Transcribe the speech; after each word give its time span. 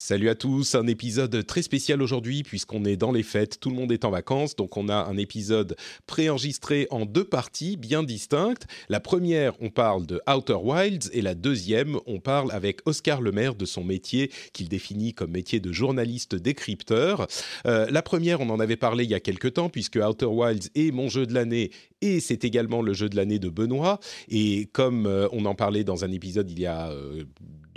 Salut 0.00 0.28
à 0.28 0.36
tous, 0.36 0.76
un 0.76 0.86
épisode 0.86 1.44
très 1.44 1.60
spécial 1.60 2.00
aujourd'hui 2.02 2.44
puisqu'on 2.44 2.84
est 2.84 2.96
dans 2.96 3.10
les 3.10 3.24
fêtes, 3.24 3.58
tout 3.58 3.68
le 3.68 3.74
monde 3.74 3.90
est 3.90 4.04
en 4.04 4.12
vacances, 4.12 4.54
donc 4.54 4.76
on 4.76 4.88
a 4.88 4.94
un 4.94 5.16
épisode 5.16 5.74
préenregistré 6.06 6.86
en 6.90 7.04
deux 7.04 7.24
parties 7.24 7.76
bien 7.76 8.04
distinctes. 8.04 8.68
La 8.88 9.00
première, 9.00 9.54
on 9.60 9.70
parle 9.70 10.06
de 10.06 10.20
Outer 10.32 10.58
Wilds 10.62 11.10
et 11.12 11.20
la 11.20 11.34
deuxième, 11.34 11.98
on 12.06 12.20
parle 12.20 12.52
avec 12.52 12.80
Oscar 12.86 13.20
Lemaire 13.20 13.56
de 13.56 13.64
son 13.64 13.82
métier 13.82 14.30
qu'il 14.52 14.68
définit 14.68 15.14
comme 15.14 15.32
métier 15.32 15.58
de 15.58 15.72
journaliste 15.72 16.36
décrypteur. 16.36 17.26
Euh, 17.66 17.88
la 17.90 18.00
première, 18.00 18.40
on 18.40 18.50
en 18.50 18.60
avait 18.60 18.76
parlé 18.76 19.02
il 19.02 19.10
y 19.10 19.14
a 19.14 19.20
quelques 19.20 19.54
temps 19.54 19.68
puisque 19.68 19.96
Outer 19.96 20.26
Wilds 20.26 20.70
est 20.76 20.92
mon 20.92 21.08
jeu 21.08 21.26
de 21.26 21.34
l'année 21.34 21.72
et 22.02 22.20
c'est 22.20 22.44
également 22.44 22.82
le 22.82 22.92
jeu 22.92 23.08
de 23.08 23.16
l'année 23.16 23.40
de 23.40 23.48
Benoît. 23.48 23.98
Et 24.28 24.66
comme 24.72 25.06
euh, 25.06 25.26
on 25.32 25.44
en 25.44 25.56
parlait 25.56 25.82
dans 25.82 26.04
un 26.04 26.12
épisode 26.12 26.48
il 26.52 26.60
y 26.60 26.66
a 26.66 26.90
euh, 26.90 27.24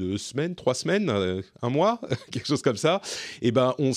deux 0.01 0.17
semaines, 0.17 0.55
trois 0.55 0.73
semaines, 0.73 1.09
euh, 1.09 1.41
un 1.61 1.69
mois, 1.69 2.01
quelque 2.31 2.47
chose 2.47 2.63
comme 2.63 2.77
ça, 2.77 3.01
eh 3.41 3.51
ben 3.51 3.75
on 3.77 3.91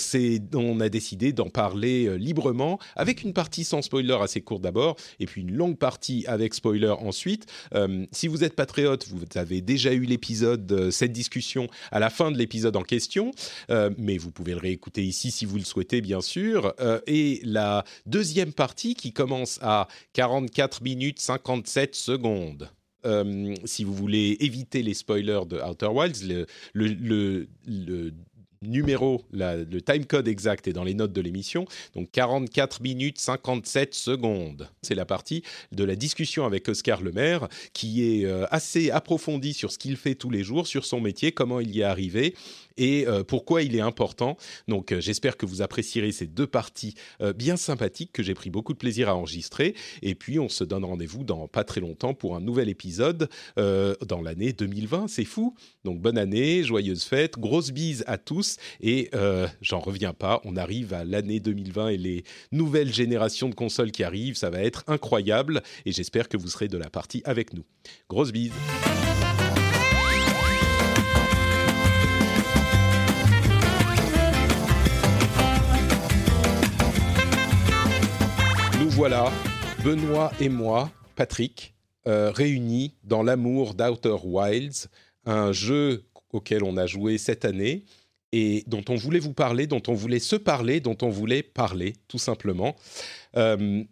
on 0.55 0.81
a 0.81 0.89
décidé 0.91 1.33
d'en 1.33 1.49
parler 1.49 2.07
euh, 2.07 2.17
librement, 2.17 2.79
avec 2.95 3.23
une 3.23 3.33
partie 3.33 3.65
sans 3.65 3.81
spoiler 3.81 4.17
assez 4.21 4.43
courte 4.43 4.61
d'abord, 4.61 4.97
et 5.19 5.25
puis 5.25 5.41
une 5.41 5.55
longue 5.55 5.79
partie 5.79 6.27
avec 6.27 6.53
spoiler 6.53 6.95
ensuite. 7.01 7.47
Euh, 7.75 8.05
si 8.13 8.29
vous 8.29 8.45
êtes 8.45 8.55
patriote, 8.55 9.07
vous 9.09 9.23
avez 9.35 9.63
déjà 9.63 9.95
eu 9.95 10.03
l'épisode, 10.03 10.91
cette 10.91 11.13
discussion 11.13 11.69
à 11.91 12.01
la 12.01 12.11
fin 12.11 12.31
de 12.31 12.37
l'épisode 12.37 12.77
en 12.77 12.83
question, 12.83 13.31
mais 13.69 14.19
vous 14.19 14.31
pouvez 14.31 14.53
le 14.53 14.61
réécouter 14.61 15.03
ici 15.05 15.31
si 15.31 15.45
vous 15.47 15.57
le 15.57 15.65
souhaitez, 15.65 16.01
bien 16.01 16.21
sûr. 16.21 16.75
Et 17.07 17.41
la 17.45 17.85
deuxième 18.07 18.53
partie 18.53 18.95
qui 18.95 19.13
commence 19.13 19.59
à 19.63 19.89
44 20.13 20.83
minutes 20.83 21.21
57 21.21 21.95
secondes. 21.95 22.71
Euh, 23.07 23.55
si 23.65 23.85
vous 23.85 23.95
voulez 23.95 24.37
éviter 24.41 24.83
les 24.83 24.95
spoilers 24.95 25.47
de 25.47 25.59
Outer 25.59 25.89
Wilds, 25.89 26.47
le, 26.73 27.47
numéro, 28.63 29.23
le 29.33 29.81
time 29.81 30.07
code 30.07 30.29
exact 30.29 30.69
est 30.69 30.73
dans 30.73 30.85
les 30.85 30.95
notes 30.95 31.13
de 31.13 31.21
l'émission. 31.21 31.67
Donc 31.95 32.11
44 32.13 32.81
minutes 32.81 33.19
57 33.19 33.95
secondes. 33.95 34.69
C'est 34.83 34.95
la 34.95 35.05
partie 35.05 35.43
de 35.73 35.85
la 35.85 35.97
discussion 35.97 36.47
avec 36.47 36.69
Oscar 36.69 37.03
Lemaire 37.03 37.49
qui 37.73 38.05
est 38.05 38.25
euh, 38.25 38.47
assez 38.51 38.91
approfondie 38.91 39.55
sur 39.55 39.71
ce 39.71 39.79
qu'il 39.79 39.97
fait 39.97 40.15
tous 40.15 40.31
les 40.31 40.43
jours, 40.43 40.67
sur 40.67 40.85
son 40.85 41.01
métier, 41.01 41.33
comment 41.33 41.61
il 41.61 41.75
y 41.75 41.81
est 41.81 41.85
arrivé 41.85 42.35
et 42.77 43.07
euh, 43.07 43.23
pourquoi 43.25 43.63
il 43.63 43.77
est 43.77 43.81
important? 43.81 44.37
Donc 44.69 44.93
euh, 44.93 45.01
j'espère 45.01 45.37
que 45.37 45.47
vous 45.47 45.63
apprécierez 45.63 46.13
ces 46.13 46.27
deux 46.27 46.47
parties 46.47 46.95
euh, 47.21 47.33
bien 47.33 47.57
sympathiques 47.57 48.13
que 48.13 48.23
j'ai 48.23 48.35
pris 48.35 48.51
beaucoup 48.51 48.73
de 48.73 48.79
plaisir 48.79 49.09
à 49.09 49.15
enregistrer. 49.15 49.75
Et 50.03 50.15
puis 50.15 50.39
on 50.39 50.49
se 50.49 50.65
donne 50.65 50.85
rendez-vous 50.85 51.25
dans 51.25 51.49
pas 51.49 51.65
très 51.65 51.81
longtemps 51.81 52.15
pour 52.15 52.37
un 52.37 52.41
nouvel 52.41 52.69
épisode 52.69 53.29
dans 53.57 54.23
l'année 54.23 54.53
2020. 54.53 55.09
C'est 55.09 55.25
fou. 55.25 55.55
Donc 55.85 56.01
bonne 56.01 56.19
année, 56.19 56.63
joyeuses 56.63 57.05
fêtes, 57.05 57.39
grosse 57.39 57.71
bise 57.71 58.05
à 58.07 58.19
tous. 58.19 58.57
Et 58.81 59.11
j'en 59.61 59.81
reviens 59.81 60.13
pas, 60.13 60.41
on 60.45 60.57
arrive 60.57 60.95
à 60.95 61.05
l'année 61.05 61.41
2020 61.41 61.89
et 61.89 61.97
les 61.97 62.25
nouvelles 62.53 62.93
générations 62.93 63.49
de 63.49 63.55
consoles 63.55 63.93
qui 63.93 64.05
arrivent. 64.05 64.37
Ça 64.37 64.51
va 64.51 64.61
être 64.61 64.85
incroyable 64.87 65.63
et 65.87 65.93
j'espère 65.93 66.29
que 66.29 66.37
vous 66.37 66.49
serez 66.49 66.69
de 66.69 66.79
la 66.79 66.91
partie 66.91 67.23
avec 67.25 67.53
nous. 67.53 67.65
Grosse 68.09 68.33
bise. 68.33 68.53
Voilà, 78.95 79.33
Benoît 79.83 80.31
et 80.39 80.49
moi, 80.49 80.89
Patrick, 81.17 81.75
euh, 82.07 82.31
réunis 82.31 82.95
dans 83.03 83.25
l'amour 83.25 83.75
d'Outer 83.75 84.17
Wilds, 84.23 84.89
un 85.25 85.51
jeu 85.51 86.05
auquel 86.31 86.63
on 86.63 86.77
a 86.77 86.87
joué 86.87 87.19
cette 87.19 87.45
année 87.45 87.85
et 88.31 88.63
dont 88.69 88.85
on 88.89 88.95
voulait 88.95 89.19
vous 89.19 89.33
parler, 89.33 89.67
dont 89.67 89.83
on 89.89 89.95
voulait 89.95 90.21
se 90.21 90.37
parler, 90.37 90.79
dont 90.79 90.97
on 91.03 91.09
voulait 91.09 91.43
parler, 91.43 91.95
tout 92.07 92.19
simplement. 92.19 92.77
Euh, 93.37 93.83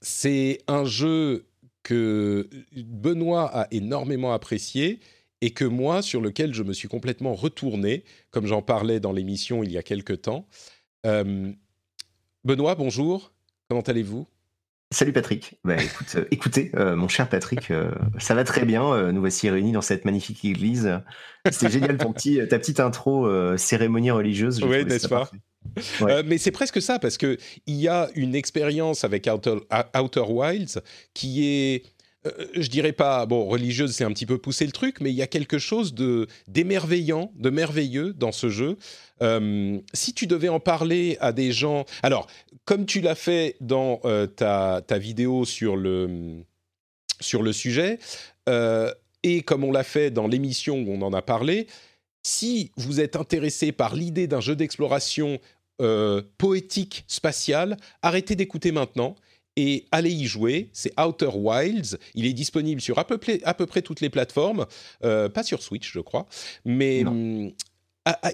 c'est 0.00 0.58
un 0.66 0.84
jeu 0.84 1.46
que 1.84 2.48
Benoît 2.74 3.48
a 3.56 3.68
énormément 3.70 4.32
apprécié 4.32 4.98
et 5.40 5.52
que 5.52 5.64
moi, 5.64 6.02
sur 6.02 6.20
lequel 6.20 6.52
je 6.52 6.64
me 6.64 6.72
suis 6.72 6.88
complètement 6.88 7.34
retourné, 7.34 8.02
comme 8.32 8.46
j'en 8.46 8.60
parlais 8.60 8.98
dans 8.98 9.12
l'émission 9.12 9.62
il 9.62 9.70
y 9.70 9.78
a 9.78 9.84
quelque 9.84 10.14
temps. 10.14 10.48
Euh, 11.06 11.52
Benoît, 12.44 12.74
bonjour. 12.74 13.32
Comment 13.70 13.80
allez-vous? 13.82 14.26
Salut 14.92 15.12
Patrick. 15.12 15.54
Bah, 15.64 15.76
écoute, 15.80 16.16
euh, 16.16 16.24
écoutez, 16.32 16.72
euh, 16.74 16.96
mon 16.96 17.06
cher 17.06 17.28
Patrick, 17.28 17.70
euh, 17.70 17.92
ça 18.18 18.34
va 18.34 18.42
très 18.44 18.66
bien. 18.66 19.12
nous 19.12 19.20
voici 19.20 19.48
réunis 19.48 19.72
dans 19.72 19.80
cette 19.80 20.04
magnifique 20.04 20.44
église. 20.44 21.00
C'était 21.50 21.70
génial 21.70 21.96
ton 21.96 22.12
petit, 22.12 22.40
ta 22.48 22.58
petite 22.58 22.80
intro 22.80 23.56
cérémonie 23.56 24.10
religieuse. 24.10 24.62
Oui, 24.62 24.84
n'est-ce 24.84 25.08
pas? 25.08 25.20
parfait. 25.20 25.38
Ouais. 26.00 26.12
Euh, 26.12 26.22
mais 26.24 26.38
c'est 26.38 26.50
presque 26.50 26.80
ça, 26.80 26.98
parce 26.98 27.18
qu'il 27.18 27.38
y 27.66 27.88
a 27.88 28.08
une 28.14 28.34
expérience 28.34 29.04
avec 29.04 29.28
Outer, 29.32 29.58
Outer 29.98 30.24
Wilds 30.28 30.80
qui 31.14 31.46
est, 31.46 31.82
euh, 32.26 32.46
je 32.54 32.68
dirais 32.68 32.92
pas, 32.92 33.26
bon, 33.26 33.46
religieuse, 33.46 33.92
c'est 33.92 34.04
un 34.04 34.12
petit 34.12 34.26
peu 34.26 34.38
pousser 34.38 34.66
le 34.66 34.72
truc, 34.72 35.00
mais 35.00 35.10
il 35.10 35.16
y 35.16 35.22
a 35.22 35.26
quelque 35.26 35.58
chose 35.58 35.94
de 35.94 36.26
d'émerveillant, 36.48 37.32
de 37.36 37.50
merveilleux 37.50 38.12
dans 38.14 38.32
ce 38.32 38.48
jeu. 38.48 38.76
Euh, 39.22 39.78
si 39.92 40.14
tu 40.14 40.26
devais 40.26 40.48
en 40.48 40.60
parler 40.60 41.18
à 41.20 41.32
des 41.32 41.52
gens, 41.52 41.84
alors 42.02 42.26
comme 42.70 42.86
tu 42.86 43.00
l'as 43.00 43.16
fait 43.16 43.56
dans 43.60 43.98
euh, 44.04 44.28
ta, 44.28 44.80
ta 44.86 44.96
vidéo 44.96 45.44
sur 45.44 45.74
le 45.76 46.44
sur 47.18 47.42
le 47.42 47.52
sujet, 47.52 47.98
euh, 48.48 48.94
et 49.24 49.42
comme 49.42 49.64
on 49.64 49.72
l'a 49.72 49.82
fait 49.82 50.12
dans 50.12 50.28
l'émission 50.28 50.76
où 50.78 50.92
on 50.92 51.02
en 51.02 51.12
a 51.12 51.20
parlé, 51.20 51.66
si 52.22 52.70
vous 52.76 53.00
êtes 53.00 53.16
intéressé 53.16 53.72
par 53.72 53.96
l'idée 53.96 54.28
d'un 54.28 54.40
jeu 54.40 54.54
d'exploration 54.54 55.40
euh, 55.82 56.22
poétique 56.38 57.02
spatial, 57.08 57.76
arrêtez 58.02 58.36
d'écouter 58.36 58.70
maintenant 58.70 59.16
et 59.56 59.86
allez 59.90 60.12
y 60.12 60.26
jouer. 60.26 60.70
C'est 60.72 60.92
Outer 60.98 61.30
Wilds. 61.34 61.98
Il 62.14 62.24
est 62.24 62.32
disponible 62.32 62.80
sur 62.80 63.00
à 63.00 63.04
peu 63.04 63.18
près, 63.18 63.40
à 63.42 63.52
peu 63.52 63.66
près 63.66 63.82
toutes 63.82 64.00
les 64.00 64.10
plateformes, 64.10 64.66
euh, 65.02 65.28
pas 65.28 65.42
sur 65.42 65.60
Switch, 65.60 65.92
je 65.92 65.98
crois, 65.98 66.26
mais 66.64 67.04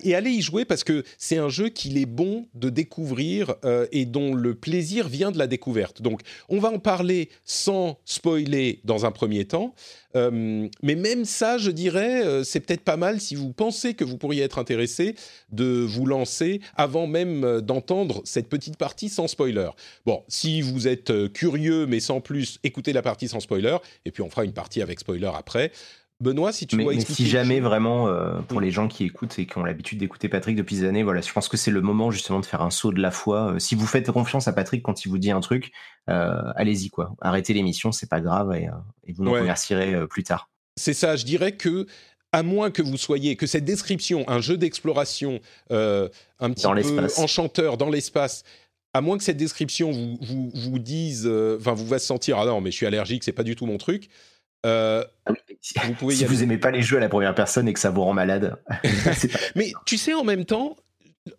et 0.05 0.15
allez 0.15 0.31
y 0.31 0.43
jouer 0.43 0.65
parce 0.65 0.85
que 0.85 1.03
c'est 1.19 1.39
un 1.39 1.49
jeu 1.49 1.69
qu'il 1.69 1.99
est 1.99 2.07
bon 2.07 2.47
de 2.55 2.71
découvrir 2.71 3.55
euh, 3.65 3.87
et 3.91 4.07
dont 4.07 4.35
le 4.35 4.55
plaisir 4.55 5.09
vient 5.09 5.33
de 5.33 5.39
la 5.39 5.49
découverte. 5.49 6.03
Donc, 6.03 6.21
on 6.49 6.61
va 6.61 6.71
en 6.71 6.79
parler 6.79 7.31
sans 7.45 7.99
spoiler 8.05 8.81
dans 8.85 9.07
un 9.07 9.11
premier 9.11 9.45
temps. 9.45 9.75
Euh, 10.15 10.69
mais 10.83 10.95
même 10.95 11.25
ça, 11.25 11.59
je 11.59 11.71
dirais, 11.71 12.25
euh, 12.25 12.45
c'est 12.45 12.61
peut-être 12.61 12.83
pas 12.83 12.97
mal 12.97 13.21
si 13.21 13.35
vous 13.35 13.53
pensez 13.53 13.95
que 13.95 14.05
vous 14.05 14.17
pourriez 14.17 14.45
être 14.45 14.59
intéressé 14.59 15.17
de 15.51 15.85
vous 15.85 16.07
lancer 16.07 16.61
avant 16.77 17.09
même 17.09 17.61
d'entendre 17.61 18.23
cette 18.25 18.49
petite 18.49 18.77
partie 18.77 19.09
sans 19.09 19.27
spoiler. 19.27 19.71
Bon, 20.07 20.23
si 20.29 20.63
vous 20.63 20.87
êtes 20.87 21.33
curieux 21.33 21.87
mais 21.87 22.01
sans 22.01 22.21
plus, 22.21 22.61
écoutez 22.63 22.93
la 22.93 23.03
partie 23.03 23.29
sans 23.29 23.41
spoiler 23.41 23.77
et 24.05 24.13
puis 24.13 24.23
on 24.23 24.31
fera 24.31 24.45
une 24.45 24.55
partie 24.55 24.81
avec 24.81 25.01
spoiler 25.01 25.31
après. 25.35 25.73
Benoît, 26.21 26.51
si 26.53 26.67
tu 26.67 26.77
Mais, 26.77 26.85
dois 26.85 26.93
mais 26.95 26.97
expliquer. 27.01 27.25
si 27.25 27.29
jamais 27.29 27.61
vraiment, 27.61 28.09
euh, 28.09 28.41
pour 28.49 28.61
les 28.61 28.71
gens 28.71 28.89
qui 28.89 29.05
écoutent 29.05 29.39
et 29.39 29.47
qui 29.47 29.59
ont 29.59 29.65
l'habitude 29.65 29.99
d'écouter 29.99 30.31
Patrick 30.31 30.57
depuis 30.57 30.77
des 30.77 30.85
années, 30.85 31.03
voilà, 31.03 31.21
je 31.21 31.31
pense 31.31 31.49
que 31.49 31.59
c'est 31.59 31.71
le 31.71 31.83
moment 31.83 32.11
justement 32.11 32.41
de 32.41 32.47
faire 32.47 32.63
un 32.63 32.71
saut 32.71 32.91
de 32.91 33.01
la 33.03 33.11
foi. 33.11 33.53
Euh, 33.53 33.59
si 33.59 33.75
vous 33.75 33.87
faites 33.87 34.11
confiance 34.11 34.49
à 34.49 34.55
Patrick 34.55 34.83
quand 34.83 35.05
il 35.05 35.11
vous 35.11 35.19
dit 35.19 35.31
un 35.31 35.41
truc, 35.41 35.73
euh, 36.09 36.41
allez-y 36.57 36.89
quoi. 36.89 37.15
Arrêtez 37.21 37.53
l'émission, 37.53 37.93
c'est 37.93 38.09
pas 38.09 38.21
grave 38.23 38.55
et, 38.55 38.69
et 39.07 39.13
vous 39.13 39.25
nous 39.25 39.33
Ouais. 39.33 39.41
remercierez 39.41 40.07
plus 40.09 40.23
tard. 40.23 40.49
C'est 40.77 40.95
ça, 40.95 41.17
je 41.17 41.25
dirais 41.27 41.53
que 41.53 41.87
à 42.33 42.43
moins 42.43 42.71
que 42.71 42.81
vous 42.83 42.97
soyez 42.97 43.37
que 43.37 43.47
cette 43.47 43.65
description, 43.65 44.25
un 44.29 44.41
jeu 44.41 44.57
d'exploration 44.57 45.41
un 45.71 46.09
petit 46.51 46.63
Dans 46.65 46.75
peu 46.75 47.07
enchanteur 47.19 47.77
dans 47.77 47.91
l'espace, 47.91 48.43
à 48.95 49.01
moins 49.03 49.19
que 49.19 49.25
cette 49.25 49.37
description 49.37 49.91
vous 49.91 50.19
vous, 50.23 50.51
vous 50.55 50.79
dise, 50.79 51.27
enfin 51.59 51.75
vous 51.75 51.87
va 51.87 51.99
se 51.99 52.07
sentir 52.07 52.39
ah 52.39 52.47
non 52.47 52.61
mais 52.63 52.71
je 52.71 52.77
suis 52.77 52.87
allergique, 52.87 53.23
c'est 53.25 53.33
pas 53.33 53.43
du 53.43 53.55
tout 53.55 53.67
mon 53.67 53.77
truc. 53.79 54.09
Euh, 54.67 55.05
Ah 55.25 55.33
si 55.63 55.75
vous 55.87 55.93
pouvez 55.95 56.15
y 56.15 56.19
si 56.19 56.25
aller. 56.25 56.35
vous 56.35 56.43
aimez 56.43 56.59
pas 56.59 56.71
les 56.71 56.83
jeux 56.83 56.99
à 56.99 57.01
la 57.01 57.09
première 57.09 57.35
personne 57.35 57.67
et 57.69 57.73
que 57.73 57.81
ça 57.81 57.91
vous 57.91 58.03
rend 58.03 58.13
malade, 58.13 58.57
Mais 59.55 59.73
tu 59.87 59.97
sais, 59.97 60.13
en 60.15 60.25
même 60.25 60.45
temps, 60.45 60.77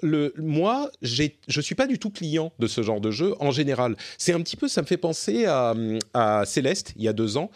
le, 0.02 0.34
moi, 0.38 0.90
j'ai- 1.02 1.38
je 1.48 1.62
suis 1.62 1.76
pas 1.76 1.88
du 1.88 2.00
tout 2.00 2.10
client 2.10 2.52
de 2.60 2.68
ce 2.68 2.82
genre 2.82 3.00
de 3.02 3.12
jeu 3.12 3.36
en 3.40 3.52
général. 3.52 3.96
C'est 4.18 4.34
un 4.34 4.42
petit 4.42 4.58
peu, 4.58 4.68
ça 4.68 4.82
me 4.82 4.88
fait 4.88 4.98
penser 4.98 5.46
à, 5.46 5.74
à 6.14 6.44
Céleste 6.46 6.94
il 6.98 7.04
y 7.04 7.08
a 7.08 7.14
deux 7.14 7.38
ans. 7.38 7.52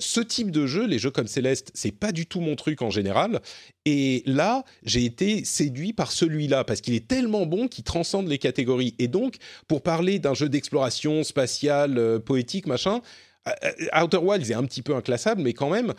ce 0.00 0.20
type 0.20 0.50
de 0.50 0.66
jeu, 0.66 0.84
les 0.86 0.98
jeux 0.98 1.10
comme 1.12 1.28
Céleste, 1.28 1.70
c'est 1.74 1.92
pas 1.92 2.10
du 2.12 2.26
tout 2.26 2.40
mon 2.40 2.56
truc 2.56 2.82
en 2.82 2.90
général. 2.90 3.40
Et 3.84 4.22
là, 4.26 4.64
j'ai 4.82 5.04
été 5.04 5.44
séduit 5.44 5.92
par 5.92 6.10
celui-là 6.10 6.64
parce 6.64 6.80
qu'il 6.80 6.94
est 6.94 7.06
tellement 7.06 7.46
bon 7.46 7.68
qu'il 7.68 7.84
transcende 7.84 8.26
les 8.26 8.38
catégories. 8.38 8.94
Et 8.98 9.06
donc, 9.06 9.36
pour 9.68 9.82
parler 9.82 10.18
d'un 10.18 10.34
jeu 10.34 10.48
d'exploration 10.48 11.22
spatiale, 11.22 12.18
poétique, 12.24 12.66
machin, 12.66 13.00
Outer 14.00 14.18
Wilds 14.18 14.50
est 14.50 14.54
un 14.54 14.64
petit 14.64 14.82
peu 14.82 14.94
inclassable, 14.94 15.42
mais 15.42 15.52
quand 15.52 15.70
même, 15.70 15.94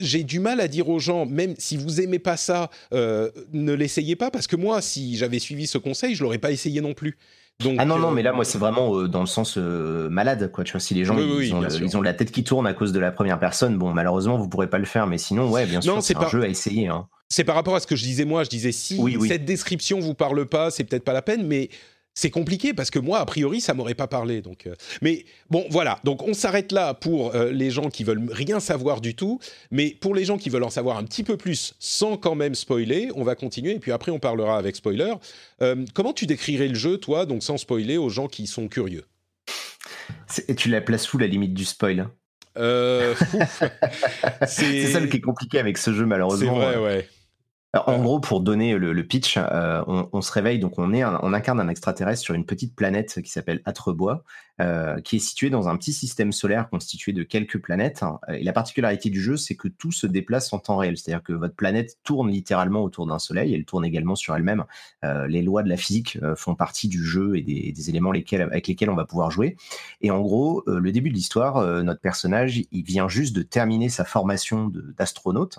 j'ai 0.00 0.22
du 0.22 0.40
mal 0.40 0.60
à 0.60 0.68
dire 0.68 0.88
aux 0.88 0.98
gens, 0.98 1.26
même 1.26 1.54
si 1.58 1.76
vous 1.76 2.00
aimez 2.00 2.18
pas 2.18 2.36
ça, 2.36 2.70
euh, 2.92 3.30
ne 3.52 3.72
l'essayez 3.72 4.16
pas, 4.16 4.30
parce 4.30 4.46
que 4.46 4.56
moi, 4.56 4.80
si 4.80 5.16
j'avais 5.16 5.38
suivi 5.38 5.66
ce 5.66 5.78
conseil, 5.78 6.14
je 6.14 6.22
l'aurais 6.22 6.38
pas 6.38 6.50
essayé 6.50 6.80
non 6.80 6.94
plus. 6.94 7.16
Donc, 7.60 7.74
ah 7.78 7.84
non, 7.84 7.98
non, 7.98 8.12
mais 8.12 8.22
là, 8.22 8.32
moi, 8.32 8.44
c'est 8.44 8.58
vraiment 8.58 8.94
euh, 8.94 9.08
dans 9.08 9.20
le 9.20 9.26
sens 9.26 9.58
euh, 9.58 10.08
malade, 10.08 10.52
quoi. 10.52 10.62
Tu 10.62 10.72
vois, 10.72 10.80
si 10.80 10.94
les 10.94 11.04
gens 11.04 11.18
ils, 11.18 11.96
ont 11.96 12.02
la 12.02 12.14
tête 12.14 12.30
qui 12.30 12.44
tourne 12.44 12.68
à 12.68 12.72
cause 12.72 12.92
de 12.92 13.00
la 13.00 13.10
première 13.10 13.40
personne, 13.40 13.76
bon, 13.76 13.92
malheureusement, 13.92 14.38
vous 14.38 14.48
pourrez 14.48 14.70
pas 14.70 14.78
le 14.78 14.84
faire, 14.84 15.08
mais 15.08 15.18
sinon, 15.18 15.50
ouais, 15.50 15.66
bien 15.66 15.80
sûr, 15.80 16.00
c'est 16.00 16.16
un 16.16 16.28
jeu 16.28 16.42
à 16.42 16.48
essayer. 16.48 16.86
Hein. 16.86 17.08
C'est 17.28 17.44
par 17.44 17.56
rapport 17.56 17.74
à 17.74 17.80
ce 17.80 17.86
que 17.86 17.96
je 17.96 18.04
disais 18.04 18.24
moi. 18.24 18.44
Je 18.44 18.48
disais 18.48 18.72
si 18.72 19.00
cette 19.26 19.44
description 19.44 19.98
vous 19.98 20.14
parle 20.14 20.46
pas, 20.46 20.70
c'est 20.70 20.84
peut-être 20.84 21.04
pas 21.04 21.12
la 21.12 21.20
peine, 21.20 21.46
mais 21.46 21.68
c'est 22.18 22.30
compliqué 22.30 22.74
parce 22.74 22.90
que 22.90 22.98
moi, 22.98 23.20
a 23.20 23.24
priori, 23.24 23.60
ça 23.60 23.74
m'aurait 23.74 23.94
pas 23.94 24.08
parlé. 24.08 24.42
Donc, 24.42 24.66
euh. 24.66 24.74
mais 25.02 25.24
bon, 25.50 25.64
voilà. 25.70 26.00
Donc, 26.02 26.26
on 26.26 26.34
s'arrête 26.34 26.72
là 26.72 26.92
pour 26.92 27.32
euh, 27.36 27.52
les 27.52 27.70
gens 27.70 27.90
qui 27.90 28.02
veulent 28.02 28.28
rien 28.32 28.58
savoir 28.58 29.00
du 29.00 29.14
tout. 29.14 29.38
Mais 29.70 29.96
pour 30.00 30.16
les 30.16 30.24
gens 30.24 30.36
qui 30.36 30.50
veulent 30.50 30.64
en 30.64 30.70
savoir 30.70 30.98
un 30.98 31.04
petit 31.04 31.22
peu 31.22 31.36
plus, 31.36 31.76
sans 31.78 32.16
quand 32.16 32.34
même 32.34 32.56
spoiler, 32.56 33.10
on 33.14 33.22
va 33.22 33.36
continuer. 33.36 33.70
Et 33.70 33.78
puis 33.78 33.92
après, 33.92 34.10
on 34.10 34.18
parlera 34.18 34.58
avec 34.58 34.74
spoiler. 34.74 35.14
Euh, 35.62 35.84
comment 35.94 36.12
tu 36.12 36.26
décrirais 36.26 36.66
le 36.66 36.74
jeu, 36.74 36.98
toi, 36.98 37.24
donc 37.24 37.44
sans 37.44 37.56
spoiler, 37.56 37.98
aux 37.98 38.08
gens 38.08 38.26
qui 38.26 38.48
sont 38.48 38.66
curieux? 38.66 39.04
Et 40.48 40.56
tu 40.56 40.70
la 40.70 40.80
places 40.80 41.14
où 41.14 41.18
la 41.18 41.28
limite 41.28 41.54
du 41.54 41.64
spoil? 41.64 42.08
C'est 42.56 43.14
ça 44.88 45.06
qui 45.06 45.18
est 45.18 45.20
compliqué 45.20 45.60
avec 45.60 45.78
ce 45.78 45.92
jeu 45.92 46.04
malheureusement. 46.04 46.58
C'est 46.58 46.72
vrai, 46.72 46.78
ouais 46.78 47.08
en 47.74 48.00
gros, 48.00 48.18
pour 48.18 48.40
donner 48.40 48.78
le, 48.78 49.04
pitch, 49.04 49.36
euh, 49.36 49.84
on, 49.86 50.22
se 50.22 50.32
réveille, 50.32 50.58
donc 50.58 50.78
on, 50.78 50.94
est 50.94 51.04
on 51.04 51.34
incarne 51.34 51.60
un 51.60 51.68
extraterrestre 51.68 52.22
sur 52.22 52.34
une 52.34 52.46
petite 52.46 52.74
planète 52.74 53.20
qui 53.20 53.30
s'appelle 53.30 53.60
Atrebois, 53.66 54.24
euh, 54.62 55.02
qui 55.02 55.16
est 55.16 55.18
située 55.18 55.50
dans 55.50 55.68
un 55.68 55.76
petit 55.76 55.92
système 55.92 56.32
solaire 56.32 56.70
constitué 56.70 57.12
de 57.12 57.22
quelques 57.22 57.58
planètes. 57.58 58.02
Et 58.32 58.42
la 58.42 58.54
particularité 58.54 59.10
du 59.10 59.20
jeu, 59.20 59.36
c'est 59.36 59.54
que 59.54 59.68
tout 59.68 59.92
se 59.92 60.06
déplace 60.06 60.50
en 60.54 60.58
temps 60.58 60.78
réel, 60.78 60.96
c'est-à-dire 60.96 61.22
que 61.22 61.34
votre 61.34 61.54
planète 61.54 61.98
tourne 62.04 62.30
littéralement 62.30 62.82
autour 62.82 63.06
d'un 63.06 63.18
soleil, 63.18 63.52
elle 63.52 63.66
tourne 63.66 63.84
également 63.84 64.16
sur 64.16 64.34
elle-même. 64.34 64.64
Euh, 65.04 65.26
les 65.26 65.42
lois 65.42 65.62
de 65.62 65.68
la 65.68 65.76
physique 65.76 66.18
font 66.36 66.54
partie 66.54 66.88
du 66.88 67.04
jeu 67.04 67.36
et 67.36 67.42
des, 67.42 67.90
éléments 67.90 68.10
avec 68.10 68.66
lesquels 68.66 68.88
on 68.88 68.96
va 68.96 69.04
pouvoir 69.04 69.30
jouer. 69.30 69.56
Et 70.00 70.10
en 70.10 70.20
gros, 70.20 70.62
le 70.66 70.90
début 70.90 71.10
de 71.10 71.14
l'histoire, 71.14 71.62
notre 71.82 72.00
personnage, 72.00 72.62
il 72.72 72.82
vient 72.82 73.08
juste 73.08 73.36
de 73.36 73.42
terminer 73.42 73.90
sa 73.90 74.04
formation 74.04 74.72
d'astronaute. 74.96 75.58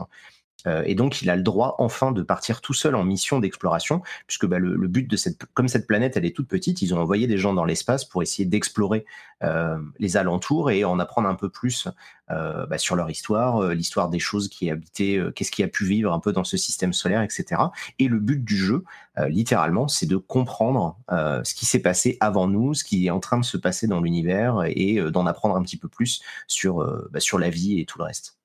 Euh, 0.67 0.83
et 0.85 0.95
donc, 0.95 1.21
il 1.21 1.29
a 1.29 1.35
le 1.35 1.43
droit 1.43 1.75
enfin 1.79 2.11
de 2.11 2.21
partir 2.21 2.61
tout 2.61 2.73
seul 2.73 2.95
en 2.95 3.03
mission 3.03 3.39
d'exploration, 3.39 4.01
puisque 4.27 4.45
bah, 4.45 4.59
le, 4.59 4.87
but 4.87 5.09
de 5.09 5.15
cette, 5.15 5.45
comme 5.53 5.67
cette 5.67 5.87
planète, 5.87 6.17
elle 6.17 6.25
est 6.25 6.35
toute 6.35 6.47
petite, 6.47 6.81
ils 6.81 6.93
ont 6.93 6.99
envoyé 6.99 7.27
des 7.27 7.37
gens 7.37 7.53
dans 7.53 7.65
l'espace 7.65 8.05
pour 8.05 8.21
essayer 8.21 8.45
d'explorer 8.45 9.05
euh, 9.43 9.77
les 9.99 10.17
alentours 10.17 10.71
et 10.71 10.83
en 10.83 10.99
apprendre 10.99 11.29
un 11.29 11.35
peu 11.35 11.49
plus 11.49 11.87
euh, 12.31 12.65
bah, 12.65 12.77
sur 12.77 12.95
leur 12.95 13.09
histoire, 13.09 13.69
l'histoire 13.69 14.09
des 14.09 14.19
choses 14.19 14.49
qui 14.49 14.69
habitaient, 14.69 15.19
qu'est-ce 15.35 15.51
qui 15.51 15.63
a 15.63 15.67
pu 15.67 15.85
vivre 15.85 16.13
un 16.13 16.19
peu 16.19 16.33
dans 16.33 16.43
ce 16.43 16.57
système 16.57 16.93
solaire, 16.93 17.21
etc. 17.21 17.61
Et 17.99 18.07
le 18.07 18.19
but 18.19 18.43
du 18.43 18.57
jeu, 18.57 18.83
littéralement, 19.27 19.87
c'est 19.87 20.05
de 20.05 20.17
comprendre 20.17 20.97
ce 21.09 21.53
qui 21.53 21.65
s'est 21.65 21.81
passé 21.81 22.17
avant 22.19 22.47
nous, 22.47 22.73
ce 22.73 22.83
qui 22.83 23.07
est 23.07 23.09
en 23.09 23.19
train 23.19 23.39
de 23.39 23.45
se 23.45 23.57
passer 23.57 23.87
dans 23.87 23.99
l'univers 23.99 24.63
et 24.67 24.99
d'en 25.11 25.25
apprendre 25.25 25.55
un 25.55 25.61
petit 25.61 25.77
peu 25.77 25.87
plus 25.87 26.21
sur, 26.47 26.85
bah, 27.11 27.19
sur 27.19 27.39
la 27.39 27.49
vie 27.49 27.79
et 27.79 27.85
tout 27.85 27.97
le 27.97 28.05
reste. 28.05 28.37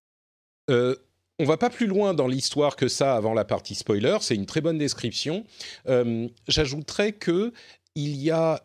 On 1.40 1.44
va 1.44 1.56
pas 1.56 1.70
plus 1.70 1.86
loin 1.86 2.14
dans 2.14 2.28
l'histoire 2.28 2.76
que 2.76 2.86
ça 2.86 3.16
avant 3.16 3.34
la 3.34 3.44
partie 3.44 3.74
spoiler. 3.74 4.18
C'est 4.20 4.36
une 4.36 4.46
très 4.46 4.60
bonne 4.60 4.78
description. 4.78 5.44
Euh, 5.88 6.28
j'ajouterais 6.46 7.12
que 7.12 7.52
il 7.96 8.16
y 8.16 8.30
a 8.32 8.60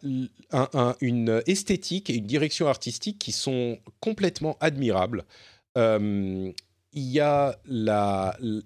une 1.02 1.44
esthétique 1.46 2.10
et 2.10 2.16
une 2.16 2.26
direction 2.26 2.68
artistique 2.68 3.20
qui 3.20 3.32
sont 3.32 3.78
complètement 4.00 4.58
admirables. 4.60 5.24
Euh, 5.78 6.52
il 6.94 7.04
y 7.04 7.20
a 7.20 7.60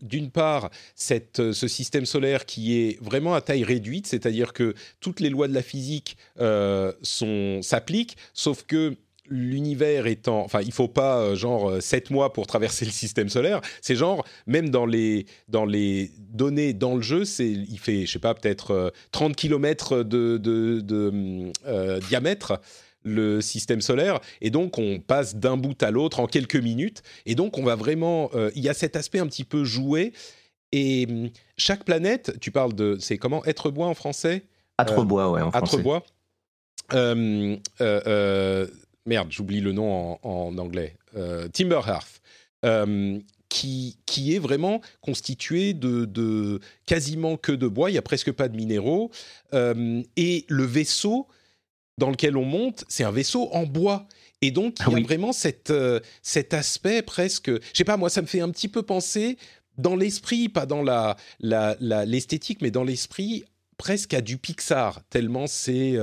d'une 0.01 0.31
part 0.31 0.69
ce 0.95 1.67
système 1.67 2.05
solaire 2.05 2.45
qui 2.45 2.77
est 2.77 3.01
vraiment 3.03 3.33
à 3.35 3.41
taille 3.41 3.65
réduite, 3.65 4.07
c'est-à-dire 4.07 4.53
que 4.53 4.73
toutes 5.01 5.19
les 5.19 5.29
lois 5.29 5.50
de 5.50 5.53
la 5.53 5.61
physique 5.61 6.15
euh, 6.39 6.94
s'appliquent, 7.61 8.15
sauf 8.33 8.63
que 8.63 8.95
l'univers 9.33 10.06
étant, 10.06 10.44
enfin, 10.44 10.62
il 10.62 10.71
faut 10.71 10.88
pas 10.88 11.18
euh, 11.18 11.35
genre 11.35 11.81
7 11.81 12.12
euh, 12.12 12.13
mois 12.13 12.33
pour 12.33 12.45
traverser 12.45 12.85
le 12.85 12.91
système 12.91 13.30
solaire. 13.30 13.62
C'est 13.81 13.95
genre 13.95 14.24
même 14.45 14.69
dans 14.69 14.85
les 14.85 15.25
dans 15.47 15.65
les 15.65 16.12
données 16.19 16.74
dans 16.74 16.95
le 16.95 17.01
jeu, 17.01 17.25
c'est 17.25 17.50
il 17.50 17.80
fait 17.80 18.06
je 18.06 18.12
sais 18.12 18.19
pas 18.19 18.35
peut-être 18.35 18.94
30 19.12 19.31
euh, 19.31 19.33
km 19.33 20.03
de, 20.03 20.38
de, 20.38 22.00
diamètre 22.07 22.62
le 23.06 23.41
système 23.41 23.81
solaire 23.81 24.19
et 24.39 24.50
donc 24.50 24.77
on 24.77 25.00
passe 25.00 25.36
d'un 25.36 25.57
bout 25.57 25.81
à 25.83 25.91
l'autre 25.91 26.21
en 26.21 26.27
quelques 26.27 26.56
minutes 26.56 27.03
et 27.25 27.36
donc 27.36 27.57
on 27.57 27.63
va 27.63 27.75
vraiment 27.75 28.29
il 28.56 28.63
y 28.63 28.69
a 28.69 28.74
cet 28.74 28.95
aspect 28.95 29.19
un 29.19 29.27
petit 29.27 29.44
peu 29.44 29.65
joué 29.65 30.13
et 30.71 31.06
hum, 31.09 31.29
chaque 31.57 31.83
planète, 31.83 32.39
tu 32.39 32.51
parles 32.51 32.74
de 32.74 32.97
c'est 33.00 33.18
comment 33.18 33.44
être 33.45 33.71
bois 33.71 33.88
en 33.88 33.94
français? 33.94 34.44
Atrebois, 34.77 35.31
ouais, 35.31 35.41
en 35.41 35.51
français. 35.51 35.75
Atrebois. 35.75 36.03
Euh, 36.94 37.56
euh, 37.81 38.68
merde, 39.05 39.31
j'oublie 39.31 39.59
le 39.59 39.71
nom 39.71 40.19
en, 40.21 40.57
anglais, 40.57 40.95
euh, 41.15 41.47
Timber 41.50 41.81
Hearth, 41.88 42.21
euh, 42.65 43.19
qui, 43.50 43.97
qui 44.05 44.33
est 44.33 44.39
vraiment 44.39 44.81
constitué 45.01 45.73
de, 45.73 46.59
quasiment 46.85 47.38
que 47.38 47.51
de 47.51 47.67
bois, 47.67 47.89
il 47.89 47.94
n'y 47.94 48.00
a 48.00 48.03
presque 48.03 48.31
pas 48.31 48.47
de 48.47 48.55
minéraux, 48.55 49.11
euh, 49.53 50.01
et 50.15 50.45
le 50.47 50.63
vaisseau 50.63 51.27
dans 51.97 52.09
lequel 52.09 52.38
on 52.38 52.45
monte, 52.45 52.85
c'est 52.88 53.03
un 53.03 53.11
vaisseau 53.11 53.50
en 53.51 53.65
bois. 53.65 54.07
Et 54.41 54.51
donc, 54.51 54.77
il 54.79 54.91
y 54.91 54.95
a 54.95 54.97
ah 54.97 55.01
vraiment 55.01 55.31
cette, 55.31 55.71
cet 56.21 56.53
aspect 56.53 57.01
presque, 57.01 57.50
je 57.50 57.59
sais 57.73 57.83
pas, 57.83 57.97
moi, 57.97 58.09
ça 58.09 58.21
me 58.21 58.27
fait 58.27 58.41
un 58.41 58.50
petit 58.50 58.67
peu 58.67 58.81
penser 58.81 59.38
dans 59.77 59.95
l'esprit, 59.95 60.50
pas 60.50 60.65
dans 60.65 60.81
la, 60.81 61.15
l'esthétique, 61.39 62.61
mais 62.61 62.71
dans 62.71 62.83
l'esprit, 62.83 63.45
presque 63.77 64.13
à 64.13 64.21
du 64.21 64.38
Pixar, 64.38 65.01
tellement 65.09 65.47
c'est, 65.47 65.97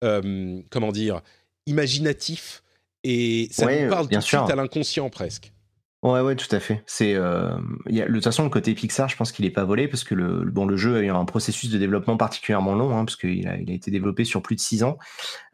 comment 0.00 0.92
dire, 0.92 1.22
imaginatif 1.66 2.62
et 3.02 3.48
ça 3.50 3.66
nous 3.66 3.90
parle 3.90 4.08
tout 4.08 4.16
de 4.16 4.20
suite 4.22 4.50
à 4.50 4.56
l'inconscient 4.56 5.08
presque. 5.10 5.52
Ouais, 6.04 6.20
ouais, 6.20 6.36
tout 6.36 6.54
à 6.54 6.60
fait. 6.60 6.82
C'est, 6.84 7.14
euh, 7.14 7.56
y 7.86 8.02
a, 8.02 8.06
de 8.06 8.12
toute 8.12 8.24
façon, 8.24 8.44
le 8.44 8.50
côté 8.50 8.74
Pixar, 8.74 9.08
je 9.08 9.16
pense 9.16 9.32
qu'il 9.32 9.46
n'est 9.46 9.50
pas 9.50 9.64
volé 9.64 9.88
parce 9.88 10.04
que 10.04 10.14
le, 10.14 10.44
bon, 10.44 10.66
le 10.66 10.76
jeu 10.76 10.96
a 10.96 11.00
eu 11.00 11.08
un 11.08 11.24
processus 11.24 11.70
de 11.70 11.78
développement 11.78 12.18
particulièrement 12.18 12.74
long, 12.74 12.94
hein, 12.94 13.06
parce 13.06 13.16
qu'il 13.16 13.48
a, 13.48 13.56
il 13.56 13.70
a 13.70 13.72
été 13.72 13.90
développé 13.90 14.26
sur 14.26 14.42
plus 14.42 14.54
de 14.54 14.60
six 14.60 14.82
ans. 14.82 14.98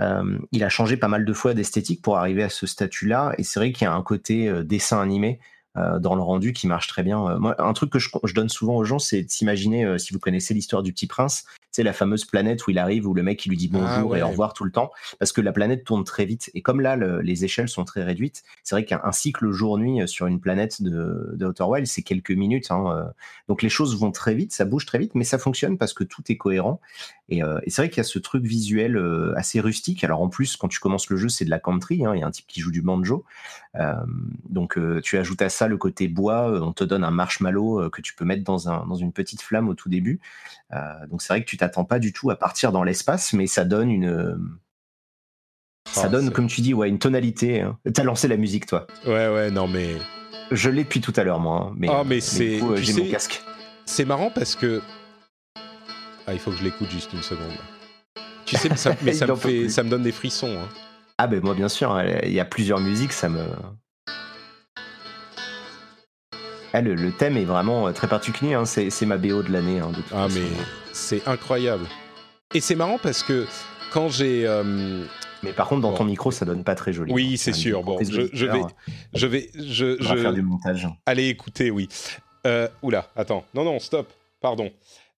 Euh, 0.00 0.38
il 0.50 0.64
a 0.64 0.68
changé 0.68 0.96
pas 0.96 1.06
mal 1.06 1.24
de 1.24 1.32
fois 1.32 1.54
d'esthétique 1.54 2.02
pour 2.02 2.16
arriver 2.16 2.42
à 2.42 2.48
ce 2.48 2.66
statut-là, 2.66 3.32
et 3.38 3.44
c'est 3.44 3.60
vrai 3.60 3.70
qu'il 3.70 3.84
y 3.84 3.88
a 3.88 3.94
un 3.94 4.02
côté 4.02 4.48
euh, 4.48 4.64
dessin 4.64 5.00
animé 5.00 5.38
euh, 5.76 6.00
dans 6.00 6.16
le 6.16 6.22
rendu 6.22 6.52
qui 6.52 6.66
marche 6.66 6.88
très 6.88 7.04
bien. 7.04 7.38
moi, 7.38 7.54
un 7.62 7.72
truc 7.72 7.90
que 7.90 8.00
je, 8.00 8.08
je 8.24 8.34
donne 8.34 8.48
souvent 8.48 8.74
aux 8.74 8.84
gens, 8.84 8.98
c'est 8.98 9.22
de 9.22 9.30
s'imaginer, 9.30 10.00
si 10.00 10.12
vous 10.12 10.18
connaissez 10.18 10.52
l'histoire 10.52 10.82
du 10.82 10.92
Petit 10.92 11.06
Prince, 11.06 11.44
c'est 11.70 11.82
la 11.82 11.92
fameuse 11.92 12.24
planète 12.24 12.66
où 12.66 12.70
il 12.70 12.78
arrive, 12.78 13.06
où 13.06 13.14
le 13.14 13.22
mec 13.22 13.44
il 13.46 13.50
lui 13.50 13.56
dit 13.56 13.70
ah 13.74 13.78
bonjour 13.78 14.16
et 14.16 14.22
au 14.22 14.28
revoir 14.28 14.54
tout 14.54 14.64
le 14.64 14.72
temps, 14.72 14.90
parce 15.18 15.32
que 15.32 15.40
la 15.40 15.52
planète 15.52 15.84
tourne 15.84 16.04
très 16.04 16.24
vite. 16.24 16.50
Et 16.54 16.62
comme 16.62 16.80
là, 16.80 16.96
les 16.96 17.44
échelles 17.44 17.68
sont 17.68 17.84
très 17.84 18.02
réduites, 18.02 18.42
c'est 18.62 18.74
vrai 18.74 18.84
qu'un 18.84 19.12
cycle 19.12 19.50
jour-nuit 19.50 20.02
euh, 20.02 20.06
sur 20.06 20.26
une 20.26 20.40
planète 20.40 20.82
de, 20.82 21.30
de 21.34 21.46
Outer 21.46 21.64
Wild, 21.64 21.86
c'est 21.86 22.02
quelques 22.02 22.30
minutes. 22.30 22.70
Hein, 22.70 22.84
euh. 22.88 23.04
donc 23.48 23.62
les 23.62 23.68
choses 23.68 23.98
vont 23.98 24.10
très 24.10 24.34
vite, 24.34 24.52
ça 24.52 24.64
bouge 24.64 24.86
très 24.86 24.98
vite, 24.98 25.14
mais 25.14 25.24
ça 25.24 25.38
fonctionne 25.38 25.78
parce 25.78 25.92
que 25.92 26.04
tout 26.04 26.22
est 26.28 26.36
cohérent. 26.36 26.80
Et, 27.30 27.42
euh, 27.42 27.58
c'est 27.66 27.82
vrai 27.82 27.88
qu'il 27.88 27.98
y 27.98 28.00
a 28.00 28.04
ce 28.04 28.18
truc 28.18 28.44
visuel 28.44 29.00
assez 29.36 29.60
rustique. 29.60 30.04
Alors 30.04 30.20
en 30.20 30.28
plus, 30.28 30.56
quand 30.56 30.68
tu 30.68 30.80
commences 30.80 31.08
le 31.08 31.16
jeu, 31.16 31.28
c'est 31.28 31.44
de 31.44 31.50
la 31.50 31.58
country. 31.58 32.04
Hein, 32.04 32.14
il 32.14 32.20
y 32.20 32.22
a 32.22 32.26
un 32.26 32.30
type 32.30 32.46
qui 32.46 32.60
joue 32.60 32.70
du 32.70 32.82
banjo. 32.82 33.24
donc 34.48 34.78
tu 35.02 35.16
ajoutes 35.16 35.42
à 35.42 35.48
ça 35.48 35.68
le 35.68 35.76
côté 35.76 36.08
bois. 36.08 36.60
On 36.62 36.72
te 36.72 36.84
donne 36.84 37.04
un 37.04 37.10
marshmallow 37.10 37.88
que 37.90 38.02
tu 38.02 38.14
peux 38.14 38.24
mettre 38.24 38.44
dans, 38.44 38.68
un, 38.68 38.86
dans 38.86 38.96
une 38.96 39.12
petite 39.12 39.42
flamme 39.42 39.68
au 39.68 39.74
tout 39.74 39.88
début. 39.88 40.20
donc 41.08 41.22
c'est 41.22 41.32
vrai 41.32 41.42
que 41.42 41.48
tu 41.48 41.56
t'attends 41.56 41.84
pas 41.84 41.98
du 41.98 42.12
tout 42.12 42.30
à 42.30 42.36
partir 42.36 42.72
dans 42.72 42.82
l'espace, 42.82 43.32
mais 43.32 43.46
ça 43.46 43.64
donne 43.64 43.90
une. 43.90 44.58
Ça 45.92 46.02
ah, 46.04 46.08
donne, 46.08 46.30
comme 46.30 46.46
tu 46.46 46.60
dis, 46.60 46.72
ouais, 46.72 46.88
une 46.88 46.98
tonalité. 46.98 47.62
Hein. 47.62 47.78
T'as 47.92 48.04
lancé 48.04 48.28
la 48.28 48.36
musique, 48.36 48.66
toi. 48.66 48.86
Ouais, 49.06 49.28
ouais, 49.28 49.50
non, 49.50 49.66
mais. 49.66 49.96
Je 50.50 50.70
l'ai 50.70 50.84
depuis 50.84 51.00
tout 51.00 51.12
à 51.16 51.24
l'heure, 51.24 51.40
moi. 51.40 51.68
Hein, 51.68 51.74
mais, 51.76 51.88
ah, 51.90 52.04
mais, 52.04 52.20
c'est. 52.20 52.62
Euh, 52.62 52.76
j'ai 52.76 52.92
mon 53.02 53.10
casque. 53.10 53.42
C'est 53.86 54.04
marrant 54.04 54.30
parce 54.30 54.54
que. 54.54 54.82
Ah, 56.30 56.32
il 56.32 56.38
faut 56.38 56.52
que 56.52 56.58
je 56.58 56.62
l'écoute 56.62 56.88
juste 56.88 57.12
une 57.12 57.22
seconde. 57.24 57.50
Tu 58.46 58.54
sais, 58.54 58.68
ça, 58.76 58.94
mais 59.02 59.12
ça 59.12 59.26
me, 59.26 59.34
fait, 59.34 59.68
ça 59.68 59.82
me 59.82 59.90
donne 59.90 60.04
des 60.04 60.12
frissons. 60.12 60.60
Hein. 60.60 60.68
Ah, 61.18 61.26
ben 61.26 61.40
moi, 61.42 61.54
bien 61.54 61.68
sûr. 61.68 61.90
Hein, 61.90 62.04
il 62.22 62.32
y 62.32 62.38
a 62.38 62.44
plusieurs 62.44 62.78
musiques, 62.78 63.12
ça 63.12 63.28
me. 63.28 63.44
Ah, 66.72 66.82
le, 66.82 67.10
thème 67.10 67.36
est 67.36 67.44
vraiment 67.44 67.88
euh, 67.88 67.92
très 67.92 68.06
particulier, 68.06 68.56
c'est 68.64 69.06
ma 69.06 69.16
BO 69.16 69.42
de 69.42 69.50
l'année. 69.50 69.80
ah 70.14 70.28
mais 70.32 70.46
c'est 70.92 71.26
incroyable. 71.26 71.84
Et 72.54 72.60
c'est 72.60 72.76
marrant 72.76 72.98
parce 73.02 73.24
que 73.24 73.44
quand 73.92 74.08
j'ai 74.08 74.46
mais 75.42 75.52
par 75.52 75.68
contre, 75.68 75.80
dans 75.80 75.94
ton 75.94 76.04
micro, 76.04 76.30
ça 76.30 76.44
donne 76.44 76.62
pas 76.62 76.76
très 76.76 76.92
joli. 76.92 77.12
Oui, 77.12 77.38
c'est 77.38 77.54
sûr. 77.54 77.82
Bon, 77.82 77.98
je, 78.02 78.28
je, 78.32 78.46
vais, 78.46 78.60
je 79.14 79.26
vais, 79.26 79.50
je, 79.54 79.96
je... 79.98 80.16
faire 80.16 80.32
du 80.34 80.42
montage. 80.42 80.86
Allez, 81.06 81.28
écoutez, 81.28 81.70
oui. 81.70 81.88
Euh, 82.46 82.68
oula, 82.82 83.08
attends. 83.16 83.44
Non, 83.54 83.64
non, 83.64 83.80
stop. 83.80 84.12
Pardon. 84.40 84.70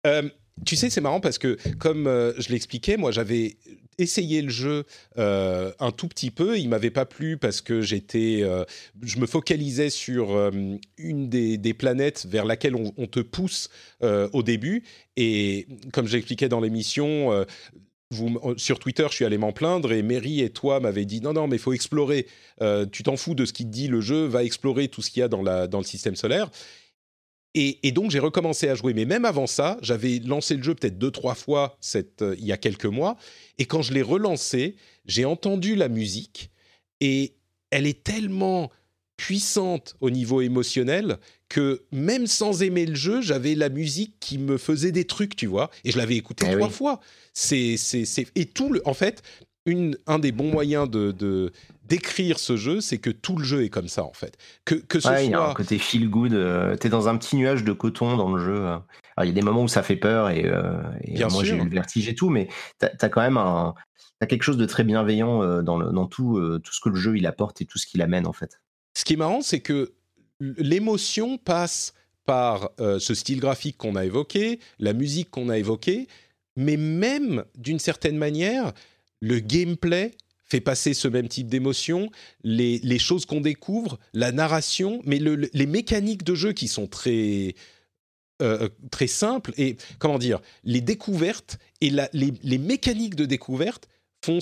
Euh, 0.07 0.28
tu 0.64 0.76
sais, 0.76 0.90
c'est 0.90 1.00
marrant 1.00 1.21
parce 1.21 1.38
que, 1.38 1.56
comme 1.78 2.06
euh, 2.06 2.32
je 2.38 2.50
l'expliquais, 2.50 2.97
moi, 2.97 3.11
j'avais 3.11 3.56
essayé 3.99 4.42
le 4.42 4.50
jeu 4.50 4.85
euh, 5.18 5.73
un 5.80 5.90
tout 5.90 6.09
petit 6.09 6.30
peu. 6.30 6.59
Il 6.59 6.68
m'avait 6.68 6.90
pas 6.90 7.04
plu 7.04 7.37
parce 7.37 7.61
que 7.61 7.80
j'étais, 7.80 8.40
euh, 8.42 8.64
je 9.02 9.18
me 9.18 9.26
focalisais 9.26 9.90
sur 9.90 10.50
une 10.99 11.28
des, 11.28 11.75
planètes 11.75 12.26
vers 12.28 12.44
laquelle 12.44 12.75
on, 12.75 13.06
te 13.06 13.21
pousse 13.21 13.71
au 14.02 14.42
début. 14.42 14.85
Et 15.16 15.66
comme 15.92 16.06
j'expliquais 16.06 16.49
dans 16.49 16.61
l'émission, 16.61 17.44
sur 18.56 18.78
Twitter, 18.78 19.06
je 19.11 19.14
suis 19.14 19.25
allé 19.25 19.38
m'en 19.38 19.52
plaindre 19.52 19.92
et 19.92 20.02
Mary 20.02 20.40
et 20.40 20.50
toi 20.50 20.80
m'avez 20.80 21.04
dit 21.04 21.21
non, 21.21 21.32
non, 21.32 21.49
mais 21.49 21.56
il 21.56 21.62
faut 21.62 21.73
explorer. 21.73 22.26
Tu 22.92 23.02
t'en 23.02 23.16
fous 23.16 23.35
de 23.35 23.44
ce 23.44 23.52
qu'il 23.52 23.66
te 23.66 23.73
dit, 23.73 23.88
le 23.88 24.00
jeu 24.00 24.26
va 24.26 24.44
explorer 24.44 24.88
tout 24.88 25.02
ce 25.02 25.11
qu'il 25.11 25.21
y 25.21 25.25
a 25.25 25.28
dans 25.28 25.42
le 25.42 25.85
système 25.85 26.16
solaire. 26.16 26.50
Et, 27.54 27.92
donc 27.92 28.11
j'ai 28.11 28.18
recommencé 28.18 28.68
à 28.68 28.75
jouer. 28.75 28.94
Mais 28.94 29.04
même 29.04 29.25
avant 29.25 29.47
ça, 29.47 29.78
j'avais 29.82 30.21
lancé 30.21 30.56
le 30.56 30.62
jeu 30.62 30.75
peut-être 30.75 30.99
deux, 30.99 31.11
trois 31.11 31.35
fois 31.35 31.76
cette, 31.80 32.23
euh, 32.23 32.35
il 32.38 32.47
y 32.47 32.52
a 32.52 32.56
quelques 32.56 32.87
mois. 32.87 33.16
Et 33.59 33.66
quand 33.66 33.82
je 33.82 33.92
l'ai 33.92 34.02
relancé, 34.02 34.76
j'ai 35.04 35.25
entendu 35.25 35.75
la 35.75 35.88
musique 35.88 36.50
et 37.00 37.35
elle 37.71 37.87
est 37.87 38.02
tellement 38.02 38.71
puissante 39.16 39.94
au 40.00 40.11
niveau 40.11 40.40
émotionnel 40.40 41.18
que 41.49 41.82
même 41.92 42.26
sans 42.26 42.62
aimer 42.62 42.87
le 42.87 42.94
jeu, 42.94 43.21
j'avais 43.21 43.54
la 43.54 43.68
musique 43.68 44.14
qui 44.21 44.38
me 44.38 44.56
faisait 44.56 44.90
des 44.90 45.04
trucs, 45.04 45.37
tu 45.37 45.47
vois. 45.47 45.71
Et 45.85 45.90
je 45.90 45.99
l'avais 45.99 46.16
écouté 46.16 46.47
eh 46.49 46.56
trois 46.56 46.71
fois. 46.71 47.00
C'est, 47.35 47.76
c'est, 47.76 48.06
c'est, 48.06 48.26
et 48.35 48.47
tout 48.47 48.73
le, 48.73 48.80
en 48.87 48.94
fait, 48.94 49.23
une, 49.66 49.97
un 50.07 50.19
des 50.19 50.33
bons 50.33 50.50
moyens 50.50 50.90
de, 50.90 51.52
d'écrire 51.85 52.38
ce 52.38 52.57
jeu, 52.57 52.81
c'est 52.81 52.99
que 52.99 53.11
tout 53.11 53.37
le 53.37 53.45
jeu 53.45 53.64
est 53.64 53.69
comme 53.69 53.88
ça 53.88 54.04
en 54.04 54.12
fait. 54.12 54.37
Que, 54.64 54.75
que 54.75 54.99
ce 54.99 55.09
soit... 55.09 55.23
Il 55.23 55.31
y 55.31 55.35
a 55.35 55.50
un 55.50 55.54
côté 55.54 55.78
feel 55.78 56.09
good. 56.09 56.33
Euh, 56.35 56.76
tu 56.76 56.87
es 56.87 56.90
dans 56.90 57.09
un 57.09 57.16
petit 57.16 57.37
nuage 57.37 57.64
de 57.64 57.73
coton 57.73 58.16
dans 58.16 58.35
le 58.35 58.42
jeu. 58.42 58.66
il 59.21 59.26
y 59.26 59.31
a 59.31 59.33
des 59.33 59.42
moments 59.42 59.62
où 59.62 59.69
ça 59.69 59.83
fait 59.83 59.97
peur 59.97 60.31
et, 60.31 60.47
euh, 60.47 60.83
et 61.02 61.25
moi 61.26 61.45
j'ai 61.45 61.57
eu 61.57 61.64
le 61.64 61.71
vertige 61.71 62.09
et 62.09 62.14
tout, 62.14 62.31
mais 62.31 62.49
tu 62.81 62.87
as, 62.87 63.09
quand 63.09 63.21
même 63.21 63.37
un, 63.37 63.75
as 64.21 64.26
quelque 64.26 64.42
chose 64.42 64.57
de 64.57 64.66
très 64.66 64.85
bienveillant 64.85 65.42
euh, 65.42 65.62
dans, 65.62 65.76
le, 65.76 65.92
dans 65.92 66.07
tout, 66.07 66.40
tout 66.62 66.73
ce 66.73 66.81
que 66.81 66.88
le 66.88 66.97
jeu 66.97 67.16
il 67.16 67.26
apporte 67.26 67.61
et 67.61 67.64
tout 67.64 67.78
ce 67.78 67.87
qu'il 67.87 68.02
amène 68.02 68.26
en 68.26 68.33
fait. 68.33 68.61
Ce 68.95 69.04
qui 69.04 69.14
est 69.14 69.16
marrant, 69.16 69.40
c'est 69.40 69.61
que 69.61 69.92
l'émotion 70.40 71.38
passe 71.38 71.95
par 72.25 72.71
euh, 72.81 72.99
ce 72.99 73.14
style 73.14 73.40
graphique 73.40 73.76
qu'on 73.76 73.97
a 73.97 74.04
évoqué, 74.04 74.61
la 74.78 74.92
musique 74.92 75.31
qu'on 75.31 75.49
a 75.49 75.59
évoquée, 75.59 76.07
mais 76.57 76.76
même 76.76 77.45
d'une 77.57 77.78
certaine 77.78 78.16
manière, 78.16 78.73
le 79.23 79.38
gameplay 79.38 80.11
fait 80.45 80.61
passer 80.61 80.93
ce 80.93 81.09
même 81.09 81.29
type 81.29 81.47
d'émotion, 81.47 82.11
les, 82.45 82.99
choses 82.99 83.25
qu'on 83.25 83.41
découvre, 83.41 83.99
la 84.12 84.33
narration, 84.33 85.00
mais 85.07 85.19
les 85.19 85.67
mécaniques 85.67 86.25
de 86.25 86.35
jeu 86.35 86.52
qui 86.52 86.69
sont 86.69 86.87
très, 86.87 87.55
euh, 88.43 88.69
très 88.91 89.07
simples, 89.07 89.52
et 89.57 89.79
comment 89.99 90.19
dire, 90.19 90.41
les 90.64 90.83
découvertes 90.83 91.59
et 91.81 91.91
les, 91.91 92.59
mécaniques 92.59 93.14
de 93.14 93.25
découverte 93.25 93.88
font 94.23 94.41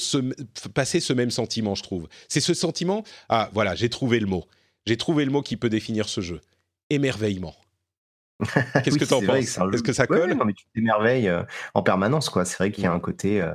passer 0.75 0.99
ce 0.99 1.13
même 1.13 1.31
sentiment, 1.31 1.77
je 1.77 1.85
trouve. 1.85 2.09
C'est 2.29 2.41
ce 2.41 2.55
sentiment, 2.55 3.05
ah 3.29 3.51
voilà, 3.53 3.77
j'ai 3.77 3.89
trouvé 3.89 4.19
le 4.19 4.27
mot. 4.27 4.47
J'ai 4.87 4.97
trouvé 4.97 5.25
le 5.25 5.31
mot 5.31 5.43
qui 5.43 5.57
peut 5.57 5.71
définir 5.71 6.09
ce 6.09 6.23
jeu. 6.23 6.41
Émerveillement. 6.89 7.55
Qu'est-ce 8.83 8.99
que 8.99 9.05
tu 9.05 9.15
en 9.15 9.21
penses 9.21 9.59
Est-ce 9.75 9.83
que 9.83 9.93
ça 9.93 10.07
colle 10.07 10.33
non, 10.33 10.45
mais 10.47 10.55
Tu 10.55 10.65
t'émerveilles 10.75 11.29
euh, 11.29 11.43
en 11.75 11.83
permanence, 11.83 12.31
quoi. 12.31 12.47
C'est 12.47 12.57
vrai 12.57 12.73
qu'il 12.73 12.85
y 12.85 12.87
a 12.87 12.93
un 12.93 12.99
côté. 12.99 13.43
Euh, 13.43 13.53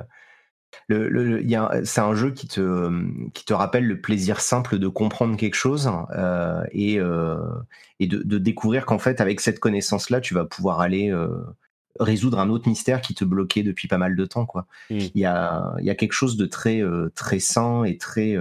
le, 0.88 1.42
c'est 1.84 2.00
un 2.00 2.14
jeu 2.14 2.32
qui 2.32 2.48
te, 2.48 2.90
qui 3.30 3.44
te 3.44 3.52
rappelle 3.52 3.86
le 3.86 4.00
plaisir 4.00 4.40
simple 4.40 4.78
de 4.78 4.88
comprendre 4.88 5.36
quelque 5.36 5.54
chose 5.54 5.90
euh, 6.16 6.62
et, 6.72 6.98
et 8.00 8.06
de, 8.06 8.38
découvrir 8.38 8.86
qu'en 8.86 8.98
fait, 8.98 9.20
avec 9.20 9.40
cette 9.40 9.58
connaissance-là, 9.58 10.20
tu 10.20 10.34
vas 10.34 10.44
pouvoir 10.44 10.80
aller 10.80 11.12
résoudre 11.98 12.38
un 12.38 12.50
autre 12.50 12.68
mystère 12.68 13.00
qui 13.00 13.14
te 13.14 13.24
bloquait 13.24 13.62
depuis 13.62 13.88
pas 13.88 13.98
mal 13.98 14.16
de 14.16 14.24
temps. 14.26 14.46
Quoi. 14.46 14.66
Mmh. 14.90 14.98
Il, 15.14 15.20
y 15.20 15.24
a, 15.24 15.74
il 15.78 15.86
y 15.86 15.90
a 15.90 15.94
quelque 15.94 16.12
chose 16.12 16.36
de 16.36 16.46
très, 16.46 16.82
très 17.14 17.38
sain 17.38 17.84
et 17.84 17.96
très 17.96 18.36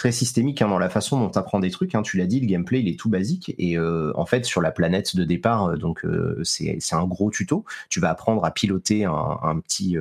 très 0.00 0.12
systémique 0.12 0.62
hein, 0.62 0.68
dans 0.68 0.78
la 0.78 0.88
façon 0.88 1.20
dont 1.20 1.28
tu 1.28 1.38
apprends 1.38 1.60
des 1.60 1.70
trucs. 1.70 1.94
Hein. 1.94 2.00
Tu 2.00 2.16
l'as 2.16 2.24
dit, 2.24 2.40
le 2.40 2.46
gameplay 2.46 2.80
il 2.80 2.88
est 2.88 2.98
tout 2.98 3.10
basique 3.10 3.54
et 3.58 3.76
euh, 3.76 4.12
en 4.14 4.24
fait 4.24 4.46
sur 4.46 4.62
la 4.62 4.70
planète 4.70 5.14
de 5.14 5.24
départ, 5.24 5.66
euh, 5.66 5.76
donc 5.76 6.06
euh, 6.06 6.40
c'est 6.42 6.78
un 6.92 7.04
gros 7.04 7.30
tuto. 7.30 7.66
Tu 7.90 8.00
vas 8.00 8.08
apprendre 8.08 8.42
à 8.46 8.50
piloter 8.50 9.04
un, 9.04 9.60
petit 9.60 9.98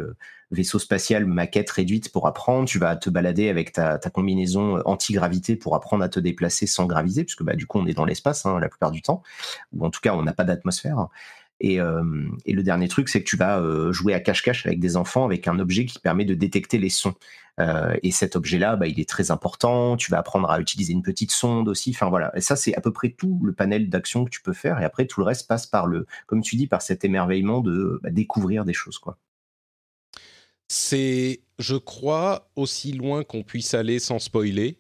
vaisseau 0.52 0.80
spatial 0.80 1.26
maquette 1.26 1.70
réduite 1.70 2.12
pour 2.12 2.28
apprendre. 2.28 2.68
Tu 2.68 2.80
vas 2.80 2.96
te 2.96 3.10
balader 3.10 3.50
avec 3.50 3.72
ta, 3.72 3.98
combinaison 4.14 4.82
anti-gravité 4.86 5.56
pour 5.56 5.76
apprendre 5.76 6.04
à 6.04 6.10
te 6.10 6.20
déplacer 6.20 6.68
sans 6.68 6.86
gravité, 6.86 7.24
puisque 7.24 7.44
bah, 7.44 7.56
du 7.56 7.68
coup 7.68 7.80
on 7.80 7.86
est 7.86 7.94
dans 7.94 8.06
l'espace 8.06 8.46
hein, 8.46 8.60
la 8.60 8.70
plupart 8.70 8.92
du 8.92 9.02
temps, 9.02 9.24
ou 9.74 9.86
en 9.86 9.90
tout 9.90 10.02
cas 10.02 10.14
on 10.14 10.24
n'a 10.24 10.34
pas 10.34 10.44
d'atmosphère. 10.44 11.08
Et, 11.62 11.80
et, 12.46 12.54
le 12.54 12.64
dernier 12.64 12.88
truc, 12.88 13.10
c'est 13.10 13.22
que 13.22 13.28
tu 13.28 13.36
vas 13.36 13.62
jouer 13.92 14.14
à 14.14 14.22
cache-cache 14.22 14.66
avec 14.66 14.80
des 14.80 14.96
enfants 14.96 15.26
avec 15.26 15.46
un 15.46 15.60
objet 15.60 15.86
qui 15.86 16.00
permet 16.00 16.24
de 16.24 16.34
détecter 16.34 16.78
les 16.78 16.88
sons. 16.88 17.16
Euh, 17.60 17.96
et 18.04 18.12
cet 18.12 18.36
objet-là, 18.36 18.76
bah, 18.76 18.88
il 18.88 19.00
est 19.00 19.10
très 19.10 19.32
important. 19.32 19.98
Tu 19.98 20.12
vas 20.12 20.20
apprendre 20.20 20.50
à 20.50 20.60
utiliser 20.60 20.94
une 20.94 21.02
petite 21.02 21.32
sonde 21.32 21.68
aussi. 21.68 21.92
Enfin 21.94 22.10
voilà. 22.10 22.32
Et 22.36 22.42
ça, 22.42 22.56
c'est 22.56 22.76
à 22.76 22.82
peu 22.82 22.94
près 22.94 23.10
tout 23.10 23.40
le 23.44 23.54
panel 23.54 23.90
d'actions 23.90 24.26
que 24.26 24.30
tu 24.30 24.42
peux 24.42 24.54
faire. 24.54 24.82
Et 24.82 24.86
après, 24.86 25.06
tout 25.06 25.20
le 25.20 25.26
reste 25.26 25.48
passe 25.48 25.68
par 25.68 25.88
le, 25.88 26.06
comme 26.28 26.42
tu 26.42 26.56
dis, 26.56 26.68
par 26.68 26.82
cet 26.82 27.04
émerveillement 27.04 27.62
de 27.62 28.00
bah, 28.04 28.10
découvrir 28.12 28.66
des 28.66 28.74
choses, 28.74 29.00
quoi. 29.00 29.18
C'est, 30.70 31.42
je 31.58 31.76
crois, 31.76 32.50
aussi 32.56 32.94
loin 32.94 33.24
qu'on 33.24 33.44
puisse 33.44 33.74
aller 33.74 34.00
sans 34.00 34.20
spoiler. 34.20 34.78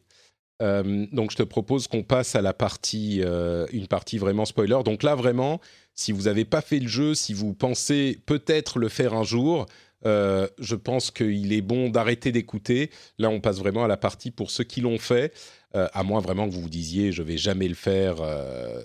Euh, 0.62 1.08
donc, 1.12 1.32
je 1.32 1.38
te 1.38 1.44
propose 1.44 1.88
qu'on 1.88 2.04
passe 2.04 2.36
à 2.36 2.42
la 2.42 2.54
partie, 2.54 3.22
euh, 3.24 3.66
une 3.72 3.88
partie 3.88 4.18
vraiment 4.18 4.46
spoiler. 4.46 4.78
Donc 4.86 5.04
là, 5.04 5.16
vraiment, 5.16 5.60
si 5.96 6.12
vous 6.12 6.24
n'avez 6.24 6.46
pas 6.46 6.62
fait 6.62 6.80
le 6.80 6.88
jeu, 6.88 7.16
si 7.16 7.34
vous 7.34 7.54
pensez 7.54 8.20
peut-être 8.26 8.78
le 8.78 8.88
faire 8.90 9.14
un 9.14 9.24
jour, 9.24 9.66
euh, 10.06 10.48
je 10.60 10.76
pense 10.76 11.12
qu'il 11.12 11.52
est 11.54 11.62
bon 11.62 11.90
d'arrêter 11.90 12.32
d'écouter. 12.32 12.92
Là, 13.18 13.30
on 13.30 13.40
passe 13.42 13.58
vraiment 13.58 13.84
à 13.84 13.88
la 13.88 13.98
partie 13.98 14.32
pour 14.32 14.52
ceux 14.52 14.64
qui 14.64 14.82
l'ont 14.82 15.00
fait, 15.00 15.34
à 15.74 16.02
moins 16.04 16.20
vraiment 16.20 16.48
que 16.48 16.54
vous 16.54 16.62
vous 16.62 16.70
disiez 16.70 17.12
je 17.12 17.22
vais 17.22 17.38
jamais 17.38 17.68
le 17.68 17.76
faire 17.76 18.16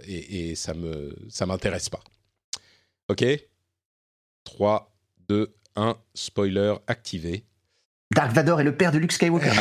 et, 0.06 0.54
ça 0.54 0.74
me 0.74 1.16
ça 1.30 1.46
m'intéresse 1.46 1.88
pas. 1.88 2.02
Ok? 3.08 3.24
3, 4.44 4.94
2, 5.28 5.54
1, 5.76 5.96
spoiler 6.14 6.74
activé. 6.86 7.44
Dark 8.14 8.32
Vador 8.32 8.60
est 8.60 8.64
le 8.64 8.76
père 8.76 8.92
de 8.92 8.98
Luke 8.98 9.12
Skywalker. 9.12 9.50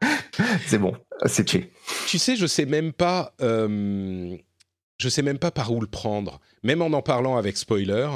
c'est 0.66 0.78
bon, 0.78 0.96
c'est 1.26 1.44
tué. 1.44 1.72
Tu 2.06 2.18
sais, 2.18 2.36
je 2.36 2.46
sais 2.46 2.66
même 2.66 2.92
pas. 2.92 3.34
je 3.38 4.38
sais 5.08 5.22
même 5.22 5.38
pas 5.38 5.50
par 5.50 5.72
où 5.72 5.80
le 5.80 5.86
prendre. 5.86 6.40
Même 6.62 6.82
en 6.82 6.86
en 6.86 7.02
parlant 7.02 7.36
avec 7.36 7.56
spoiler, 7.56 8.08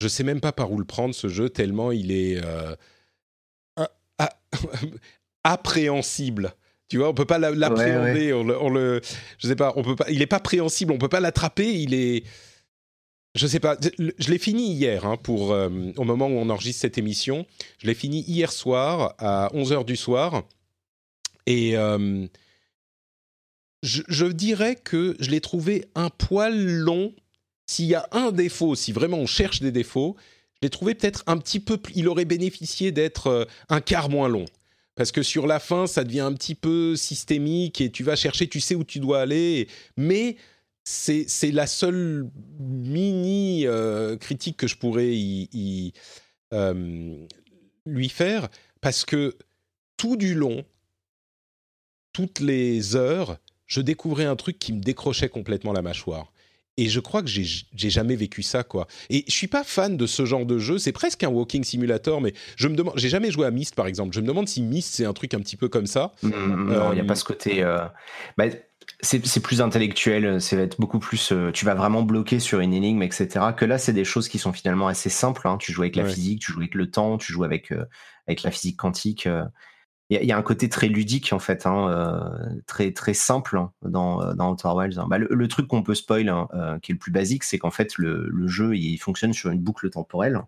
je 0.00 0.08
sais 0.08 0.24
même 0.24 0.40
pas 0.40 0.52
par 0.52 0.72
où 0.72 0.78
le 0.78 0.84
prendre 0.84 1.14
ce 1.14 1.28
jeu 1.28 1.48
tellement 1.48 1.92
il 1.92 2.10
est 2.10 2.40
euh, 2.44 2.74
appréhensible. 5.44 6.54
Tu 6.88 6.98
vois, 6.98 7.08
on 7.08 7.14
peut 7.14 7.24
pas 7.24 7.38
l'appréhender. 7.38 8.32
On, 8.34 8.68
le, 8.68 9.00
je 9.38 9.48
sais 9.48 9.56
pas, 9.56 9.72
on 9.76 9.82
peut 9.82 9.96
pas. 9.96 10.10
Il 10.10 10.20
est 10.20 10.26
pas 10.26 10.40
préhensible. 10.40 10.92
On 10.92 10.98
peut 10.98 11.08
pas 11.08 11.20
l'attraper. 11.20 11.72
Il 11.72 11.94
est. 11.94 12.24
Je 13.34 13.46
sais 13.46 13.60
pas. 13.60 13.78
Je 13.98 14.30
l'ai 14.30 14.38
fini 14.38 14.72
hier 14.72 15.06
hein, 15.06 15.16
pour 15.16 15.52
euh, 15.52 15.70
au 15.96 16.04
moment 16.04 16.26
où 16.26 16.32
on 16.32 16.50
enregistre 16.50 16.82
cette 16.82 16.98
émission. 16.98 17.46
Je 17.78 17.86
l'ai 17.86 17.94
fini 17.94 18.22
hier 18.22 18.52
soir 18.52 19.14
à 19.18 19.50
11 19.54 19.72
h 19.72 19.84
du 19.84 19.96
soir 19.96 20.42
et 21.46 21.76
euh, 21.76 22.26
je, 23.82 24.02
je, 24.08 24.26
dirais 24.26 24.76
que 24.76 25.16
je 25.18 25.30
l'ai 25.30 25.40
trouvé 25.40 25.86
un 25.94 26.10
poil 26.10 26.54
long 26.54 27.14
s'il 27.66 27.86
y 27.86 27.94
a 27.94 28.06
un 28.12 28.32
défaut, 28.32 28.74
si 28.74 28.92
vraiment 28.92 29.18
on 29.18 29.26
cherche 29.26 29.60
des 29.60 29.72
défauts, 29.72 30.16
je 30.54 30.58
l'ai 30.66 30.70
trouvé 30.70 30.94
peut-être 30.94 31.24
un 31.26 31.38
petit 31.38 31.58
peu. 31.58 31.78
Il 31.94 32.08
aurait 32.08 32.26
bénéficié 32.26 32.92
d'être 32.92 33.28
euh, 33.28 33.44
un 33.70 33.80
quart 33.80 34.10
moins 34.10 34.28
long. 34.28 34.44
Parce 34.94 35.10
que 35.10 35.22
sur 35.22 35.46
la 35.46 35.58
fin, 35.58 35.86
ça 35.86 36.04
devient 36.04 36.20
un 36.20 36.34
petit 36.34 36.54
peu 36.54 36.96
systémique 36.96 37.80
et 37.80 37.90
tu 37.90 38.04
vas 38.04 38.14
chercher, 38.14 38.46
tu 38.46 38.60
sais 38.60 38.74
où 38.74 38.84
tu 38.84 39.00
dois 39.00 39.22
aller. 39.22 39.68
Mais 39.96 40.36
c'est 40.84 41.52
la 41.52 41.66
seule 41.66 42.28
mini 42.58 43.66
euh, 43.66 44.16
critique 44.16 44.56
que 44.56 44.66
je 44.66 44.76
pourrais 44.76 45.12
y, 45.14 45.92
euh, 46.52 47.26
lui 47.86 48.08
faire. 48.08 48.48
Parce 48.80 49.04
que 49.04 49.36
tout 49.96 50.16
du 50.16 50.34
long, 50.34 50.64
toutes 52.12 52.40
les 52.40 52.96
heures, 52.96 53.38
je 53.66 53.80
découvrais 53.80 54.24
un 54.24 54.36
truc 54.36 54.58
qui 54.58 54.72
me 54.72 54.80
décrochait 54.80 55.28
complètement 55.28 55.72
la 55.72 55.82
mâchoire. 55.82 56.32
et 56.78 56.88
je 56.88 57.00
crois 57.00 57.22
que 57.22 57.28
j'ai 57.28 57.90
jamais 57.90 58.16
vécu 58.16 58.42
ça, 58.42 58.64
quoi. 58.64 58.86
Et 59.10 59.24
je 59.28 59.32
suis 59.32 59.46
pas 59.46 59.62
fan 59.62 59.96
de 59.96 60.06
ce 60.06 60.24
genre 60.24 60.46
de 60.46 60.58
jeu. 60.58 60.78
C'est 60.78 60.92
presque 60.92 61.22
un 61.22 61.28
walking 61.28 61.62
simulator, 61.64 62.20
mais 62.20 62.32
je 62.56 62.66
me 62.66 62.74
demande. 62.74 62.94
J'ai 62.96 63.10
jamais 63.10 63.30
joué 63.30 63.46
à 63.46 63.50
Myst, 63.50 63.74
par 63.74 63.86
exemple. 63.86 64.14
Je 64.14 64.20
me 64.20 64.26
demande 64.26 64.48
si 64.48 64.62
Myst 64.62 64.94
c'est 64.94 65.04
un 65.04 65.12
truc 65.12 65.34
un 65.34 65.40
petit 65.40 65.56
peu 65.56 65.68
comme 65.68 65.86
ça. 65.86 66.12
Mmh, 66.22 66.72
non, 66.72 66.92
il 66.92 66.94
n'y 66.94 67.00
a 67.00 67.04
pas 67.04 67.14
ce 67.14 67.24
côté. 67.24 67.62
Euh, 67.62 67.78
bah, 68.38 68.46
c'est 69.00 69.42
plus 69.42 69.60
intellectuel, 69.60 70.38
va 70.38 70.62
être 70.62 70.80
beaucoup 70.80 70.98
plus. 70.98 71.32
Euh, 71.32 71.50
tu 71.52 71.64
vas 71.64 71.74
vraiment 71.74 72.02
bloquer 72.02 72.40
sur 72.40 72.60
une 72.60 72.72
énigme, 72.72 73.02
etc. 73.02 73.46
Que 73.56 73.64
là, 73.64 73.78
c'est 73.78 73.92
des 73.92 74.04
choses 74.04 74.28
qui 74.28 74.38
sont 74.38 74.52
finalement 74.52 74.88
assez 74.88 75.10
simples. 75.10 75.46
Hein. 75.46 75.56
Tu 75.58 75.72
joues 75.72 75.82
avec 75.82 75.96
la 75.96 76.06
physique, 76.06 76.40
tu 76.40 76.52
joues 76.52 76.60
avec 76.60 76.74
le 76.74 76.90
temps, 76.90 77.18
tu 77.18 77.32
joues 77.32 77.44
avec 77.44 77.72
euh, 77.72 77.84
avec 78.26 78.42
la 78.42 78.50
physique 78.50 78.76
quantique. 78.76 79.28
Il 80.10 80.22
y, 80.22 80.32
a 80.32 80.36
un 80.36 80.42
côté 80.42 80.68
très 80.68 80.88
ludique 80.88 81.32
en 81.32 81.38
fait, 81.38 81.64
hein, 81.64 82.30
très 82.66 82.92
très 82.92 83.14
simple 83.14 83.56
hein, 83.56 83.72
dans 83.82 84.34
dans 84.34 84.52
Outer 84.52 84.68
Wilds. 84.74 85.00
Bah, 85.08 85.16
le, 85.16 85.48
truc 85.48 85.68
qu'on 85.68 85.82
peut 85.82 85.94
spoil, 85.94 86.26
qui 86.82 86.92
est 86.92 86.94
le 86.94 86.98
plus 86.98 87.12
basique, 87.12 87.44
c'est 87.44 87.58
qu'en 87.58 87.70
fait 87.70 87.96
le, 87.96 88.28
le, 88.28 88.46
jeu 88.46 88.76
il 88.76 88.98
fonctionne 88.98 89.32
sur 89.32 89.50
une 89.50 89.60
boucle 89.60 89.88
temporelle. 89.88 90.42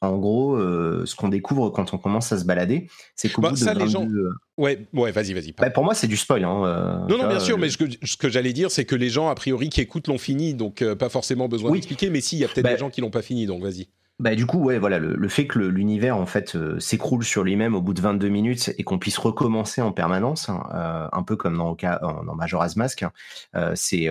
En 0.00 0.16
gros, 0.16 0.54
euh, 0.54 1.02
ce 1.06 1.16
qu'on 1.16 1.28
découvre 1.28 1.70
quand 1.70 1.92
on 1.92 1.98
commence 1.98 2.30
à 2.30 2.38
se 2.38 2.44
balader, 2.44 2.88
c'est 3.16 3.28
qu'au 3.30 3.42
bah, 3.42 3.48
bout 3.48 3.56
de 3.56 3.60
ça, 3.60 3.74
les 3.74 3.88
gens... 3.88 4.06
Euh, 4.06 4.30
ouais, 4.56 4.86
ouais, 4.92 5.10
vas-y, 5.10 5.32
vas-y. 5.32 5.52
Bah, 5.52 5.70
pour 5.70 5.82
moi, 5.82 5.94
c'est 5.94 6.06
du 6.06 6.16
spoil. 6.16 6.44
Hein, 6.44 6.64
euh, 6.64 6.98
non, 7.08 7.18
non, 7.18 7.28
bien 7.28 7.40
sûr, 7.40 7.58
mais 7.58 7.68
ce 7.68 8.16
que, 8.16 8.28
j'allais 8.28 8.52
dire, 8.52 8.70
c'est 8.70 8.84
que 8.84 8.94
les 8.94 9.10
gens, 9.10 9.28
a 9.28 9.34
priori, 9.34 9.70
qui 9.70 9.80
écoutent 9.80 10.06
l'ont 10.06 10.18
fini, 10.18 10.54
donc 10.54 10.84
pas 10.94 11.08
forcément 11.08 11.48
besoin 11.48 11.72
d'expliquer, 11.72 12.10
mais 12.10 12.20
si, 12.20 12.36
il 12.36 12.40
y 12.40 12.44
a 12.44 12.48
peut-être 12.48 12.64
bah 12.64 12.74
des 12.74 12.78
gens 12.78 12.90
qui 12.90 13.00
l'ont 13.00 13.10
pas 13.10 13.22
fini, 13.22 13.46
donc 13.46 13.62
vas-y. 13.62 13.88
Bah 14.20 14.34
du 14.34 14.46
coup 14.46 14.58
ouais 14.58 14.80
voilà 14.80 14.98
le, 14.98 15.28
fait 15.28 15.46
que 15.46 15.60
l'univers 15.60 16.16
en 16.16 16.26
fait 16.26 16.58
s'écroule 16.80 17.22
sur 17.22 17.44
lui-même 17.44 17.76
au 17.76 17.80
bout 17.80 17.94
de 17.94 18.00
22 18.00 18.28
minutes 18.28 18.74
et 18.76 18.82
qu'on 18.82 18.98
puisse 18.98 19.16
recommencer 19.16 19.80
en 19.80 19.92
permanence 19.92 20.48
hein, 20.48 21.08
un 21.12 21.22
peu 21.22 21.36
comme 21.36 21.56
dans, 21.56 21.76
dans 22.02 22.34
Majora's 22.34 22.74
Mask 22.74 23.04
hein, 23.04 23.72
c'est 23.76 24.08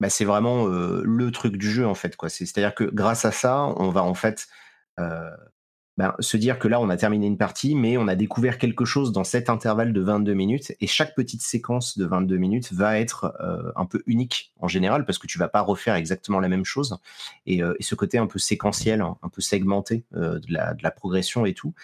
bah, 0.00 0.10
c'est 0.10 0.24
vraiment 0.24 0.66
le 0.66 1.30
truc 1.30 1.56
du 1.56 1.70
jeu 1.70 1.86
en 1.86 1.94
fait 1.94 2.16
quoi. 2.16 2.28
C'est-à-dire 2.28 2.74
que 2.74 2.84
grâce 2.84 3.24
à 3.24 3.32
ça, 3.32 3.72
on 3.76 3.90
va 3.90 4.02
en 4.02 4.14
fait 4.14 4.46
ben, 5.96 6.14
se 6.20 6.36
dire 6.36 6.58
que 6.58 6.68
là 6.68 6.78
on 6.80 6.90
a 6.90 6.96
terminé 6.96 7.26
une 7.26 7.38
partie, 7.38 7.74
mais 7.74 7.96
on 7.96 8.06
a 8.06 8.14
découvert 8.14 8.58
quelque 8.58 8.84
chose 8.84 9.12
dans 9.12 9.24
cet 9.24 9.48
intervalle 9.48 9.94
de 9.94 10.00
22 10.00 10.34
minutes 10.34 10.72
et 10.80 10.86
chaque 10.86 11.14
petite 11.14 11.40
séquence 11.40 11.96
de 11.96 12.04
22 12.04 12.36
minutes 12.36 12.72
va 12.72 12.98
être 12.98 13.34
un 13.74 13.86
peu 13.86 14.02
unique 14.06 14.52
en 14.60 14.68
général 14.68 15.06
parce 15.06 15.18
que 15.18 15.26
tu 15.26 15.38
vas 15.38 15.48
pas 15.48 15.62
refaire 15.62 15.94
exactement 15.94 16.40
la 16.40 16.48
même 16.48 16.64
chose 16.66 16.98
et, 17.46 17.62
ce 17.80 17.94
côté 17.94 18.18
un 18.18 18.26
peu 18.26 18.38
séquentiel, 18.38 19.00
un 19.00 19.28
peu 19.32 19.40
segmenté 19.40 20.04
de 20.12 20.82
la 20.82 20.90
progression 20.90 21.46
et 21.46 21.54
tout. 21.54 21.74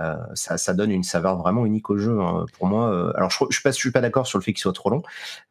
Euh, 0.00 0.16
ça, 0.34 0.72
donne 0.74 0.90
une 0.90 1.02
saveur 1.02 1.36
vraiment 1.36 1.66
unique 1.66 1.90
au 1.90 1.98
jeu. 1.98 2.20
Hein. 2.20 2.46
Pour 2.58 2.66
moi, 2.66 2.90
euh, 2.90 3.12
alors 3.16 3.30
je, 3.30 3.38
je 3.50 3.54
suis 3.54 3.62
pas, 3.62 3.72
suis 3.72 3.90
pas 3.90 4.00
d'accord 4.00 4.26
sur 4.26 4.38
le 4.38 4.44
fait 4.44 4.52
qu'il 4.52 4.60
soit 4.60 4.72
trop 4.72 4.90
long. 4.90 5.02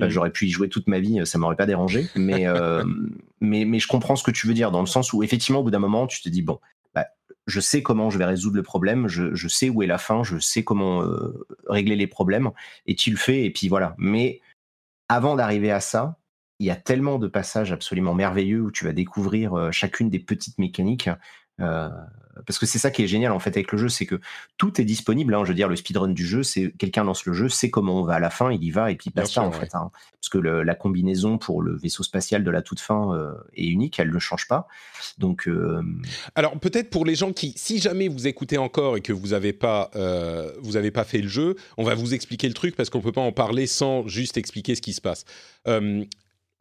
Euh, 0.02 0.10
j'aurais 0.10 0.32
pu 0.32 0.48
y 0.48 0.50
jouer 0.50 0.70
toute 0.70 0.88
ma 0.88 1.00
vie, 1.00 1.26
ça 1.26 1.38
m'aurait 1.38 1.56
pas 1.56 1.66
dérangé. 1.66 2.08
Mais, 2.16 2.46
mais, 3.42 3.66
mais 3.66 3.80
je 3.80 3.88
comprends 3.88 4.16
ce 4.16 4.24
que 4.24 4.32
tu 4.32 4.48
veux 4.48 4.54
dire 4.54 4.72
dans 4.72 4.82
le 4.82 4.88
sens 4.88 5.14
où 5.14 5.24
effectivement, 5.24 5.60
au 5.60 5.64
bout 5.64 5.72
d'un 5.72 5.80
moment, 5.80 6.08
tu 6.08 6.22
te 6.22 6.30
dis 6.30 6.42
bon, 6.42 6.60
bah, 6.96 7.06
je 7.48 7.60
sais 7.60 7.84
comment 7.84 8.10
je 8.10 8.18
vais 8.18 8.26
résoudre 8.26 8.56
le 8.56 8.64
problème, 8.64 9.08
je, 9.08 9.36
je, 9.36 9.48
sais 9.48 9.70
où 9.70 9.84
est 9.84 9.88
la 9.88 9.98
fin, 9.98 10.24
je 10.24 10.40
sais 10.40 10.64
comment 10.64 11.04
régler 11.68 11.96
les 11.96 12.08
problèmes, 12.08 12.52
et 12.88 12.96
tu 12.96 13.12
le 13.12 13.18
fais, 13.18 13.46
et 13.46 13.52
puis 13.52 13.68
voilà. 13.68 13.96
Mais 13.98 14.42
avant 15.10 15.36
d'arriver 15.36 15.72
à 15.72 15.80
ça, 15.80 16.18
il 16.60 16.66
y 16.66 16.72
a 16.72 16.76
tellement 16.76 17.20
de 17.20 17.28
passages 17.28 17.72
absolument 17.72 18.14
merveilleux 18.14 18.62
où 18.62 18.72
tu 18.72 18.84
vas 18.86 18.94
découvrir 18.94 19.72
chacune 19.72 20.10
des 20.10 20.20
petites 20.20 20.58
mécaniques 20.58 21.10
euh, 21.62 21.90
parce 22.46 22.60
que 22.60 22.66
c'est 22.66 22.80
ça 22.80 22.92
qui 22.92 23.04
est 23.04 23.08
génial 23.08 23.32
en 23.32 23.40
fait 23.40 23.52
avec 23.52 23.72
le 23.72 23.78
jeu, 23.78 23.90
c'est 23.90 24.06
que 24.06 24.20
tout 24.58 24.80
est 24.80 24.86
disponible. 24.86 25.34
Hein, 25.34 25.44
je 25.44 25.50
veux 25.50 25.56
dire, 25.56 25.68
le 25.68 25.76
speedrun 25.76 26.10
du 26.10 26.26
jeu, 26.26 26.44
c'est 26.44 26.72
quelqu'un 26.78 27.04
lance 27.04 27.26
le 27.26 27.34
jeu, 27.34 27.50
sait 27.50 27.70
comment 27.70 28.00
on 28.00 28.04
va 28.04 28.16
à 28.16 28.20
la 28.20 28.30
fin, 28.30 28.52
il 28.52 28.64
y 28.64 28.72
va 28.72 28.92
et 28.92 28.96
puis 28.96 29.12
basta 29.14 29.42
en 29.42 29.52
fait. 29.52 29.74
Hein. 29.76 29.92
parce 30.20 30.30
que 30.30 30.38
la 30.38 30.76
combinaison 30.76 31.38
pour 31.38 31.62
le 31.62 31.76
vaisseau 31.78 32.04
spatial 32.04 32.44
de 32.44 32.52
la 32.52 32.62
toute 32.62 32.80
fin 32.80 33.14
euh, 33.14 33.34
est 33.56 33.68
unique, 33.68 34.00
elle 34.00 34.12
ne 34.12 34.20
change 34.20 34.48
pas. 34.48 34.68
Donc, 35.18 35.48
euh, 35.48 35.82
alors 36.36 36.58
peut-être 36.60 36.90
pour 36.90 37.06
les 37.06 37.16
gens 37.16 37.34
qui, 37.34 37.54
si 37.56 37.80
jamais 37.80 38.08
vous 38.08 38.28
écoutez 38.28 38.58
encore 38.58 38.98
et 38.98 39.02
que 39.02 39.14
vous 39.14 39.30
n'avez 39.30 39.54
pas, 39.54 39.92
vous 40.62 40.78
avez 40.78 40.92
pas 40.92 41.04
fait 41.04 41.22
le 41.22 41.28
jeu, 41.28 41.56
on 41.78 41.84
va 41.84 41.96
vous 41.96 42.14
expliquer 42.14 42.48
le 42.48 42.54
truc 42.54 42.76
parce 42.76 42.90
qu'on 42.90 43.02
peut 43.02 43.12
pas 43.12 43.22
en 43.22 43.32
parler 43.32 43.68
sans 43.68 44.08
juste 44.08 44.38
expliquer 44.38 44.76
ce 44.76 44.82
qui 44.82 44.94
se 44.94 45.02
passe 45.02 45.26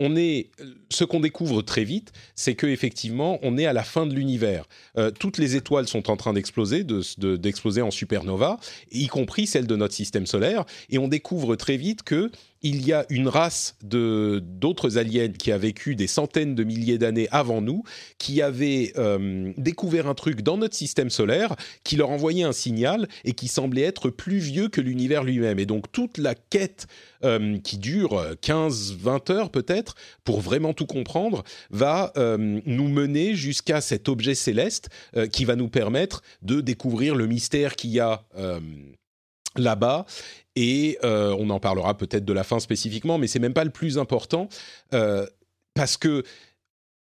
on 0.00 0.17
est, 0.17 0.50
ce 0.90 1.05
qu'on 1.05 1.21
découvre 1.21 1.62
très 1.62 1.85
vite, 1.85 2.12
c'est 2.35 2.55
que 2.55 2.67
effectivement, 2.67 3.38
on 3.43 3.59
est 3.59 3.67
à 3.67 3.73
la 3.73 3.83
fin 3.83 4.07
de 4.07 4.14
l'univers. 4.14 4.64
Euh, 4.97 5.11
toutes 5.11 5.38
les 5.38 5.57
étoiles 5.57 5.88
sont 5.88 6.11
en 6.11 6.17
train 6.17 6.33
d'exploser, 6.33 6.85
d'exploser 6.85 7.83
en 7.83 7.90
supernova, 7.90 8.59
y 8.93 9.09
compris 9.09 9.47
celle 9.47 9.67
de 9.67 9.76
notre 9.76 9.95
système 9.95 10.26
solaire, 10.26 10.64
et 10.90 10.99
on 10.99 11.09
découvre 11.09 11.57
très 11.57 11.76
vite 11.76 12.02
que 12.02 12.31
il 12.62 12.87
y 12.87 12.93
a 12.93 13.07
une 13.11 13.29
race 13.29 13.77
de 13.83 14.43
d'autres 14.45 14.99
aliens 14.99 15.29
qui 15.29 15.53
a 15.53 15.59
vécu 15.59 15.95
des 15.95 16.07
centaines 16.07 16.55
de 16.55 16.65
milliers 16.65 16.99
d'années 16.99 17.29
avant 17.31 17.61
nous, 17.61 17.83
qui 18.19 18.42
avaient 18.42 18.92
euh, 18.97 19.53
découvert 19.57 20.09
un 20.09 20.14
truc 20.14 20.42
dans 20.42 20.57
notre 20.57 20.75
système 20.75 21.11
solaire, 21.11 21.55
qui 21.85 21.97
leur 21.97 22.11
envoyait 22.11 22.44
un 22.44 22.53
signal 22.53 23.09
et 23.25 23.33
qui 23.33 23.49
semblait 23.49 23.83
être 23.83 24.11
plus 24.11 24.38
vieux 24.38 24.68
que 24.68 24.81
l'univers 24.81 25.25
lui-même. 25.25 25.59
Et 25.59 25.66
donc 25.66 25.90
toute 25.92 26.18
la 26.18 26.35
quête 26.35 26.87
euh, 27.25 27.59
qui 27.59 27.79
dure 27.79 28.25
15-20 28.42 29.33
heures 29.33 29.51
peut-être, 29.51 29.94
pour 30.25 30.40
vraiment 30.40 30.73
tout 30.73 30.87
comprendre, 30.87 31.44
va 31.71 32.12
euh, 32.16 32.61
nous 32.64 32.88
mener 32.88 33.35
jusqu'à 33.35 33.81
cet 33.81 34.09
objet 34.09 34.35
céleste 34.35 34.88
qui 35.33 35.44
va 35.44 35.57
nous 35.57 35.68
permettre 35.68 36.23
de 36.42 36.61
découvrir 36.61 37.14
le 37.14 37.27
mystère 37.27 37.77
qu'il 37.77 37.90
y 37.90 38.01
a 38.01 38.25
là-bas 39.59 40.07
et 40.59 40.99
euh, 41.05 41.37
on 41.38 41.51
en 41.51 41.61
parlera 41.61 41.97
peut-être 41.97 42.25
de 42.25 42.33
la 42.33 42.42
fin 42.42 42.59
spécifiquement, 42.59 43.16
mais 43.16 43.29
c'est 43.29 43.38
même 43.38 43.55
pas 43.55 43.62
le 43.62 43.71
plus 43.71 43.97
important 43.97 44.49
euh, 44.92 45.25
parce 45.75 45.97
que 45.97 46.25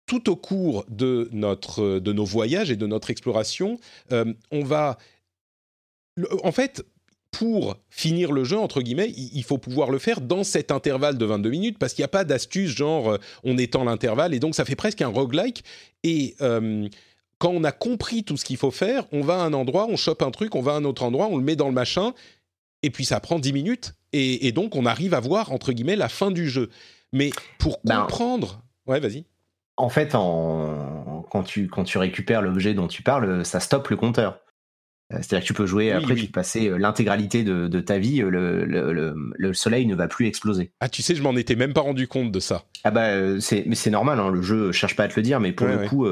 tout 0.07 0.27
au 0.27 0.35
cours 0.35 0.85
de 0.89 1.29
notre 1.31 1.99
de 1.99 2.13
nos 2.13 2.25
voyages 2.25 2.71
et 2.71 2.75
de 2.75 2.87
notre 2.87 3.11
exploration, 3.11 3.77
euh, 4.11 4.33
on 4.51 4.63
va 4.63 4.97
en 6.43 6.51
fait 6.51 6.83
pour 7.29 7.77
finir 7.89 8.31
le 8.31 8.43
jeu, 8.43 8.57
entre 8.57 8.81
guillemets, 8.81 9.11
il 9.15 9.43
faut 9.43 9.57
pouvoir 9.57 9.91
le 9.91 9.99
faire 9.99 10.21
dans 10.21 10.43
cet 10.43 10.71
intervalle 10.71 11.17
de 11.17 11.25
22 11.25 11.49
minutes 11.49 11.77
parce 11.79 11.93
qu'il 11.93 12.01
n'y 12.01 12.05
a 12.05 12.09
pas 12.09 12.25
d'astuce 12.25 12.75
genre 12.75 13.17
on 13.43 13.57
étend 13.57 13.83
l'intervalle 13.83 14.33
et 14.33 14.39
donc 14.39 14.55
ça 14.55 14.65
fait 14.65 14.75
presque 14.75 15.01
un 15.01 15.07
roguelike. 15.07 15.63
Et 16.03 16.35
quand 17.39 17.49
on 17.49 17.63
a 17.63 17.71
compris 17.71 18.23
tout 18.23 18.37
ce 18.37 18.45
qu'il 18.45 18.57
faut 18.57 18.71
faire, 18.71 19.05
on 19.11 19.21
va 19.21 19.41
à 19.41 19.45
un 19.45 19.53
endroit, 19.53 19.87
on 19.89 19.97
chope 19.97 20.21
un 20.21 20.31
truc, 20.31 20.55
on 20.55 20.61
va 20.61 20.73
à 20.73 20.75
un 20.75 20.85
autre 20.85 21.03
endroit, 21.03 21.27
on 21.29 21.37
le 21.37 21.43
met 21.43 21.55
dans 21.55 21.67
le 21.67 21.73
machin 21.73 22.13
et 22.83 22.89
puis 22.89 23.05
ça 23.05 23.19
prend 23.19 23.39
10 23.39 23.53
minutes, 23.53 23.95
et, 24.11 24.51
donc 24.51 24.75
on 24.75 24.85
arrive 24.85 25.15
à 25.15 25.19
voir, 25.19 25.51
entre 25.51 25.71
guillemets, 25.71 25.95
la 25.95 26.09
fin 26.09 26.29
du 26.29 26.47
jeu. 26.47 26.69
Mais 27.11 27.31
pour 27.57 27.79
ben, 27.83 28.01
comprendre... 28.01 28.61
ouais, 28.85 28.99
vas-y. 28.99 29.25
En 29.75 29.89
fait, 29.89 30.11
quand, 30.11 31.43
tu, 31.43 31.67
quand 31.67 31.83
tu 31.83 31.97
récupères 31.97 32.43
l'objet 32.43 32.75
dont 32.75 32.87
tu 32.87 33.01
parles, 33.01 33.43
ça 33.43 33.59
stoppe 33.59 33.87
le 33.89 33.95
compteur. 33.95 34.39
Euh, 35.11 35.17
c'est-à-dire 35.17 35.41
que 35.41 35.47
tu 35.47 35.53
peux 35.53 35.65
jouer, 35.65 35.91
après 35.91 36.15
tu 36.15 36.25
peux 36.25 36.31
passer 36.31 36.69
euh, 36.69 36.77
l'intégralité 36.77 37.43
de, 37.43 37.79
ta 37.81 37.97
vie, 37.97 38.21
euh, 38.21 39.13
le, 39.37 39.53
soleil 39.53 39.85
ne 39.85 39.95
va 39.95 40.07
plus 40.07 40.27
exploser. 40.27 40.71
Ah 40.79 40.89
tu 40.89 41.01
sais, 41.01 41.15
je 41.15 41.21
m'en 41.21 41.35
étais 41.35 41.55
même 41.55 41.73
pas 41.73 41.81
rendu 41.81 42.07
compte 42.07 42.31
de 42.31 42.39
ça. 42.39 42.63
Ah 42.83 42.91
bah 42.91 43.39
c'est, 43.39 43.63
mais 43.67 43.75
c'est 43.75 43.89
normal, 43.89 44.19
hein, 44.19 44.29
le 44.31 44.41
jeu 44.41 44.71
cherche 44.71 44.95
pas 44.95 45.03
à 45.03 45.07
te 45.07 45.15
le 45.15 45.21
dire, 45.21 45.39
mais 45.39 45.51
pour 45.51 45.67
le 45.67 45.87
coup, 45.87 46.07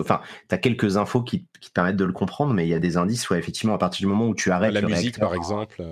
enfin, 0.00 0.20
tu 0.48 0.54
as 0.54 0.58
quelques 0.58 0.96
infos 0.96 1.22
qui, 1.22 1.46
te 1.60 1.70
permettent 1.72 1.96
de 1.96 2.04
le 2.04 2.12
comprendre, 2.12 2.54
mais 2.54 2.66
il 2.66 2.70
y 2.70 2.74
a 2.74 2.80
des 2.80 2.96
indices, 2.96 3.30
ouais, 3.30 3.38
effectivement, 3.38 3.74
à 3.74 3.78
partir 3.78 4.00
du 4.00 4.12
moment 4.12 4.26
où 4.28 4.34
tu 4.34 4.50
arrêtes... 4.50 4.72
La 4.72 4.82
musique 4.82 5.18
par 5.18 5.34
exemple 5.34 5.82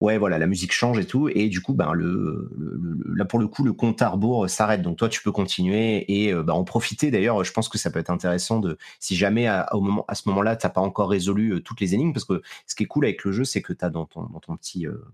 ouais, 0.00 0.18
voilà, 0.18 0.38
la 0.38 0.46
musique 0.46 0.72
change 0.72 0.98
et 0.98 1.06
tout, 1.06 1.28
et 1.28 1.48
du 1.48 1.60
coup, 1.60 1.74
ben 1.74 1.92
le, 1.92 2.50
là 3.14 3.24
pour 3.24 3.38
le 3.38 3.48
coup, 3.48 3.64
le 3.64 3.72
compte 3.72 4.02
à 4.02 4.08
rebours 4.08 4.48
s'arrête. 4.50 4.82
Donc 4.82 4.98
toi, 4.98 5.08
tu 5.08 5.22
peux 5.22 5.32
continuer 5.32 6.04
et 6.12 6.32
euh, 6.32 6.42
ben, 6.42 6.52
en 6.52 6.64
profiter. 6.64 7.10
D'ailleurs, 7.10 7.42
je 7.44 7.52
pense 7.52 7.68
que 7.68 7.78
ça 7.78 7.90
peut 7.90 7.98
être 7.98 8.10
intéressant 8.10 8.60
de, 8.60 8.76
si 9.00 9.16
jamais 9.16 9.46
à, 9.46 9.68
ce 10.12 10.28
moment-là, 10.28 10.56
t'as 10.56 10.68
pas 10.68 10.80
encore 10.80 11.10
résolu 11.10 11.54
euh, 11.54 11.60
toutes 11.60 11.80
les 11.80 11.94
énigmes, 11.94 12.12
parce 12.12 12.24
que 12.24 12.42
ce 12.66 12.74
qui 12.74 12.84
est 12.84 12.86
cool 12.86 13.04
avec 13.06 13.24
le 13.24 13.32
jeu, 13.32 13.44
c'est 13.44 13.62
que 13.62 13.72
tu 13.72 13.84
as 13.84 13.90
dans 13.90 14.06
ton, 14.06 14.28
petit 14.56 14.86
euh, 14.86 15.04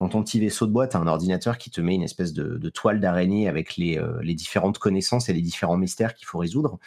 dans 0.00 0.08
ton 0.08 0.22
petit 0.22 0.40
vaisseau 0.40 0.66
de 0.66 0.72
boîte, 0.72 0.92
tu 0.92 0.96
as 0.96 1.00
un 1.00 1.06
ordinateur 1.06 1.58
qui 1.58 1.70
te 1.70 1.80
met 1.80 1.94
une 1.94 2.02
espèce 2.02 2.32
de, 2.32 2.68
toile 2.70 3.00
d'araignée 3.00 3.48
avec 3.48 3.78
euh, 3.78 4.18
les, 4.22 4.34
différentes 4.34 4.78
connaissances 4.78 5.28
et 5.28 5.34
les 5.34 5.42
différents 5.42 5.76
mystères 5.76 6.14
qu'il 6.14 6.26
faut 6.26 6.38
résoudre. 6.38 6.78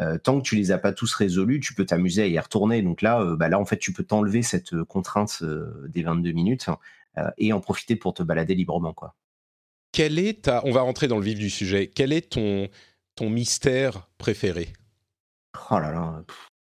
Euh, 0.00 0.18
tant 0.18 0.40
que 0.40 0.42
tu 0.42 0.56
les 0.56 0.72
as 0.72 0.78
pas 0.78 0.92
tous 0.92 1.14
résolus, 1.14 1.60
tu 1.60 1.74
peux 1.74 1.86
t'amuser 1.86 2.22
à 2.22 2.26
y 2.26 2.38
retourner. 2.38 2.82
Donc 2.82 3.02
là, 3.02 3.20
euh, 3.20 3.36
bah 3.36 3.48
là, 3.48 3.60
en 3.60 3.64
fait, 3.64 3.78
tu 3.78 3.92
peux 3.92 4.02
t'enlever 4.02 4.42
cette 4.42 4.82
contrainte 4.82 5.44
des 5.88 6.02
22 6.02 6.32
minutes 6.32 6.66
et 7.38 7.52
en 7.52 7.60
profiter 7.60 7.96
pour 7.96 8.12
te 8.12 8.22
balader 8.22 8.54
librement, 8.54 8.92
quoi. 8.92 9.14
Quel 9.92 10.18
est 10.18 10.42
ta... 10.42 10.60
On 10.66 10.72
va 10.72 10.82
rentrer 10.82 11.08
dans 11.08 11.16
le 11.16 11.24
vif 11.24 11.38
du 11.38 11.48
sujet. 11.48 11.86
Quel 11.86 12.12
est 12.12 12.32
ton, 12.32 12.68
ton 13.14 13.30
mystère 13.30 14.10
préféré? 14.18 14.68
Oh 15.70 15.78
là 15.78 15.92
là. 15.92 16.22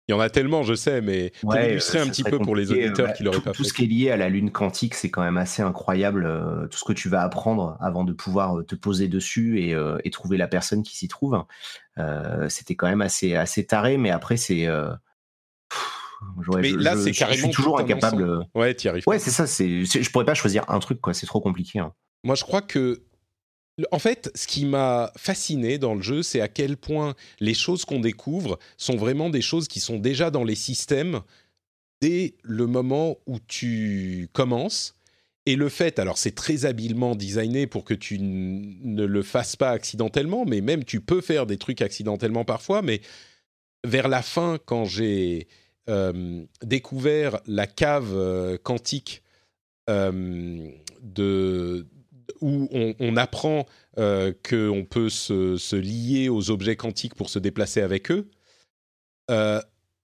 Il 0.10 0.14
y 0.14 0.16
en 0.16 0.20
a 0.20 0.32
tellement, 0.32 0.64
je 0.64 0.74
sais, 0.74 1.02
mais 1.02 1.32
pour 1.40 1.56
illustrer 1.56 2.00
un 2.00 2.08
petit 2.08 2.24
peu 2.24 2.40
pour 2.40 2.56
les 2.56 2.72
auditeurs 2.72 3.14
qui 3.14 3.22
l'auraient 3.22 3.42
pas 3.42 3.54
fait. 3.54 3.58
Tout 3.58 3.64
ce 3.64 3.74
qui 3.74 3.84
est 3.84 3.88
lié 3.88 4.10
à 4.10 4.18
la 4.18 4.28
lune 4.28 4.50
quantique, 4.50 4.96
c'est 4.96 5.12
quand 5.12 5.22
même 5.22 5.38
assez 5.38 5.62
incroyable. 5.62 6.26
Euh, 6.26 6.66
tout 6.66 6.80
ce 6.80 6.84
que 6.84 6.94
tu 6.94 7.10
vas 7.10 7.22
apprendre 7.22 7.78
avant 7.80 8.04
de 8.04 8.12
pouvoir 8.12 8.58
euh, 8.58 8.64
te 8.64 8.74
poser 8.74 9.08
dessus 9.08 9.62
et, 9.62 9.76
euh, 9.76 10.00
trouver 10.12 10.38
la 10.38 10.48
personne 10.48 10.82
qui 10.82 10.98
s'y 10.98 11.08
trouve. 11.08 11.46
C'était 12.48 12.74
quand 12.74 12.88
même 12.88 13.02
assez, 13.02 13.36
assez 13.36 13.68
taré, 13.68 13.98
mais 13.98 14.10
après, 14.10 14.36
c'est. 14.36 14.68
mais 16.58 16.72
là, 16.72 16.98
c'est 16.98 17.12
carrément. 17.12 17.38
Je 17.38 17.44
suis 17.44 17.52
toujours 17.52 17.80
incapable. 17.80 18.48
Ouais, 18.56 18.74
tu 18.74 18.90
arrives. 18.90 19.04
Ouais, 19.06 19.20
c'est 19.20 19.30
ça. 19.30 19.46
Je 19.46 20.10
pourrais 20.10 20.26
pas 20.26 20.34
choisir 20.34 20.68
un 20.70 20.80
truc, 20.80 21.02
quoi. 21.02 21.14
C'est 21.14 21.28
trop 21.28 21.40
compliqué. 21.40 21.78
Hein. 21.78 21.94
Moi, 22.24 22.34
je 22.34 22.44
crois 22.44 22.64
que 22.64 23.04
en 23.92 24.00
fait, 24.00 24.32
ce 24.36 24.48
qui 24.48 24.66
m'a 24.66 25.12
fasciné 25.16 25.78
dans 25.78 25.96
le 25.96 26.02
jeu, 26.02 26.24
c'est 26.24 26.42
à 26.42 26.48
quel 26.48 26.78
point 26.78 27.16
les 27.40 27.54
choses 27.54 27.86
qu'on 27.86 28.00
découvre 28.00 28.60
sont 28.78 28.98
vraiment 28.98 29.30
des 29.30 29.42
choses 29.42 29.68
qui 29.68 29.80
sont 29.80 30.00
déjà 30.00 30.32
dans 30.32 30.44
les 30.44 30.56
systèmes 30.56 31.22
dès 32.02 32.36
le 32.44 32.68
moment 32.68 33.18
où 33.28 33.38
tu 33.48 34.30
commences. 34.34 34.96
Et 35.46 35.56
le 35.56 35.70
fait, 35.70 36.00
alors 36.00 36.18
c'est 36.18 36.36
très 36.36 36.66
habilement 36.66 37.16
designé 37.16 37.68
pour 37.68 37.84
que 37.84 37.94
tu 37.94 38.20
ne 38.20 39.06
le 39.06 39.24
fasses 39.24 39.56
pas 39.56 39.72
accidentellement, 39.72 40.46
mais 40.46 40.62
même 40.62 40.84
tu 40.84 41.02
peux 41.02 41.22
faire 41.22 41.46
des 41.46 41.58
trucs 41.58 41.82
accidentellement 41.82 42.46
parfois, 42.46 42.82
mais 42.82 43.02
vers 43.84 44.08
la 44.08 44.22
fin, 44.22 44.58
quand 44.64 44.86
j'ai 44.86 45.48
euh, 45.90 46.46
découvert 46.64 47.40
la 47.48 47.66
cave 47.66 48.12
euh, 48.14 48.58
quantique 48.62 49.24
euh, 49.90 50.70
de, 51.02 51.88
où 52.42 52.68
on, 53.00 53.18
apprend 53.18 53.66
euh, 53.98 54.34
qu'on 54.48 54.86
peut 54.86 55.10
se, 55.10 55.76
lier 55.76 56.30
aux 56.30 56.52
objets 56.52 56.76
quantiques 56.76 57.16
pour 57.16 57.30
se 57.30 57.40
déplacer 57.40 57.82
avec 57.82 58.12
eux, 58.12 58.30
euh, 59.32 59.62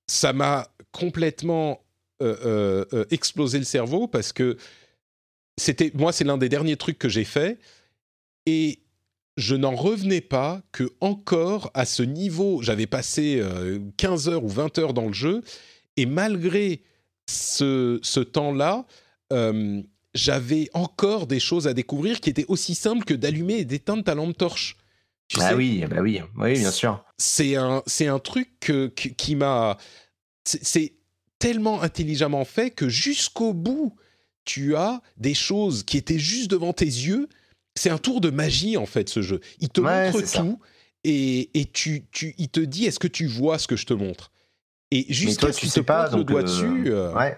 ça 0.08 0.34
m'a 0.34 0.68
complètement 0.92 1.82
euh, 2.22 3.06
explosé 3.12 3.58
le 3.58 3.66
cerveau 3.66 4.08
parce 4.08 4.32
que 4.32 4.58
c'était 5.58 5.92
moi 5.94 6.12
c'est 6.12 6.24
l'un 6.24 6.38
des 6.38 6.50
derniers 6.50 6.78
trucs 6.78 6.98
que 6.98 7.10
j'ai 7.10 7.26
fait 7.26 7.60
et 8.46 8.80
je 9.36 9.56
n'en 9.56 9.76
revenais 9.76 10.22
pas 10.22 10.62
que 10.72 10.94
encore 11.02 11.72
à 11.74 11.86
ce 11.86 12.04
niveau 12.04 12.62
j'avais 12.62 12.88
passé 12.88 13.42
15 13.98 14.30
heures 14.30 14.46
ou 14.46 14.50
20 14.50 14.78
heures 14.78 14.94
dans 14.94 15.08
le 15.08 15.14
jeu 15.14 15.42
et 15.98 16.06
malgré 16.06 16.84
ce 17.28 18.20
temps-là 18.20 18.86
j'avais 20.16 20.70
encore 20.74 21.28
des 21.28 21.40
choses 21.40 21.68
à 21.68 21.74
découvrir 21.74 22.20
qui 22.20 22.30
étaient 22.30 22.46
aussi 22.48 22.74
simples 22.74 23.06
que 23.06 23.14
d'allumer 23.14 23.60
et 23.60 23.66
d'éteindre 23.66 24.04
ta 24.04 24.16
lampe 24.16 24.38
torche. 24.38 24.78
ah 25.40 25.56
oui, 25.56 25.86
bah 25.90 25.98
oui, 26.02 26.22
oui, 26.38 26.54
bien 26.54 26.72
sûr. 26.72 27.04
C'est 27.18 27.56
un, 27.56 27.84
c'est 27.86 28.08
un 28.08 28.20
truc 28.20 28.50
qui 28.96 29.36
m'a. 29.36 29.78
C'est 30.46 30.94
tellement 31.40 31.82
intelligemment 31.82 32.46
fait 32.46 32.72
que 32.72 32.88
jusqu'au 32.88 33.54
bout, 33.54 33.96
tu 34.46 34.76
as 34.76 35.02
des 35.18 35.34
choses 35.34 35.84
qui 35.84 35.98
étaient 35.98 36.20
juste 36.20 36.50
devant 36.50 36.74
tes 36.74 36.86
yeux. 36.86 37.28
C'est 37.76 37.90
un 37.90 37.98
tour 37.98 38.22
de 38.22 38.30
magie, 38.30 38.78
en 38.78 38.86
fait, 38.86 39.10
ce 39.10 39.22
jeu. 39.22 39.42
Il 39.60 39.70
te 39.70 39.82
montre 39.82 40.22
tout 40.32 40.60
et, 41.04 41.60
et 41.60 41.66
tu, 41.66 42.06
tu, 42.12 42.34
il 42.38 42.50
te 42.50 42.60
dit 42.60 42.86
est-ce 42.86 43.00
que 43.00 43.08
tu 43.08 43.28
vois 43.28 43.60
ce 43.60 43.68
que 43.68 43.76
je 43.76 43.86
te 43.86 43.94
montre? 43.94 44.32
Et 44.92 45.06
jusqu'à 45.12 45.52
ce 45.52 45.60
qu'il 45.60 45.72
te 45.72 45.80
pas, 45.82 46.10
le 46.16 46.24
doigt 46.24 46.40
euh, 46.40 46.44
dessus. 46.44 46.84
Euh, 46.88 47.14
ouais. 47.14 47.38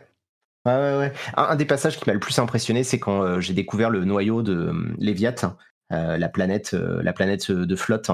Un, 0.68 1.56
des 1.56 1.66
passages 1.66 1.98
qui 1.98 2.04
m'a 2.08 2.14
le 2.14 2.20
plus 2.20 2.38
impressionné, 2.40 2.84
c'est 2.84 3.00
quand 3.00 3.22
euh, 3.22 3.40
j'ai 3.40 3.54
découvert 3.54 3.90
le 3.90 4.06
noyau 4.06 4.42
de 4.42 4.54
euh, 4.54 4.96
Léviathe, 4.98 5.46
euh, 5.92 6.18
la 6.18 6.30
planète, 6.30 6.74
la 6.74 7.14
planète 7.14 7.52
de 7.52 7.76
flotte. 7.76 8.12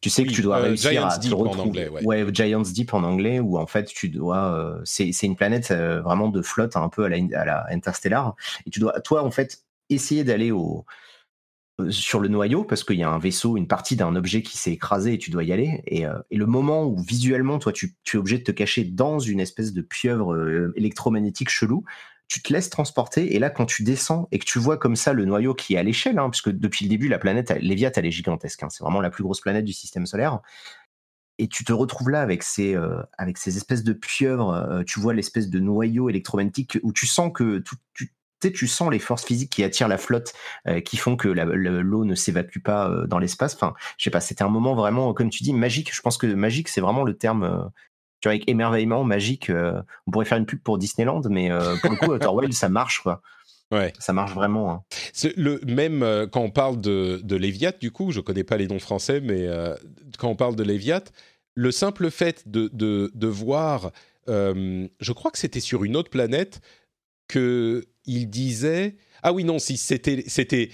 Tu 0.00 0.10
sais 0.10 0.24
que 0.24 0.30
tu 0.30 0.42
dois 0.42 0.58
réussir 0.58 1.04
à 1.04 1.18
te 1.18 1.34
retrouver. 1.34 1.88
ouais. 1.88 2.26
Giants 2.32 2.62
Deep 2.62 2.94
en 2.94 3.02
anglais, 3.02 3.40
où 3.40 3.58
en 3.58 3.66
fait 3.66 3.86
tu 3.86 4.08
dois. 4.08 4.80
c'est 4.84 5.10
une 5.22 5.34
planète 5.34 5.72
vraiment 5.72 6.28
de 6.28 6.40
flotte, 6.40 6.76
un 6.76 6.88
peu 6.88 7.04
à 7.04 7.08
la, 7.08 7.16
à 7.34 7.44
la 7.44 7.66
Interstellar. 7.70 8.36
Et 8.64 8.70
tu 8.70 8.78
dois, 8.78 9.00
toi, 9.00 9.24
en 9.24 9.32
fait, 9.32 9.64
essayer 9.90 10.22
d'aller 10.22 10.52
au, 10.52 10.84
euh, 10.88 11.07
sur 11.90 12.20
le 12.20 12.28
noyau 12.28 12.64
parce 12.64 12.82
qu'il 12.82 12.96
y 12.96 13.02
a 13.02 13.10
un 13.10 13.18
vaisseau, 13.18 13.56
une 13.56 13.68
partie 13.68 13.96
d'un 13.96 14.16
objet 14.16 14.42
qui 14.42 14.58
s'est 14.58 14.72
écrasé 14.72 15.14
et 15.14 15.18
tu 15.18 15.30
dois 15.30 15.44
y 15.44 15.52
aller. 15.52 15.82
Et, 15.86 16.06
euh, 16.06 16.18
le 16.30 16.46
moment 16.46 16.84
où 16.84 16.98
visuellement, 16.98 17.58
toi, 17.58 17.72
tu, 17.72 17.94
es 18.12 18.16
obligé 18.16 18.38
de 18.38 18.44
te 18.44 18.52
cacher 18.52 18.84
dans 18.84 19.18
une 19.18 19.40
espèce 19.40 19.72
de 19.72 19.82
pieuvre 19.82 20.34
euh, 20.34 20.72
électromagnétique 20.76 21.50
chelou, 21.50 21.84
tu 22.26 22.42
te 22.42 22.52
laisses 22.52 22.70
transporter. 22.70 23.34
Et 23.34 23.38
là, 23.38 23.48
quand 23.48 23.64
tu 23.64 23.84
descends 23.84 24.28
et 24.32 24.38
que 24.38 24.44
tu 24.44 24.58
vois 24.58 24.76
comme 24.76 24.96
ça 24.96 25.12
le 25.12 25.24
noyau 25.24 25.54
qui 25.54 25.74
est 25.74 25.78
à 25.78 25.82
l'échelle, 25.82 26.18
hein, 26.18 26.30
puisque 26.30 26.50
depuis 26.50 26.84
le 26.84 26.90
début, 26.90 27.08
la 27.08 27.18
planète 27.18 27.50
Léviat, 27.60 27.92
elle 27.94 28.06
est 28.06 28.10
gigantesque. 28.10 28.62
Hein, 28.62 28.68
c'est 28.70 28.82
vraiment 28.82 29.00
la 29.00 29.10
plus 29.10 29.22
grosse 29.22 29.40
planète 29.40 29.64
du 29.64 29.72
système 29.72 30.06
solaire. 30.06 30.40
Et 31.38 31.46
tu 31.46 31.64
te 31.64 31.72
retrouves 31.72 32.10
là 32.10 32.20
avec 32.20 32.42
ces, 32.42 32.76
avec 33.16 33.38
ces 33.38 33.56
espèces 33.56 33.84
de 33.84 33.92
pieuvres. 33.92 34.82
tu 34.88 34.98
vois 34.98 35.14
l'espèce 35.14 35.48
de 35.48 35.60
noyau 35.60 36.08
électromagnétique 36.08 36.80
où 36.82 36.92
tu 36.92 37.06
sens 37.06 37.30
que 37.32 37.58
tout, 37.58 37.76
tu, 38.40 38.52
tu 38.52 38.66
sens 38.66 38.90
les 38.90 38.98
forces 38.98 39.24
physiques 39.24 39.50
qui 39.50 39.64
attirent 39.64 39.88
la 39.88 39.98
flotte, 39.98 40.32
euh, 40.66 40.80
qui 40.80 40.96
font 40.96 41.16
que 41.16 41.28
l'eau 41.28 42.04
ne 42.04 42.14
s'évacue 42.14 42.60
pas 42.60 42.88
euh, 42.88 43.06
dans 43.06 43.18
l'espace. 43.18 43.54
Enfin, 43.54 43.74
je 43.96 44.04
sais 44.04 44.10
pas, 44.10 44.20
c'était 44.20 44.42
un 44.42 44.48
moment 44.48 44.74
vraiment, 44.74 45.12
comme 45.14 45.30
tu 45.30 45.42
dis, 45.42 45.52
magique. 45.52 45.94
Je 45.94 46.00
pense 46.00 46.18
que 46.18 46.26
magique, 46.26 46.68
c'est 46.68 46.80
vraiment 46.80 47.04
le 47.04 47.16
terme. 47.16 47.44
Euh, 47.44 47.64
tu 48.20 48.26
vois, 48.26 48.32
avec 48.32 48.48
émerveillement, 48.48 49.04
magique, 49.04 49.48
on 49.48 50.10
pourrait 50.10 50.24
faire 50.24 50.38
une 50.38 50.46
pub 50.46 50.60
pour 50.60 50.76
Disneyland, 50.76 51.22
mais 51.30 51.50
pour 51.80 51.90
le 51.92 51.96
coup, 51.96 52.12
Outer 52.12 52.26
Wild, 52.26 52.52
ça 52.52 52.68
marche, 52.68 52.98
quoi. 53.00 53.22
Ouais. 53.70 53.92
Ça 54.00 54.12
marche 54.12 54.34
vraiment. 54.34 54.72
Hein. 54.72 54.82
Le, 55.36 55.60
même 55.64 56.26
quand 56.32 56.40
on 56.40 56.50
parle 56.50 56.80
de, 56.80 57.20
de 57.22 57.36
Léviat, 57.36 57.70
du 57.70 57.92
coup, 57.92 58.10
je 58.10 58.18
connais 58.18 58.42
pas 58.42 58.56
les 58.56 58.66
noms 58.66 58.80
français, 58.80 59.20
mais 59.20 59.48
quand 60.18 60.28
on 60.28 60.34
parle 60.34 60.56
de 60.56 60.64
Léviat, 60.64 61.04
le 61.54 61.70
simple 61.70 62.10
fait 62.10 62.42
de, 62.48 62.68
de, 62.72 63.12
de 63.14 63.26
voir, 63.28 63.92
je 64.26 65.12
crois 65.12 65.30
que 65.30 65.38
c'était 65.38 65.60
sur 65.60 65.84
une 65.84 65.94
autre 65.94 66.10
planète, 66.10 66.60
que 67.28 67.84
il 68.08 68.28
disait 68.28 68.96
ah 69.22 69.32
oui 69.32 69.44
non 69.44 69.58
c'était 69.60 70.24
c'était 70.26 70.70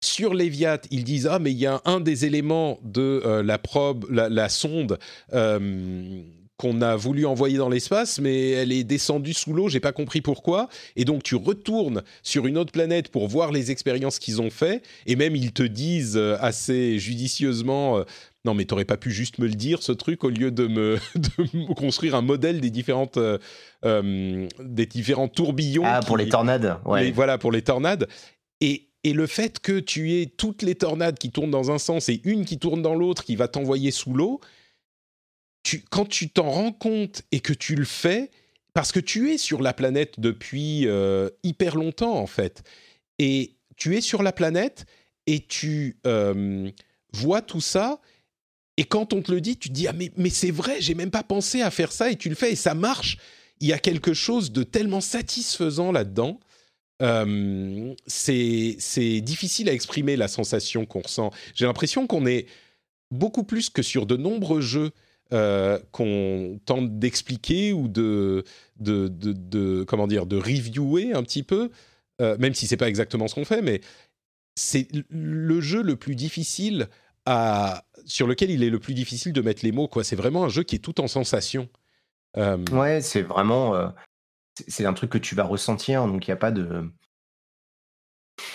sur 0.00 0.34
Léviat, 0.34 0.80
ils 0.90 1.04
disent 1.04 1.26
ah 1.26 1.38
mais 1.38 1.52
il 1.52 1.58
y 1.58 1.66
a 1.66 1.80
un 1.84 2.00
des 2.00 2.24
éléments 2.24 2.78
de 2.82 3.22
euh, 3.24 3.42
la 3.42 3.58
probe 3.58 4.06
la, 4.10 4.48
sonde 4.48 4.98
euh, 5.32 6.22
qu'on 6.56 6.80
a 6.80 6.96
voulu 6.96 7.26
envoyer 7.26 7.58
dans 7.58 7.68
l'espace, 7.68 8.18
mais 8.18 8.50
elle 8.50 8.72
est 8.72 8.84
descendue 8.84 9.34
sous 9.34 9.52
l'eau, 9.52 9.68
j'ai 9.68 9.80
pas 9.80 9.92
compris 9.92 10.20
pourquoi. 10.20 10.68
Et 10.96 11.04
donc 11.04 11.22
tu 11.22 11.34
retournes 11.34 12.02
sur 12.22 12.46
une 12.46 12.56
autre 12.56 12.72
planète 12.72 13.08
pour 13.08 13.26
voir 13.28 13.52
les 13.52 13.70
expériences 13.70 14.18
qu'ils 14.18 14.40
ont 14.40 14.50
fait, 14.50 14.82
et 15.06 15.16
même 15.16 15.34
ils 15.34 15.52
te 15.52 15.62
disent 15.62 16.16
euh, 16.16 16.36
assez 16.40 16.98
judicieusement, 16.98 18.04
non 18.46 18.54
mais 18.54 18.64
t'aurais 18.64 18.84
pas 18.84 18.96
pu 18.96 19.10
juste 19.10 19.38
me 19.38 19.46
le 19.46 19.54
dire 19.54 19.82
ce 19.82 19.92
truc 19.92 20.24
au 20.24 20.30
lieu 20.30 20.50
de 20.50 20.66
me, 20.66 20.98
construire 21.74 22.14
un 22.14 22.22
modèle 22.22 22.60
des 22.60 22.70
différentes 22.70 23.18
euh, 23.18 23.38
euh, 23.84 24.46
des 24.60 24.86
différents 24.86 25.28
tourbillons. 25.28 25.82
Ah 25.84 26.00
pour 26.00 26.16
les 26.16 26.28
tornades. 26.28 26.78
Ouais. 26.86 27.10
voilà 27.10 27.36
pour 27.36 27.52
les 27.52 27.62
tornades 27.62 28.08
et 28.60 28.88
et 29.02 29.12
le 29.12 29.26
fait 29.26 29.60
que 29.60 29.78
tu 29.78 30.14
aies 30.14 30.26
toutes 30.26 30.62
les 30.62 30.74
tornades 30.74 31.18
qui 31.18 31.30
tournent 31.30 31.50
dans 31.50 31.70
un 31.70 31.78
sens 31.78 32.08
et 32.08 32.20
une 32.24 32.44
qui 32.44 32.58
tourne 32.58 32.82
dans 32.82 32.94
l'autre 32.94 33.24
qui 33.24 33.36
va 33.36 33.46
t'envoyer 33.46 33.92
sous 33.92 34.12
l'eau, 34.12 34.40
tu, 35.62 35.84
quand 35.90 36.06
tu 36.06 36.28
t'en 36.28 36.50
rends 36.50 36.72
compte 36.72 37.22
et 37.30 37.38
que 37.38 37.52
tu 37.52 37.76
le 37.76 37.84
fais, 37.84 38.32
parce 38.72 38.90
que 38.90 38.98
tu 38.98 39.30
es 39.30 39.38
sur 39.38 39.62
la 39.62 39.72
planète 39.72 40.18
depuis 40.18 40.88
euh, 40.88 41.30
hyper 41.44 41.76
longtemps 41.76 42.16
en 42.16 42.26
fait, 42.26 42.64
et 43.20 43.54
tu 43.76 43.96
es 43.96 44.00
sur 44.00 44.24
la 44.24 44.32
planète 44.32 44.86
et 45.28 45.38
tu 45.38 46.00
vois 47.12 47.42
tout 47.42 47.60
ça 47.60 48.00
et 48.76 48.84
quand 48.84 49.12
on 49.12 49.22
te 49.22 49.32
le 49.32 49.40
dit, 49.40 49.56
tu 49.56 49.68
te 49.68 49.74
dis 49.74 49.86
ah 49.88 49.92
mais, 49.92 50.12
mais 50.16 50.30
c'est 50.30 50.50
vrai, 50.50 50.76
j'ai 50.80 50.94
même 50.94 51.10
pas 51.10 51.22
pensé 51.22 51.62
à 51.62 51.70
faire 51.70 51.92
ça 51.92 52.10
et 52.10 52.16
tu 52.16 52.28
le 52.28 52.34
fais 52.34 52.52
et 52.52 52.56
ça 52.56 52.74
marche. 52.74 53.18
Il 53.60 53.68
y 53.68 53.72
a 53.72 53.78
quelque 53.78 54.12
chose 54.12 54.52
de 54.52 54.62
tellement 54.62 55.00
satisfaisant 55.00 55.92
là-dedans. 55.92 56.40
Euh, 57.02 57.94
c'est 58.06 59.20
difficile 59.20 59.68
à 59.68 59.72
exprimer 59.72 60.16
la 60.16 60.28
sensation 60.28 60.84
qu'on 60.86 61.00
ressent. 61.00 61.30
J'ai 61.54 61.66
l'impression 61.66 62.06
qu'on 62.06 62.26
est 62.26 62.46
beaucoup 63.10 63.44
plus 63.44 63.70
que 63.70 63.82
sur 63.82 64.06
de 64.06 64.16
nombreux 64.16 64.60
jeux 64.60 64.90
euh, 65.32 65.78
qu'on 65.90 66.60
tente 66.66 66.98
d'expliquer 66.98 67.72
ou 67.72 67.88
de, 67.88 68.44
de, 68.78 69.08
de, 69.08 69.84
comment 69.84 70.06
dire 70.06 70.26
de 70.26 70.36
reviewer 70.36 71.12
un 71.14 71.22
petit 71.22 71.42
peu, 71.42 71.70
euh, 72.20 72.36
même 72.38 72.54
si 72.54 72.66
c'est 72.66 72.76
pas 72.76 72.88
exactement 72.88 73.26
ce 73.26 73.34
qu'on 73.34 73.44
fait, 73.44 73.62
mais 73.62 73.80
c'est 74.54 74.88
le 75.10 75.60
jeu 75.60 75.82
le 75.82 75.96
plus 75.96 76.14
difficile 76.14 76.88
sur 78.06 78.26
lequel 78.26 78.50
il 78.50 78.62
est 78.62 78.70
le 78.70 78.78
plus 78.78 78.94
difficile 78.94 79.32
de 79.32 79.40
mettre 79.42 79.64
les 79.64 79.72
mots. 79.72 79.88
Quoi. 79.88 80.04
C'est 80.04 80.16
vraiment 80.16 80.44
un 80.44 80.48
jeu 80.48 80.62
qui 80.62 80.76
est 80.76 80.80
tout 80.80 81.00
en 81.00 81.08
sensation. 81.08 81.68
Euh, 82.36 82.58
ouais, 82.72 83.00
c'est 83.00 83.22
vraiment. 83.22 83.74
Euh, 83.74 83.88
c'est 84.68 84.86
un 84.86 84.92
truc 84.92 85.10
que 85.10 85.18
tu 85.18 85.34
vas 85.34 85.44
ressentir, 85.44 86.06
donc 86.06 86.26
il 86.26 86.30
n'y 86.30 86.34
a 86.34 86.38
pas 86.38 86.50
de. 86.50 86.90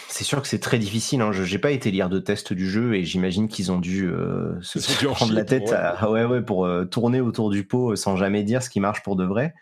C'est 0.08 0.24
sûr 0.24 0.42
que 0.42 0.48
c'est 0.48 0.60
très 0.60 0.78
difficile. 0.78 1.22
Hein. 1.22 1.32
Je 1.32 1.52
n'ai 1.52 1.60
pas 1.60 1.72
été 1.72 1.90
lire 1.90 2.10
de 2.10 2.20
tests 2.20 2.54
du 2.54 2.70
jeu 2.70 2.96
et 2.96 3.04
j'imagine 3.04 3.48
qu'ils 3.48 3.72
ont 3.72 3.80
dû 3.80 4.08
euh, 4.08 4.60
se 4.62 4.80
prendre 5.06 5.34
la 5.34 5.44
tête 5.44 5.74
pour, 6.00 6.12
ouais, 6.12 6.26
ouais, 6.26 6.42
pour 6.42 6.70
tourner 6.90 7.22
autour 7.22 7.50
du 7.50 7.66
pot 7.66 7.96
sans 7.96 8.16
jamais 8.16 8.44
dire 8.44 8.62
ce 8.62 8.70
qui 8.70 8.80
marche 8.80 9.04
pour 9.04 9.16
de 9.16 9.26
vrai. 9.26 9.54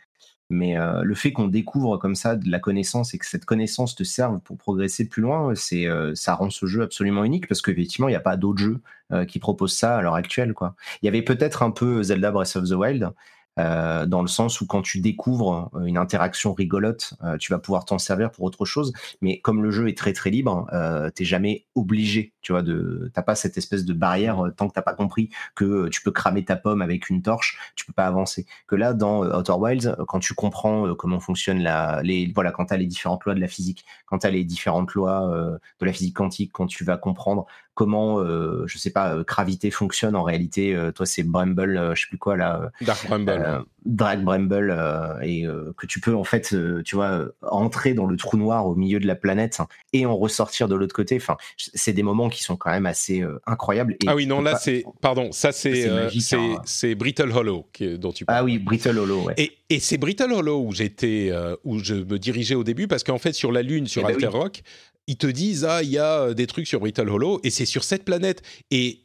Mais 0.49 0.77
euh, 0.77 1.03
le 1.03 1.13
fait 1.13 1.31
qu'on 1.31 1.47
découvre 1.47 1.97
comme 1.97 2.15
ça 2.15 2.35
de 2.35 2.49
la 2.49 2.59
connaissance 2.59 3.13
et 3.13 3.19
que 3.19 3.25
cette 3.25 3.45
connaissance 3.45 3.95
te 3.95 4.03
serve 4.03 4.39
pour 4.39 4.57
progresser 4.57 5.07
plus 5.07 5.21
loin, 5.21 5.53
c'est 5.55 5.85
euh, 5.85 6.15
ça 6.15 6.33
rend 6.33 6.49
ce 6.49 6.65
jeu 6.65 6.81
absolument 6.81 7.23
unique 7.23 7.47
parce 7.47 7.61
qu'effectivement 7.61 8.07
il 8.07 8.13
n'y 8.13 8.17
a 8.17 8.21
pas 8.21 8.35
d'autres 8.35 8.59
jeux 8.59 8.79
euh, 9.11 9.25
qui 9.25 9.37
proposent 9.37 9.75
ça 9.75 9.97
à 9.97 10.01
l'heure 10.01 10.15
actuelle. 10.15 10.53
Quoi. 10.53 10.75
Il 11.01 11.05
y 11.05 11.09
avait 11.09 11.21
peut-être 11.21 11.61
un 11.61 11.69
peu 11.69 12.01
Zelda 12.01 12.31
Breath 12.31 12.55
of 12.55 12.67
the 12.67 12.73
Wild, 12.73 13.11
euh, 13.59 14.05
dans 14.05 14.21
le 14.21 14.27
sens 14.27 14.61
où 14.61 14.65
quand 14.65 14.81
tu 14.81 15.01
découvres 15.01 15.69
euh, 15.75 15.85
une 15.85 15.97
interaction 15.97 16.53
rigolote, 16.53 17.13
euh, 17.23 17.37
tu 17.37 17.51
vas 17.51 17.59
pouvoir 17.59 17.85
t'en 17.85 17.97
servir 17.97 18.31
pour 18.31 18.45
autre 18.45 18.65
chose. 18.65 18.93
Mais 19.21 19.39
comme 19.39 19.61
le 19.61 19.71
jeu 19.71 19.89
est 19.89 19.97
très 19.97 20.13
très 20.13 20.29
libre, 20.29 20.67
euh, 20.73 21.09
t'es 21.09 21.25
jamais 21.25 21.65
obligé, 21.75 22.33
tu 22.41 22.53
vois, 22.53 22.61
de, 22.61 23.11
t'as 23.13 23.21
pas 23.21 23.35
cette 23.35 23.57
espèce 23.57 23.85
de 23.85 23.93
barrière 23.93 24.43
tant 24.55 24.67
que 24.67 24.73
t'as 24.73 24.81
pas 24.81 24.93
compris 24.93 25.29
que 25.55 25.89
tu 25.89 26.01
peux 26.01 26.11
cramer 26.11 26.45
ta 26.45 26.55
pomme 26.55 26.81
avec 26.81 27.09
une 27.09 27.21
torche, 27.21 27.59
tu 27.75 27.85
peux 27.85 27.93
pas 27.93 28.05
avancer. 28.05 28.45
Que 28.67 28.75
là, 28.75 28.93
dans 28.93 29.23
Outer 29.25 29.53
Wilds, 29.53 29.95
quand 30.07 30.19
tu 30.19 30.33
comprends 30.33 30.95
comment 30.95 31.19
fonctionne 31.19 31.61
la, 31.61 32.01
les, 32.03 32.31
voilà, 32.33 32.51
quand 32.51 32.65
t'as 32.65 32.77
les 32.77 32.87
différentes 32.87 33.25
lois 33.25 33.35
de 33.35 33.41
la 33.41 33.47
physique, 33.47 33.85
quand 34.05 34.19
t'as 34.19 34.29
les 34.29 34.43
différentes 34.43 34.93
lois 34.93 35.59
de 35.79 35.85
la 35.85 35.93
physique 35.93 36.15
quantique, 36.15 36.51
quand 36.53 36.67
tu 36.67 36.83
vas 36.83 36.97
comprendre 36.97 37.45
comment, 37.79 38.21
je 38.67 38.77
sais 38.77 38.89
pas, 38.89 39.23
gravité 39.25 39.71
fonctionne 39.71 40.13
en 40.13 40.23
réalité. 40.23 40.77
toi, 40.93 41.05
c'est 41.05 41.23
Bramble, 41.23 41.93
je 41.95 42.01
sais 42.01 42.07
plus 42.09 42.17
quoi 42.17 42.35
là. 42.35 42.71
Dark 42.81 43.07
Bramble. 43.07 43.63
Dark 43.85 44.19
Bramble 44.19 44.77
et 45.23 45.45
que 45.77 45.87
tu 45.87 46.01
peux 46.01 46.13
en 46.13 46.25
fait, 46.25 46.53
tu 46.83 46.95
vois, 46.95 47.29
entrer 47.41 47.93
dans 47.93 48.05
le 48.05 48.17
trou 48.17 48.35
noir 48.35 48.67
au 48.67 48.75
milieu 48.75 48.99
de 48.99 49.07
la 49.07 49.15
planète 49.15 49.59
et 49.93 50.05
en 50.05 50.17
ressortir 50.17 50.67
de 50.67 50.75
l'autre 50.75 50.93
côté. 50.93 51.15
Enfin, 51.15 51.37
c'est 51.55 51.93
des 51.93 52.03
moments 52.03 52.27
qui 52.27 52.43
sont 52.43 52.57
quand 52.57 52.71
même 52.71 52.85
assez 52.85 53.23
incroyables. 53.45 53.95
ah 54.07 54.15
oui, 54.15 54.25
non, 54.25 54.41
là 54.41 54.57
c'est, 54.57 54.83
pardon, 54.99 55.31
ça 55.31 55.53
c'est 55.53 56.09
c'est 56.19 56.37
c'est 56.65 56.95
Brittle 56.95 57.31
Hollow 57.31 57.65
dont 57.97 58.11
tu 58.11 58.25
parles. 58.25 58.39
Ah 58.39 58.43
oui, 58.43 58.59
Brittle 58.59 58.97
Hollow. 58.97 59.23
Ouais. 59.23 59.35
Et, 59.37 59.53
et 59.69 59.79
c'est 59.79 59.97
Brittle 59.97 60.33
Hollow 60.33 60.61
où 60.61 60.73
j'étais, 60.73 61.31
où 61.63 61.79
je 61.79 61.95
me 61.95 62.19
dirigeais 62.19 62.55
au 62.55 62.65
début 62.65 62.87
parce 62.87 63.05
qu'en 63.05 63.19
fait 63.19 63.31
sur 63.31 63.53
la 63.53 63.61
Lune, 63.61 63.87
sur 63.87 64.01
eh 64.01 64.05
ben 64.05 64.15
Alter 64.15 64.27
Rock, 64.27 64.63
ils 65.09 65.17
te 65.17 65.27
disent 65.27 65.65
ah 65.65 65.81
il 65.81 65.89
y 65.89 65.97
a 65.97 66.21
euh, 66.21 66.33
des 66.35 66.45
trucs 66.45 66.67
sur 66.67 66.79
Brittle 66.79 67.09
Hollow 67.09 67.41
et 67.43 67.49
c'est 67.49 67.65
sur 67.65 67.83
cette 67.83 68.05
planète. 68.05 68.43
Et 68.69 69.01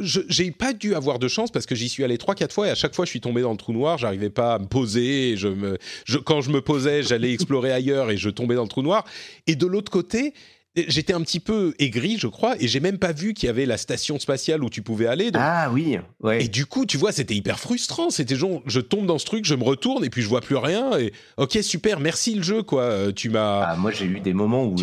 j'ai 0.00 0.50
pas 0.50 0.72
dû 0.72 0.94
avoir 0.94 1.18
de 1.18 1.28
chance 1.28 1.50
parce 1.50 1.66
que 1.66 1.74
j'y 1.74 1.88
suis 1.88 2.04
allé 2.04 2.18
trois 2.18 2.34
quatre 2.34 2.52
fois 2.52 2.66
et 2.66 2.70
à 2.70 2.74
chaque 2.74 2.94
fois 2.94 3.04
je 3.04 3.10
suis 3.10 3.20
tombé 3.20 3.42
dans 3.42 3.50
le 3.50 3.58
trou 3.58 3.74
noir. 3.74 3.98
J'arrivais 3.98 4.30
pas 4.30 4.54
à 4.54 4.58
me 4.58 4.66
poser 4.66 5.36
je 5.36 5.48
me 5.48 5.78
quand 6.24 6.40
je 6.40 6.50
me 6.50 6.62
posais 6.62 7.02
j'allais 7.02 7.32
explorer 7.32 7.70
ailleurs 7.70 8.10
et 8.10 8.16
je 8.16 8.30
tombais 8.30 8.54
dans 8.54 8.62
le 8.62 8.68
trou 8.68 8.82
noir. 8.82 9.04
Et 9.46 9.56
de 9.56 9.66
l'autre 9.66 9.92
côté 9.92 10.32
J'étais 10.76 11.14
un 11.14 11.22
petit 11.22 11.40
peu 11.40 11.74
aigri, 11.78 12.18
je 12.18 12.26
crois, 12.26 12.54
et 12.60 12.68
j'ai 12.68 12.80
même 12.80 12.98
pas 12.98 13.12
vu 13.12 13.32
qu'il 13.32 13.46
y 13.46 13.50
avait 13.50 13.64
la 13.64 13.78
station 13.78 14.18
spatiale 14.18 14.62
où 14.62 14.68
tu 14.68 14.82
pouvais 14.82 15.06
aller. 15.06 15.30
Ah 15.34 15.70
oui, 15.72 15.98
ouais. 16.20 16.44
Et 16.44 16.48
du 16.48 16.66
coup, 16.66 16.84
tu 16.84 16.98
vois, 16.98 17.12
c'était 17.12 17.34
hyper 17.34 17.58
frustrant. 17.58 18.10
C'était 18.10 18.36
genre, 18.36 18.62
je 18.66 18.80
tombe 18.80 19.06
dans 19.06 19.18
ce 19.18 19.24
truc, 19.24 19.44
je 19.44 19.54
me 19.54 19.64
retourne 19.64 20.04
et 20.04 20.10
puis 20.10 20.22
je 20.22 20.28
vois 20.28 20.42
plus 20.42 20.56
rien. 20.56 20.98
Et 20.98 21.12
ok, 21.38 21.58
super, 21.62 21.98
merci 22.00 22.34
le 22.34 22.42
jeu, 22.42 22.62
quoi. 22.62 22.82
Euh, 22.82 23.12
tu 23.12 23.30
m'as. 23.30 23.62
Ah, 23.62 23.76
moi, 23.76 23.90
j'ai 23.90 24.04
eu 24.04 24.20
des 24.20 24.34
moments 24.34 24.64
où 24.64 24.76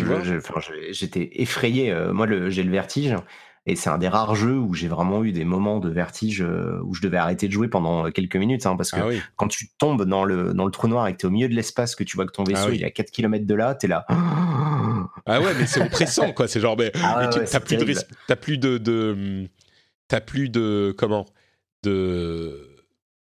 j'étais 0.90 1.30
effrayé. 1.34 1.92
Euh, 1.92 2.12
moi, 2.12 2.26
j'ai 2.48 2.62
le 2.62 2.70
vertige. 2.70 3.14
Et 3.66 3.76
c'est 3.76 3.88
un 3.88 3.96
des 3.96 4.08
rares 4.08 4.34
jeux 4.34 4.58
où 4.58 4.74
j'ai 4.74 4.88
vraiment 4.88 5.24
eu 5.24 5.32
des 5.32 5.44
moments 5.44 5.80
de 5.80 5.88
vertige 5.88 6.42
euh, 6.42 6.80
où 6.84 6.94
je 6.94 7.00
devais 7.00 7.16
arrêter 7.16 7.48
de 7.48 7.52
jouer 7.52 7.68
pendant 7.68 8.10
quelques 8.10 8.36
minutes. 8.36 8.66
Hein, 8.66 8.76
parce 8.76 8.90
que 8.90 9.00
ah 9.00 9.22
quand 9.36 9.48
tu 9.48 9.68
tombes 9.78 10.04
dans 10.04 10.24
le, 10.24 10.52
dans 10.52 10.66
le 10.66 10.70
trou 10.70 10.86
noir 10.86 11.06
et 11.08 11.12
que 11.14 11.18
tu 11.18 11.26
es 11.26 11.28
au 11.28 11.32
milieu 11.32 11.48
de 11.48 11.54
l'espace, 11.54 11.94
que 11.94 12.04
tu 12.04 12.16
vois 12.16 12.26
que 12.26 12.32
ton 12.32 12.44
ah 12.44 12.50
vaisseau 12.50 12.72
il 12.72 12.82
est 12.82 12.86
à 12.86 12.90
4 12.90 13.10
km 13.10 13.46
de 13.46 13.54
là, 13.54 13.74
tu 13.74 13.86
es 13.86 13.88
là. 13.88 14.06
Ah 15.26 15.40
ouais, 15.40 15.54
mais 15.58 15.66
c'est 15.66 15.80
oppressant, 15.80 16.32
quoi. 16.32 16.46
C'est 16.46 16.60
genre, 16.60 16.76
mais, 16.76 16.92
ah 17.02 17.30
tu 17.32 17.40
t'as 17.44 17.60
plus, 17.60 17.76
de, 17.76 17.94
as 18.28 18.36
plus 18.36 18.58
de, 18.58 18.76
de, 18.76 19.48
t'as 20.08 20.20
plus 20.20 20.50
de, 20.50 20.94
comment, 20.98 21.24
de, 21.82 22.68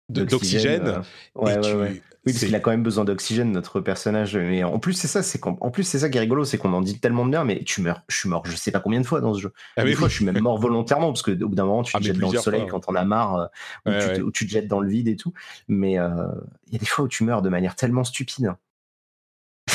d'oxygène. 0.08 0.86
Euh, 0.86 1.00
ouais, 1.34 1.58
ouais, 1.58 1.74
ouais. 1.74 2.02
Oui, 2.24 2.32
parce 2.32 2.44
qu'il 2.44 2.54
a 2.54 2.60
quand 2.60 2.70
même 2.70 2.84
besoin 2.84 3.04
d'oxygène, 3.04 3.50
notre 3.50 3.80
personnage. 3.80 4.36
Mais 4.36 4.62
en 4.62 4.78
plus, 4.78 4.92
c'est 4.92 5.08
ça, 5.08 5.24
c'est 5.24 5.40
en 5.44 5.70
plus 5.70 5.82
c'est 5.82 5.98
ça 5.98 6.08
qui 6.08 6.18
est 6.18 6.20
rigolo, 6.20 6.44
c'est 6.44 6.56
qu'on 6.56 6.72
en 6.72 6.80
dit 6.80 7.00
tellement 7.00 7.24
de 7.26 7.30
bien, 7.30 7.44
mais 7.44 7.64
tu 7.64 7.80
meurs, 7.80 8.02
je 8.08 8.16
suis 8.16 8.28
mort, 8.28 8.46
je 8.46 8.54
sais 8.54 8.70
pas 8.70 8.78
combien 8.78 9.00
de 9.00 9.06
fois 9.06 9.20
dans 9.20 9.34
ce 9.34 9.40
jeu. 9.40 9.52
Ah, 9.76 9.84
des 9.84 9.94
fois, 9.94 10.08
je 10.08 10.14
suis 10.14 10.24
même 10.24 10.38
mort 10.40 10.58
volontairement 10.58 11.08
parce 11.08 11.22
que 11.22 11.32
au 11.32 11.48
bout 11.48 11.56
d'un 11.56 11.64
moment, 11.64 11.82
tu 11.82 11.92
te 11.92 12.02
jettes 12.02 12.18
dans 12.18 12.30
le 12.30 12.38
soleil 12.38 12.66
quand 12.68 12.84
on 12.88 12.94
a 12.94 13.04
marre, 13.04 13.50
euh, 13.88 14.20
ou, 14.20 14.30
tu 14.30 14.46
te, 14.46 14.52
jettes 14.52 14.68
dans 14.68 14.80
le 14.80 14.88
vide 14.88 15.08
et 15.08 15.16
tout. 15.16 15.32
Mais 15.66 15.98
euh, 15.98 16.26
il 16.68 16.74
y 16.74 16.76
a 16.76 16.78
des 16.78 16.86
fois 16.86 17.04
où 17.04 17.08
tu 17.08 17.24
meurs 17.24 17.42
de 17.42 17.48
manière 17.48 17.74
tellement 17.74 18.04
stupide. 18.04 18.54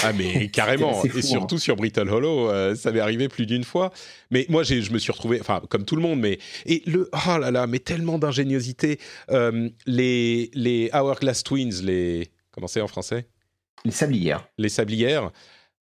Ah 0.03 0.13
mais 0.13 0.47
carrément, 0.51 1.03
et 1.03 1.09
hein. 1.09 1.21
surtout 1.21 1.57
sur 1.57 1.75
Brittle 1.75 2.09
Hollow, 2.09 2.49
euh, 2.49 2.75
ça 2.75 2.91
m'est 2.91 2.99
arrivé 2.99 3.29
plus 3.29 3.45
d'une 3.45 3.63
fois. 3.63 3.91
Mais 4.31 4.45
moi, 4.49 4.63
je 4.63 4.91
me 4.91 4.97
suis 4.99 5.11
retrouvé, 5.11 5.39
enfin 5.39 5.61
comme 5.69 5.85
tout 5.85 5.95
le 5.95 6.01
monde, 6.01 6.19
mais 6.19 6.39
et 6.65 6.83
le 6.85 7.09
oh 7.13 7.37
là 7.37 7.51
là, 7.51 7.67
mais 7.67 7.79
tellement 7.79 8.19
d'ingéniosité. 8.19 8.99
Euh, 9.31 9.69
les 9.85 10.51
les 10.53 10.89
Hourglass 10.93 11.43
Twins, 11.43 11.81
les 11.83 12.29
comment 12.57 12.67
c'est 12.67 12.81
en 12.81 12.87
français? 12.87 13.27
Les 13.85 13.91
sablières. 13.91 14.49
Les 14.57 14.69
sablières. 14.69 15.31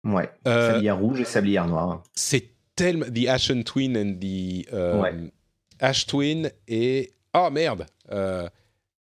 Ouais. 0.03 0.29
Euh, 0.45 0.73
sablières 0.73 0.99
rouges 0.99 1.21
et 1.21 1.25
sablières 1.25 1.67
noires. 1.67 2.03
C'est 2.13 2.49
tellement 2.75 3.05
the 3.05 3.29
Ashen 3.29 3.63
Twin 3.63 3.97
and 3.97 4.19
the 4.19 5.31
Ash 5.79 6.05
Twin 6.05 6.51
et 6.67 7.13
oh 7.33 7.49
merde, 7.49 7.85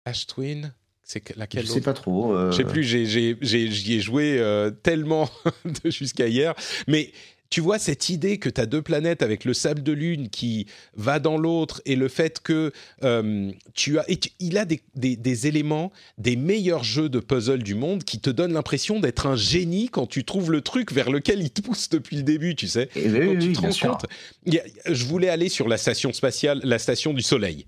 Ash 0.04 0.26
Twin. 0.26 0.74
C'est 1.02 1.34
laquelle 1.36 1.64
Je 1.64 1.72
sais 1.72 1.80
pas 1.80 1.94
trop. 1.94 2.34
Euh... 2.34 2.50
Je 2.50 2.58
sais 2.58 2.64
plus. 2.64 2.84
J'y 2.84 3.94
ai, 3.94 4.00
joué 4.00 4.38
euh, 4.38 4.70
tellement 4.70 5.30
jusqu'à 5.86 6.28
hier, 6.28 6.54
mais 6.86 7.10
tu 7.52 7.60
vois 7.60 7.78
cette 7.78 8.08
idée 8.08 8.38
que 8.38 8.48
tu 8.48 8.62
as 8.62 8.66
deux 8.66 8.80
planètes 8.80 9.20
avec 9.20 9.44
le 9.44 9.52
sable 9.52 9.82
de 9.82 9.92
lune 9.92 10.30
qui 10.30 10.66
va 10.94 11.18
dans 11.18 11.36
l'autre 11.36 11.82
et 11.84 11.96
le 11.96 12.08
fait 12.08 12.40
que 12.40 12.72
euh, 13.04 13.52
tu 13.74 13.98
as, 13.98 14.06
il 14.40 14.56
a 14.56 14.64
des, 14.64 14.80
des, 14.94 15.46
éléments 15.46 15.92
des 16.16 16.34
meilleurs 16.34 16.82
jeux 16.82 17.10
de 17.10 17.20
puzzle 17.20 17.62
du 17.62 17.74
monde 17.74 18.04
qui 18.04 18.20
te 18.20 18.30
donnent 18.30 18.54
l'impression 18.54 19.00
d'être 19.00 19.26
un 19.26 19.36
génie 19.36 19.90
quand 19.90 20.06
tu 20.06 20.24
trouves 20.24 20.50
le 20.50 20.62
truc 20.62 20.92
vers 20.92 21.10
lequel 21.10 21.42
il 21.42 21.50
te 21.50 21.60
pousse 21.60 21.90
depuis 21.90 22.16
le 22.16 22.22
début, 22.22 22.54
tu 22.54 22.68
sais. 22.68 22.88
Et 22.96 23.10
quand 23.10 23.38
tu 23.38 23.52
te 23.52 23.60
rends 23.60 23.90
compte, 23.90 24.06
je 24.46 25.04
voulais 25.04 25.28
aller 25.28 25.50
sur 25.50 25.68
la 25.68 25.76
station 25.76 26.14
spatiale, 26.14 26.58
la 26.64 26.78
station 26.78 27.12
du 27.12 27.22
Soleil. 27.22 27.66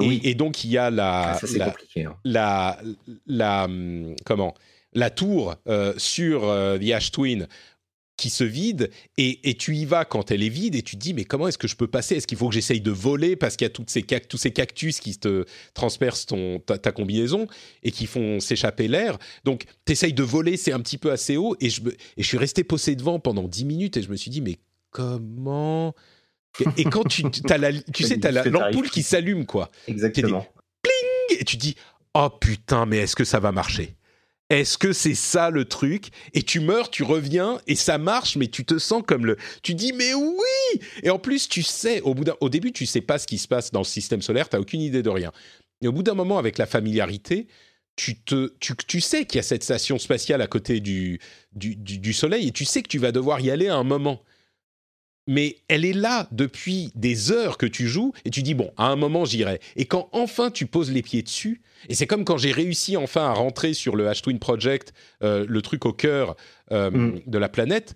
Oui. 0.00 0.20
Et, 0.24 0.34
donc 0.34 0.64
il 0.64 0.70
y 0.70 0.78
a 0.78 0.90
la, 0.90 1.34
ah, 1.34 1.40
la, 1.54 1.74
hein. 1.98 2.16
la, 2.24 2.80
la, 3.28 3.68
comment 4.26 4.54
la 4.92 5.10
tour 5.10 5.54
euh, 5.68 5.94
sur 5.96 6.44
euh, 6.44 6.78
The 6.78 6.90
Ash 6.92 7.12
Twin 7.12 7.46
qui 8.20 8.28
se 8.28 8.44
vide 8.44 8.90
et, 9.16 9.48
et, 9.48 9.54
tu 9.54 9.74
y 9.74 9.86
vas 9.86 10.04
quand 10.04 10.30
elle 10.30 10.42
est 10.42 10.50
vide 10.50 10.74
et 10.74 10.82
tu 10.82 10.96
te 10.96 11.00
dis 11.00 11.14
mais 11.14 11.24
comment 11.24 11.48
est-ce 11.48 11.56
que 11.56 11.66
je 11.66 11.74
peux 11.74 11.86
passer? 11.86 12.16
Est-ce 12.16 12.26
qu'il 12.26 12.36
faut 12.36 12.48
que 12.48 12.54
j'essaye 12.54 12.82
de 12.82 12.90
voler 12.90 13.34
parce 13.34 13.56
qu'il 13.56 13.64
y 13.64 13.66
a 13.66 13.72
toutes 13.72 13.88
ces 13.88 14.02
tous 14.02 14.36
ces 14.36 14.50
cactus 14.50 15.00
qui 15.00 15.18
te 15.18 15.46
transpercent 15.72 16.26
ton, 16.26 16.58
ta, 16.58 16.92
combinaison 16.92 17.46
et 17.82 17.90
qui 17.90 18.04
font 18.04 18.38
s'échapper 18.38 18.88
l'air? 18.88 19.18
Donc 19.44 19.64
tu 19.86 19.92
essayes 19.92 20.12
de 20.12 20.22
voler, 20.22 20.58
c'est 20.58 20.72
un 20.72 20.80
petit 20.80 20.98
peu 20.98 21.10
assez 21.10 21.38
haut 21.38 21.56
et 21.60 21.70
je, 21.70 21.80
et 21.88 22.22
je 22.22 22.26
suis 22.26 22.36
resté 22.36 22.62
posé 22.62 22.94
devant 22.94 23.18
pendant 23.20 23.48
10 23.48 23.64
minutes 23.64 23.96
et 23.96 24.02
je 24.02 24.10
me 24.10 24.16
suis 24.16 24.30
dit 24.30 24.42
mais 24.42 24.58
comment? 24.90 25.94
Et, 26.76 26.84
quand 26.84 27.04
tu, 27.08 27.24
as 27.48 27.58
la, 27.58 27.72
tu 27.72 28.04
sais, 28.04 28.18
t'as 28.18 28.32
l'ampoule 28.32 28.90
qui 28.90 29.02
s'allume, 29.02 29.46
quoi. 29.46 29.70
Exactement. 29.86 30.44
Pling 30.82 31.38
Et 31.40 31.44
tu 31.44 31.56
dis, 31.56 31.76
oh 32.14 32.28
putain, 32.28 32.86
mais 32.86 32.98
est-ce 32.98 33.14
que 33.14 33.24
ça 33.24 33.38
va 33.38 33.52
marcher? 33.52 33.96
Est-ce 34.50 34.76
que 34.76 34.92
c'est 34.92 35.14
ça 35.14 35.50
le 35.50 35.64
truc? 35.64 36.08
Et 36.34 36.42
tu 36.42 36.58
meurs, 36.58 36.90
tu 36.90 37.04
reviens 37.04 37.60
et 37.68 37.76
ça 37.76 37.98
marche, 37.98 38.36
mais 38.36 38.48
tu 38.48 38.64
te 38.64 38.78
sens 38.78 39.02
comme 39.06 39.24
le. 39.24 39.36
Tu 39.62 39.74
dis 39.74 39.92
mais 39.92 40.12
oui 40.12 40.80
Et 41.04 41.10
en 41.10 41.20
plus, 41.20 41.48
tu 41.48 41.62
sais, 41.62 42.02
au, 42.02 42.48
début, 42.48 42.72
tu 42.72 42.84
sais 42.84 43.00
pas 43.00 43.18
ce 43.18 43.28
qui 43.28 43.38
se 43.38 43.46
passe 43.46 43.70
dans 43.70 43.80
le 43.80 43.84
système 43.84 44.22
solaire, 44.22 44.48
tu 44.48 44.56
n'as 44.56 44.60
aucune 44.60 44.80
idée 44.80 45.02
de 45.02 45.08
rien. 45.08 45.30
Et 45.82 45.88
au 45.88 45.92
bout 45.92 46.02
d'un 46.02 46.14
moment, 46.14 46.36
avec 46.36 46.58
la 46.58 46.66
familiarité, 46.66 47.46
tu, 47.94 48.20
te, 48.20 48.52
tu, 48.58 48.74
tu 48.76 49.00
sais 49.00 49.24
qu'il 49.24 49.36
y 49.36 49.40
a 49.40 49.42
cette 49.44 49.62
station 49.62 49.98
spatiale 49.98 50.42
à 50.42 50.46
côté 50.48 50.80
du, 50.80 51.20
du, 51.52 51.76
du, 51.76 52.12
Soleil 52.12 52.48
et 52.48 52.52
tu 52.52 52.64
sais 52.64 52.82
que 52.82 52.88
tu 52.88 52.98
vas 52.98 53.12
devoir 53.12 53.40
y 53.40 53.50
aller 53.50 53.68
à 53.68 53.76
un 53.76 53.84
moment 53.84 54.22
mais 55.26 55.56
elle 55.68 55.84
est 55.84 55.92
là 55.92 56.28
depuis 56.32 56.90
des 56.94 57.30
heures 57.32 57.58
que 57.58 57.66
tu 57.66 57.88
joues 57.88 58.12
et 58.24 58.30
tu 58.30 58.42
dis 58.42 58.54
bon, 58.54 58.70
à 58.76 58.86
un 58.86 58.96
moment 58.96 59.24
j'irai. 59.24 59.60
Et 59.76 59.84
quand 59.84 60.08
enfin 60.12 60.50
tu 60.50 60.66
poses 60.66 60.90
les 60.90 61.02
pieds 61.02 61.22
dessus, 61.22 61.60
et 61.88 61.94
c'est 61.94 62.06
comme 62.06 62.24
quand 62.24 62.36
j'ai 62.36 62.52
réussi 62.52 62.96
enfin 62.96 63.26
à 63.26 63.32
rentrer 63.32 63.74
sur 63.74 63.96
le 63.96 64.06
H-Twin 64.06 64.38
Project, 64.38 64.92
euh, 65.22 65.44
le 65.48 65.62
truc 65.62 65.86
au 65.86 65.92
cœur 65.92 66.36
euh, 66.72 66.90
mm. 66.90 67.20
de 67.26 67.38
la 67.38 67.48
planète, 67.48 67.94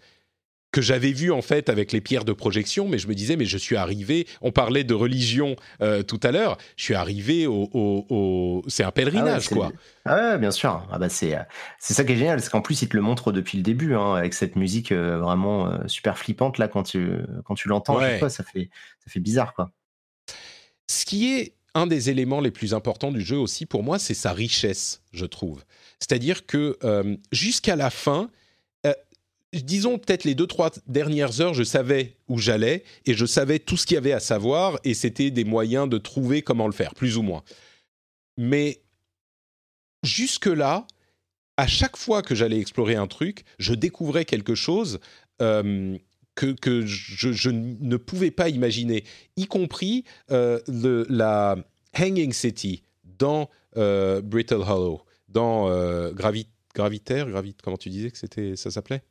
que 0.75 0.83
j'avais 0.83 1.13
vu 1.13 1.31
en 1.31 1.41
fait 1.41 1.69
avec 1.69 1.93
les 1.93 2.01
pierres 2.01 2.25
de 2.25 2.33
projection, 2.33 2.89
mais 2.89 2.99
je 2.99 3.07
me 3.07 3.15
disais, 3.15 3.37
mais 3.37 3.45
je 3.45 3.57
suis 3.57 3.77
arrivé, 3.77 4.27
on 4.41 4.51
parlait 4.51 4.83
de 4.83 4.93
religion 4.93 5.55
euh, 5.81 6.03
tout 6.03 6.19
à 6.25 6.33
l'heure, 6.33 6.59
je 6.77 6.83
suis 6.83 6.95
arrivé 6.95 7.47
au... 7.47 8.61
C'est 8.67 8.83
un 8.83 8.91
pèlerinage, 8.91 9.47
ah 9.53 9.55
quoi. 9.55 9.73
Ah 10.05 10.17
ouais, 10.17 10.39
bien 10.39 10.51
sûr. 10.51 10.85
Ah 10.91 10.99
bah 10.99 11.09
c'est 11.09 11.39
c'est 11.79 11.95
ça 11.95 12.03
qui 12.03 12.15
est 12.15 12.17
génial, 12.17 12.41
c'est 12.41 12.51
qu'en 12.51 12.61
plus, 12.61 12.83
il 12.83 12.89
te 12.89 12.97
le 12.97 13.03
montre 13.03 13.31
depuis 13.31 13.57
le 13.57 13.63
début, 13.63 13.95
hein, 13.95 14.15
avec 14.15 14.35
cette 14.35 14.57
musique 14.57 14.91
euh, 14.91 15.21
vraiment 15.21 15.69
euh, 15.69 15.87
super 15.87 16.19
flippante, 16.19 16.59
là, 16.59 16.67
quand 16.67 16.83
tu, 16.83 17.09
quand 17.45 17.55
tu 17.55 17.69
l'entends, 17.69 18.01
ça 18.01 18.43
fait, 18.43 18.69
ça 18.99 19.07
fait 19.07 19.21
bizarre, 19.21 19.55
quoi. 19.55 19.71
Ce 20.89 21.05
qui 21.07 21.35
est 21.35 21.55
un 21.77 21.87
des 21.87 22.11
éléments 22.11 22.41
les 22.41 22.51
plus 22.51 22.75
importants 22.75 23.13
du 23.13 23.21
jeu 23.21 23.37
aussi, 23.37 23.65
pour 23.65 23.85
moi, 23.85 24.01
c'est 24.01 24.13
sa 24.13 24.33
richesse, 24.33 25.03
je 25.13 25.25
trouve. 25.25 25.63
C'est-à-dire 26.01 26.47
que 26.47 26.77
jusqu'à 27.31 27.77
la 27.77 27.91
fin, 27.91 28.29
disons 29.63 29.99
peut-être 29.99 30.25
les 30.25 30.35
deux 30.35 30.47
trois 30.47 30.71
dernières 30.87 31.41
heures, 31.41 31.55
je 31.55 31.63
savais 31.63 32.17
où 32.29 32.39
j'allais 32.39 32.85
et 33.07 33.15
je 33.15 33.27
savais 33.27 33.59
tout 33.59 33.77
ce 33.77 33.87
qu'il 33.87 33.95
y 33.95 33.99
avait 33.99 34.13
à 34.13 34.21
savoir 34.21 34.79
et 34.85 34.95
c'était 34.95 35.31
des 35.31 35.45
moyens 35.45 35.89
de 35.89 35.99
trouver 35.99 36.43
comment 36.43 36.67
le 36.67 36.73
faire, 36.73 36.95
plus 36.95 37.17
ou 37.17 37.23
moins. 37.23 37.43
Mais 38.37 38.83
jusque 40.03 40.47
là, 40.47 40.87
à 41.57 41.67
chaque 41.67 41.97
fois 41.97 42.23
que 42.23 42.35
j'allais 42.35 42.59
explorer 42.59 42.97
un 42.97 43.07
truc, 43.07 43.45
je 43.59 43.75
découvrais 43.75 44.25
quelque 44.25 44.55
chose 44.55 45.01
euh, 45.41 45.97
que, 46.35 46.85
je, 46.85 47.51
ne 47.51 47.97
pouvais 47.97 48.33
pas 48.33 48.49
imaginer, 48.49 49.05
y 49.37 49.47
compris 49.47 50.05
euh, 50.33 50.59
la 51.09 51.57
Hanging 51.97 52.33
City 52.33 52.83
dans 53.05 53.49
euh, 53.77 54.21
Brittle 54.21 54.63
Hollow, 54.67 55.03
dans 55.29 55.69
Gravitaire, 56.13 57.29
Gravit, 57.29 57.55
comment 57.63 57.77
tu 57.77 57.89
disais 57.89 58.11
que 58.11 58.19
c'était, 58.19 58.57
ça 58.57 58.71
s'appelait? 58.73 59.03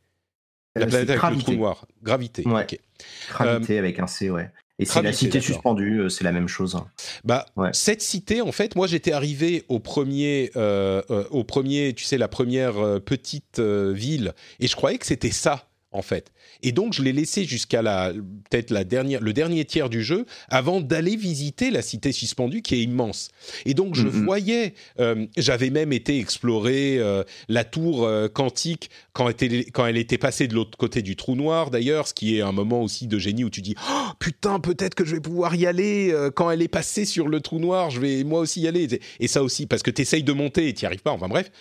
La 0.75 0.85
euh, 0.85 0.89
planète 0.89 1.09
avec 1.09 1.35
le 1.37 1.41
trou 1.41 1.53
noir. 1.53 1.85
Gravité. 2.01 2.43
Gravité 2.43 3.75
euh, 3.75 3.79
avec 3.79 3.99
un 3.99 4.07
C, 4.07 4.29
ouais. 4.29 4.49
Et 4.79 4.85
c'est 4.85 5.03
la 5.03 5.13
cité 5.13 5.39
suspendue, 5.39 5.99
euh, 5.99 6.09
c'est 6.09 6.23
la 6.23 6.31
même 6.31 6.47
chose. 6.47 6.75
Bah, 7.23 7.45
cette 7.73 8.01
cité, 8.01 8.41
en 8.41 8.51
fait, 8.51 8.75
moi 8.75 8.87
j'étais 8.87 9.11
arrivé 9.11 9.65
au 9.69 9.79
premier, 9.79 10.51
au 10.55 11.43
premier, 11.43 11.93
tu 11.93 12.05
sais, 12.05 12.17
la 12.17 12.27
première 12.27 13.01
petite 13.01 13.59
ville, 13.59 14.33
et 14.59 14.67
je 14.67 14.75
croyais 14.75 14.97
que 14.97 15.05
c'était 15.05 15.31
ça, 15.31 15.67
en 15.93 16.01
fait. 16.01 16.31
Et 16.61 16.71
donc, 16.71 16.93
je 16.93 17.01
l'ai 17.01 17.13
laissé 17.13 17.45
jusqu'à 17.45 17.81
la 17.81 18.11
peut-être 18.49 18.71
la 18.71 18.83
dernière, 18.83 19.21
le 19.21 19.33
dernier 19.33 19.65
tiers 19.65 19.89
du 19.89 20.03
jeu 20.03 20.25
avant 20.49 20.81
d'aller 20.81 21.15
visiter 21.15 21.71
la 21.71 21.81
cité 21.81 22.11
suspendue 22.11 22.61
qui 22.61 22.75
est 22.75 22.83
immense. 22.83 23.29
Et 23.65 23.73
donc, 23.73 23.95
je 23.95 24.07
mm-hmm. 24.07 24.23
voyais, 24.23 24.73
euh, 24.99 25.25
j'avais 25.37 25.69
même 25.69 25.93
été 25.93 26.19
explorer 26.19 26.97
euh, 26.99 27.23
la 27.47 27.63
tour 27.63 28.05
euh, 28.05 28.27
quantique 28.27 28.89
quand, 29.13 29.29
était, 29.29 29.65
quand 29.65 29.85
elle 29.85 29.97
était 29.97 30.17
passée 30.17 30.47
de 30.47 30.55
l'autre 30.55 30.77
côté 30.77 31.01
du 31.01 31.15
trou 31.15 31.35
noir, 31.35 31.71
d'ailleurs, 31.71 32.07
ce 32.07 32.13
qui 32.13 32.37
est 32.37 32.41
un 32.41 32.51
moment 32.51 32.81
aussi 32.81 33.07
de 33.07 33.17
génie 33.17 33.43
où 33.43 33.49
tu 33.49 33.61
dis 33.61 33.75
oh, 33.89 34.09
putain, 34.19 34.59
peut-être 34.59 34.95
que 34.95 35.05
je 35.05 35.15
vais 35.15 35.21
pouvoir 35.21 35.55
y 35.55 35.65
aller 35.65 36.13
quand 36.35 36.49
elle 36.49 36.61
est 36.61 36.67
passée 36.67 37.05
sur 37.05 37.27
le 37.27 37.39
trou 37.39 37.59
noir, 37.59 37.89
je 37.89 37.99
vais 37.99 38.23
moi 38.23 38.39
aussi 38.39 38.61
y 38.61 38.67
aller. 38.67 38.99
Et 39.19 39.27
ça 39.27 39.43
aussi, 39.43 39.67
parce 39.67 39.83
que 39.83 39.91
tu 39.91 40.01
essayes 40.01 40.23
de 40.23 40.33
monter 40.33 40.67
et 40.67 40.73
tu 40.73 40.83
n'y 40.83 40.87
arrives 40.87 41.01
pas. 41.01 41.11
Enfin 41.11 41.27
bref. 41.27 41.51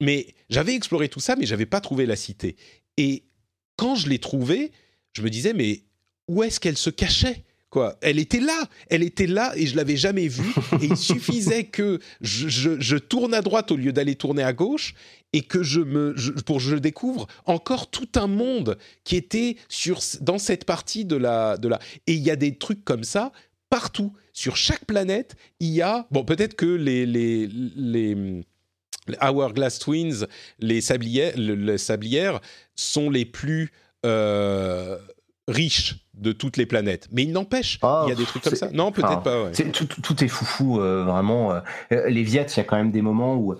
Mais 0.00 0.34
j'avais 0.50 0.74
exploré 0.74 1.08
tout 1.08 1.20
ça, 1.20 1.36
mais 1.36 1.46
j'avais 1.46 1.66
pas 1.66 1.80
trouvé 1.80 2.06
la 2.06 2.16
cité. 2.16 2.56
Et 2.96 3.22
quand 3.82 3.96
je 3.96 4.08
l'ai 4.08 4.20
trouvée, 4.20 4.70
je 5.12 5.22
me 5.22 5.28
disais, 5.28 5.54
mais 5.54 5.82
où 6.28 6.44
est-ce 6.44 6.60
qu'elle 6.60 6.76
se 6.76 6.88
cachait 6.88 7.42
Quoi? 7.68 7.98
Elle 8.00 8.20
était 8.20 8.38
là, 8.38 8.68
elle 8.88 9.02
était 9.02 9.26
là 9.26 9.52
et 9.56 9.66
je 9.66 9.74
l'avais 9.74 9.96
jamais 9.96 10.28
vue. 10.28 10.54
Et 10.80 10.84
il 10.84 10.96
suffisait 10.96 11.64
que 11.64 11.98
je, 12.20 12.96
tourne 12.96 13.34
à 13.34 13.42
droite 13.42 13.72
au 13.72 13.76
lieu 13.76 13.92
d'aller 13.92 14.14
tourner 14.14 14.44
à 14.44 14.52
gauche 14.52 14.94
et 15.32 15.42
que 15.42 15.64
je 15.64 15.80
me, 15.80 16.14
pour 16.42 16.60
je 16.60 16.76
découvre 16.76 17.26
encore 17.44 17.90
tout 17.90 18.08
un 18.14 18.28
monde 18.28 18.78
qui 19.02 19.16
était 19.16 19.56
sur 19.68 19.98
dans 20.20 20.38
cette 20.38 20.64
partie 20.64 21.04
de 21.04 21.16
la 21.16 21.56
de 21.56 21.66
la. 21.66 21.80
Et 22.06 22.12
il 22.12 22.22
y 22.22 22.30
a 22.30 22.36
des 22.36 22.58
trucs 22.58 22.84
comme 22.84 23.02
ça 23.02 23.32
partout 23.68 24.12
sur 24.32 24.56
chaque 24.56 24.84
planète. 24.84 25.34
Il 25.58 25.70
y 25.70 25.82
a 25.82 26.06
bon 26.12 26.24
peut-être 26.24 26.54
que 26.54 26.66
les 26.66 27.04
les 27.04 27.48
les 27.50 28.44
Hourglass 29.20 29.78
Twins, 29.78 30.26
les 30.58 30.80
sablières, 30.80 31.32
les 31.36 31.78
sablières 31.78 32.40
sont 32.74 33.10
les 33.10 33.24
plus 33.24 33.72
euh, 34.06 34.98
riches 35.48 36.06
de 36.14 36.32
toutes 36.32 36.56
les 36.56 36.66
planètes. 36.66 37.08
Mais 37.10 37.24
il 37.24 37.32
n'empêche, 37.32 37.78
il 37.82 38.08
y 38.08 38.12
a 38.12 38.14
des 38.14 38.24
trucs 38.24 38.44
comme 38.44 38.54
ça. 38.54 38.70
Non, 38.72 38.92
peut-être 38.92 39.22
pas. 39.22 39.50
tout, 39.50 40.24
est 40.24 40.28
foufou, 40.28 40.80
euh, 40.80 41.04
vraiment. 41.04 41.52
Euh, 41.52 41.60
les 42.08 42.22
Viet, 42.22 42.46
il 42.48 42.56
y 42.56 42.60
a 42.60 42.64
quand 42.64 42.76
même 42.76 42.92
des 42.92 43.02
moments 43.02 43.36
où. 43.36 43.56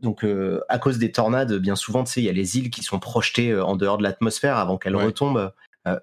donc, 0.00 0.24
à 0.68 0.78
cause 0.78 0.98
des 0.98 1.12
tornades, 1.12 1.54
bien 1.58 1.76
souvent, 1.76 2.04
tu 2.04 2.12
sais, 2.12 2.20
il 2.22 2.24
y 2.24 2.30
a 2.30 2.32
les 2.32 2.56
îles 2.56 2.70
qui 2.70 2.82
sont 2.82 2.98
projetées 2.98 3.54
en 3.58 3.76
dehors 3.76 3.98
de 3.98 4.02
l'atmosphère 4.02 4.56
avant 4.56 4.78
qu'elles 4.78 4.96
retombent. 4.96 5.52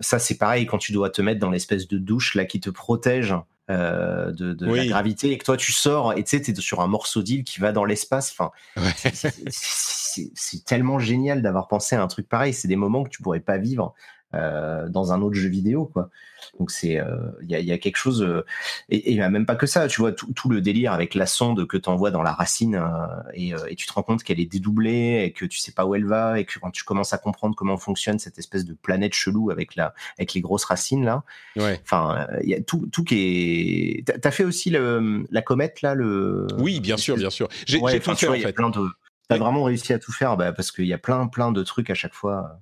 ça, 0.02 0.20
c'est 0.20 0.38
pareil 0.38 0.66
quand 0.68 0.78
tu 0.78 0.92
dois 0.92 1.10
te 1.10 1.22
mettre 1.22 1.40
dans 1.40 1.50
l'espèce 1.50 1.88
de 1.88 1.98
douche 1.98 2.36
là 2.36 2.46
qui 2.46 2.60
te 2.60 2.70
protège 2.70 3.34
euh, 3.70 4.32
de, 4.32 4.66
la 4.66 4.86
gravité 4.86 5.32
et 5.32 5.38
que 5.38 5.44
toi 5.44 5.58
tu 5.58 5.74
sors 5.74 6.14
et 6.14 6.24
tu 6.24 6.38
sais, 6.38 6.42
t'es 6.42 6.56
sur 6.56 6.80
un 6.80 6.88
morceau 6.88 7.22
d'île 7.22 7.44
qui 7.44 7.60
va 7.60 7.72
dans 7.72 7.84
l'espace. 7.84 8.32
Enfin, 8.32 8.52
c'est 9.50 10.66
tellement 10.66 11.00
génial 11.00 11.42
d'avoir 11.42 11.68
pensé 11.68 11.96
à 11.96 12.02
un 12.02 12.08
truc 12.08 12.30
pareil. 12.30 12.54
C'est 12.54 12.68
des 12.68 12.76
moments 12.76 13.04
que 13.04 13.10
tu 13.10 13.22
pourrais 13.22 13.40
pas 13.42 13.58
vivre 13.58 13.94
euh, 14.34 14.90
dans 14.90 15.14
un 15.14 15.22
autre 15.22 15.36
jeu 15.36 15.48
vidéo, 15.48 15.86
quoi. 15.86 16.10
Donc 16.60 16.70
c'est, 16.70 17.00
euh, 17.00 17.18
il 17.42 17.50
y, 17.50 17.72
a, 17.72 17.78
quelque 17.78 17.96
chose, 17.96 18.22
euh, 18.22 18.46
et 18.90 19.22
a 19.22 19.30
même 19.30 19.46
pas 19.46 19.56
que 19.56 19.66
ça. 19.66 19.88
Tu 19.88 20.02
vois 20.02 20.12
tout, 20.12 20.50
le 20.50 20.60
délire 20.60 20.92
avec 20.92 21.16
la 21.16 21.26
sonde 21.26 21.66
que 21.66 21.78
tu 21.78 21.88
envoies 21.88 22.12
dans 22.12 22.22
la 22.22 22.34
racine 22.34 22.82
et, 23.34 23.54
tu 23.78 23.88
te 23.88 23.94
rends 23.94 24.04
compte 24.04 24.24
qu'elle 24.24 24.40
est 24.40 24.46
dédoublée 24.46 25.24
et 25.24 25.32
que 25.32 25.46
tu 25.46 25.60
sais 25.60 25.72
pas 25.72 25.86
où 25.86 25.96
elle 25.96 26.06
va 26.06 26.40
et 26.40 26.46
que 26.46 26.60
quand 26.60 26.72
tu 26.72 26.84
commences 26.84 27.14
à 27.14 27.18
comprendre 27.18 27.56
comment 27.56 27.78
fonctionne 27.78 28.20
cette 28.20 28.38
espèce 28.38 28.66
de 28.66 28.74
planète 28.74 29.14
chelou 29.14 29.50
avec 29.50 29.76
la, 29.76 29.94
avec 30.18 30.34
les 30.34 30.42
grosses 30.42 30.66
racines 30.66 31.06
là. 31.06 31.24
Enfin, 31.58 32.28
il 32.44 32.50
y 32.50 32.56
a 32.56 32.62
tout, 32.62 32.88
tout 32.92 33.06
qui 33.06 34.04
est. 34.06 34.20
T'as 34.22 34.32
fait 34.32 34.44
aussi 34.44 34.70
le, 34.70 35.26
la 35.32 35.42
comète 35.42 35.82
là, 35.82 35.96
le. 35.96 36.48
Oui, 36.60 36.82
bien 36.82 36.98
sûr, 36.98 37.16
bien 37.16 37.30
sûr. 37.30 37.48
J'ai 37.66 37.80
tout 37.80 38.16
fait 38.16 38.28
en 38.28 38.34
fait. 38.34 38.56
T'as 39.30 39.38
vraiment 39.38 39.64
réussi 39.64 39.92
à 39.92 40.00
tout 40.00 40.14
faire, 40.14 40.38
bah, 40.38 40.54
parce 40.54 40.72
qu'il 40.72 40.86
y 40.86 40.94
a 40.94 40.98
plein, 40.98 41.28
plein 41.28 41.52
de 41.52 41.62
trucs 41.62 41.90
à 41.90 41.94
chaque 41.94 42.14
fois 42.14 42.62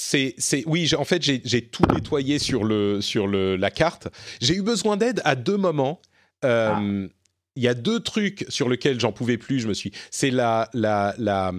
c'est, 0.00 0.34
c'est, 0.38 0.64
oui, 0.66 0.90
en 0.96 1.04
fait, 1.04 1.22
j'ai, 1.22 1.62
tout 1.62 1.82
nettoyé 1.92 2.38
sur, 2.38 2.64
le, 2.64 3.02
sur 3.02 3.26
le, 3.26 3.56
la 3.56 3.70
carte. 3.70 4.08
J'ai 4.40 4.54
eu 4.54 4.62
besoin 4.62 4.96
d'aide 4.96 5.20
à 5.24 5.34
deux 5.34 5.58
moments. 5.58 6.00
Euh, 6.42 7.06
ah. 7.06 7.12
Il 7.56 7.62
y 7.62 7.68
a 7.68 7.74
deux 7.74 8.00
trucs 8.00 8.46
sur 8.48 8.70
lesquels 8.70 8.98
j'en 8.98 9.12
pouvais 9.12 9.36
plus. 9.36 9.60
Je 9.60 9.68
me 9.68 9.74
suis. 9.74 9.92
C'est 10.10 10.30
la, 10.30 10.70
la, 10.72 11.14
la, 11.18 11.52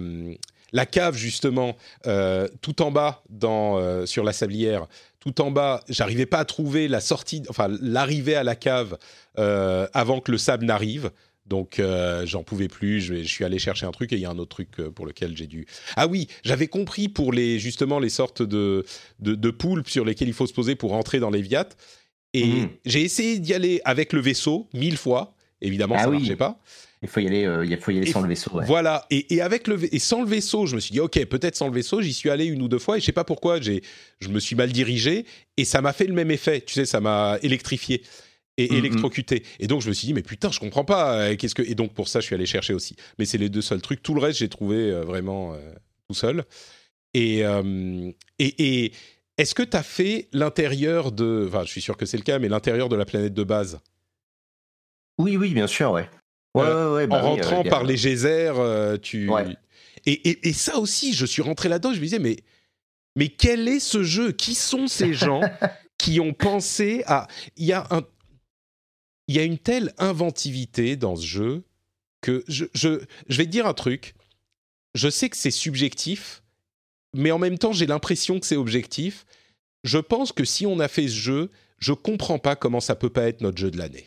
la 0.72 0.86
cave 0.86 1.14
justement, 1.14 1.76
euh, 2.08 2.48
tout 2.62 2.82
en 2.82 2.90
bas 2.90 3.22
dans, 3.30 3.78
euh, 3.78 4.06
sur 4.06 4.24
la 4.24 4.32
sablière. 4.32 4.86
Tout 5.20 5.40
en 5.40 5.52
bas, 5.52 5.84
j'arrivais 5.88 6.26
pas 6.26 6.38
à 6.38 6.44
trouver 6.44 6.88
la 6.88 7.00
sortie, 7.00 7.44
enfin 7.48 7.68
l'arrivée 7.80 8.34
à 8.34 8.42
la 8.42 8.56
cave 8.56 8.98
avant 9.36 10.20
que 10.20 10.32
le 10.32 10.38
sable 10.38 10.64
n'arrive. 10.64 11.12
Donc 11.46 11.80
euh, 11.80 12.24
j'en 12.24 12.44
pouvais 12.44 12.68
plus, 12.68 13.00
je, 13.00 13.22
suis 13.24 13.44
allé 13.44 13.58
chercher 13.58 13.84
un 13.84 13.90
truc 13.90 14.12
et 14.12 14.16
il 14.16 14.22
y 14.22 14.24
a 14.24 14.30
un 14.30 14.38
autre 14.38 14.50
truc 14.50 14.68
euh, 14.78 14.90
pour 14.90 15.06
lequel 15.06 15.36
j'ai 15.36 15.46
dû. 15.46 15.66
Ah 15.96 16.06
oui, 16.06 16.28
j'avais 16.44 16.68
compris 16.68 17.08
pour 17.08 17.32
les 17.32 17.58
justement 17.58 17.98
les 17.98 18.10
sortes 18.10 18.42
de, 18.42 18.84
de, 19.18 19.50
poules 19.50 19.82
sur 19.86 20.04
lesquelles 20.04 20.28
il 20.28 20.34
faut 20.34 20.46
se 20.46 20.54
poser 20.54 20.76
pour 20.76 20.92
entrer 20.92 21.18
dans 21.18 21.30
les 21.30 21.42
viates. 21.42 21.76
Et 22.32 22.46
mmh. 22.46 22.70
j'ai 22.86 23.02
essayé 23.02 23.38
d'y 23.38 23.52
aller 23.54 23.80
avec 23.84 24.12
le 24.12 24.20
vaisseau 24.20 24.68
mille 24.72 24.96
fois. 24.96 25.34
Évidemment, 25.60 25.94
ah 25.96 26.04
ça 26.04 26.06
ne 26.06 26.12
marchait 26.12 26.36
pas. 26.36 26.60
Il 27.02 27.08
faut 27.08 27.20
y 27.20 27.26
aller, 27.26 27.44
euh, 27.44 27.64
il 27.64 27.76
faut 27.78 27.90
y 27.90 27.98
aller 27.98 28.10
sans 28.10 28.20
le 28.20 28.28
vaisseau. 28.28 28.50
Voilà. 28.64 29.06
Et, 29.10 29.40
avec 29.40 29.66
le 29.66 29.92
et 29.92 29.98
sans 29.98 30.22
le 30.22 30.28
vaisseau, 30.28 30.66
je 30.66 30.76
me 30.76 30.80
suis 30.80 30.92
dit 30.92 31.00
ok, 31.00 31.24
peut-être 31.26 31.56
sans 31.56 31.66
le 31.66 31.74
vaisseau. 31.74 32.00
J'y 32.00 32.12
suis 32.12 32.30
allé 32.30 32.46
une 32.46 32.62
ou 32.62 32.68
deux 32.68 32.78
fois 32.78 32.96
et 32.96 33.00
je 33.00 33.06
sais 33.06 33.12
pas 33.12 33.24
pourquoi. 33.24 33.60
J'ai, 33.60 33.82
je 34.20 34.28
me 34.28 34.38
suis 34.38 34.54
mal 34.54 34.72
dirigé 34.72 35.26
et 35.56 35.64
ça 35.64 35.80
m'a 35.80 35.92
fait 35.92 36.06
le 36.06 36.14
même 36.14 36.30
effet. 36.30 36.60
Tu 36.60 36.74
sais, 36.74 36.84
ça 36.84 37.00
m'a 37.00 37.38
électrifié 37.42 38.02
et 38.58 38.68
mm, 38.68 38.72
mm. 38.72 38.76
électrocuté. 38.78 39.42
Et 39.60 39.66
donc 39.66 39.82
je 39.82 39.88
me 39.88 39.94
suis 39.94 40.06
dit 40.06 40.14
mais 40.14 40.22
putain 40.22 40.50
je 40.50 40.60
comprends 40.60 40.84
pas 40.84 41.18
euh, 41.18 41.36
qu'est-ce 41.36 41.54
que 41.54 41.62
et 41.62 41.74
donc 41.74 41.92
pour 41.94 42.08
ça 42.08 42.20
je 42.20 42.26
suis 42.26 42.34
allé 42.34 42.46
chercher 42.46 42.74
aussi. 42.74 42.96
Mais 43.18 43.24
c'est 43.24 43.38
les 43.38 43.48
deux 43.48 43.62
seuls 43.62 43.82
trucs. 43.82 44.02
Tout 44.02 44.14
le 44.14 44.20
reste 44.20 44.38
j'ai 44.38 44.48
trouvé 44.48 44.76
euh, 44.76 45.02
vraiment 45.02 45.54
euh, 45.54 45.58
tout 46.08 46.14
seul. 46.14 46.44
Et 47.14 47.40
et, 47.40 48.14
et 48.38 48.92
est-ce 49.36 49.54
que 49.54 49.62
tu 49.62 49.76
as 49.76 49.82
fait 49.82 50.28
l'intérieur 50.32 51.12
de 51.12 51.44
enfin 51.46 51.64
je 51.64 51.70
suis 51.70 51.82
sûr 51.82 51.96
que 51.96 52.06
c'est 52.06 52.16
le 52.16 52.22
cas 52.22 52.38
mais 52.38 52.48
l'intérieur 52.48 52.88
de 52.88 52.96
la 52.96 53.04
planète 53.04 53.34
de 53.34 53.44
base? 53.44 53.80
Oui 55.18 55.36
oui 55.36 55.52
bien 55.52 55.66
sûr 55.66 55.92
ouais. 55.92 56.08
Ouais, 56.54 56.64
ouais, 56.64 57.06
bah 57.06 57.24
en 57.24 57.30
rentrant 57.30 57.64
par 57.64 57.82
les 57.82 57.96
geysers 57.96 58.98
tu 59.00 59.30
et, 60.04 60.12
et, 60.12 60.48
et, 60.48 60.52
ça 60.52 60.78
aussi 60.78 61.14
je 61.14 61.24
suis 61.24 61.40
rentré 61.40 61.68
là-dedans 61.68 61.94
je 61.94 61.98
me 61.98 62.04
disais 62.04 62.18
mais 62.18 62.36
mais 63.16 63.28
quel 63.28 63.68
est 63.68 63.80
ce 63.80 64.02
jeu? 64.02 64.32
Qui 64.32 64.54
sont 64.54 64.86
ces 64.86 65.14
gens 65.14 65.40
qui 65.98 66.20
ont 66.20 66.32
pensé 66.32 67.04
à 67.06 67.28
il 67.56 67.66
y 67.66 67.72
a 67.72 67.86
un 67.90 68.02
il 69.28 69.36
y 69.36 69.38
a 69.38 69.44
une 69.44 69.58
telle 69.58 69.92
inventivité 69.98 70.96
dans 70.96 71.16
ce 71.16 71.26
jeu 71.26 71.64
que 72.20 72.44
je, 72.48 72.64
je, 72.74 73.00
vais 73.28 73.44
te 73.44 73.50
dire 73.50 73.66
un 73.66 73.74
truc. 73.74 74.14
Je 74.94 75.08
sais 75.08 75.28
que 75.28 75.36
c'est 75.36 75.50
subjectif, 75.50 76.42
mais 77.14 77.30
en 77.30 77.38
même 77.38 77.58
temps, 77.58 77.72
j'ai 77.72 77.86
l'impression 77.86 78.40
que 78.40 78.46
c'est 78.46 78.56
objectif. 78.56 79.24
Je 79.84 79.98
pense 79.98 80.32
que 80.32 80.44
si 80.44 80.66
on 80.66 80.78
a 80.78 80.88
fait 80.88 81.08
ce 81.08 81.14
jeu, 81.14 81.50
je 81.78 81.92
comprends 81.92 82.38
pas 82.38 82.56
comment 82.56 82.80
ça 82.80 82.94
peut 82.94 83.10
pas 83.10 83.24
être 83.24 83.40
notre 83.40 83.58
jeu 83.58 83.70
de 83.70 83.78
l'année. 83.78 84.06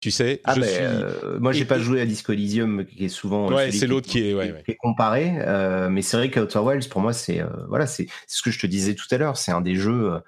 Tu 0.00 0.10
sais, 0.10 0.40
ah 0.44 0.54
je 0.56 0.62
suis... 0.62 0.76
euh, 0.80 1.38
moi 1.40 1.52
j'ai 1.52 1.66
pas 1.66 1.78
joué 1.78 2.00
à 2.00 2.06
Disco 2.06 2.32
Elysium 2.32 2.86
qui 2.86 3.04
est 3.04 3.10
souvent 3.10 3.52
ouais, 3.52 3.70
c'est 3.70 3.86
l'autre 3.86 4.08
qui, 4.08 4.30
est, 4.30 4.34
ouais, 4.34 4.64
comparé, 4.78 5.34
euh, 5.40 5.90
mais 5.90 6.00
c'est 6.00 6.16
vrai 6.16 6.30
qu'Outer 6.30 6.58
Wilds 6.58 6.88
pour 6.88 7.02
moi 7.02 7.12
c'est 7.12 7.42
euh, 7.42 7.48
voilà 7.68 7.86
c'est 7.86 8.06
ce 8.26 8.40
que 8.40 8.50
je 8.50 8.58
te 8.58 8.66
disais 8.66 8.94
tout 8.94 9.04
à 9.10 9.18
l'heure, 9.18 9.36
c'est 9.36 9.52
un 9.52 9.60
des 9.60 9.74
jeux 9.74 10.18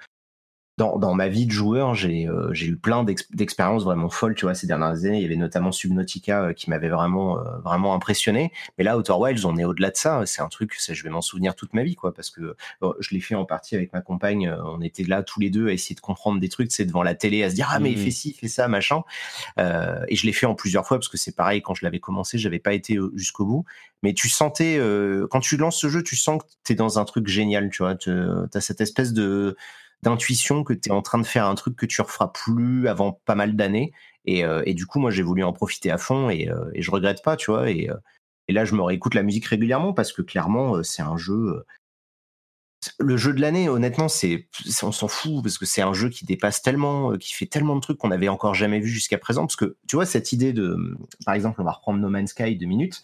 dans, 0.78 0.98
dans, 0.98 1.12
ma 1.12 1.28
vie 1.28 1.44
de 1.44 1.50
joueur, 1.50 1.94
j'ai 1.94 2.26
euh, 2.26 2.52
eu 2.54 2.76
plein 2.76 3.04
d'expériences 3.04 3.84
vraiment 3.84 4.08
folles, 4.08 4.34
tu 4.34 4.46
vois, 4.46 4.54
ces 4.54 4.66
dernières 4.66 5.04
années. 5.04 5.18
Il 5.18 5.22
y 5.22 5.26
avait 5.26 5.36
notamment 5.36 5.70
Subnautica 5.70 6.44
euh, 6.44 6.52
qui 6.54 6.70
m'avait 6.70 6.88
vraiment 6.88 7.38
euh, 7.38 7.58
vraiment 7.62 7.94
impressionné. 7.94 8.52
Mais 8.78 8.84
là, 8.84 8.96
Outer 8.96 9.12
Wilds, 9.12 9.44
on 9.44 9.58
est 9.58 9.64
au-delà 9.64 9.90
de 9.90 9.96
ça. 9.96 10.22
C'est 10.24 10.40
un 10.40 10.48
truc, 10.48 10.74
ça, 10.74 10.94
je 10.94 11.02
vais 11.02 11.10
m'en 11.10 11.20
souvenir 11.20 11.54
toute 11.56 11.74
ma 11.74 11.82
vie, 11.82 11.94
quoi, 11.94 12.14
parce 12.14 12.30
que 12.30 12.56
je 13.00 13.14
l'ai 13.14 13.20
fait 13.20 13.34
en 13.34 13.44
partie 13.44 13.76
avec 13.76 13.92
ma 13.92 14.00
compagne. 14.00 14.50
On 14.64 14.80
était 14.80 15.04
là 15.04 15.22
tous 15.22 15.40
les 15.40 15.50
deux 15.50 15.68
à 15.68 15.72
essayer 15.72 15.94
de 15.94 16.00
comprendre 16.00 16.40
des 16.40 16.48
trucs, 16.48 16.72
c'est 16.72 16.86
devant 16.86 17.02
la 17.02 17.14
télé, 17.14 17.42
à 17.42 17.50
se 17.50 17.54
dire 17.54 17.68
ah 17.70 17.78
mais 17.78 17.92
mmh. 17.92 17.96
fais 17.96 18.10
ci, 18.10 18.32
fais 18.32 18.48
ça, 18.48 18.66
machin. 18.68 19.02
et 19.58 20.16
je 20.16 20.26
l'ai 20.26 20.32
fait 20.32 20.46
en 20.46 20.54
plusieurs 20.54 20.86
fois 20.86 20.98
parce 20.98 21.08
que 21.08 21.18
c'est 21.18 21.36
pareil. 21.36 21.60
Quand 21.60 21.74
je 21.74 21.84
l'avais 21.84 22.00
commencé, 22.00 22.38
j'avais 22.38 22.58
pas 22.58 22.72
été 22.72 22.98
jusqu'au 23.14 23.44
bout. 23.44 23.64
Mais 24.02 24.14
tu 24.14 24.28
sentais 24.28 24.80
quand 25.30 25.40
tu 25.40 25.56
lances 25.58 25.78
ce 25.78 25.88
jeu, 25.88 26.02
tu 26.02 26.16
sens 26.16 26.42
que 26.42 26.48
tu 26.64 26.72
es 26.72 26.76
dans 26.76 26.98
un 26.98 27.04
truc 27.04 27.26
génial, 27.26 27.68
tu 27.70 27.82
vois. 27.82 27.94
Tu 27.94 28.10
as 28.10 28.60
cette 28.60 28.80
espèce 28.80 29.12
de 29.12 29.56
d'intuition 30.02 30.64
que 30.64 30.72
tu 30.72 30.88
es 30.88 30.92
en 30.92 31.02
train 31.02 31.18
de 31.18 31.26
faire 31.26 31.46
un 31.46 31.54
truc 31.54 31.76
que 31.76 31.86
tu 31.86 32.00
referas 32.02 32.32
plus 32.32 32.88
avant 32.88 33.20
pas 33.24 33.34
mal 33.34 33.56
d'années. 33.56 33.92
Et, 34.24 34.44
euh, 34.44 34.62
et, 34.66 34.74
du 34.74 34.86
coup, 34.86 34.98
moi, 34.98 35.10
j'ai 35.10 35.22
voulu 35.22 35.42
en 35.44 35.52
profiter 35.52 35.90
à 35.90 35.98
fond 35.98 36.30
et, 36.30 36.48
euh, 36.48 36.70
et 36.74 36.82
je 36.82 36.90
regrette 36.90 37.22
pas, 37.22 37.36
tu 37.36 37.50
vois. 37.50 37.70
Et, 37.70 37.88
euh, 37.88 37.96
et, 38.48 38.52
là, 38.52 38.64
je 38.64 38.74
me 38.74 38.82
réécoute 38.82 39.14
la 39.14 39.22
musique 39.22 39.46
régulièrement 39.46 39.92
parce 39.92 40.12
que 40.12 40.22
clairement, 40.22 40.82
c'est 40.82 41.02
un 41.02 41.16
jeu. 41.16 41.64
Le 42.98 43.16
jeu 43.16 43.32
de 43.32 43.40
l'année, 43.40 43.68
honnêtement, 43.68 44.08
c'est 44.08 44.48
on 44.82 44.90
s'en 44.90 45.06
fout 45.06 45.40
parce 45.42 45.56
que 45.56 45.66
c'est 45.66 45.82
un 45.82 45.92
jeu 45.92 46.08
qui 46.08 46.24
dépasse 46.24 46.62
tellement, 46.62 47.16
qui 47.16 47.32
fait 47.32 47.46
tellement 47.46 47.76
de 47.76 47.80
trucs 47.80 47.98
qu'on 47.98 48.08
n'avait 48.08 48.28
encore 48.28 48.54
jamais 48.54 48.80
vu 48.80 48.88
jusqu'à 48.88 49.18
présent. 49.18 49.42
Parce 49.42 49.54
que 49.54 49.76
tu 49.86 49.94
vois 49.94 50.06
cette 50.06 50.32
idée 50.32 50.52
de, 50.52 50.76
par 51.24 51.34
exemple, 51.34 51.60
on 51.60 51.64
va 51.64 51.70
reprendre 51.70 52.00
No 52.00 52.08
Man's 52.08 52.30
Sky 52.30 52.56
deux 52.56 52.66
minutes. 52.66 53.02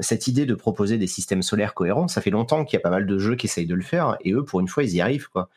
cette 0.00 0.28
idée 0.28 0.46
de 0.46 0.54
proposer 0.54 0.96
des 0.96 1.06
systèmes 1.06 1.42
solaires 1.42 1.74
cohérents, 1.74 2.08
ça 2.08 2.22
fait 2.22 2.30
longtemps 2.30 2.64
qu'il 2.64 2.78
y 2.78 2.80
a 2.80 2.80
pas 2.80 2.90
mal 2.90 3.06
de 3.06 3.18
jeux 3.18 3.36
qui 3.36 3.46
essayent 3.46 3.66
de 3.66 3.74
le 3.74 3.82
faire 3.82 4.16
et 4.22 4.32
eux, 4.32 4.44
pour 4.44 4.60
une 4.60 4.68
fois, 4.68 4.82
ils 4.82 4.94
y 4.94 5.02
arrivent 5.02 5.28
quoi 5.28 5.50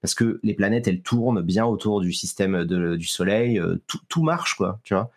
parce 0.00 0.14
que 0.14 0.40
les 0.42 0.54
planètes 0.54 0.88
elles 0.88 1.02
tournent 1.02 1.42
bien 1.42 1.64
autour 1.64 2.00
du 2.00 2.12
système 2.12 2.64
du 2.64 3.06
Soleil, 3.06 3.58
euh, 3.58 3.76
tout, 4.08 4.22
marche 4.22 4.54
quoi, 4.54 4.80
tu 4.84 4.94
vois. 4.94 5.10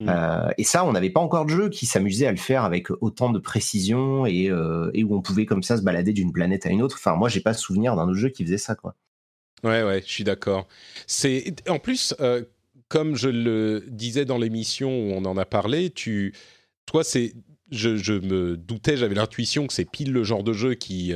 Mm. 0.00 0.08
Euh, 0.08 0.50
et 0.58 0.64
ça, 0.64 0.84
on 0.84 0.92
n'avait 0.92 1.10
pas 1.10 1.20
encore 1.20 1.46
de 1.46 1.50
jeu 1.50 1.68
qui 1.68 1.86
s'amusait 1.86 2.26
à 2.26 2.32
le 2.32 2.38
faire 2.38 2.64
avec 2.64 2.90
autant 3.02 3.30
de 3.30 3.38
précision 3.38 4.26
et, 4.26 4.50
euh, 4.50 4.90
et 4.94 5.04
où 5.04 5.14
on 5.14 5.22
pouvait 5.22 5.46
comme 5.46 5.62
ça 5.62 5.76
se 5.76 5.82
balader 5.82 6.12
d'une 6.12 6.32
planète 6.32 6.66
à 6.66 6.70
une 6.70 6.82
autre. 6.82 6.96
Enfin, 6.98 7.14
moi, 7.14 7.28
j'ai 7.28 7.40
pas 7.40 7.54
souvenir 7.54 7.94
d'un 7.96 8.04
autre 8.04 8.14
jeu 8.14 8.28
qui 8.28 8.44
faisait 8.44 8.58
ça, 8.58 8.74
quoi. 8.74 8.94
Ouais, 9.62 9.84
ouais, 9.84 10.02
je 10.04 10.10
suis 10.10 10.24
d'accord. 10.24 10.66
C'est 11.06 11.54
en 11.68 11.78
plus, 11.78 12.14
euh, 12.20 12.42
comme 12.88 13.14
je 13.14 13.28
le 13.28 13.84
disais 13.86 14.24
dans 14.24 14.38
l'émission 14.38 14.90
où 14.90 15.12
on 15.12 15.24
en 15.24 15.36
a 15.36 15.44
parlé, 15.44 15.90
tu, 15.90 16.34
toi, 16.84 17.04
c'est, 17.04 17.34
je, 17.70 17.96
je, 17.96 18.14
me 18.14 18.56
doutais, 18.56 18.96
j'avais 18.96 19.14
l'intuition 19.14 19.68
que 19.68 19.72
c'est 19.72 19.88
pile 19.88 20.12
le 20.12 20.24
genre 20.24 20.42
de 20.42 20.52
jeu 20.52 20.74
qui 20.74 21.14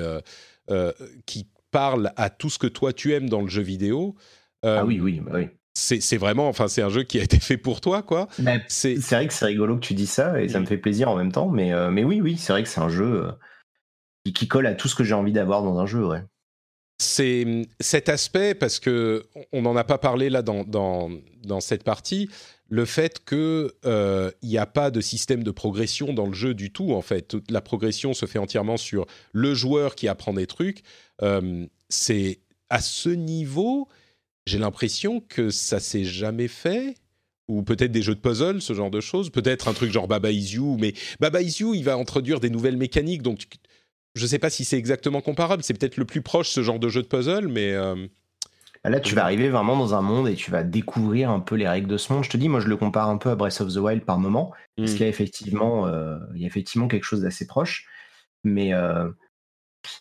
qui 1.26 1.46
parle 1.76 2.12
à 2.16 2.30
tout 2.30 2.50
ce 2.50 2.58
que 2.58 2.66
toi 2.66 2.92
tu 2.92 3.12
aimes 3.12 3.28
dans 3.28 3.42
le 3.42 3.48
jeu 3.48 3.62
vidéo. 3.62 4.14
ah 4.62 4.84
oui, 4.84 5.00
oui, 5.00 5.20
bah 5.20 5.32
oui 5.34 5.48
c'est 5.76 6.16
vraiment, 6.16 6.48
enfin, 6.48 6.68
c'est 6.68 6.82
un 6.82 6.88
jeu 6.88 7.02
qui 7.02 7.20
a 7.20 7.22
été 7.22 7.38
fait 7.38 7.58
pour 7.58 7.80
toi, 7.80 8.02
quoi. 8.02 8.28
C'est 8.68 8.96
vrai 8.96 9.26
que 9.26 9.34
c'est 9.34 9.44
rigolo 9.44 9.76
que 9.76 9.80
tu 9.80 9.94
dis 9.94 10.06
ça 10.06 10.40
et 10.40 10.48
ça 10.48 10.58
me 10.60 10.66
fait 10.66 10.78
plaisir 10.78 11.10
en 11.10 11.16
même 11.16 11.32
temps, 11.32 11.48
mais, 11.48 11.72
euh, 11.72 11.90
mais 11.90 12.04
oui, 12.04 12.20
oui, 12.20 12.36
c'est 12.38 12.52
vrai 12.52 12.62
que 12.62 12.68
c'est 12.68 12.80
un 12.80 12.88
jeu 12.88 13.26
euh, 13.26 13.32
qui, 14.32 14.48
colle 14.48 14.66
à 14.66 14.74
tout 14.74 14.88
ce 14.88 14.94
que 14.94 15.04
j'ai 15.04 15.14
envie 15.14 15.32
d'avoir 15.32 15.62
dans 15.62 15.78
un 15.78 15.86
jeu, 15.86 16.06
ouais. 16.06 16.22
C'est 16.98 17.44
hum, 17.44 17.64
cet 17.80 18.08
aspect, 18.08 18.54
parce 18.54 18.80
que 18.80 19.26
on 19.52 19.62
n'en 19.62 19.76
a 19.76 19.84
pas 19.84 19.98
parlé 19.98 20.30
là 20.30 20.42
dans, 20.42 20.64
dans, 20.64 21.60
cette 21.60 21.84
partie, 21.84 22.28
le 22.68 22.84
fait 22.84 23.24
qu'il 23.24 23.70
euh, 23.84 24.30
n'y 24.42 24.58
a 24.58 24.66
pas 24.66 24.90
de 24.90 25.00
système 25.00 25.44
de 25.44 25.50
progression 25.50 26.12
dans 26.12 26.26
le 26.26 26.34
jeu 26.34 26.54
du 26.54 26.72
tout, 26.72 26.92
en 26.92 27.02
fait. 27.02 27.28
Toute 27.28 27.50
la 27.50 27.60
progression 27.60 28.14
se 28.14 28.26
fait 28.26 28.38
entièrement 28.38 28.76
sur 28.76 29.06
le 29.32 29.54
joueur 29.54 29.94
qui 29.94 30.08
apprend 30.08 30.32
des 30.32 30.46
trucs. 30.46 30.82
c'est 31.88 32.40
à 32.68 32.80
ce 32.80 33.10
niveau 33.10 33.88
j'ai 34.46 34.58
l'impression 34.58 35.20
que 35.20 35.50
ça 35.50 35.80
s'est 35.80 36.04
jamais 36.04 36.48
fait. 36.48 36.94
Ou 37.48 37.62
peut-être 37.62 37.92
des 37.92 38.02
jeux 38.02 38.14
de 38.14 38.20
puzzle, 38.20 38.60
ce 38.60 38.72
genre 38.72 38.90
de 38.90 39.00
choses. 39.00 39.30
Peut-être 39.30 39.68
un 39.68 39.72
truc 39.72 39.92
genre 39.92 40.08
Baba 40.08 40.30
Is 40.32 40.54
You. 40.54 40.76
Mais 40.80 40.94
Baba 41.20 41.42
Is 41.42 41.58
You, 41.60 41.74
il 41.74 41.84
va 41.84 41.94
introduire 41.94 42.40
des 42.40 42.50
nouvelles 42.50 42.76
mécaniques. 42.76 43.22
Donc, 43.22 43.46
je 44.16 44.22
ne 44.22 44.28
sais 44.28 44.38
pas 44.38 44.50
si 44.50 44.64
c'est 44.64 44.78
exactement 44.78 45.20
comparable. 45.20 45.62
C'est 45.62 45.74
peut-être 45.74 45.98
le 45.98 46.04
plus 46.04 46.22
proche, 46.22 46.48
ce 46.48 46.62
genre 46.62 46.78
de 46.78 46.88
jeu 46.88 47.02
de 47.02 47.06
puzzle. 47.06 47.48
Mais. 47.48 47.72
Euh, 47.72 48.06
bah 48.82 48.90
là, 48.90 49.00
tu 49.00 49.14
vas 49.14 49.24
arriver 49.24 49.48
vraiment 49.48 49.76
dans 49.76 49.94
un 49.94 50.00
monde 50.00 50.28
et 50.28 50.34
tu 50.34 50.50
vas 50.50 50.62
découvrir 50.62 51.30
un 51.30 51.40
peu 51.40 51.56
les 51.56 51.68
règles 51.68 51.88
de 51.88 51.96
ce 51.96 52.12
monde. 52.12 52.24
Je 52.24 52.30
te 52.30 52.36
dis, 52.36 52.48
moi, 52.48 52.60
je 52.60 52.68
le 52.68 52.76
compare 52.76 53.08
un 53.08 53.18
peu 53.18 53.30
à 53.30 53.34
Breath 53.34 53.60
of 53.60 53.72
the 53.72 53.78
Wild 53.78 54.04
par 54.04 54.18
moment, 54.18 54.52
parce 54.76 54.92
hmm. 54.92 54.94
qu'il 54.94 55.02
y 55.02 55.06
a 55.06 55.08
effectivement, 55.08 55.86
euh, 55.86 56.18
il 56.34 56.40
y 56.40 56.44
a 56.44 56.46
effectivement 56.46 56.88
quelque 56.88 57.04
chose 57.04 57.22
d'assez 57.22 57.46
proche. 57.46 57.86
Mais 58.44 58.72
euh, 58.72 59.10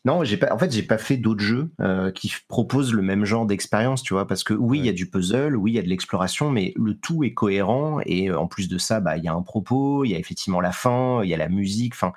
non, 0.03 0.23
j'ai 0.23 0.37
pas. 0.37 0.53
En 0.53 0.59
fait, 0.59 0.71
j'ai 0.71 0.83
pas 0.83 0.97
fait 0.97 1.17
d'autres 1.17 1.43
jeux 1.43 1.71
euh, 1.81 2.11
qui 2.11 2.31
proposent 2.47 2.93
le 2.93 3.01
même 3.01 3.25
genre 3.25 3.45
d'expérience, 3.45 4.03
tu 4.03 4.13
vois, 4.13 4.27
parce 4.27 4.43
que 4.43 4.53
oui, 4.53 4.79
il 4.79 4.85
y 4.85 4.89
a 4.89 4.93
du 4.93 5.09
puzzle, 5.09 5.55
oui, 5.55 5.71
il 5.71 5.75
y 5.75 5.79
a 5.79 5.83
de 5.83 5.89
l'exploration, 5.89 6.51
mais 6.51 6.73
le 6.75 6.95
tout 6.95 7.23
est 7.23 7.33
cohérent 7.33 7.99
et 8.05 8.31
en 8.31 8.47
plus 8.47 8.69
de 8.69 8.77
ça, 8.77 8.99
bah, 8.99 9.17
il 9.17 9.23
y 9.23 9.27
a 9.27 9.33
un 9.33 9.41
propos, 9.41 10.05
il 10.05 10.11
y 10.11 10.15
a 10.15 10.19
effectivement 10.19 10.61
la 10.61 10.71
fin, 10.71 11.23
il 11.23 11.29
y 11.29 11.33
a 11.33 11.37
la 11.37 11.49
musique. 11.49 11.93
Enfin, 11.93 12.13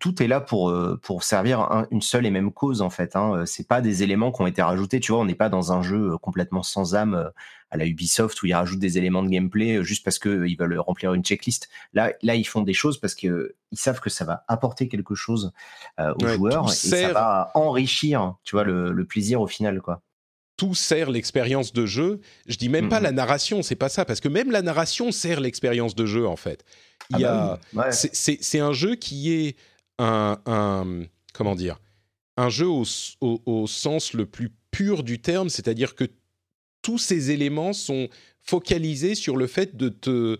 tout 0.00 0.22
est 0.22 0.26
là 0.26 0.40
pour 0.40 0.70
euh, 0.70 0.98
pour 1.02 1.24
servir 1.24 1.86
une 1.90 2.02
seule 2.02 2.26
et 2.26 2.30
même 2.30 2.52
cause 2.52 2.82
en 2.82 2.90
fait. 2.90 3.16
Hein. 3.16 3.44
C'est 3.46 3.66
pas 3.66 3.80
des 3.80 4.02
éléments 4.02 4.32
qui 4.32 4.42
ont 4.42 4.46
été 4.46 4.62
rajoutés. 4.62 5.00
Tu 5.00 5.12
vois, 5.12 5.20
on 5.20 5.24
n'est 5.24 5.34
pas 5.34 5.48
dans 5.48 5.72
un 5.72 5.82
jeu 5.82 6.16
complètement 6.18 6.62
sans 6.62 6.94
âme 6.94 7.30
à 7.70 7.76
la 7.76 7.86
Ubisoft 7.86 8.42
où 8.42 8.46
ils 8.46 8.54
rajoutent 8.54 8.80
des 8.80 8.98
éléments 8.98 9.22
de 9.22 9.28
gameplay 9.28 9.82
juste 9.82 10.04
parce 10.04 10.18
qu'ils 10.18 10.56
veulent 10.56 10.78
remplir 10.78 11.14
une 11.14 11.24
checklist. 11.24 11.68
Là, 11.92 12.12
là, 12.22 12.34
ils 12.34 12.46
font 12.46 12.62
des 12.62 12.74
choses 12.74 12.98
parce 12.98 13.14
que 13.14 13.54
ils 13.72 13.78
savent 13.78 14.00
que 14.00 14.10
ça 14.10 14.24
va 14.24 14.44
apporter 14.48 14.88
quelque 14.88 15.14
chose 15.14 15.52
aux 15.98 16.28
joueurs 16.28 16.70
et 16.70 16.74
ça 16.74 17.12
va 17.12 17.50
enrichir, 17.54 18.34
tu 18.44 18.56
vois, 18.56 18.64
le, 18.64 19.04
plaisir 19.04 19.40
au 19.40 19.46
final, 19.46 19.80
quoi 19.80 20.02
tout 20.56 20.74
sert 20.76 21.10
l'expérience 21.10 21.72
de 21.72 21.84
jeu. 21.84 22.20
Je 22.46 22.56
dis 22.56 22.68
même 22.68 22.88
pas 22.88 23.00
la 23.00 23.10
narration, 23.10 23.62
c'est 23.62 23.74
pas 23.74 23.88
ça, 23.88 24.04
parce 24.04 24.20
que 24.20 24.28
même 24.28 24.52
la 24.52 24.62
narration 24.62 25.10
sert 25.10 25.40
l'expérience 25.40 25.96
de 25.96 26.06
jeu 26.06 26.28
en 26.28 26.36
fait. 26.36 26.64
Ah 27.12 27.58
bah 27.72 27.90
c'est 27.90 28.60
un 28.60 28.72
jeu 28.72 28.94
qui 28.94 29.32
est 29.32 29.56
un, 29.98 31.04
comment 31.32 31.54
dire, 31.54 31.80
un 32.36 32.48
jeu 32.48 32.66
au, 32.66 32.84
au, 33.20 33.66
sens 33.66 34.12
le 34.12 34.26
plus 34.26 34.50
pur 34.70 35.02
du 35.02 35.20
terme, 35.20 35.48
c'est-à-dire 35.48 35.94
que 35.94 36.04
tous 36.82 36.98
ces 36.98 37.30
éléments 37.30 37.72
sont 37.72 38.08
focalisés 38.42 39.14
sur 39.14 39.36
le 39.36 39.46
fait 39.46 39.76
de 39.76 39.88
te, 39.88 40.38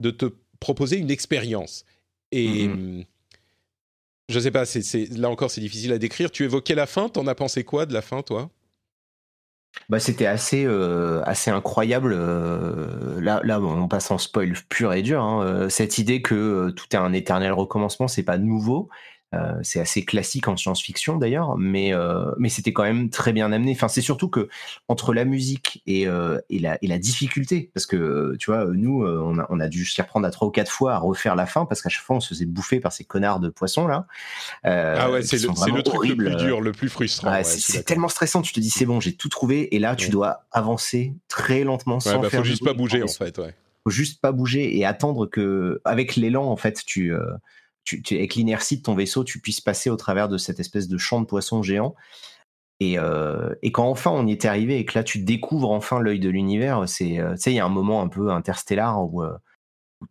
de 0.00 0.10
te 0.10 0.26
proposer 0.60 0.96
une 0.98 1.10
expérience. 1.10 1.84
Et 2.30 2.68
mm-hmm. 2.68 3.06
je 4.28 4.38
sais 4.38 4.50
pas, 4.50 4.66
c'est 4.66 5.08
là 5.16 5.30
encore 5.30 5.50
c'est 5.50 5.60
difficile 5.60 5.92
à 5.92 5.98
décrire. 5.98 6.30
Tu 6.30 6.44
évoquais 6.44 6.74
la 6.74 6.86
fin, 6.86 7.08
t'en 7.08 7.26
as 7.26 7.34
pensé 7.34 7.64
quoi 7.64 7.86
de 7.86 7.94
la 7.94 8.02
fin, 8.02 8.22
toi? 8.22 8.50
Bah, 9.88 9.98
c'était 10.00 10.26
assez 10.26 10.64
euh, 10.66 11.22
incroyable. 11.48 12.12
Euh, 12.16 13.20
là, 13.20 13.40
là, 13.44 13.60
on 13.60 13.88
passe 13.88 14.10
en 14.10 14.18
spoil 14.18 14.54
pur 14.68 14.92
et 14.92 15.02
dur. 15.02 15.22
Hein, 15.22 15.44
euh, 15.44 15.68
cette 15.68 15.98
idée 15.98 16.22
que 16.22 16.70
tout 16.70 16.86
est 16.92 16.96
un 16.96 17.12
éternel 17.12 17.52
recommencement, 17.52 18.08
c'est 18.08 18.22
pas 18.22 18.38
nouveau. 18.38 18.88
Euh, 19.32 19.54
c'est 19.62 19.78
assez 19.78 20.04
classique 20.04 20.48
en 20.48 20.56
science-fiction 20.56 21.16
d'ailleurs, 21.16 21.56
mais 21.56 21.94
euh, 21.94 22.32
mais 22.38 22.48
c'était 22.48 22.72
quand 22.72 22.82
même 22.82 23.10
très 23.10 23.32
bien 23.32 23.52
amené. 23.52 23.70
Enfin, 23.70 23.86
c'est 23.86 24.00
surtout 24.00 24.28
que 24.28 24.48
entre 24.88 25.14
la 25.14 25.24
musique 25.24 25.84
et, 25.86 26.08
euh, 26.08 26.40
et, 26.50 26.58
la, 26.58 26.78
et 26.82 26.88
la 26.88 26.98
difficulté, 26.98 27.70
parce 27.72 27.86
que 27.86 28.34
tu 28.40 28.50
vois, 28.50 28.64
nous, 28.72 29.04
on 29.06 29.38
a, 29.38 29.46
on 29.48 29.60
a 29.60 29.68
dû 29.68 29.84
s'y 29.84 30.02
reprendre 30.02 30.26
à 30.26 30.32
trois 30.32 30.48
ou 30.48 30.50
quatre 30.50 30.72
fois 30.72 30.94
à 30.94 30.98
refaire 30.98 31.36
la 31.36 31.46
fin, 31.46 31.64
parce 31.64 31.80
qu'à 31.80 31.88
chaque 31.88 32.02
fois, 32.02 32.16
on 32.16 32.20
se 32.20 32.30
faisait 32.30 32.44
bouffer 32.44 32.80
par 32.80 32.92
ces 32.92 33.04
connards 33.04 33.38
de 33.38 33.50
poissons 33.50 33.86
là. 33.86 34.06
ah 34.64 35.12
ouais, 35.12 35.22
c'est 35.22 35.38
le, 35.38 35.76
le, 35.76 35.82
truc 35.84 36.10
le 36.10 36.16
plus 36.16 36.34
dur, 36.34 36.60
le 36.60 36.72
plus 36.72 36.88
frustrant. 36.88 37.30
Ouais, 37.30 37.44
c'est 37.44 37.84
tellement 37.84 38.08
stressant. 38.08 38.42
Tu 38.42 38.52
te 38.52 38.58
dis 38.58 38.70
c'est 38.70 38.86
bon, 38.86 38.98
j'ai 38.98 39.14
tout 39.14 39.28
trouvé, 39.28 39.76
et 39.76 39.78
là, 39.78 39.94
tu 39.94 40.10
dois 40.10 40.44
avancer 40.50 41.14
très 41.28 41.62
lentement 41.62 42.00
sans 42.00 42.18
bah, 42.18 42.30
faire. 42.30 42.40
Faut 42.40 42.46
juste 42.46 42.64
pas 42.64 42.74
bouger 42.74 43.04
en 43.04 43.06
fait. 43.06 43.38
Ouais. 43.38 43.54
Faut 43.84 43.90
juste 43.90 44.20
pas 44.20 44.32
bouger 44.32 44.76
et 44.76 44.84
attendre 44.84 45.26
que, 45.26 45.80
avec 45.84 46.16
l'élan, 46.16 46.46
en 46.46 46.56
fait, 46.56 46.82
tu 46.84 47.14
tu, 47.84 48.02
avec 48.12 48.34
l'inertie 48.34 48.78
de 48.78 48.82
ton 48.82 48.94
vaisseau, 48.94 49.24
tu 49.24 49.40
puisses 49.40 49.60
passer 49.60 49.90
au 49.90 49.96
travers 49.96 50.28
de 50.28 50.38
cette 50.38 50.60
espèce 50.60 50.88
de 50.88 50.98
champ 50.98 51.20
de 51.20 51.26
poissons 51.26 51.62
géant. 51.62 51.94
Et, 52.80 52.98
euh, 52.98 53.54
et, 53.62 53.72
quand 53.72 53.88
enfin 53.88 54.10
on 54.10 54.26
y 54.26 54.32
était 54.32 54.48
arrivé 54.48 54.78
et 54.78 54.86
que 54.86 54.98
là 54.98 55.04
tu 55.04 55.18
découvres 55.18 55.70
enfin 55.70 56.00
l'œil 56.00 56.18
de 56.18 56.30
l'univers, 56.30 56.88
c'est, 56.88 57.20
euh, 57.20 57.34
tu 57.34 57.42
sais, 57.42 57.52
il 57.52 57.56
y 57.56 57.60
a 57.60 57.66
un 57.66 57.70
moment 57.70 58.00
un 58.00 58.08
peu 58.08 58.30
interstellar 58.30 59.04
où, 59.04 59.22
euh, 59.22 59.36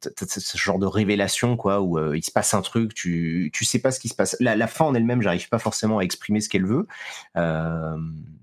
ce 0.03 0.55
genre 0.55 0.77
de 0.77 0.85
révélation 0.85 1.57
quoi, 1.57 1.81
où 1.81 2.13
il 2.13 2.23
se 2.23 2.31
passe 2.31 2.53
un 2.53 2.61
truc, 2.61 2.93
tu, 2.93 3.49
tu 3.51 3.65
sais 3.65 3.79
pas 3.79 3.89
ce 3.89 3.99
qui 3.99 4.07
se 4.07 4.13
passe. 4.13 4.37
La, 4.39 4.55
la 4.55 4.67
fin 4.67 4.85
en 4.85 4.93
elle-même, 4.93 5.23
j'arrive 5.23 5.49
pas 5.49 5.57
forcément 5.57 5.97
à 5.97 6.03
exprimer 6.03 6.41
ce 6.41 6.49
qu'elle 6.49 6.67
veut, 6.67 6.85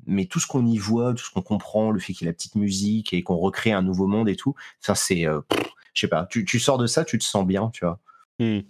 mais 0.06 0.26
tout 0.26 0.40
ce 0.40 0.48
qu'on 0.48 0.66
y 0.66 0.76
voit, 0.76 1.14
tout 1.14 1.24
ce 1.24 1.30
qu'on 1.30 1.42
comprend, 1.42 1.92
le 1.92 2.00
fait 2.00 2.14
qu'il 2.14 2.24
y 2.24 2.28
ait 2.28 2.32
la 2.32 2.34
petite 2.34 2.56
musique 2.56 3.12
et 3.12 3.22
qu'on 3.22 3.36
recrée 3.36 3.70
un 3.70 3.82
nouveau 3.82 4.08
monde 4.08 4.28
et 4.28 4.34
tout, 4.34 4.56
ça 4.80 4.96
c'est, 4.96 5.22
je 5.22 6.00
sais 6.00 6.08
pas, 6.08 6.26
tu, 6.28 6.44
tu, 6.44 6.58
sors 6.58 6.78
de 6.78 6.88
ça, 6.88 7.04
tu 7.04 7.16
te 7.16 7.24
sens 7.24 7.46
bien, 7.46 7.70
tu 7.72 7.84
vois. 7.84 8.00
Mmh. 8.40 8.62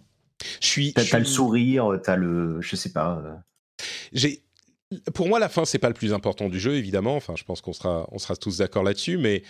Je 0.61 0.67
suis. 0.67 0.93
T'as, 0.93 1.19
le 1.19 1.25
sourire, 1.25 1.99
t'as 2.03 2.17
le, 2.17 2.61
je 2.61 2.77
sais 2.77 2.93
pas. 2.93 3.23
Euh. 3.25 3.35
J'ai, 4.13 4.43
pour 5.15 5.29
moi, 5.29 5.39
la 5.39 5.49
fin 5.49 5.65
c'est 5.65 5.79
pas 5.79 5.89
le 5.89 5.95
plus 5.95 6.13
important 6.13 6.49
du 6.49 6.61
jeu, 6.61 6.75
évidemment. 6.75 7.17
Enfin, 7.17 7.35
je 7.37 7.45
pense 7.45 7.61
qu'on 7.61 7.73
sera, 7.73 8.09
on 8.13 8.19
sera 8.19 8.37
tous 8.37 8.59
d'accord 8.59 8.83
là-dessus, 8.83 9.19
mais 9.19 9.43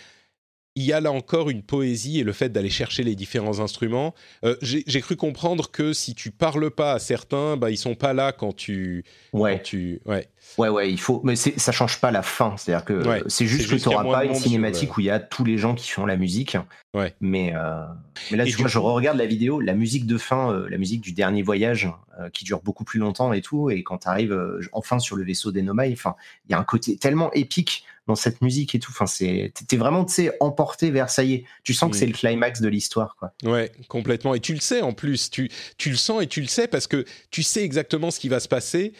il 0.77 0.83
y 0.83 0.93
a 0.93 1.01
là 1.01 1.11
encore 1.11 1.49
une 1.49 1.63
poésie 1.63 2.19
et 2.19 2.23
le 2.23 2.33
fait 2.33 2.49
d'aller 2.49 2.69
chercher 2.69 3.01
les 3.01 3.15
différents 3.15 3.59
instruments. 3.61 4.13
Euh, 4.43 4.55
j'ai 4.61 5.01
cru 5.01 5.15
comprendre 5.15 5.71
que 5.71 5.91
si 5.91 6.13
tu 6.13 6.29
parles 6.29 6.69
pas 6.69 6.93
à 6.93 6.99
certains, 6.99 7.57
bah, 7.57 7.71
ils 7.71 7.77
sont 7.77 7.95
pas 7.95 8.13
là 8.13 8.31
quand 8.31 8.55
tu. 8.55 9.03
Ouais. 9.33 9.59
tu, 9.63 9.99
ouais. 10.05 10.29
Ouais, 10.59 10.69
ouais, 10.69 10.91
il 10.91 10.99
faut. 10.99 11.19
Mais 11.23 11.35
ça 11.35 11.71
change 11.71 11.99
pas 11.99 12.11
la 12.11 12.21
fin. 12.21 12.55
C'est-à-dire 12.57 12.85
que 12.85 13.23
c'est 13.27 13.47
juste 13.47 13.71
que 13.71 13.75
tu 13.75 13.89
n'auras 13.89 14.03
pas 14.03 14.25
une 14.25 14.35
cinématique 14.35 14.95
où 14.97 15.01
il 15.01 15.07
y 15.07 15.09
a 15.09 15.19
tous 15.19 15.43
les 15.43 15.57
gens 15.57 15.73
qui 15.73 15.89
font 15.89 16.05
la 16.05 16.15
musique. 16.15 16.57
Ouais. 16.93 17.15
Mais, 17.21 17.53
euh, 17.55 17.81
mais 18.29 18.37
là, 18.37 18.45
tu 18.45 18.53
vois, 18.57 18.67
je 18.67 18.77
regarde 18.77 19.17
la 19.17 19.25
vidéo, 19.25 19.59
la 19.59 19.73
musique 19.73 20.05
de 20.05 20.19
fin, 20.19 20.53
euh, 20.53 20.69
la 20.69 20.77
musique 20.77 21.01
du 21.01 21.11
dernier 21.11 21.41
voyage, 21.41 21.91
qui 22.33 22.45
dure 22.45 22.61
beaucoup 22.61 22.83
plus 22.83 22.99
longtemps 22.99 23.33
et 23.33 23.41
tout. 23.41 23.71
Et 23.71 23.81
quand 23.81 23.99
tu 23.99 24.07
arrives 24.07 24.35
enfin 24.73 24.99
sur 24.99 25.15
le 25.15 25.23
vaisseau 25.23 25.51
des 25.51 25.63
Nomai, 25.63 25.89
il 25.89 26.51
y 26.51 26.53
a 26.53 26.59
un 26.59 26.63
côté 26.63 26.97
tellement 26.97 27.31
épique 27.33 27.83
dans 28.07 28.15
cette 28.15 28.41
musique 28.41 28.73
et 28.73 28.79
tout. 28.79 28.91
Enfin, 28.91 29.05
c'est, 29.05 29.53
t'es 29.67 29.77
vraiment, 29.77 30.05
tu 30.05 30.13
sais, 30.13 30.31
emporté 30.39 30.91
vers 30.91 31.09
ça 31.09 31.23
y 31.23 31.33
est. 31.33 31.45
Tu 31.63 31.73
sens 31.73 31.91
que 31.91 31.95
mm. 31.95 31.99
c'est 31.99 32.05
le 32.05 32.13
climax 32.13 32.61
de 32.61 32.67
l'histoire, 32.67 33.15
quoi. 33.19 33.33
Ouais, 33.43 33.71
complètement. 33.87 34.33
Et 34.33 34.39
tu 34.39 34.53
le 34.53 34.59
sais 34.59 34.81
en 34.81 34.93
plus. 34.93 35.29
Tu, 35.29 35.49
tu 35.77 35.89
le 35.89 35.95
sens 35.95 36.23
et 36.23 36.27
tu 36.27 36.41
le 36.41 36.47
sais 36.47 36.67
parce 36.67 36.87
que 36.87 37.05
tu 37.29 37.43
sais 37.43 37.63
exactement 37.63 38.11
ce 38.11 38.19
qui 38.19 38.29
va 38.29 38.39
se 38.39 38.47
passer. 38.47 38.93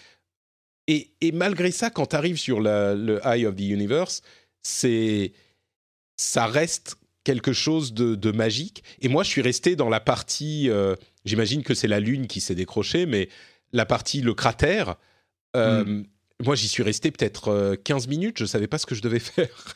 Et, 0.88 1.12
et 1.22 1.32
malgré 1.32 1.72
ça, 1.72 1.90
quand 1.90 2.08
tu 2.08 2.16
arrives 2.16 2.38
sur 2.38 2.60
le 2.62 3.20
Eye 3.24 3.46
of 3.46 3.56
the 3.56 3.62
Universe, 3.62 4.22
c'est, 4.62 5.34
ça 6.18 6.46
reste 6.46 6.98
quelque 7.24 7.54
chose 7.54 7.94
de, 7.94 8.16
de, 8.16 8.32
magique. 8.32 8.84
Et 9.02 9.10
moi, 9.10 9.24
je 9.24 9.30
suis 9.30 9.42
resté 9.42 9.76
dans 9.76 9.90
la 9.90 10.00
partie. 10.00 10.70
Euh, 10.70 10.96
j'imagine 11.26 11.64
que 11.64 11.74
c'est 11.74 11.88
la 11.88 12.00
lune 12.00 12.28
qui 12.28 12.40
s'est 12.40 12.56
décrochée, 12.56 13.06
mais 13.06 13.28
la 13.74 13.86
partie 13.86 14.22
le 14.22 14.34
cratère. 14.34 14.96
Euh, 15.56 15.84
mm. 15.84 16.06
Moi, 16.44 16.56
j'y 16.56 16.68
suis 16.68 16.84
resté 16.84 17.12
peut-être 17.12 17.76
15 17.84 18.06
euh, 18.06 18.10
minutes, 18.10 18.38
je 18.38 18.44
ne 18.44 18.48
savais 18.48 18.68
pas 18.68 18.78
ce 18.78 18.86
que 18.86 18.96
je 18.96 19.02
devais 19.02 19.20
faire. 19.20 19.76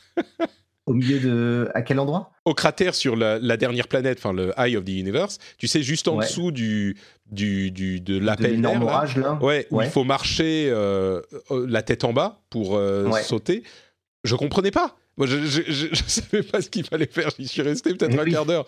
Au 0.86 0.94
milieu 0.94 1.20
de. 1.20 1.70
À 1.74 1.82
quel 1.82 1.98
endroit? 2.00 2.32
Au 2.44 2.54
cratère 2.54 2.94
sur 2.94 3.14
la, 3.16 3.56
dernière 3.56 3.88
planète, 3.88 4.18
enfin 4.18 4.32
le 4.32 4.52
Eye 4.56 4.76
of 4.76 4.84
the 4.84 4.90
Universe. 4.90 5.38
Tu 5.58 5.68
sais, 5.68 5.82
juste 5.82 6.08
en 6.08 6.18
dessous 6.18 6.50
du, 6.50 6.96
du, 7.30 7.70
du, 7.70 8.00
de 8.00 8.18
l'appel 8.18 8.60
d'air. 8.60 8.82
Là. 8.82 9.04
là. 9.16 9.38
Ouais, 9.40 9.66
où 9.70 9.80
il 9.80 9.88
faut 9.88 10.04
marcher 10.04 10.68
euh, 10.70 11.20
euh, 11.50 11.66
la 11.68 11.82
tête 11.82 12.04
en 12.04 12.12
bas 12.12 12.42
pour 12.50 12.80
sauter. 13.22 13.62
Je 14.24 14.36
comprenais 14.36 14.70
pas. 14.70 14.96
Moi, 15.16 15.26
je 15.26 15.36
ne 15.36 15.94
savais 16.06 16.42
pas 16.42 16.60
ce 16.62 16.70
qu'il 16.70 16.84
fallait 16.84 17.06
faire. 17.06 17.30
J'y 17.38 17.46
suis 17.46 17.62
resté 17.62 17.94
peut-être 17.94 18.18
un 18.18 18.24
quart 18.24 18.46
d'heure. 18.46 18.66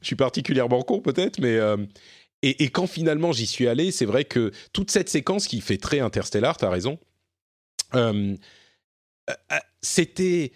Je 0.00 0.06
suis 0.06 0.16
particulièrement 0.16 0.82
con, 0.82 1.00
peut-être, 1.00 1.38
mais. 1.38 1.56
Euh, 1.56 1.76
et, 2.42 2.68
quand 2.68 2.86
finalement 2.86 3.32
j'y 3.32 3.46
suis 3.46 3.68
allé, 3.68 3.90
c'est 3.90 4.04
vrai 4.04 4.26
que 4.26 4.52
toute 4.74 4.90
cette 4.90 5.08
séquence 5.08 5.46
qui 5.46 5.62
fait 5.62 5.78
très 5.78 6.00
interstellar, 6.00 6.58
tu 6.58 6.66
as 6.66 6.70
raison, 6.70 6.98
euh, 7.96 8.36
euh, 9.30 9.56
c'était. 9.82 10.52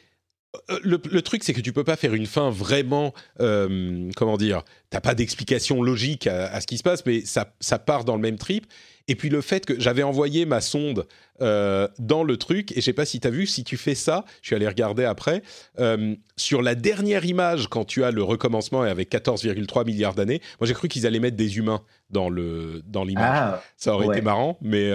Le, 0.83 1.21
truc, 1.21 1.45
c'est 1.45 1.53
que 1.53 1.61
tu 1.61 1.73
peux 1.73 1.85
pas 1.85 1.97
faire 1.97 2.15
une 2.15 2.27
fin 2.27 2.51
vraiment, 2.51 3.13
comment 3.39 4.37
dire, 4.39 4.65
t'as 4.91 5.01
pas 5.01 5.15
d'explication 5.15 5.83
logique 5.83 6.27
à, 6.27 6.47
à, 6.47 6.61
ce 6.61 6.67
qui 6.67 6.79
se 6.79 6.83
passe, 6.83 7.05
mais 7.05 7.21
ça, 7.21 7.55
ça 7.61 7.79
part 7.79 8.05
dans 8.05 8.17
le 8.17 8.23
même 8.23 8.39
trip. 8.39 8.67
Et 9.09 9.15
puis 9.15 9.31
le 9.31 9.41
fait 9.41 9.65
que 9.65 9.81
j'avais 9.81 10.03
envoyé 10.03 10.45
ma 10.45 10.61
sonde 10.61 11.07
euh, 11.41 11.89
dans 11.99 12.23
le 12.23 12.37
truc, 12.37 12.73
et 12.73 12.77
je 12.77 12.81
sais 12.83 12.93
pas 12.93 13.07
si 13.07 13.21
tu 13.21 13.27
as 13.27 13.31
vu, 13.31 13.47
si 13.47 13.65
tu 13.65 13.79
fais 13.79 13.95
ça, 13.95 14.25
je 14.43 14.49
suis 14.49 14.57
allé 14.57 14.69
regarder 14.69 15.05
après, 15.05 15.43
euh, 15.81 16.15
sur 16.37 16.61
la 16.61 16.75
dernière 16.75 17.25
image, 17.25 17.69
quand 17.69 17.87
tu 17.87 18.05
as 18.05 18.11
le 18.11 18.23
recommencement 18.23 18.85
et 18.85 18.91
avec 18.91 19.11
14,3 19.11 19.87
milliards 19.87 20.15
d'années, 20.15 20.43
moi 20.61 20.69
j'ai 20.69 20.75
cru 20.75 20.89
qu'ils 20.89 21.07
allaient 21.07 21.21
mettre 21.21 21.39
des 21.39 21.57
humains 21.57 21.83
dans 22.11 22.29
l'image. 22.29 22.83
Dans 22.85 23.07
ah, 23.19 23.63
ça 23.77 23.95
aurait 23.95 24.09
été 24.09 24.21
marrant, 24.21 24.59
mais... 24.61 24.93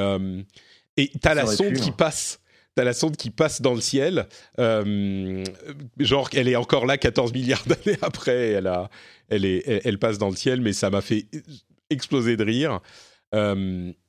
Euh, 1.00 1.04
et 1.04 1.10
tu 1.10 1.28
as 1.28 1.34
la 1.34 1.46
sonde 1.46 1.74
qui 1.74 1.90
hein. 1.90 1.96
passe 1.98 2.40
T'as 2.76 2.84
la 2.84 2.94
sonde 2.94 3.18
qui 3.18 3.30
passe 3.30 3.62
dans 3.62 3.76
le 3.76 3.82
ciel, 3.82 4.28
genre 4.58 6.30
elle 6.34 6.48
est 6.48 6.56
encore 6.56 6.88
là 6.88 6.98
14 6.98 7.32
milliards 7.32 7.64
d'années 7.68 8.00
après, 8.02 8.50
elle, 8.50 8.66
a, 8.66 8.90
elle, 9.30 9.46
est, 9.46 9.82
elle, 9.86 10.00
passe 10.00 10.18
dans 10.18 10.32
le 10.32 10.36
ciel, 10.36 10.60
mais 10.60 10.74
ça 10.74 10.90
m'a 10.90 11.02
fait 11.02 11.28
exploser 11.92 12.36
de 12.36 12.44
rire 12.44 12.82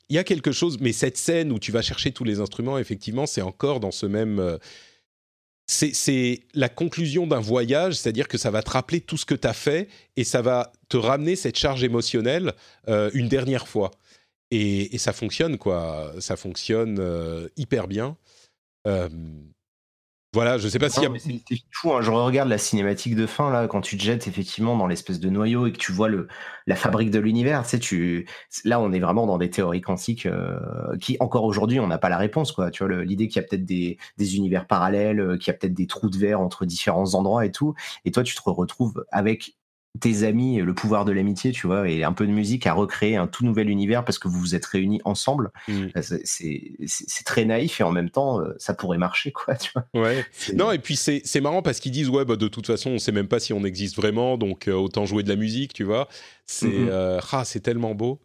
il 0.09 0.16
y 0.16 0.18
a 0.18 0.24
quelque 0.24 0.53
chose, 0.53 0.78
mais 0.80 0.93
cette 0.93 1.16
scène 1.16 1.53
où 1.53 1.59
tu 1.59 1.72
vas 1.72 1.82
chercher 1.82 2.12
tous 2.12 2.24
les 2.24 2.41
instruments, 2.41 2.78
effectivement, 2.78 3.26
c'est 3.26 3.43
encore 3.43 3.80
dans 3.80 3.91
ce 3.91 4.07
même. 4.07 4.39
Euh, 4.39 4.59
c'est 5.66 6.41
la 6.53 6.68
conclusion 6.68 7.26
d'un 7.26 7.41
voyage, 7.41 7.95
c'est-à-dire 7.95 8.28
que 8.28 8.37
ça 8.37 8.51
va 8.51 8.62
te 8.62 8.70
rappeler 8.70 9.01
tout 9.01 9.16
ce 9.16 9.24
que 9.24 9.35
tu 9.35 9.49
as 9.49 9.55
fait 9.55 9.89
et 10.14 10.22
ça 10.22 10.43
va 10.43 10.72
te 10.91 10.99
ramener 10.99 11.37
cette 11.37 11.57
charge 11.57 11.82
émotionnelle 11.82 12.53
euh, 12.89 13.11
une 13.14 13.28
dernière 13.28 13.66
fois. 13.66 13.91
Et, 14.57 14.99
ça 14.99 15.13
fonctionne, 15.13 15.59
quoi. 15.59 16.13
Ça 16.21 16.37
fonctionne 16.37 16.99
euh, 17.01 17.49
hyper 17.57 17.89
bien. 17.89 18.17
Voilà, 20.35 20.59
je 20.59 20.67
sais 20.67 20.81
pas 20.81 20.89
s'il 20.89 21.05
y 21.05 21.07
a. 21.07 21.11
C'est 21.17 21.59
fou, 21.71 21.93
hein. 21.93 22.03
je 22.03 22.11
regarde 22.11 22.49
la 22.49 22.59
cinématique 22.59 23.15
de 23.15 23.25
fin, 23.25 23.53
là, 23.53 23.69
quand 23.69 23.81
tu 23.81 23.97
te 23.97 24.03
jettes 24.03 24.27
effectivement 24.27 24.77
dans 24.77 24.89
l'espèce 24.89 25.21
de 25.21 25.31
noyau 25.31 25.69
et 25.69 25.73
que 25.73 25.79
tu 25.79 25.93
vois 25.93 26.09
le, 26.09 26.27
la 26.67 26.75
fabrique 26.75 27.13
de 27.13 27.21
l'univers. 27.21 27.63
Tu 27.63 27.69
sais, 27.69 27.79
tu... 27.79 28.29
Là, 28.65 28.81
on 28.81 28.93
est 28.93 28.99
vraiment 28.99 29.29
dans 29.29 29.39
des 29.39 29.49
théories 29.49 29.81
quantiques 29.81 30.27
euh, 30.27 30.59
qui, 31.01 31.17
encore 31.21 31.45
aujourd'hui, 31.45 31.79
on 31.79 31.87
n'a 31.87 31.99
pas 31.99 32.09
la 32.09 32.19
réponse, 32.19 32.51
quoi. 32.51 32.73
Tu 32.73 32.85
vois, 32.85 33.05
l'idée 33.05 33.29
qu'il 33.29 33.41
y 33.41 33.45
a 33.45 33.47
peut-être 33.49 33.65
des, 33.65 33.97
des, 34.19 34.37
univers 34.37 34.67
parallèles, 34.67 35.21
euh, 35.21 35.37
qu'il 35.37 35.53
y 35.53 35.55
a 35.55 35.57
peut-être 35.57 35.73
des 35.73 35.87
trous 35.87 36.11
de 36.11 36.19
verre 36.19 36.41
entre 36.41 36.67
différents 36.67 37.15
endroits 37.15 37.47
et 37.47 37.53
tout. 37.53 37.75
Et 38.05 38.11
toi, 38.11 38.25
tu 38.25 38.35
te 38.35 38.43
retrouves 38.45 39.05
avec 39.13 39.55
tes 40.01 40.24
amis, 40.24 40.57
le 40.57 40.74
pouvoir 40.74 41.05
de 41.05 41.12
l'amitié, 41.12 41.53
tu 41.53 41.68
vois, 41.68 41.88
et 41.88 42.03
un 42.03 42.12
peu 42.12 42.26
de 42.26 42.32
musique 42.32 42.66
à 42.66 42.72
recréer 42.72 43.16
un 43.16 43.28
tout 43.28 43.45
nouvel 43.45 43.70
univers 43.70 44.05
parce 44.05 44.18
que 44.18 44.26
vous 44.26 44.40
vous 44.40 44.55
êtes 44.55 44.64
réunis 44.64 45.01
ensemble. 45.05 45.53
Mm. 45.68 45.86
C'est 46.86 47.24
très 47.24 47.45
naïf 47.45 47.80
et 47.80 47.84
en 47.84 47.92
même 47.92 48.11
temps, 48.11 48.40
euh, 48.40 48.55
ça 48.59 48.74
pourrait 48.74 48.99
marcher, 48.99 49.30
quoi, 49.32 49.55
tu 49.55 49.70
vois. 49.72 49.86
Ouais. 49.95 50.24
Non, 50.55 50.72
et 50.72 50.78
puis 50.78 50.97
c'est 50.97 51.40
marrant 51.40 51.62
parce 51.62 51.78
qu'ils 51.78 51.92
disent, 51.92 52.09
ouais, 52.09 52.24
bah, 52.24 52.36
de 52.36 52.49
toute 52.49 52.66
façon, 52.66 52.90
on 52.90 52.99
sait 52.99 53.12
même 53.12 53.28
pas 53.28 53.38
si 53.38 53.53
on 53.53 53.64
existe 53.64 53.95
vraiment, 53.95 54.36
donc 54.36 54.66
euh, 54.66 54.72
autant 54.72 55.07
jouer 55.07 55.22
de 55.22 55.28
la 55.28 55.36
musique, 55.36 55.72
tu 55.72 55.84
vois. 55.84 56.09
C'est 56.47 56.66
mm-hmm. 56.66 56.88
euh, 56.88 57.20
ah, 57.30 57.45
c'est 57.45 57.61
tellement 57.61 57.95
beau. 57.95 58.20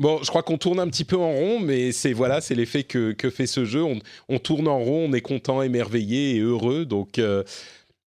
Bon, 0.00 0.18
je 0.24 0.28
crois 0.28 0.42
qu'on 0.42 0.58
tourne 0.58 0.80
un 0.80 0.88
petit 0.88 1.04
peu 1.04 1.16
en 1.16 1.30
rond, 1.30 1.60
mais 1.60 1.92
c'est 1.92 2.12
voilà, 2.12 2.40
c'est 2.40 2.56
l'effet 2.56 2.82
que, 2.82 3.12
que, 3.12 3.30
fait 3.30 3.46
ce 3.46 3.64
jeu. 3.64 3.84
On, 3.84 4.00
on, 4.28 4.40
tourne 4.40 4.66
en 4.66 4.80
rond, 4.80 5.06
on 5.08 5.12
est 5.12 5.20
content, 5.20 5.62
émerveillé 5.62 6.34
et 6.34 6.40
heureux. 6.40 6.84
Donc, 6.84 7.20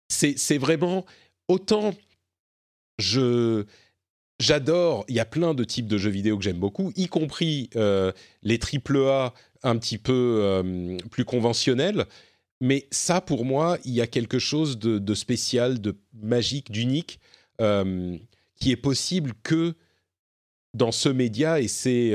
c'est 0.09 0.57
vraiment 0.59 1.05
autant 1.49 1.93
je 2.99 3.65
j'adore, 4.39 5.05
il 5.09 5.15
y 5.15 5.21
a 5.21 5.25
plein 5.25 5.55
de 5.55 5.65
types 5.65 5.87
de 5.87 5.99
jeux 5.99 6.11
vidéo 6.11 6.37
que 6.37 6.45
j'aime 6.45 6.59
beaucoup, 6.59 6.93
y 6.97 7.09
compris 7.09 7.71
euh, 7.77 8.13
les 8.43 8.59
triple 8.59 8.99
A 9.09 9.35
un 9.63 9.77
petit 9.79 9.99
peu 9.99 10.41
euh, 10.43 10.97
plus 11.11 11.25
conventionnels. 11.25 12.07
Mais 12.61 12.87
ça, 12.91 13.21
pour 13.21 13.45
moi, 13.45 13.79
il 13.85 13.93
y 13.93 14.01
a 14.01 14.07
quelque 14.07 14.39
chose 14.39 14.79
de, 14.79 15.15
spécial, 15.15 15.81
de 15.81 15.97
magique, 16.15 16.71
d'unique, 16.71 17.21
euh, 17.61 18.17
qui 18.55 18.71
est 18.71 18.77
possible 18.77 19.33
que 19.43 19.75
dans 20.73 20.93
ce 20.93 21.11
média. 21.11 21.61
Et 21.61 21.69
c'est 21.69 22.15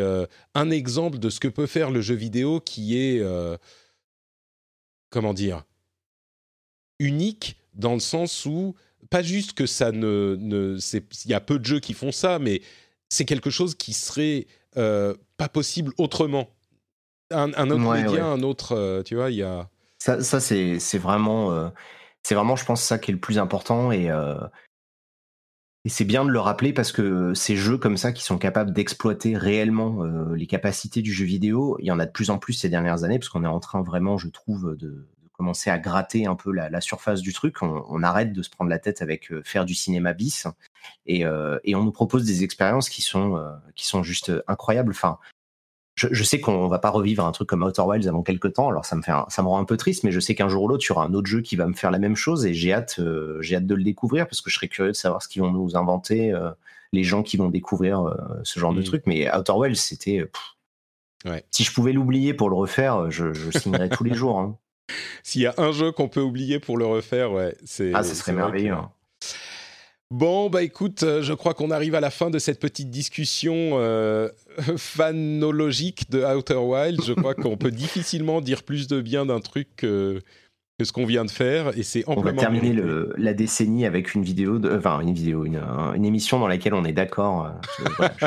un 0.56 0.72
exemple 0.72 1.20
de 1.20 1.30
ce 1.30 1.40
que 1.40 1.48
peut 1.48 1.68
faire 1.68 1.92
le 1.92 2.02
jeu 2.02 2.16
vidéo 2.16 2.60
qui 2.60 2.98
est, 2.98 3.24
comment 5.12 5.36
dire, 5.36 5.64
unique 6.98 7.58
dans 7.76 7.94
le 7.94 8.00
sens 8.00 8.48
où 8.48 8.74
pas 9.10 9.22
juste 9.22 9.54
que 9.54 9.66
ça 9.66 9.92
ne, 9.92 10.36
ne 10.40 10.78
il 11.26 11.32
y 11.32 11.34
a 11.34 11.40
peu 11.40 11.60
de 11.60 11.66
jeux 11.66 11.80
qui 11.80 11.94
font 11.94 12.12
ça, 12.12 12.40
mais 12.40 12.62
c'est 13.10 13.26
quelque 13.26 13.50
chose 13.50 13.76
qui 13.76 13.94
serait 13.94 14.48
euh, 14.78 15.14
pas 15.38 15.50
possible 15.50 15.92
autrement. 15.98 16.50
Un, 17.30 17.50
autre 17.70 17.94
média, 17.94 18.26
un 18.26 18.42
autre, 18.42 18.74
euh, 18.76 19.04
tu 19.04 19.16
vois, 19.16 19.32
il 19.32 19.38
y 19.38 19.44
a. 19.44 19.70
Ça, 20.00 20.22
ça 20.22 20.40
c'est 20.40 20.98
vraiment, 20.98 21.52
euh, 21.52 21.70
c'est 22.24 22.36
vraiment, 22.36 22.56
je 22.56 22.66
pense, 22.66 22.82
ça 22.82 23.00
qui 23.00 23.12
est 23.12 23.14
le 23.14 23.20
plus 23.20 23.38
important 23.38 23.92
et. 23.92 24.10
Et 25.84 25.90
c'est 25.90 26.06
bien 26.06 26.24
de 26.24 26.30
le 26.30 26.40
rappeler 26.40 26.74
parce 26.74 26.92
que 26.92 27.34
ces 27.34 27.56
jeux 27.56 27.80
comme 27.80 27.98
ça 27.98 28.12
qui 28.12 28.24
sont 28.24 28.38
capables 28.38 28.72
d'exploiter 28.72 29.36
réellement 29.36 30.04
les 30.36 30.46
capacités 30.46 31.02
du 31.02 31.12
jeu 31.12 31.26
vidéo, 31.26 31.76
il 31.80 31.88
y 31.88 31.92
en 31.92 31.98
a 31.98 32.06
de 32.06 32.12
plus 32.12 32.30
en 32.30 32.38
plus 32.38 32.54
ces 32.54 32.70
dernières 32.70 33.04
années 33.04 33.18
parce 33.18 33.30
qu'on 33.30 33.44
est 33.44 33.48
en 33.48 33.60
train 33.60 33.82
vraiment, 33.82 34.16
je 34.20 34.28
trouve, 34.28 34.78
de, 34.78 35.08
commencer 35.42 35.72
à 35.72 35.80
gratter 35.80 36.28
un 36.28 36.36
peu 36.36 36.52
la, 36.52 36.82
surface 36.82 37.22
du 37.22 37.34
truc. 37.34 37.64
On, 37.64 38.04
arrête 38.04 38.32
de 38.32 38.44
se 38.44 38.50
prendre 38.52 38.70
la 38.70 38.78
tête 38.78 39.02
avec 39.02 39.32
euh, 39.32 39.42
faire 39.44 39.66
du 39.66 39.74
cinéma 39.74 40.14
bis 40.14 40.46
euh, 41.10 41.60
et, 41.64 41.76
on 41.76 41.84
nous 41.84 41.92
propose 41.92 42.26
des 42.26 42.44
expériences 42.44 42.90
qui 42.90 43.02
sont, 43.02 43.38
euh, 43.38 43.50
qui 43.76 43.88
sont 43.88 44.04
juste 44.04 44.32
incroyables. 44.48 44.92
Enfin, 44.92 45.18
je, 45.96 46.24
sais 46.24 46.40
qu'on 46.40 46.68
va 46.68 46.78
pas 46.78 46.92
revivre 46.92 47.26
un 47.26 47.32
truc 47.32 47.50
comme 47.50 47.64
Outer 47.64 47.82
Wilds 47.82 48.08
avant 48.08 48.22
quelques 48.22 48.54
temps, 48.54 48.70
alors 48.70 48.86
ça 48.86 48.96
me 48.96 49.02
fait 49.02 49.12
ça 49.30 49.42
me 49.42 49.48
rend 49.48 49.60
un 49.60 49.66
peu 49.66 49.78
triste, 49.78 50.04
mais 50.04 50.12
je 50.12 50.20
sais 50.20 50.36
qu'un 50.36 50.48
jour 50.48 50.64
ou 50.64 50.68
l'autre, 50.68 50.86
il 50.88 50.90
y 50.90 50.92
aura 50.92 51.06
un 51.06 51.14
autre 51.16 51.28
jeu 51.28 51.42
qui 51.42 51.56
va 51.56 51.66
me 51.66 51.74
faire 51.74 51.90
la 51.90 52.00
même 52.00 52.16
chose 52.16 52.46
et 52.46 52.54
j'ai 52.54 52.72
hâte, 52.72 53.00
j'ai 53.40 53.56
hâte 53.56 53.66
de 53.66 53.76
le 53.76 53.84
découvrir 53.84 54.28
parce 54.28 54.42
que 54.42 54.52
je 54.52 54.56
serais 54.56 54.68
curieux 54.68 54.92
de 54.92 54.96
savoir 54.96 55.24
ce 55.24 55.28
qu'ils 55.28 55.42
vont 55.42 55.52
nous 55.52 55.76
inventer, 55.76 56.34
les 56.94 57.04
gens 57.04 57.24
qui 57.24 57.38
vont 57.38 57.50
découvrir 57.50 58.16
ce 58.44 58.60
genre 58.60 58.74
de 58.74 58.82
mmh. 58.82 58.86
truc. 58.86 59.04
Mais 59.08 59.36
Outer 59.36 59.54
Wilds, 59.54 59.80
c'était. 59.80 60.30
Si 61.52 61.64
je 61.64 61.74
pouvais 61.74 61.94
l'oublier 61.94 62.34
pour 62.34 62.50
le 62.50 62.56
refaire, 62.56 63.12
je, 63.12 63.34
je 63.34 63.52
signerais 63.58 63.90
tous 63.90 64.04
les 64.04 64.14
jours. 64.16 64.40
Hein. 64.40 64.58
S'il 65.24 65.42
y 65.42 65.48
a 65.48 65.54
un 65.58 65.72
jeu 65.72 65.92
qu'on 65.92 66.08
peut 66.08 66.22
oublier 66.22 66.60
pour 66.60 66.78
le 66.78 66.86
refaire, 66.86 67.32
ouais, 67.32 67.56
c'est. 67.66 67.92
Ah, 67.94 68.04
ce 68.04 68.16
serait 68.16 68.34
merveilleux. 68.34 68.74
Hein. 68.74 68.92
Bon, 70.12 70.50
bah 70.50 70.62
écoute, 70.62 71.04
euh, 71.04 71.22
je 71.22 71.34
crois 71.34 71.54
qu'on 71.54 71.72
arrive 71.72 71.96
à 71.96 72.02
la 72.02 72.10
fin 72.10 72.30
de 72.30 72.38
cette 72.38 72.60
petite 72.60 72.90
discussion 72.90 73.54
euh, 73.80 74.28
fanologique 74.78 76.12
de 76.12 76.22
Outer 76.22 76.56
Wilds. 76.56 77.06
Je 77.06 77.14
crois 77.14 77.34
qu'on 77.34 77.56
peut 77.56 77.72
difficilement 77.72 78.42
dire 78.42 78.64
plus 78.64 78.88
de 78.88 79.00
bien 79.00 79.26
d'un 79.26 79.40
truc 79.40 79.70
que, 79.78 80.20
ce 80.84 80.92
qu'on 80.92 81.06
vient 81.06 81.26
de 81.26 81.32
faire 81.32 81.78
et 81.78 81.84
c'est 81.84 82.04
on 82.08 82.22
va 82.22 82.34
terminer 82.34 82.74
le, 82.74 83.14
la 83.18 83.34
décennie 83.34 83.86
avec 83.86 84.14
une 84.14 84.24
vidéo 84.24 84.60
de, 84.60 84.76
enfin 84.76 85.00
une 85.02 85.14
vidéo 85.14 85.46
une, 85.46 85.62
une 85.96 86.06
émission 86.06 86.40
dans 86.40 86.48
laquelle 86.48 86.74
on 86.74 86.86
est 86.86 86.94
d'accord 86.94 87.52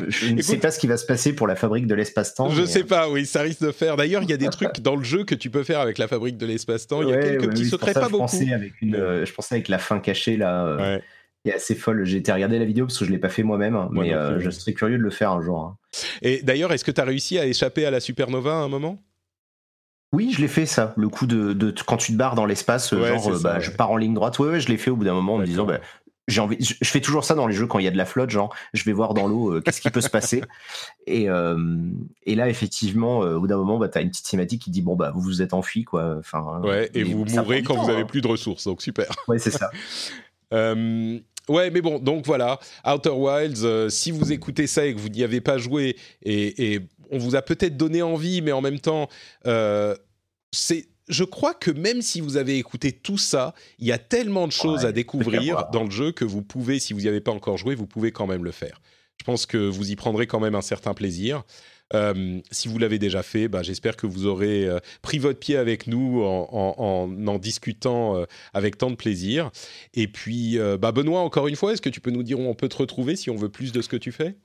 je, 0.09 0.32
ne 0.32 0.42
sais 0.42 0.57
pas 0.57 0.70
ce 0.70 0.78
qui 0.78 0.86
va 0.86 0.96
se 0.96 1.07
passer 1.07 1.34
pour 1.34 1.46
la 1.46 1.57
fabrique 1.57 1.86
de 1.86 1.94
l'espace-temps 1.94 2.50
je 2.50 2.62
ne 2.62 2.66
sais 2.66 2.84
pas 2.84 3.09
oui 3.09 3.26
ça 3.26 3.42
risque 3.42 3.62
de 3.62 3.72
faire 3.72 3.96
d'ailleurs 3.96 4.22
il 4.22 4.30
y 4.30 4.34
a 4.34 4.36
des 4.36 4.48
trucs 4.48 4.80
dans 4.80 4.96
le 4.96 5.05
jeu 5.05 5.24
que 5.24 5.34
tu 5.34 5.50
peux 5.50 5.64
faire 5.64 5.80
avec 5.80 5.98
la 5.98 6.09
fabrique 6.09 6.36
de 6.36 6.46
l'espace-temps 6.46 7.02
il 7.02 7.09
y 7.09 7.12
a 7.12 7.22
quelques 7.22 7.50
petits 7.50 7.66
secrets 7.66 7.94
pas 7.94 8.09
beaucoup 8.09 8.36
avec 8.52 8.80
une, 8.82 8.96
euh, 8.96 9.24
je 9.24 9.32
pensais 9.32 9.57
avec 9.57 9.68
la 9.68 9.78
fin 9.78 9.98
cachée 9.98 10.36
là 10.36 10.66
euh, 10.66 10.98
est 11.44 11.52
assez 11.52 11.74
folle. 11.74 12.05
J'ai 12.05 12.18
été 12.18 12.32
regarder 12.32 12.59
la 12.59 12.64
vidéo 12.64 12.86
parce 12.86 12.98
que 12.98 13.05
je 13.05 13.11
l'ai 13.11 13.18
pas 13.18 13.28
fait 13.28 13.42
moi-même, 13.42 13.88
mais 13.92 14.14
euh, 14.14 14.40
je 14.40 14.50
serais 14.50 14.72
curieux 14.72 14.98
de 14.98 15.02
le 15.02 15.11
faire 15.11 15.32
un 15.32 15.42
jour. 15.42 15.59
Hein. 15.61 15.76
Et 16.22 16.42
d'ailleurs, 16.42 16.72
est-ce 16.72 16.84
que 16.84 16.90
tu 16.90 17.00
as 17.00 17.05
réussi 17.05 17.38
à 17.38 17.46
échapper 17.46 17.84
à 17.86 17.90
la 17.90 18.00
supernova 18.00 18.52
à 18.52 18.62
un 18.62 18.68
moment? 18.68 19.02
Oui, 20.14 20.30
je 20.32 20.40
l'ai 20.40 20.48
fait 20.48 20.64
ça, 20.64 20.94
le 20.96 21.08
coup 21.08 21.26
de, 21.26 21.74
quand 21.86 21.96
tu 21.96 22.12
te 22.12 22.16
barres 22.16 22.36
dans 22.36 22.46
l'espace, 22.46 22.94
genre 22.94 23.28
euh, 23.28 23.38
bah, 23.40 23.58
je 23.58 23.72
pars 23.72 23.90
en 23.90 23.96
ligne 23.96 24.14
droite. 24.14 24.38
Ouais, 24.38 24.48
ouais 24.48 24.60
je 24.60 24.68
l'ai 24.68 24.76
fait 24.76 24.90
au 24.90 24.96
bout 24.96 25.04
d'un 25.04 25.12
moment 25.12 25.34
en 25.34 25.38
me 25.38 25.44
disant 25.44 25.64
bah, 25.64 25.80
j'ai 26.28 26.40
envie, 26.40 26.56
je, 26.60 26.88
fais 26.88 27.00
toujours 27.00 27.24
ça 27.24 27.34
dans 27.34 27.48
les 27.48 27.54
jeux 27.54 27.66
quand 27.66 27.80
il 27.80 27.84
y 27.84 27.88
a 27.88 27.90
de 27.90 27.96
la 27.96 28.04
flotte, 28.04 28.30
genre 28.30 28.54
je 28.74 28.84
vais 28.84 28.92
voir 28.92 29.12
dans 29.12 29.26
l'eau 29.26 29.54
euh, 29.54 29.60
qu'est-ce 29.60 29.80
qui 29.80 29.90
peut 29.90 30.00
se 30.00 30.08
passer. 30.08 30.42
Et, 31.06 31.28
euh, 31.28 31.58
et 32.22 32.34
là 32.34 32.48
effectivement, 32.48 33.18
au 33.18 33.40
bout 33.40 33.46
d'un 33.46 33.58
moment, 33.58 33.76
bah, 33.76 33.90
tu 33.90 33.98
as 33.98 34.00
une 34.00 34.08
petite 34.08 34.30
thématique 34.30 34.62
qui 34.62 34.70
dit 34.70 34.80
bon 34.80 34.96
bah 34.96 35.12
vous 35.14 35.20
vous 35.20 35.42
êtes 35.42 35.52
enfui 35.52 35.84
quoi. 35.84 36.16
Enfin. 36.18 36.60
Ouais, 36.62 36.88
et, 36.94 37.02
vous 37.02 37.24
mourrez 37.26 37.62
quand 37.62 37.74
vous 37.74 37.90
avez 37.90 38.02
hein. 38.02 38.06
plus 38.06 38.22
de 38.22 38.28
ressources, 38.28 38.64
donc 38.64 38.80
super. 38.80 39.06
Ouais, 39.28 39.38
c'est 39.38 39.50
ça. 39.50 39.70
Ouais, 41.46 41.70
mais 41.70 41.82
bon, 41.82 41.98
donc 41.98 42.24
voilà, 42.24 42.58
Outer 42.86 43.10
Wilds, 43.10 43.90
si 43.90 44.10
vous 44.10 44.32
écoutez 44.32 44.66
ça 44.66 44.86
et 44.86 44.94
que 44.94 44.98
vous 44.98 45.10
n'y 45.10 45.22
avez 45.22 45.42
pas 45.42 45.58
joué, 45.58 45.94
et, 46.22 46.72
et 46.72 46.80
on 47.11 47.18
vous 47.18 47.36
a 47.36 47.42
peut-être 47.42 47.76
donné 47.76 48.02
envie, 48.02 48.42
mais 48.42 48.52
en 48.52 48.61
même 48.61 48.80
temps, 48.80 49.09
euh, 49.46 49.94
c'est 50.52 50.88
je 51.09 51.24
crois 51.24 51.52
que 51.52 51.70
même 51.70 52.00
si 52.00 52.22
vous 52.22 52.38
avez 52.38 52.57
écouté 52.57 52.90
tout 52.92 53.18
ça, 53.18 53.55
il 53.78 53.86
y 53.86 53.92
a 53.92 53.98
tellement 53.98 54.46
de 54.46 54.52
choses 54.52 54.86
à 54.86 54.92
découvrir 54.92 55.66
dans 55.70 55.84
le 55.84 55.90
jeu 55.90 56.12
que 56.12 56.24
vous 56.24 56.40
pouvez, 56.40 56.78
si 56.78 56.94
vous 56.94 57.00
n'y 57.00 57.09
avez 57.09 57.20
pas 57.20 57.32
encore 57.32 57.59
joué, 57.59 57.74
vous 57.74 57.86
pouvez 57.86 58.11
quand 58.11 58.26
même 58.26 58.42
le 58.42 58.52
faire. 58.52 58.80
Je 59.18 59.24
pense 59.24 59.44
que 59.44 59.59
vous 59.59 59.90
y 59.90 59.96
prendrez 59.96 60.26
quand 60.26 60.40
même 60.40 60.55
un 60.55 60.62
certain 60.62 60.94
plaisir. 60.94 61.42
si 62.50 62.68
vous 62.68 62.78
l'avez 62.78 62.98
déjà 62.98 63.22
fait, 63.22 63.48
bah, 63.48 63.62
j'espère 63.62 63.96
que 63.96 64.07
vous 64.07 64.24
aurez 64.24 64.66
pris 65.02 65.18
votre 65.18 65.38
pied 65.38 65.59
avec 65.59 65.86
nous 65.88 66.22
en 66.22 67.07
en, 67.26 67.38
discutant 67.38 68.24
avec 68.55 68.78
tant 68.78 68.90
de 68.90 68.96
plaisir. 68.96 69.50
Et 69.92 70.09
puis, 70.09 70.59
bah, 70.80 70.90
Benoît, 70.90 71.20
encore 71.20 71.48
une 71.48 71.57
fois, 71.57 71.74
est-ce 71.74 71.82
que 71.82 71.90
tu 71.90 72.00
peux 72.00 72.12
nous 72.12 72.22
dire 72.22 72.40
où 72.40 72.44
on 72.44 72.55
peut 72.55 72.70
te 72.70 72.78
retrouver 72.78 73.14
si 73.14 73.28
on 73.28 73.36
veut 73.36 73.50
plus 73.50 73.72
de 73.72 73.82
ce 73.82 73.88
que 73.88 73.96
tu 73.96 74.11
fais? 74.11 74.36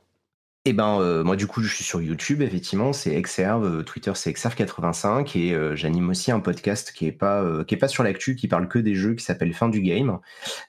Eh 0.65 0.73
ben, 0.73 0.99
euh, 0.99 1.23
moi, 1.23 1.37
du 1.37 1.47
coup, 1.47 1.61
je 1.61 1.73
suis 1.73 1.85
sur 1.85 2.01
YouTube, 2.01 2.41
effectivement, 2.41 2.91
c'est 2.91 3.15
Exerve, 3.15 3.63
euh, 3.65 3.83
Twitter, 3.83 4.11
c'est 4.15 4.29
Exerve85, 4.31 5.37
et 5.37 5.53
euh, 5.53 5.73
j'anime 5.75 6.09
aussi 6.09 6.31
un 6.31 6.41
podcast 6.41 6.91
qui 6.91 7.07
est 7.07 7.13
pas, 7.13 7.63
qui 7.65 7.77
pas 7.77 7.87
sur 7.87 8.03
l'actu, 8.03 8.35
qui 8.35 8.49
parle 8.49 8.67
que 8.67 8.77
des 8.77 8.93
jeux, 8.93 9.15
qui 9.15 9.23
s'appelle 9.23 9.53
Fin 9.53 9.69
du 9.69 9.81
Game, 9.81 10.19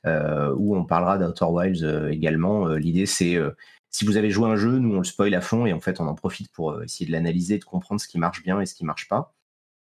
où 0.05 0.77
on 0.77 0.85
parlera 0.85 1.19
d'Outer 1.19 1.45
Wilds 1.45 2.09
également. 2.11 2.69
L'idée, 2.69 3.07
c'est 3.07 3.37
si 3.91 4.05
vous 4.05 4.17
avez 4.17 4.31
joué 4.31 4.49
un 4.49 4.57
jeu, 4.57 4.79
nous, 4.79 4.95
on 4.95 4.99
le 4.99 5.05
spoil 5.05 5.35
à 5.35 5.41
fond, 5.41 5.67
et 5.67 5.73
en 5.73 5.81
fait, 5.81 6.01
on 6.01 6.07
en 6.07 6.15
profite 6.15 6.53
pour 6.53 6.83
essayer 6.83 7.07
de 7.07 7.13
l'analyser, 7.13 7.59
de 7.59 7.65
comprendre 7.65 8.01
ce 8.01 8.07
qui 8.07 8.19
marche 8.19 8.43
bien 8.45 8.61
et 8.61 8.67
ce 8.67 8.75
qui 8.75 8.85
marche 8.85 9.09
pas. 9.09 9.35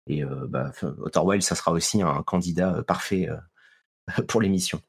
Et 0.07 0.23
bah, 0.49 0.73
Outer 0.99 1.21
Wilds, 1.21 1.45
ça 1.45 1.55
sera 1.55 1.71
aussi 1.71 2.01
un 2.01 2.23
candidat 2.23 2.83
parfait 2.85 3.29
pour 4.27 4.41
l'émission. 4.41 4.81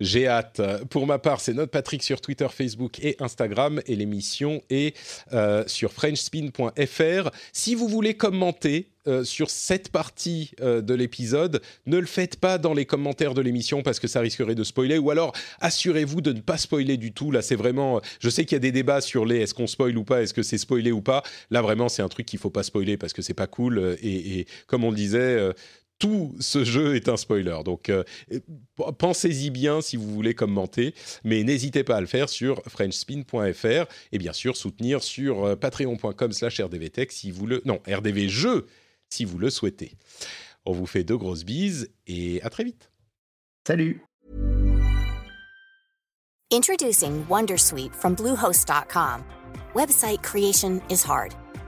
J'ai 0.00 0.26
hâte. 0.26 0.60
Pour 0.90 1.06
ma 1.06 1.20
part, 1.20 1.40
c'est 1.40 1.54
notre 1.54 1.70
Patrick 1.70 2.02
sur 2.02 2.20
Twitter, 2.20 2.48
Facebook 2.50 2.98
et 3.00 3.14
Instagram 3.20 3.80
et 3.86 3.94
l'émission 3.94 4.60
est 4.68 4.96
euh, 5.32 5.62
sur 5.68 5.92
frenchspin.fr. 5.92 7.30
Si 7.52 7.76
vous 7.76 7.86
voulez 7.86 8.14
commenter 8.14 8.90
euh, 9.06 9.22
sur 9.22 9.50
cette 9.50 9.90
partie 9.90 10.50
euh, 10.60 10.80
de 10.80 10.94
l'épisode, 10.94 11.62
ne 11.86 11.98
le 11.98 12.06
faites 12.06 12.40
pas 12.40 12.58
dans 12.58 12.74
les 12.74 12.86
commentaires 12.86 13.34
de 13.34 13.40
l'émission 13.40 13.82
parce 13.82 14.00
que 14.00 14.08
ça 14.08 14.18
risquerait 14.18 14.56
de 14.56 14.64
spoiler 14.64 14.98
ou 14.98 15.10
alors 15.10 15.32
assurez-vous 15.60 16.22
de 16.22 16.32
ne 16.32 16.40
pas 16.40 16.56
spoiler 16.56 16.96
du 16.96 17.12
tout. 17.12 17.30
Là, 17.30 17.40
c'est 17.40 17.54
vraiment 17.54 18.00
je 18.18 18.30
sais 18.30 18.44
qu'il 18.44 18.56
y 18.56 18.58
a 18.58 18.60
des 18.60 18.72
débats 18.72 19.00
sur 19.00 19.24
les 19.24 19.42
est-ce 19.42 19.54
qu'on 19.54 19.68
spoil 19.68 19.96
ou 19.96 20.02
pas, 20.02 20.22
est-ce 20.22 20.34
que 20.34 20.42
c'est 20.42 20.58
spoilé 20.58 20.90
ou 20.90 21.02
pas. 21.02 21.22
Là 21.50 21.62
vraiment, 21.62 21.88
c'est 21.88 22.02
un 22.02 22.08
truc 22.08 22.26
qu'il 22.26 22.40
faut 22.40 22.50
pas 22.50 22.64
spoiler 22.64 22.96
parce 22.96 23.12
que 23.12 23.22
c'est 23.22 23.32
pas 23.32 23.46
cool 23.46 23.96
et, 24.02 24.40
et 24.40 24.46
comme 24.66 24.82
on 24.82 24.90
le 24.90 24.96
disait 24.96 25.52
tout 25.98 26.34
ce 26.40 26.64
jeu 26.64 26.96
est 26.96 27.08
un 27.08 27.16
spoiler. 27.16 27.58
Donc 27.64 27.88
euh, 27.88 28.02
pensez-y 28.98 29.50
bien 29.50 29.80
si 29.80 29.96
vous 29.96 30.12
voulez 30.12 30.34
commenter, 30.34 30.94
mais 31.24 31.42
n'hésitez 31.42 31.84
pas 31.84 31.96
à 31.96 32.00
le 32.00 32.06
faire 32.06 32.28
sur 32.28 32.62
frenchspin.fr 32.66 33.86
et 34.12 34.18
bien 34.18 34.32
sûr 34.32 34.56
soutenir 34.56 35.02
sur 35.02 35.44
euh, 35.44 35.56
patreon.com 35.56 36.32
slash 36.32 36.60
rdvtech 36.60 37.12
si 37.12 37.30
vous 37.30 37.46
le... 37.46 37.62
Non, 37.64 37.80
rdvjeu 37.88 38.66
si 39.08 39.24
vous 39.24 39.38
le 39.38 39.50
souhaitez. 39.50 39.92
On 40.66 40.72
vous 40.72 40.86
fait 40.86 41.04
de 41.04 41.14
grosses 41.14 41.44
bises 41.44 41.90
et 42.06 42.42
à 42.42 42.50
très 42.50 42.64
vite. 42.64 42.90
Salut 43.66 44.02
Introducing 46.52 47.24
Wondersuite 47.28 47.94
from 47.94 48.14
Bluehost.com. 48.14 49.24
Website 49.74 50.22
creation 50.22 50.80
is 50.88 51.02
hard. 51.02 51.34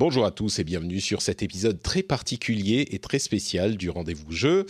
Bonjour 0.00 0.24
à 0.24 0.30
tous 0.30 0.58
et 0.58 0.64
bienvenue 0.64 0.98
sur 0.98 1.20
cet 1.20 1.42
épisode 1.42 1.82
très 1.82 2.02
particulier 2.02 2.88
et 2.90 3.00
très 3.00 3.18
spécial 3.18 3.76
du 3.76 3.90
rendez-vous 3.90 4.32
jeu. 4.32 4.64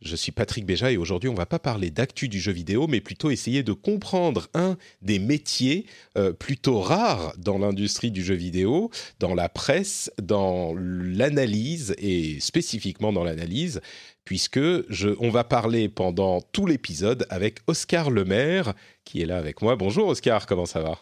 Je 0.00 0.16
suis 0.16 0.32
Patrick 0.32 0.64
Béja 0.64 0.90
et 0.90 0.96
aujourd'hui 0.96 1.28
on 1.28 1.34
va 1.34 1.44
pas 1.44 1.58
parler 1.58 1.90
d'actu 1.90 2.28
du 2.28 2.40
jeu 2.40 2.50
vidéo 2.50 2.86
mais 2.86 3.02
plutôt 3.02 3.30
essayer 3.30 3.62
de 3.62 3.74
comprendre 3.74 4.48
un 4.54 4.78
des 5.02 5.18
métiers 5.18 5.84
euh, 6.16 6.32
plutôt 6.32 6.80
rares 6.80 7.34
dans 7.36 7.58
l'industrie 7.58 8.10
du 8.10 8.24
jeu 8.24 8.34
vidéo, 8.34 8.90
dans 9.18 9.34
la 9.34 9.50
presse, 9.50 10.10
dans 10.16 10.72
l'analyse 10.74 11.94
et 11.98 12.40
spécifiquement 12.40 13.12
dans 13.12 13.22
l'analyse 13.22 13.82
puisque 14.24 14.60
je, 14.90 15.10
on 15.18 15.28
va 15.28 15.44
parler 15.44 15.90
pendant 15.90 16.40
tout 16.40 16.64
l'épisode 16.64 17.26
avec 17.28 17.58
Oscar 17.66 18.08
Lemaire 18.08 18.72
qui 19.04 19.20
est 19.20 19.26
là 19.26 19.36
avec 19.36 19.60
moi. 19.60 19.76
Bonjour 19.76 20.08
Oscar, 20.08 20.46
comment 20.46 20.64
ça 20.64 20.80
va? 20.80 20.98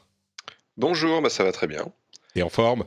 Bonjour, 0.76 1.22
bah 1.22 1.30
ça 1.30 1.44
va 1.44 1.52
très 1.52 1.68
bien. 1.68 1.86
Et 2.34 2.42
en 2.42 2.48
forme? 2.48 2.84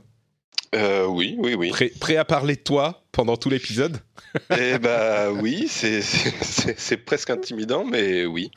Euh, 0.76 1.06
Oui, 1.08 1.36
oui, 1.40 1.54
oui. 1.56 1.72
prêt 2.00 2.16
à 2.18 2.26
parler 2.26 2.56
de 2.56 2.62
toi 2.62 3.04
pendant 3.12 3.38
tout 3.38 3.50
l'épisode 3.50 4.00
Eh 4.58 4.78
bah 4.80 5.32
oui, 5.32 5.68
c'est 5.68 6.98
presque 6.98 7.30
intimidant, 7.30 7.84
mais 7.86 8.26
oui. 8.26 8.52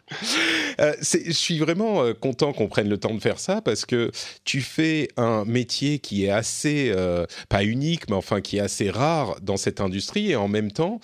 Euh, 0.80 0.94
je 1.00 1.32
suis 1.32 1.58
vraiment 1.58 2.02
euh, 2.02 2.14
content 2.14 2.52
qu'on 2.52 2.68
prenne 2.68 2.88
le 2.88 2.98
temps 2.98 3.14
de 3.14 3.20
faire 3.20 3.38
ça 3.38 3.60
parce 3.60 3.84
que 3.84 4.10
tu 4.44 4.60
fais 4.60 5.08
un 5.16 5.44
métier 5.44 5.98
qui 5.98 6.24
est 6.24 6.30
assez, 6.30 6.92
euh, 6.94 7.26
pas 7.48 7.64
unique, 7.64 8.08
mais 8.08 8.16
enfin 8.16 8.40
qui 8.40 8.58
est 8.58 8.60
assez 8.60 8.90
rare 8.90 9.36
dans 9.42 9.56
cette 9.56 9.80
industrie 9.80 10.30
et 10.30 10.36
en 10.36 10.48
même 10.48 10.70
temps 10.70 11.00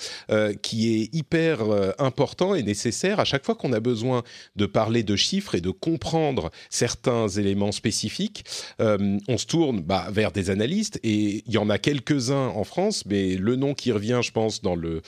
qui 0.63 0.95
est 0.95 1.15
hyper 1.15 1.61
important 1.99 2.55
et 2.55 2.63
nécessaire 2.63 3.21
à 3.21 3.25
chaque 3.25 3.45
fois 3.45 3.55
qu'on 3.55 3.73
a 3.73 3.81
besoin 3.81 4.23
de 4.57 4.67
parler 4.67 5.03
de 5.03 5.17
chiffres 5.17 5.55
et 5.55 5.61
de 5.61 5.71
comprendre 5.71 6.51
certains 6.69 7.29
éléments 7.29 7.73
spécifiques. 7.73 8.45
on 8.79 9.39
se 9.39 9.47
tourne 9.47 9.81
bah, 9.81 10.09
vers 10.11 10.33
des 10.33 10.51
analystes 10.51 10.99
et 11.03 11.43
il 11.47 11.53
y 11.53 11.59
en 11.59 11.71
a 11.71 11.79
quelques-uns 11.79 12.49
en 12.49 12.65
France, 12.65 13.05
mais 13.07 13.37
le 13.41 13.57
nom 13.57 13.75
qui 13.75 13.93
revient, 13.93 14.21
je 14.23 14.33
pense, 14.33 14.63
dans 14.63 14.75
le 14.75 15.03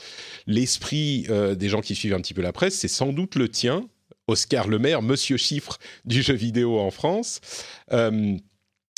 l'esprit 0.47 1.25
euh, 1.29 1.55
des 1.55 1.69
gens 1.69 1.81
qui 1.81 1.95
suivent 1.95 2.13
un 2.13 2.21
petit 2.21 2.33
peu 2.33 2.41
la 2.41 2.51
presse, 2.51 2.75
c'est 2.75 2.87
sans 2.87 3.13
doute 3.13 3.35
le 3.35 3.49
tien, 3.49 3.87
Oscar 4.27 4.67
Lemaire, 4.67 5.01
Monsieur 5.01 5.37
Chiffre 5.37 5.77
du 6.05 6.21
jeu 6.21 6.33
vidéo 6.33 6.79
en 6.79 6.91
France. 6.91 7.39
Euh, 7.91 8.37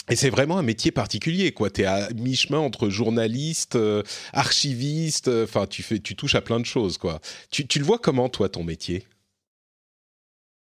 et 0.10 0.16
c'est 0.16 0.30
vraiment 0.30 0.60
un 0.60 0.64
métier 0.64 0.92
particulier, 0.92 1.52
quoi. 1.52 1.70
es 1.76 1.84
à 1.84 2.10
mi-chemin 2.16 2.60
entre 2.60 2.90
journaliste, 2.90 3.76
euh, 3.76 4.04
archiviste. 4.34 5.30
Enfin, 5.30 5.66
tu 5.66 5.84
tu 6.02 6.16
touches 6.16 6.36
à 6.36 6.42
plein 6.42 6.60
de 6.60 6.66
choses, 6.66 7.00
quoi. 7.00 7.20
Tu 7.50 7.80
le 7.80 7.86
vois 7.86 7.98
comment, 7.98 8.30
toi, 8.30 8.48
ton 8.48 8.64
métier? 8.64 9.04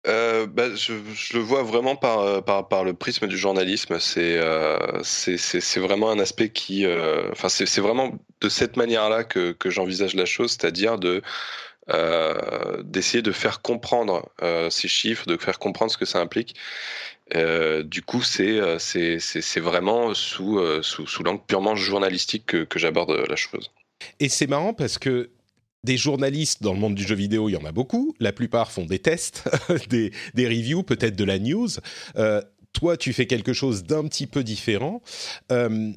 Euh, 0.07 0.47
bah, 0.47 0.73
je, 0.73 0.93
le 1.33 1.39
vois 1.39 1.63
vraiment 1.63 1.95
par, 1.95 2.19
euh, 2.19 2.41
par, 2.41 2.83
le 2.83 2.93
prisme 2.93 3.27
du 3.27 3.37
journalisme. 3.37 3.99
C'est 3.99 4.37
euh, 4.37 4.77
vraiment 5.77 6.09
un 6.09 6.19
aspect 6.19 6.49
qui. 6.49 6.85
Enfin, 7.31 7.49
c'est 7.49 7.81
vraiment 7.81 8.17
de 8.41 8.49
cette 8.49 8.77
manière-là 8.77 9.23
que, 9.23 9.55
j'envisage 9.65 10.15
la 10.15 10.25
chose, 10.25 10.51
c'est-à-dire 10.51 10.97
de. 10.97 11.21
D'essayer 12.83 13.21
de 13.21 13.31
faire 13.31 13.61
comprendre 13.61 14.29
ces 14.69 14.89
chiffres, 14.89 15.25
de 15.25 15.37
faire 15.37 15.57
comprendre 15.57 15.89
ce 15.91 15.97
que 15.97 16.05
ça 16.05 16.19
implique. 16.19 16.55
du 17.33 18.01
coup, 18.01 18.21
c'est 18.23 18.59
vraiment 19.59 20.13
sous, 20.13 20.59
sous, 20.83 21.23
l'angle 21.23 21.41
purement 21.47 21.75
journalistique 21.75 22.45
que, 22.45 22.63
que 22.65 22.77
j'aborde 22.77 23.11
la 23.11 23.35
chose. 23.37 23.71
Et 24.19 24.27
c'est 24.27 24.47
marrant 24.47 24.73
parce 24.73 24.97
que 24.97 25.29
des 25.83 25.97
journalistes 25.97 26.63
dans 26.63 26.73
le 26.73 26.79
monde 26.79 26.95
du 26.95 27.03
jeu 27.03 27.15
vidéo, 27.15 27.49
il 27.49 27.53
y 27.53 27.57
en 27.57 27.65
a 27.65 27.71
beaucoup. 27.71 28.15
La 28.19 28.31
plupart 28.31 28.71
font 28.71 28.85
des 28.85 28.99
tests, 28.99 29.43
des, 29.89 30.11
reviews, 30.37 30.83
peut-être 30.83 31.15
de 31.15 31.23
la 31.23 31.39
news. 31.39 31.69
Euh, 32.17 32.41
toi, 32.73 32.97
tu 32.97 33.13
fais 33.13 33.25
quelque 33.25 33.53
chose 33.53 33.83
d'un 33.83 34.03
petit 34.07 34.27
peu 34.27 34.43
différent. 34.43 35.01
Euh, 35.51 35.91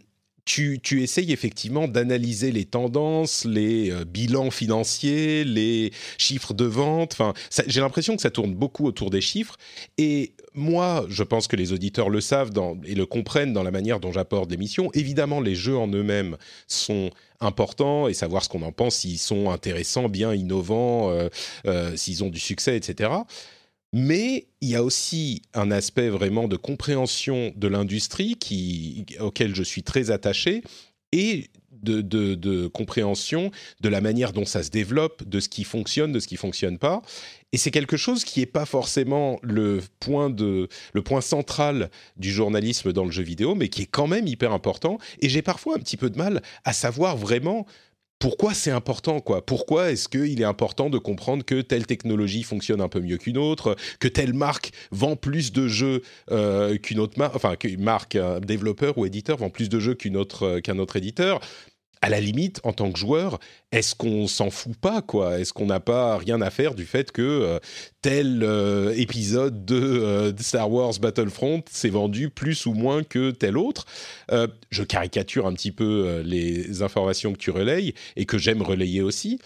tu, 0.45 1.03
essayes 1.03 1.33
effectivement 1.33 1.87
d'analyser 1.87 2.51
les 2.51 2.64
tendances, 2.64 3.45
les 3.45 3.91
euh, 3.91 4.05
bilans 4.05 4.51
financiers, 4.51 5.45
les 5.45 5.93
chiffres 6.18 6.55
de 6.55 6.64
vente. 6.64 7.12
Enfin, 7.12 7.35
j'ai 7.66 7.81
l'impression 7.81 8.16
que 8.16 8.22
ça 8.22 8.31
tourne 8.31 8.55
beaucoup 8.55 8.87
autour 8.87 9.11
des 9.11 9.20
chiffres. 9.20 9.57
Et 9.99 10.35
moi, 10.55 11.07
je 11.09 11.22
pense 11.22 11.47
que 11.47 11.57
les 11.57 11.72
auditeurs 11.72 12.11
le 12.11 12.20
savent 12.20 12.51
et 12.85 12.95
le 12.95 13.07
comprennent 13.07 13.53
dans 13.53 13.62
la 13.62 13.70
manière 13.70 14.01
dont 14.01 14.12
j'apporte 14.12 14.51
l'émission. 14.51 14.91
Évidemment, 14.95 15.41
les 15.41 15.55
jeux 15.55 15.76
en 15.76 15.89
eux-mêmes 15.89 16.37
sont 16.66 17.11
importants 17.41 18.09
et 18.09 18.14
savoir 18.14 18.45
ce 18.45 18.49
qu'on 18.49 18.62
en 18.62 18.72
pense, 18.72 18.97
s'ils 18.97 19.18
sont 19.18 19.51
intéressants, 19.51 20.09
bien 20.09 20.34
innovants, 20.34 21.11
euh, 21.11 21.28
euh, 21.66 21.97
s'ils 21.97 22.22
ont 22.24 22.28
du 22.28 22.41
succès, 22.41 22.76
etc. 22.76 23.11
Mais 23.93 24.47
il 24.61 24.68
y 24.68 24.76
a 24.76 24.84
aussi 24.84 25.43
un 25.55 25.70
aspect 25.70 26.09
vraiment 26.09 26.47
de 26.47 26.57
compréhension 26.57 27.53
de 27.57 27.68
l'industrie 27.68 28.36
auquel 29.18 29.55
je 29.55 29.62
suis 29.62 29.82
très 29.82 30.11
attaché 30.11 30.62
et 31.12 31.51
de, 31.83 32.66
compréhension 32.68 33.51
de 33.81 33.89
la 33.89 34.01
manière 34.01 34.33
dont 34.33 34.45
ça 34.45 34.62
se 34.62 34.70
développe, 34.70 35.28
de 35.28 35.41
ce 35.41 35.49
qui 35.49 35.64
fonctionne, 35.64 36.12
de 36.12 36.20
ce 36.20 36.28
qui 36.28 36.37
fonctionne 36.37 36.78
pas. 36.78 37.03
Et 37.53 37.59
c'est 37.59 37.70
quelque 37.70 37.97
chose 37.97 38.24
qui 38.24 38.41
n'est 38.41 38.47
pas 38.47 38.64
forcément 38.64 39.39
le 39.43 39.81
point, 39.99 40.31
de, 40.31 40.68
le 40.93 41.03
point 41.03 41.20
central 41.20 41.91
du 42.16 42.31
journalisme 42.31 42.93
dans 42.93 43.05
le 43.05 43.11
jeu 43.11 43.24
vidéo, 43.24 43.55
mais 43.55 43.68
qui 43.68 43.83
est 43.83 43.91
quand 43.91 44.07
même 44.07 44.26
hyper 44.26 44.53
important. 44.53 44.99
Et 45.20 45.28
j'ai 45.28 45.43
parfois 45.43 45.76
un 45.76 45.81
petit 45.81 45.97
peu 45.97 46.11
de 46.11 46.18
mal 46.18 46.43
à 46.64 46.72
savoir 46.72 47.16
vraiment 47.16 47.66
pourquoi 48.20 48.53
c'est 48.53 48.70
important 48.70 49.20
quoi 49.20 49.45
Pourquoi 49.45 49.91
est-ce 49.91 50.07
qu'il 50.07 50.41
est 50.41 50.45
important 50.45 50.91
de 50.91 50.99
comprendre 50.99 51.43
que 51.43 51.62
telle 51.62 51.87
technologie 51.87 52.43
fonctionne 52.43 52.83
un 52.83 52.89
peu 52.89 53.01
mieux 53.01 53.16
qu'une 53.16 53.39
autre, 53.39 53.76
que 53.99 54.09
telle 54.09 54.35
marque 54.35 54.72
vend 54.93 55.16
plus 55.16 55.53
de 55.53 55.66
jeux 55.66 56.03
euh, 56.31 56.76
qu'une 56.76 57.01
autre 57.01 57.18
marque, 57.18 57.35
enfin 57.35 57.57
qu'une 57.57 57.83
marque, 57.83 58.18
développeur 58.43 58.99
ou 58.99 59.07
éditeur 59.07 59.39
vend 59.39 59.49
plus 59.49 59.70
de 59.70 59.81
jeux 59.81 59.95
qu'une 59.95 60.18
autre 60.18 60.43
euh, 60.45 60.61
qu'un 60.61 60.78
autre 60.78 60.97
éditeur 60.97 61.41
à 62.03 62.09
la 62.09 62.20
limite, 62.20 62.61
en 62.64 62.72
tant 62.72 62.90
que 62.90 62.98
joueur, 62.98 63.38
est-ce 63.72 63.94
qu'on 63.94 64.26
s'en 64.26 64.51
fout 64.51 64.76
pas, 64.76 65.03
quoi? 65.03 65.38
Est-ce 65.38 65.53
qu'on 65.53 65.66
n'a 65.66 65.80
pas 65.80 66.16
rien 66.16 66.40
à 66.40 66.51
faire 66.51 66.74
du 66.74 66.86
fait 66.86 67.12
que 67.12 67.20
euh, 67.22 67.59
tel 68.01 68.42
euh, 68.42 68.94
épisode 68.96 69.70
euh, 69.70 70.32
de, 70.32 70.42
Star 70.42 70.70
Wars 70.70 70.94
Battlefront 70.98 71.62
s'est 71.70 71.90
vendu 71.90 72.30
plus 72.30 72.64
ou 72.64 72.72
moins 72.72 73.03
que 73.03 73.30
tel 73.30 73.59
autre? 73.59 73.86
Je 74.70 74.82
caricature 74.82 75.46
un 75.46 75.53
petit 75.53 75.72
peu 75.72 76.22
les 76.24 76.82
informations 76.82 77.32
que 77.32 77.38
tu 77.38 77.51
relayes 77.51 77.94
et 78.16 78.24
que 78.24 78.38
j'aime 78.38 78.62
relayer 78.62 79.03
aussi, 79.03 79.38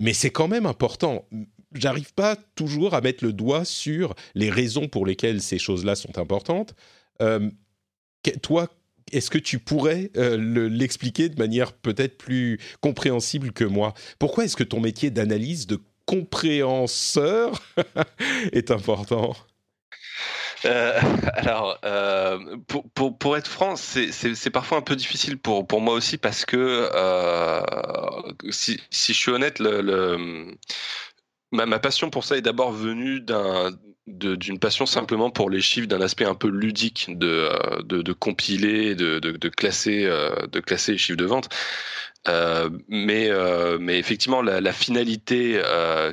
mais 0.00 0.12
c'est 0.12 0.30
quand 0.30 0.48
même 0.48 0.66
important. 0.66 1.26
J'arrive 1.74 2.12
pas 2.14 2.36
toujours 2.56 2.94
à 2.94 3.00
mettre 3.00 3.24
le 3.24 3.32
doigt 3.32 3.64
sur 3.64 4.14
les 4.34 4.50
raisons 4.50 4.88
pour 4.88 5.06
lesquelles 5.06 5.42
ces 5.42 5.58
choses-là 5.58 5.94
sont 5.94 6.18
importantes. 6.18 6.74
toi, 8.42 8.68
est-ce 9.12 9.30
que 9.30 9.38
tu 9.38 9.58
pourrais 9.58 10.10
euh, 10.16 10.36
l'expliquer 10.68 11.28
de 11.28 11.38
manière 11.38 11.72
peut-être 11.72 12.18
plus 12.18 12.58
compréhensible 12.80 13.52
que 13.52 13.64
moi? 13.64 13.94
Pourquoi 14.18 14.44
est-ce 14.44 14.56
que 14.56 14.64
ton 14.64 14.80
métier 14.80 15.10
d'analyse, 15.10 15.66
de 15.66 15.78
compréhenseur 16.06 17.62
est 18.52 18.70
important? 18.70 19.34
Euh, 20.66 21.00
alors, 21.32 21.78
euh, 21.84 22.38
pour, 22.94 23.36
être 23.36 23.48
franc, 23.48 23.76
c'est 23.76 24.50
parfois 24.50 24.78
un 24.78 24.82
peu 24.82 24.96
difficile 24.96 25.38
pour, 25.38 25.80
moi 25.80 25.94
aussi 25.94 26.18
parce 26.18 26.44
que 26.44 26.90
si, 28.50 28.78
je 28.90 29.12
suis 29.12 29.30
honnête, 29.30 29.60
ma, 31.50 31.78
passion 31.78 32.10
pour 32.10 32.24
ça 32.24 32.36
est 32.36 32.42
d'abord 32.42 32.72
venue 32.72 33.20
d'un 33.20 33.70
d'une 34.06 34.58
passion 34.58 34.86
simplement 34.86 35.30
pour 35.30 35.50
les 35.50 35.60
chiffres, 35.60 35.86
d'un 35.86 36.00
aspect 36.00 36.24
un 36.24 36.34
peu 36.34 36.48
ludique 36.48 37.06
de, 37.08 37.50
euh, 37.52 37.82
de, 37.82 38.12
compiler, 38.12 38.94
de, 38.94 39.18
de, 39.18 39.48
classer, 39.48 40.04
euh, 40.04 40.46
de 40.46 40.60
classer 40.60 40.92
les 40.92 40.98
chiffres 40.98 41.18
de 41.18 41.24
vente. 41.26 41.48
Euh, 42.28 42.68
mais, 42.88 43.30
mais 43.78 43.98
effectivement, 43.98 44.42
la, 44.42 44.72
finalité 44.72 45.60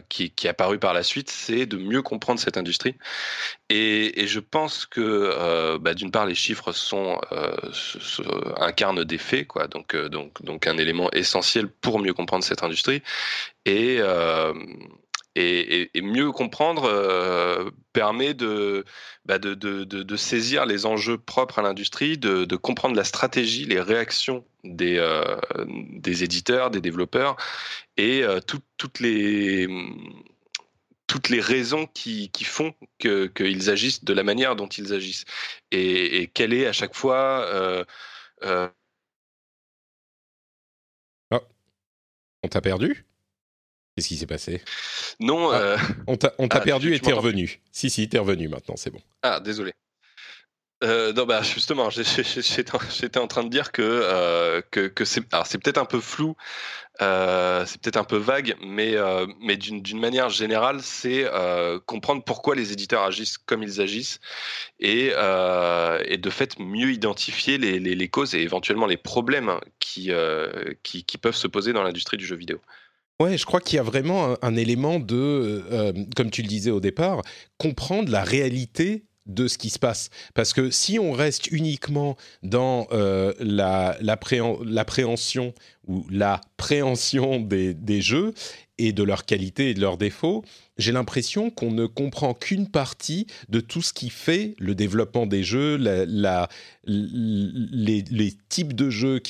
qui, 0.07 0.31
qui 0.31 0.47
est 0.47 0.49
apparue 0.49 0.79
par 0.79 0.93
la 0.93 1.03
suite, 1.03 1.29
c'est 1.29 1.65
de 1.65 1.77
mieux 1.77 2.01
comprendre 2.01 2.39
cette 2.39 2.57
industrie. 2.57 2.95
Et, 3.69 4.21
et 4.21 4.27
je 4.27 4.39
pense 4.39 4.85
que, 4.85 5.77
bah, 5.79 5.93
d'une 5.93 6.11
part, 6.11 6.25
les 6.25 6.35
chiffres 6.35 6.71
sont, 6.71 7.19
incarnent 8.57 9.03
des 9.03 9.17
faits, 9.17 9.47
quoi. 9.47 9.67
Donc, 9.67 9.97
donc, 9.97 10.41
donc 10.43 10.67
un 10.67 10.77
élément 10.77 11.11
essentiel 11.11 11.67
pour 11.67 11.99
mieux 11.99 12.13
comprendre 12.13 12.43
cette 12.45 12.63
industrie. 12.63 13.01
Et 13.65 13.99
et, 15.37 16.01
mieux 16.01 16.31
comprendre 16.31 16.85
euh, 16.85 17.69
permet 17.93 18.33
bah, 19.25 19.37
de, 19.37 20.15
saisir 20.15 20.65
les 20.65 20.85
enjeux 20.85 21.17
propres 21.17 21.59
à 21.59 21.61
l'industrie, 21.61 22.17
de, 22.17 22.55
comprendre 22.55 22.95
la 22.95 23.03
stratégie, 23.03 23.65
les 23.65 23.79
réactions 23.79 24.43
des, 24.63 24.97
euh, 24.97 25.37
éditeurs, 26.05 26.71
des 26.71 26.81
développeurs 26.81 27.35
et 27.97 28.23
euh, 28.23 28.39
toutes 28.39 28.99
les 28.99 29.67
raisons 31.39 31.87
qui, 31.93 32.31
font 32.43 32.73
qu'ils 32.99 33.69
agissent 33.69 34.03
de 34.03 34.13
la 34.13 34.23
manière 34.23 34.55
dont 34.55 34.67
ils 34.67 34.93
agissent. 34.93 35.25
Et, 35.71 36.21
et 36.21 36.27
quelle 36.27 36.53
est 36.53 36.65
à 36.67 36.73
chaque 36.73 36.95
fois... 36.95 37.85
Oh. 41.31 41.39
On 42.43 42.47
t'a 42.47 42.61
perdu? 42.61 43.06
Qu'est-ce 43.97 44.09
qui 44.09 44.17
s'est 44.17 44.27
passé? 44.27 44.61
Non. 45.19 45.49
Ah, 45.49 45.55
euh, 45.55 45.77
on 46.05 46.17
t'a 46.17 46.31
ah, 46.37 46.59
perdu 46.59 46.93
et 46.93 46.99
t'es 46.99 47.13
revenu. 47.13 47.61
Si, 47.71 47.89
si, 47.89 48.07
t'es 48.07 48.19
revenu 48.19 48.47
maintenant, 48.47 48.75
c'est 48.77 48.91
bon. 48.91 49.01
Ah, 49.23 49.39
désolé. 49.39 49.73
Euh, 50.83 51.13
non, 51.13 51.25
bah 51.25 51.41
justement, 51.41 51.89
j'étais 51.89 53.17
en 53.17 53.25
train 53.25 53.43
de 53.43 53.49
dire 53.49 53.71
que, 53.71 53.81
euh, 53.81 54.61
que, 54.69 55.03
c'est 55.03 55.21
peut-être 55.23 55.79
un 55.79 55.85
peu 55.85 55.99
flou, 55.99 56.35
c'est 56.99 57.81
peut-être 57.81 57.97
un 57.97 58.03
peu 58.03 58.17
vague, 58.17 58.55
mais, 58.61 58.93
mais 59.41 59.57
d'une 59.57 59.99
manière 59.99 60.29
générale, 60.29 60.81
c'est 60.83 61.25
comprendre 61.87 62.23
pourquoi 62.23 62.53
les 62.53 62.73
éditeurs 62.73 63.01
agissent 63.01 63.39
comme 63.39 63.63
ils 63.63 63.81
agissent 63.81 64.19
et, 64.79 65.07
et 65.07 66.17
de 66.17 66.29
fait 66.29 66.59
mieux 66.59 66.91
identifier 66.91 67.57
les, 67.57 67.79
les, 67.79 68.09
causes 68.09 68.35
et 68.35 68.41
éventuellement 68.41 68.85
les 68.85 68.97
problèmes 68.97 69.59
qui, 69.79 70.11
qui, 70.83 71.03
qui 71.03 71.17
peuvent 71.17 71.35
se 71.35 71.47
poser 71.47 71.73
dans 71.73 71.81
l'industrie 71.81 72.17
du 72.17 72.27
jeu 72.27 72.35
vidéo. 72.35 72.61
Ouais, 73.19 73.35
je 73.35 73.47
crois 73.47 73.61
qu'il 73.61 73.77
y 73.77 73.79
a 73.79 73.83
vraiment 73.83 74.35
un, 74.43 74.55
élément 74.55 74.99
de, 74.99 75.15
euh, 75.15 75.63
euh, 75.71 75.91
comme 76.15 76.29
tu 76.29 76.43
le 76.43 76.47
disais 76.47 76.69
au 76.69 76.79
départ, 76.79 77.23
comprendre 77.57 78.11
la 78.11 78.23
réalité 78.23 79.05
de 79.25 79.47
ce 79.47 79.57
qui 79.57 79.71
se 79.71 79.79
passe. 79.79 80.11
Parce 80.35 80.53
que 80.53 80.69
si 80.69 80.99
on 80.99 81.13
reste 81.13 81.47
uniquement 81.47 82.15
dans 82.43 82.87
euh, 82.91 83.33
l'appréhension 83.39 85.53
ou 85.87 86.05
la 86.11 86.41
préhension 86.57 87.39
des, 87.39 87.73
des, 87.73 88.01
jeux 88.01 88.35
et 88.77 88.93
de 88.93 89.01
leurs 89.01 89.25
qualités 89.25 89.71
et 89.71 89.73
de 89.73 89.81
leurs 89.81 89.97
défauts, 89.97 90.45
j'ai 90.77 90.91
l'impression 90.91 91.49
qu'on 91.49 91.71
ne 91.71 91.85
comprend 91.85 92.33
qu'une 92.33 92.69
partie 92.69 93.27
de 93.49 93.59
tout 93.59 93.81
ce 93.81 93.93
qui 93.93 94.09
fait 94.09 94.53
le 94.59 94.75
développement 94.75 95.25
des 95.25 95.43
jeux, 95.43 95.77
les, 96.85 98.33
types 98.49 98.73
de 98.73 98.89
jeux 98.89 99.21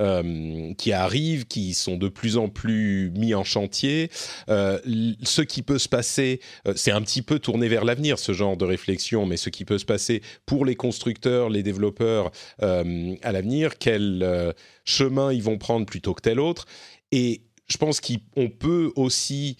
euh, 0.00 0.74
qui 0.74 0.92
arrivent, 0.92 1.46
qui 1.46 1.74
sont 1.74 1.96
de 1.96 2.08
plus 2.08 2.36
en 2.36 2.48
plus 2.48 3.10
mis 3.16 3.34
en 3.34 3.44
chantier, 3.44 4.10
euh, 4.48 4.78
ce 5.22 5.42
qui 5.42 5.62
peut 5.62 5.78
se 5.78 5.88
passer, 5.88 6.40
euh, 6.66 6.72
c'est 6.76 6.92
un 6.92 7.02
petit 7.02 7.22
peu 7.22 7.38
tourné 7.38 7.68
vers 7.68 7.84
l'avenir 7.84 8.18
ce 8.18 8.32
genre 8.32 8.56
de 8.56 8.64
réflexion, 8.64 9.26
mais 9.26 9.36
ce 9.36 9.50
qui 9.50 9.64
peut 9.64 9.78
se 9.78 9.84
passer 9.84 10.22
pour 10.46 10.64
les 10.64 10.76
constructeurs, 10.76 11.48
les 11.50 11.62
développeurs 11.62 12.30
à 12.60 13.32
l'avenir, 13.32 13.78
quel 13.78 14.54
chemin 14.84 15.32
ils 15.32 15.42
vont 15.42 15.58
prendre 15.58 15.86
plutôt 15.86 16.14
que 16.14 16.22
tel 16.22 16.40
autre, 16.40 16.66
et 17.12 17.42
je 17.68 17.76
pense 17.76 18.00
qu'on 18.00 18.48
peut 18.48 18.92
aussi 18.96 19.56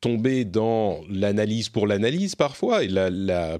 tomber 0.00 0.44
dans 0.44 1.00
l'analyse 1.08 1.68
pour 1.68 1.86
l'analyse 1.86 2.34
parfois, 2.34 2.84
et 2.84 2.88
la, 2.88 3.58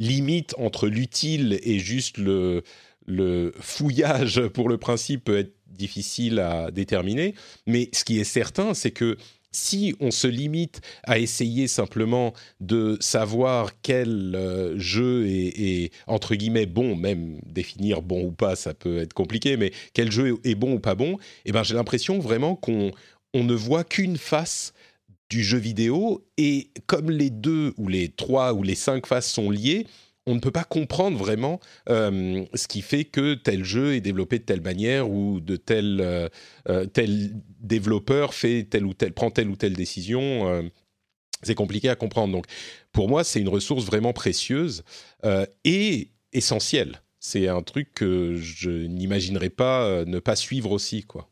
limite 0.00 0.56
entre 0.58 0.88
l'utile 0.88 1.60
et 1.62 1.78
juste 1.78 2.18
le, 2.18 2.64
le 3.06 3.52
fouillage 3.60 4.48
pour 4.54 4.68
le 4.68 4.76
principe 4.76 5.24
peut 5.24 5.38
être 5.38 5.54
difficile 5.68 6.40
à 6.40 6.72
déterminer. 6.72 7.34
Mais 7.66 7.90
ce 7.92 8.04
qui 8.04 8.18
est 8.18 8.24
certain, 8.24 8.74
c'est 8.74 8.90
que 8.90 9.16
si 9.54 9.94
on 10.00 10.10
se 10.10 10.26
limite 10.26 10.80
à 11.04 11.18
essayer 11.18 11.68
simplement 11.68 12.34
de 12.60 12.98
savoir 13.00 13.70
quel 13.82 14.34
euh, 14.34 14.78
jeu 14.78 15.26
est, 15.26 15.92
entre 16.06 16.34
guillemets 16.34 16.66
bon, 16.66 16.96
même 16.96 17.38
définir 17.46 18.02
bon 18.02 18.24
ou 18.24 18.32
pas, 18.32 18.56
ça 18.56 18.74
peut 18.74 18.98
être 18.98 19.14
compliqué, 19.14 19.56
mais 19.56 19.72
quel 19.92 20.10
jeu 20.10 20.38
est 20.44 20.56
bon 20.56 20.74
ou 20.74 20.80
pas 20.80 20.96
bon, 20.96 21.18
eh 21.44 21.52
ben 21.52 21.62
j'ai 21.62 21.74
l'impression 21.74 22.18
vraiment 22.18 22.56
qu'on 22.56 22.90
on 23.32 23.44
ne 23.44 23.54
voit 23.54 23.84
qu'une 23.84 24.16
face 24.16 24.72
du 25.34 25.42
jeu 25.42 25.58
vidéo 25.58 26.24
et 26.36 26.68
comme 26.86 27.10
les 27.10 27.28
deux 27.28 27.74
ou 27.76 27.88
les 27.88 28.08
trois 28.08 28.52
ou 28.52 28.62
les 28.62 28.76
cinq 28.76 29.04
faces 29.04 29.28
sont 29.28 29.50
liées, 29.50 29.84
on 30.26 30.36
ne 30.36 30.38
peut 30.38 30.52
pas 30.52 30.62
comprendre 30.62 31.18
vraiment 31.18 31.58
euh, 31.88 32.44
ce 32.54 32.68
qui 32.68 32.82
fait 32.82 33.04
que 33.04 33.34
tel 33.34 33.64
jeu 33.64 33.96
est 33.96 34.00
développé 34.00 34.38
de 34.38 34.44
telle 34.44 34.60
manière 34.60 35.10
ou 35.10 35.40
de 35.40 35.56
tel, 35.56 36.00
euh, 36.00 36.28
euh, 36.68 36.86
tel 36.86 37.32
développeur 37.58 38.32
fait 38.32 38.62
telle 38.62 38.86
ou 38.86 38.94
telle, 38.94 39.12
prend 39.12 39.32
telle 39.32 39.48
ou 39.48 39.56
telle 39.56 39.72
décision. 39.72 40.70
c'est 41.42 41.56
compliqué 41.56 41.88
à 41.88 41.96
comprendre. 41.96 42.32
Donc, 42.32 42.46
pour 42.92 43.08
moi, 43.08 43.24
c'est 43.24 43.40
une 43.40 43.48
ressource 43.48 43.84
vraiment 43.84 44.12
précieuse 44.12 44.84
et 45.64 46.10
essentielle. 46.32 47.02
C'est 47.18 47.48
un 47.48 47.62
truc 47.62 47.92
que 47.92 48.36
je 48.36 48.70
n'imaginerais 48.70 49.50
pas 49.50 50.04
ne 50.04 50.20
pas 50.20 50.36
suivre 50.36 50.70
aussi, 50.70 51.02
quoi. 51.02 51.28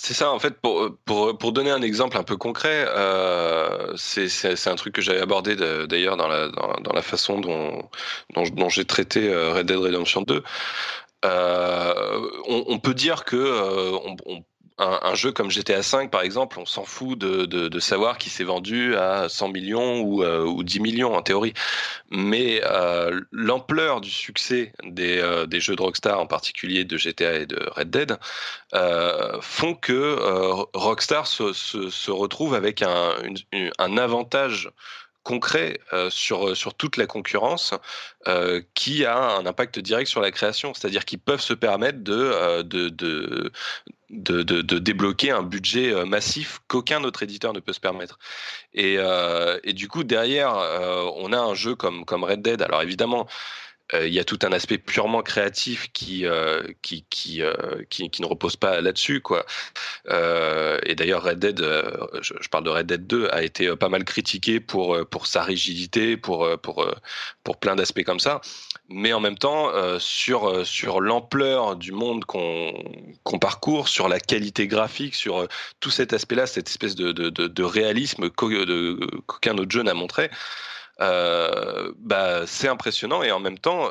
C'est 0.00 0.14
ça, 0.14 0.30
en 0.30 0.38
fait, 0.38 0.60
pour, 0.60 0.96
pour, 1.04 1.36
pour, 1.36 1.50
donner 1.52 1.72
un 1.72 1.82
exemple 1.82 2.16
un 2.18 2.22
peu 2.22 2.36
concret, 2.36 2.86
euh, 2.86 3.96
c'est 3.96 4.68
un 4.68 4.76
truc 4.76 4.94
que 4.94 5.02
j'avais 5.02 5.20
abordé 5.20 5.56
d'ailleurs 5.56 6.16
dans 6.16 6.28
la, 6.28 6.48
dans, 6.50 6.92
la 6.94 7.02
façon 7.02 7.40
dont, 7.40 7.82
dont, 8.36 8.68
j'ai 8.68 8.84
traité 8.84 9.28
euh, 9.28 9.54
Red 9.54 9.66
Dead 9.66 9.76
Redemption 9.76 10.22
2. 10.22 10.44
Euh, 11.24 12.30
on, 12.46 12.78
peut 12.78 12.94
dire 12.94 13.24
que 13.24 13.36
un, 14.78 15.14
jeu 15.14 15.32
comme 15.32 15.50
GTA 15.50 15.80
V, 15.80 16.08
par 16.08 16.22
exemple, 16.22 16.58
on 16.58 16.66
s'en 16.66 16.84
fout 16.84 17.18
de, 17.18 17.80
savoir 17.80 18.18
qui 18.18 18.30
s'est 18.30 18.44
vendu 18.44 18.96
à 18.96 19.28
100 19.28 19.48
millions 19.48 20.00
ou, 20.00 20.22
euh, 20.22 20.44
ou 20.44 20.62
10 20.62 20.80
millions 20.80 21.14
en 21.14 21.22
théorie. 21.22 21.54
Mais 22.10 22.60
euh, 22.64 23.20
l'ampleur 23.32 24.00
du 24.00 24.10
succès 24.10 24.72
des, 24.84 25.18
euh, 25.18 25.46
des, 25.46 25.60
jeux 25.60 25.76
de 25.76 25.82
Rockstar, 25.82 26.20
en 26.20 26.26
particulier 26.26 26.84
de 26.84 26.96
GTA 26.96 27.34
et 27.34 27.46
de 27.46 27.58
Red 27.74 27.90
Dead, 27.90 28.18
font 29.40 29.74
que 29.74 30.16
Rockstar 30.74 31.26
se, 31.26 32.10
retrouve 32.10 32.54
avec 32.54 32.82
un 32.82 33.96
avantage 33.96 34.70
concret 35.22 35.80
euh, 35.92 36.10
sur, 36.10 36.56
sur 36.56 36.74
toute 36.74 36.96
la 36.96 37.06
concurrence 37.06 37.74
euh, 38.26 38.62
qui 38.74 39.04
a 39.04 39.18
un 39.18 39.46
impact 39.46 39.78
direct 39.78 40.08
sur 40.08 40.20
la 40.20 40.30
création. 40.30 40.72
C'est-à-dire 40.74 41.04
qu'ils 41.04 41.18
peuvent 41.18 41.40
se 41.40 41.54
permettre 41.54 42.02
de, 42.02 42.14
euh, 42.14 42.62
de, 42.62 42.88
de, 42.88 43.52
de, 44.10 44.42
de, 44.42 44.78
débloquer 44.78 45.30
un 45.30 45.42
budget 45.42 46.04
massif 46.06 46.60
qu'aucun 46.66 47.04
autre 47.04 47.22
éditeur 47.22 47.52
ne 47.52 47.60
peut 47.60 47.74
se 47.74 47.80
permettre. 47.80 48.18
Et, 48.72 48.96
et 49.64 49.72
du 49.74 49.86
coup, 49.86 50.02
derrière, 50.02 50.54
on 51.16 51.30
a 51.34 51.38
un 51.38 51.54
jeu 51.54 51.74
comme, 51.74 52.06
comme 52.06 52.24
Red 52.24 52.40
Dead. 52.40 52.62
Alors 52.62 52.80
évidemment, 52.80 53.26
euh, 53.26 53.67
il 53.94 54.12
y 54.12 54.18
a 54.18 54.24
tout 54.24 54.38
un 54.42 54.52
aspect 54.52 54.78
purement 54.78 55.22
créatif 55.22 55.90
qui 55.92 56.26
euh, 56.26 56.62
qui, 56.82 57.04
qui, 57.08 57.42
euh, 57.42 57.52
qui, 57.88 58.10
qui, 58.10 58.22
ne 58.22 58.26
repose 58.26 58.56
pas 58.56 58.80
là-dessus 58.80 59.20
quoi. 59.20 59.46
et 60.08 60.94
d'ailleurs 60.94 61.22
Red 61.22 61.38
Dead, 61.38 61.60
je, 62.20 62.34
je, 62.40 62.48
parle 62.48 62.64
de 62.64 62.70
Red 62.70 62.86
Dead 62.86 63.06
2, 63.06 63.28
a 63.32 63.42
été 63.42 63.74
pas 63.76 63.88
mal 63.88 64.04
critiqué 64.04 64.60
pour 64.60 64.98
pour 65.08 65.26
sa 65.26 65.42
rigidité, 65.42 66.16
pour 66.16 66.58
pour 66.60 66.86
pour 67.44 67.56
plein 67.56 67.76
d'aspects 67.76 68.04
comme 68.04 68.20
ça. 68.20 68.40
Mais 68.90 69.12
en 69.12 69.20
même 69.20 69.38
temps, 69.38 69.72
sur 69.98 70.66
sur 70.66 71.00
l'ampleur 71.00 71.76
du 71.76 71.92
monde 71.92 72.24
qu'on 72.24 72.72
qu'on 73.22 73.38
parcourt, 73.38 73.88
sur 73.88 74.08
la 74.08 74.20
qualité 74.20 74.66
graphique, 74.66 75.14
sur 75.14 75.46
tout 75.80 75.90
cet 75.90 76.12
aspect-là, 76.12 76.46
cette 76.46 76.68
espèce 76.68 76.94
de 76.94 77.12
de, 77.12 77.30
de, 77.30 77.46
de 77.46 77.62
réalisme 77.62 78.28
qu'aucun 78.30 79.58
autre 79.58 79.70
jeu 79.70 79.82
n'a 79.82 79.94
montré. 79.94 80.30
Euh, 81.00 81.92
bah, 81.98 82.46
c'est 82.46 82.68
impressionnant 82.68 83.22
et 83.22 83.30
en 83.30 83.40
même 83.40 83.58
temps, 83.58 83.90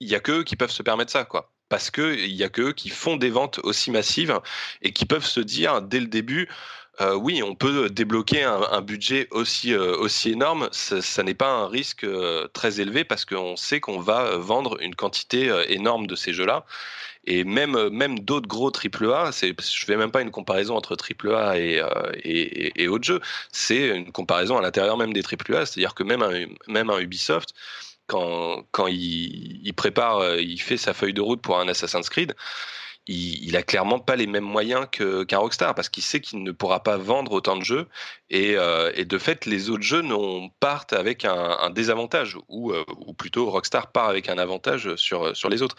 il 0.00 0.08
y 0.08 0.14
a 0.14 0.20
que 0.20 0.42
qui 0.42 0.56
peuvent 0.56 0.70
se 0.70 0.82
permettre 0.82 1.12
ça, 1.12 1.24
quoi. 1.24 1.52
Parce 1.68 1.90
qu'il 1.90 2.32
y 2.32 2.44
a 2.44 2.48
que 2.48 2.72
qui 2.72 2.88
font 2.88 3.16
des 3.16 3.30
ventes 3.30 3.58
aussi 3.62 3.90
massives 3.90 4.40
et 4.82 4.92
qui 4.92 5.04
peuvent 5.06 5.26
se 5.26 5.40
dire 5.40 5.82
dès 5.82 6.00
le 6.00 6.06
début, 6.06 6.48
euh, 7.00 7.14
oui, 7.14 7.42
on 7.42 7.54
peut 7.54 7.90
débloquer 7.90 8.42
un, 8.42 8.80
budget 8.80 9.28
aussi, 9.30 9.72
euh, 9.72 9.96
aussi 9.98 10.30
énorme. 10.32 10.68
Ça, 10.72 11.22
n'est 11.22 11.34
pas 11.34 11.50
un 11.50 11.68
risque 11.68 12.06
très 12.52 12.80
élevé 12.80 13.04
parce 13.04 13.24
qu'on 13.24 13.56
sait 13.56 13.80
qu'on 13.80 14.00
va 14.00 14.36
vendre 14.36 14.80
une 14.80 14.94
quantité 14.94 15.52
énorme 15.68 16.06
de 16.06 16.16
ces 16.16 16.32
jeux-là. 16.32 16.64
Et 17.30 17.44
même, 17.44 17.76
euh, 17.76 17.90
même 17.90 18.20
d'autres 18.20 18.48
gros 18.48 18.72
AAA, 18.72 19.32
je 19.32 19.84
fais 19.84 19.96
même 19.98 20.10
pas 20.10 20.22
une 20.22 20.30
comparaison 20.30 20.74
entre 20.76 20.96
AAA 20.96 21.58
et, 21.58 21.78
euh, 21.78 21.88
et, 22.24 22.82
et, 22.82 22.88
autres 22.88 23.04
jeux, 23.04 23.20
c'est 23.52 23.88
une 23.88 24.10
comparaison 24.12 24.56
à 24.56 24.62
l'intérieur 24.62 24.96
même 24.96 25.12
des 25.12 25.22
AAA, 25.22 25.66
c'est-à-dire 25.66 25.94
que 25.94 26.04
même 26.04 26.22
un, 26.22 26.46
même 26.68 26.88
un 26.88 26.98
Ubisoft, 26.98 27.52
quand, 28.06 28.64
quand 28.70 28.86
il, 28.86 29.60
il, 29.62 29.74
prépare, 29.74 30.20
euh, 30.20 30.40
il 30.40 30.58
fait 30.58 30.78
sa 30.78 30.94
feuille 30.94 31.12
de 31.12 31.20
route 31.20 31.42
pour 31.42 31.60
un 31.60 31.68
Assassin's 31.68 32.08
Creed, 32.08 32.34
il, 33.08 33.56
a 33.56 33.62
clairement 33.62 33.98
pas 33.98 34.16
les 34.16 34.26
mêmes 34.26 34.44
moyens 34.44 34.86
qu'un 34.90 35.38
Rockstar 35.38 35.74
parce 35.74 35.88
qu'il 35.88 36.02
sait 36.02 36.20
qu'il 36.20 36.42
ne 36.42 36.52
pourra 36.52 36.82
pas 36.82 36.98
vendre 36.98 37.32
autant 37.32 37.56
de 37.56 37.64
jeux 37.64 37.86
et, 38.28 38.56
euh, 38.56 38.92
de 38.92 39.18
fait 39.18 39.46
les 39.46 39.70
autres 39.70 39.82
jeux 39.82 40.02
partent 40.60 40.92
avec 40.92 41.24
un, 41.24 41.70
désavantage 41.70 42.36
ou, 42.48 42.72
euh, 42.72 42.84
ou, 43.06 43.14
plutôt 43.14 43.50
Rockstar 43.50 43.90
part 43.90 44.08
avec 44.08 44.28
un 44.28 44.38
avantage 44.38 44.94
sur 44.96 45.34
sur 45.34 45.48
les 45.48 45.62
autres. 45.62 45.76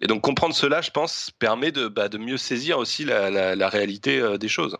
Et 0.00 0.06
donc 0.06 0.22
comprendre 0.22 0.54
cela, 0.54 0.80
je 0.80 0.90
pense, 0.90 1.30
permet 1.38 1.72
de, 1.72 1.88
bah, 1.88 2.08
de 2.08 2.18
mieux 2.18 2.36
saisir 2.36 2.78
aussi 2.78 3.04
la, 3.04 3.30
la 3.56 3.68
réalité 3.68 4.20
euh, 4.20 4.38
des 4.38 4.48
choses. 4.48 4.76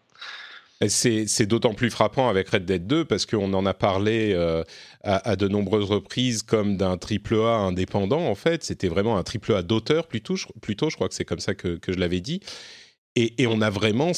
C'est 0.87 1.47
d'autant 1.47 1.74
plus 1.74 1.91
frappant 1.91 2.29
avec 2.29 2.51
Red 2.51 2.64
Dead 2.64 2.87
2 2.87 3.05
parce 3.05 3.26
qu'on 3.26 3.53
en 3.53 3.66
a 3.66 3.74
parlé 3.74 4.33
euh, 4.33 4.62
à, 5.03 5.35
de 5.35 5.49
nombreuses 5.49 5.87
reprises 5.91 6.45
comme 6.45 6.76
d'un 6.76 6.97
triple 6.97 7.35
A 7.35 7.57
indépendant 7.57 8.26
en 8.26 8.37
fait. 8.37 8.62
C'était 8.62 8.87
vraiment 8.87 9.18
un 9.18 9.24
triple 9.24 9.55
A 9.55 9.62
d'auteur 9.62 10.07
plutôt, 10.07 10.37
plutôt, 10.61 10.89
je 10.89 10.95
crois 10.95 11.09
que 11.09 11.16
c'est 11.16 11.24
comme 11.24 11.41
ça 11.41 11.55
que, 11.55 11.81
je 11.89 11.99
l'avais 11.99 12.20
dit. 12.20 12.41
Et, 13.16 13.49
on 13.49 13.61
a 13.62 13.70
vraiment 13.70 14.12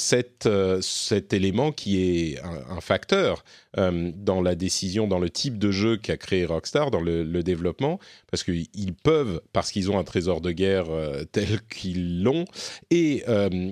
euh, 0.44 0.78
cet 0.82 1.32
élément 1.32 1.72
qui 1.72 2.02
est 2.02 2.40
un, 2.42 2.82
facteur 2.82 3.42
euh, 3.78 4.12
dans 4.14 4.42
la 4.42 4.54
décision, 4.54 5.08
dans 5.08 5.18
le 5.18 5.30
type 5.30 5.58
de 5.58 5.70
jeu 5.70 5.96
qu'a 5.96 6.18
créé 6.18 6.44
Rockstar, 6.44 6.90
dans 6.90 7.00
le 7.00 7.42
développement, 7.42 7.98
parce 8.30 8.44
qu'ils 8.44 8.94
peuvent, 9.02 9.40
parce 9.54 9.72
qu'ils 9.72 9.90
ont 9.90 9.98
un 9.98 10.04
trésor 10.04 10.42
de 10.42 10.50
guerre 10.50 10.88
tel 11.32 11.62
qu'ils 11.74 12.22
l'ont, 12.22 12.44
et 12.90 13.24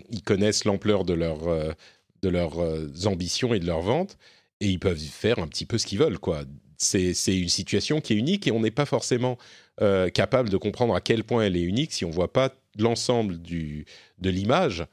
ils 0.08 0.22
connaissent 0.22 0.64
l'ampleur 0.64 1.04
de 1.04 1.12
leur 1.12 1.74
de 2.22 2.28
leurs 2.28 2.58
euh, 2.60 2.90
ambitions 3.04 3.54
et 3.54 3.60
de 3.60 3.66
leurs 3.66 3.82
ventes, 3.82 4.18
et 4.60 4.66
ils 4.66 4.78
peuvent 4.78 4.98
faire 4.98 5.38
un 5.38 5.46
petit 5.46 5.66
peu 5.66 5.78
ce 5.78 5.86
qu'ils 5.86 5.98
veulent, 5.98 6.18
quoi. 6.18 6.42
C'est 6.80 7.12
une 7.26 7.48
situation 7.48 8.00
qui 8.00 8.12
est 8.12 8.16
unique 8.16 8.46
et 8.46 8.52
on 8.52 8.60
n'est 8.60 8.70
pas 8.70 8.86
forcément 8.86 9.36
euh, 9.80 10.10
capable 10.10 10.48
de 10.48 10.56
comprendre 10.56 10.94
à 10.94 11.00
quel 11.00 11.24
point 11.24 11.42
elle 11.42 11.56
est 11.56 11.62
unique 11.62 11.92
si 11.92 12.04
on 12.04 12.10
voit 12.10 12.32
pas 12.32 12.54
l'ensemble 12.78 13.42
de 13.42 14.30
l'image. 14.30 14.84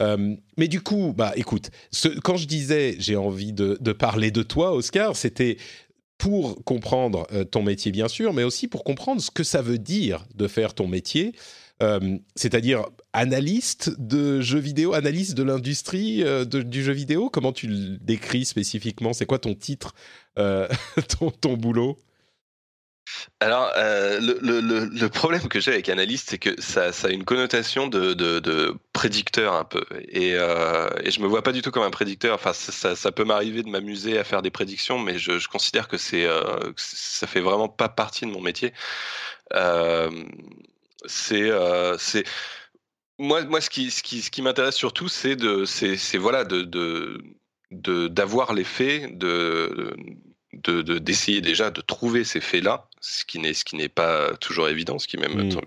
Euh, 0.00 0.36
mais 0.58 0.68
du 0.68 0.82
coup, 0.82 1.14
bah 1.16 1.32
écoute, 1.36 1.70
quand 2.22 2.36
je 2.36 2.46
disais 2.46 2.94
j'ai 2.98 3.16
envie 3.16 3.54
de, 3.54 3.78
de, 3.80 3.92
parler 3.92 4.30
de 4.30 4.42
toi, 4.42 4.74
Oscar, 4.74 5.16
c'était 5.16 5.56
pour 6.18 6.62
comprendre 6.64 7.26
ton 7.50 7.62
métier 7.62 7.90
bien 7.90 8.08
sûr, 8.08 8.34
mais 8.34 8.44
aussi 8.44 8.68
pour 8.68 8.84
comprendre 8.84 9.22
ce 9.22 9.30
que 9.30 9.42
ça 9.42 9.62
veut 9.62 9.78
dire 9.78 10.26
de 10.34 10.46
faire 10.46 10.74
ton 10.74 10.88
métier. 10.88 11.32
Euh, 11.82 12.18
c'est-à-dire 12.36 12.84
analyste 13.12 13.98
de 13.98 14.40
jeux 14.40 14.58
vidéo, 14.58 14.92
analyste 14.92 15.34
de 15.34 15.42
l'industrie 15.42 16.22
euh, 16.22 16.44
du 16.44 16.84
jeu 16.84 16.92
vidéo. 16.92 17.30
Comment 17.30 17.52
tu 17.52 17.68
le 17.68 17.96
décris 17.98 18.44
spécifiquement? 18.44 19.12
C'est 19.12 19.26
quoi 19.26 19.38
ton 19.38 19.54
titre, 19.54 19.94
euh, 20.38 20.68
ton, 21.40 21.54
boulot? 21.54 21.98
Alors, 23.40 23.72
le, 23.74 25.06
problème 25.08 25.48
que 25.48 25.58
j'ai 25.58 25.72
avec 25.72 25.88
analyste, 25.88 26.28
c'est 26.30 26.38
que 26.38 26.60
ça, 26.60 26.90
a 27.02 27.08
une 27.08 27.24
connotation 27.24 27.88
de, 27.88 28.76
prédicteur 28.92 29.54
un 29.54 29.64
peu. 29.64 29.84
Et, 30.08 30.32
et, 30.32 31.10
je 31.10 31.20
me 31.20 31.26
vois 31.26 31.42
pas 31.42 31.52
du 31.52 31.62
tout 31.62 31.70
comme 31.70 31.82
un 31.82 31.90
prédicteur. 31.90 32.34
Enfin, 32.34 32.52
ça, 32.52 33.10
peut 33.12 33.24
m'arriver 33.24 33.62
de 33.62 33.68
m'amuser 33.68 34.18
à 34.18 34.24
faire 34.24 34.42
des 34.42 34.50
prédictions, 34.50 34.98
mais 34.98 35.18
je, 35.18 35.48
considère 35.48 35.88
que 35.88 35.96
c'est, 35.96 36.28
ça 36.76 37.26
fait 37.26 37.40
vraiment 37.40 37.68
pas 37.68 37.88
partie 37.88 38.26
de 38.26 38.30
mon 38.30 38.42
métier. 38.42 38.72
Euh, 39.54 40.10
c'est 41.06 41.50
moi 43.18 43.44
moi 43.44 43.60
ce 43.60 43.70
qui 43.70 43.90
ce 43.90 44.02
qui 44.02 44.22
ce 44.22 44.30
qui 44.30 44.42
m'intéresse 44.42 44.76
surtout 44.76 45.08
c'est 45.08 45.36
de 45.36 45.64
c'est 45.64 45.96
c'est 45.96 46.18
voilà 46.18 46.44
de 46.44 46.62
de 47.70 48.08
d'avoir 48.08 48.54
les 48.54 48.64
faits 48.64 49.16
de 49.16 49.94
de 50.52 50.98
d'essayer 50.98 51.40
déjà 51.40 51.70
de 51.70 51.80
trouver 51.80 52.24
ces 52.24 52.40
faits 52.40 52.64
là 52.64 52.88
ce 53.00 53.24
qui 53.24 53.38
n'est 53.38 53.54
ce 53.54 53.64
qui 53.64 53.76
n'est 53.76 53.88
pas 53.88 54.34
toujours 54.36 54.68
évident 54.68 54.98
ce 54.98 55.06
qui 55.06 55.16
est 55.16 55.20
même 55.20 55.48
mmh. 55.48 55.60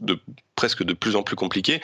de, 0.00 0.18
presque 0.54 0.82
de 0.82 0.92
plus 0.92 1.16
en 1.16 1.22
plus 1.22 1.36
compliqué 1.36 1.80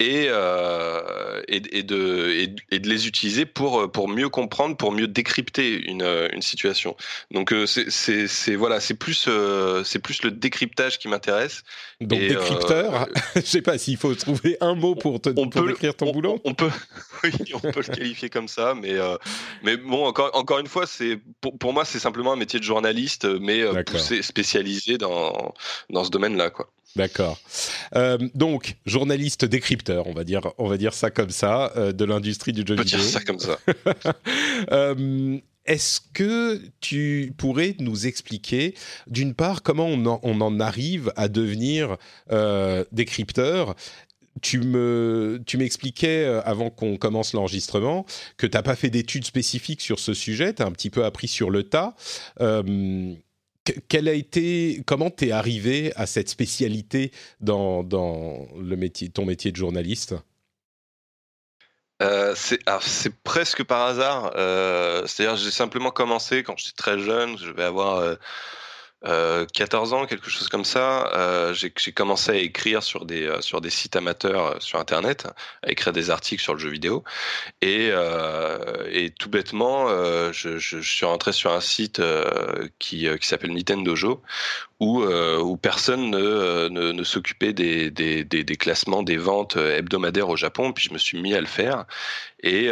et, 0.00 0.28
euh, 0.28 1.42
et, 1.46 1.62
et, 1.78 1.82
de, 1.82 2.48
et, 2.70 2.78
de 2.78 2.88
les 2.88 3.06
utiliser 3.06 3.44
pour, 3.44 3.92
pour 3.92 4.08
mieux 4.08 4.30
comprendre, 4.30 4.76
pour 4.76 4.92
mieux 4.92 5.06
décrypter 5.06 5.88
une, 5.88 6.28
une 6.32 6.40
situation. 6.40 6.96
Donc 7.30 7.52
euh, 7.52 7.66
c'est 7.66 8.54
voilà, 8.56 8.80
c'est 8.80 8.94
plus 8.94 9.26
euh, 9.28 9.84
c'est 9.84 9.98
plus 9.98 10.22
le 10.22 10.30
décryptage 10.30 10.98
qui 10.98 11.08
m'intéresse. 11.08 11.62
Donc 12.00 12.18
décrypteur, 12.18 13.08
je 13.36 13.42
sais 13.42 13.60
pas 13.60 13.76
s'il 13.76 13.98
faut 13.98 14.14
trouver 14.14 14.56
un 14.62 14.74
mot 14.74 14.94
pour, 14.94 15.20
te, 15.20 15.28
on 15.36 15.48
pour 15.50 15.62
peut, 15.62 15.68
décrire 15.68 15.94
ton 15.94 16.10
boulot. 16.12 16.40
On 16.44 16.54
peut, 16.54 16.70
oui, 17.24 17.32
on 17.52 17.60
peut 17.60 17.82
le 17.86 17.94
qualifier 17.94 18.30
comme 18.30 18.48
ça, 18.48 18.74
mais 18.74 18.96
mais 19.62 19.76
bon 19.76 20.06
encore 20.06 20.30
encore 20.32 20.60
une 20.60 20.66
fois, 20.66 20.86
pour, 21.42 21.58
pour 21.58 21.74
moi 21.74 21.84
c'est 21.84 21.98
simplement 21.98 22.32
un 22.32 22.36
métier 22.36 22.58
de 22.58 22.64
journaliste, 22.64 23.26
mais 23.26 23.62
poussé, 23.84 24.22
spécialisé 24.22 24.96
dans 24.96 25.54
dans 25.90 26.04
ce 26.04 26.10
domaine-là 26.10 26.48
quoi. 26.48 26.70
D'accord. 26.96 27.38
Euh, 27.94 28.18
donc, 28.34 28.76
journaliste 28.84 29.44
décrypteur, 29.44 30.06
on 30.06 30.12
va 30.12 30.24
dire, 30.24 30.52
on 30.58 30.68
va 30.68 30.76
dire 30.76 30.94
ça 30.94 31.10
comme 31.10 31.30
ça, 31.30 31.72
euh, 31.76 31.92
de 31.92 32.04
l'industrie 32.04 32.52
du 32.52 32.64
jeu 32.66 32.74
vidéo. 32.74 32.80
On 32.80 32.82
peut 32.82 32.84
dire 32.84 33.02
ça 33.02 33.20
comme 33.20 33.38
ça. 33.38 33.58
euh, 34.72 35.38
Est-ce 35.66 36.00
que 36.12 36.60
tu 36.80 37.32
pourrais 37.36 37.76
nous 37.78 38.06
expliquer, 38.06 38.74
d'une 39.06 39.34
part, 39.34 39.62
comment 39.62 39.86
on 39.86 40.04
en, 40.06 40.20
on 40.22 40.40
en, 40.40 40.58
arrive 40.58 41.12
à 41.16 41.28
devenir 41.28 41.96
décrypteur? 42.92 43.76
Tu 44.42 44.60
me, 44.60 45.42
tu 45.44 45.58
m'expliquais 45.58 46.24
avant 46.44 46.70
qu'on 46.70 46.96
commence 46.96 47.34
l'enregistrement 47.34 48.06
que 48.36 48.46
tu 48.46 48.56
n'as 48.56 48.62
pas 48.62 48.76
fait 48.76 48.88
d'études 48.88 49.26
spécifiques 49.26 49.80
sur 49.80 49.98
ce 49.98 50.14
sujet, 50.14 50.54
tu 50.54 50.62
as 50.62 50.66
un 50.66 50.70
petit 50.70 50.88
peu 50.88 51.04
appris 51.04 51.28
sur 51.28 51.50
le 51.50 51.64
tas. 51.64 51.94
Euh, 53.68 53.72
quel 53.88 54.08
a 54.08 54.12
été, 54.12 54.82
comment 54.86 55.10
t'es 55.10 55.32
arrivé 55.32 55.92
à 55.96 56.06
cette 56.06 56.28
spécialité 56.28 57.12
dans, 57.40 57.84
ton 57.84 59.24
métier 59.24 59.52
de 59.52 59.56
journaliste? 59.56 60.14
Euh, 62.02 62.34
c'est 62.34 63.22
presque 63.22 63.62
par 63.64 63.86
hasard. 63.86 64.32
Euh, 64.36 65.06
C'est-à-dire, 65.06 65.36
j'ai 65.36 65.50
simplement 65.50 65.90
commencé 65.90 66.42
quand 66.42 66.56
j'étais 66.56 66.76
très 66.76 66.98
jeune. 66.98 67.36
Je 67.36 67.50
vais 67.50 67.64
avoir 67.64 68.16
14 69.02 69.94
ans, 69.94 70.06
quelque 70.06 70.28
chose 70.28 70.48
comme 70.48 70.64
ça, 70.64 71.52
j'ai 71.54 71.70
commencé 71.92 72.30
à 72.32 72.34
écrire 72.34 72.82
sur 72.82 73.06
des, 73.06 73.34
sur 73.40 73.60
des 73.60 73.70
sites 73.70 73.96
amateurs 73.96 74.60
sur 74.62 74.78
Internet, 74.78 75.26
à 75.62 75.70
écrire 75.70 75.92
des 75.92 76.10
articles 76.10 76.42
sur 76.42 76.52
le 76.54 76.58
jeu 76.58 76.68
vidéo. 76.68 77.02
Et, 77.62 77.90
et 78.90 79.10
tout 79.10 79.30
bêtement, 79.30 79.88
je, 80.32 80.58
je, 80.58 80.80
suis 80.80 81.06
rentré 81.06 81.32
sur 81.32 81.52
un 81.52 81.60
site 81.60 82.02
qui, 82.78 83.08
qui 83.18 83.26
s'appelle 83.26 83.52
Nintendo 83.52 83.90
Dojo, 83.90 84.22
où, 84.80 85.02
où 85.02 85.56
personne 85.56 86.10
ne, 86.10 86.68
ne, 86.68 86.92
ne 86.92 87.04
s'occupait 87.04 87.54
des, 87.54 87.90
des, 87.90 88.24
des, 88.24 88.44
des, 88.44 88.56
classements 88.56 89.02
des 89.02 89.16
ventes 89.16 89.56
hebdomadaires 89.56 90.28
au 90.28 90.36
Japon. 90.36 90.72
Puis 90.72 90.88
je 90.88 90.92
me 90.92 90.98
suis 90.98 91.20
mis 91.20 91.34
à 91.34 91.40
le 91.40 91.46
faire. 91.46 91.86
Et, 92.42 92.66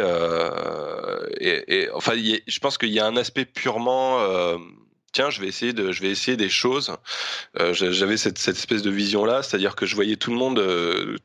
et, 1.39 1.75
et 1.75 1.89
enfin, 1.91 2.13
je 2.15 2.59
pense 2.59 2.77
qu'il 2.77 2.89
y 2.89 2.99
a 2.99 3.07
un 3.07 3.17
aspect 3.17 3.45
purement 3.45 4.19
tiens, 5.11 5.29
je 5.29 5.41
vais 5.41 5.47
essayer 5.47 5.73
de, 5.73 5.91
je 5.91 6.01
vais 6.01 6.09
essayer 6.09 6.37
des 6.37 6.49
choses. 6.49 6.95
Euh, 7.59 7.73
J'avais 7.73 8.17
cette, 8.17 8.37
cette, 8.37 8.57
espèce 8.57 8.81
de 8.81 8.91
vision 8.91 9.25
là, 9.25 9.43
c'est-à-dire 9.43 9.75
que 9.75 9.85
je 9.85 9.95
voyais 9.95 10.15
tout 10.15 10.31
le 10.31 10.37
monde, 10.37 10.59
euh, 10.59 11.17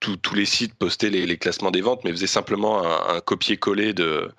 tous 0.00 0.34
les 0.34 0.46
sites 0.46 0.74
postaient 0.74 1.10
les, 1.10 1.38
classements 1.38 1.70
des 1.70 1.80
ventes, 1.80 2.02
mais 2.04 2.10
faisaient 2.10 2.26
simplement 2.26 2.82
un, 2.84 3.20
copier-coller 3.20 3.92
de, 3.92 4.30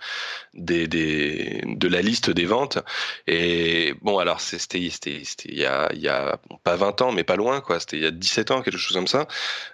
des, 0.53 0.87
des, 0.87 1.61
de 1.65 1.87
la 1.87 2.01
liste 2.01 2.29
des 2.29 2.45
ventes. 2.45 2.79
Et 3.27 3.93
bon, 4.01 4.17
alors 4.19 4.41
c'était 4.41 4.79
il 4.79 5.59
y 5.59 5.65
a, 5.65 5.93
y 5.93 6.07
a 6.07 6.39
pas 6.63 6.75
20 6.75 7.01
ans, 7.01 7.11
mais 7.11 7.23
pas 7.23 7.35
loin, 7.35 7.61
quoi. 7.61 7.79
C'était 7.79 7.97
il 7.97 8.03
y 8.03 8.05
a 8.05 8.11
17 8.11 8.51
ans, 8.51 8.61
quelque 8.61 8.77
chose 8.77 8.95
comme 8.95 9.07
ça. 9.07 9.27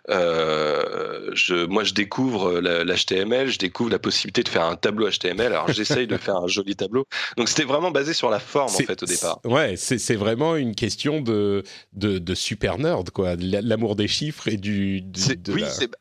Euh, 0.09 1.29
je, 1.33 1.65
moi, 1.65 1.83
je 1.83 1.93
découvre 1.93 2.59
l'HTML, 2.59 3.49
je 3.49 3.59
découvre 3.59 3.89
la 3.91 3.99
possibilité 3.99 4.43
de 4.43 4.49
faire 4.49 4.65
un 4.65 4.75
tableau 4.75 5.09
HTML. 5.09 5.47
Alors 5.47 5.71
j'essaye 5.71 6.07
de 6.07 6.17
faire 6.17 6.38
un 6.38 6.47
joli 6.47 6.75
tableau. 6.75 7.05
Donc 7.38 7.49
c'était 7.49 7.63
vraiment 7.63 7.91
basé 7.91 8.13
sur 8.13 8.29
la 8.29 8.39
forme 8.39 8.73
en 8.73 8.77
fait 8.77 9.01
au 9.01 9.05
départ. 9.05 9.39
Ouais, 9.43 9.75
c'est 9.77 10.15
vraiment 10.15 10.55
une 10.55 10.75
question 10.75 11.21
de, 11.21 11.63
de, 11.93 12.17
de 12.17 12.36
super 12.36 12.77
nerd, 12.77 13.09
quoi. 13.11 13.36
L'amour 13.38 13.95
des 13.95 14.07
chiffres 14.07 14.47
et 14.47 14.57
du. 14.57 15.01
de 15.01 15.51
oui, 15.51 15.63
c'est 15.76 15.91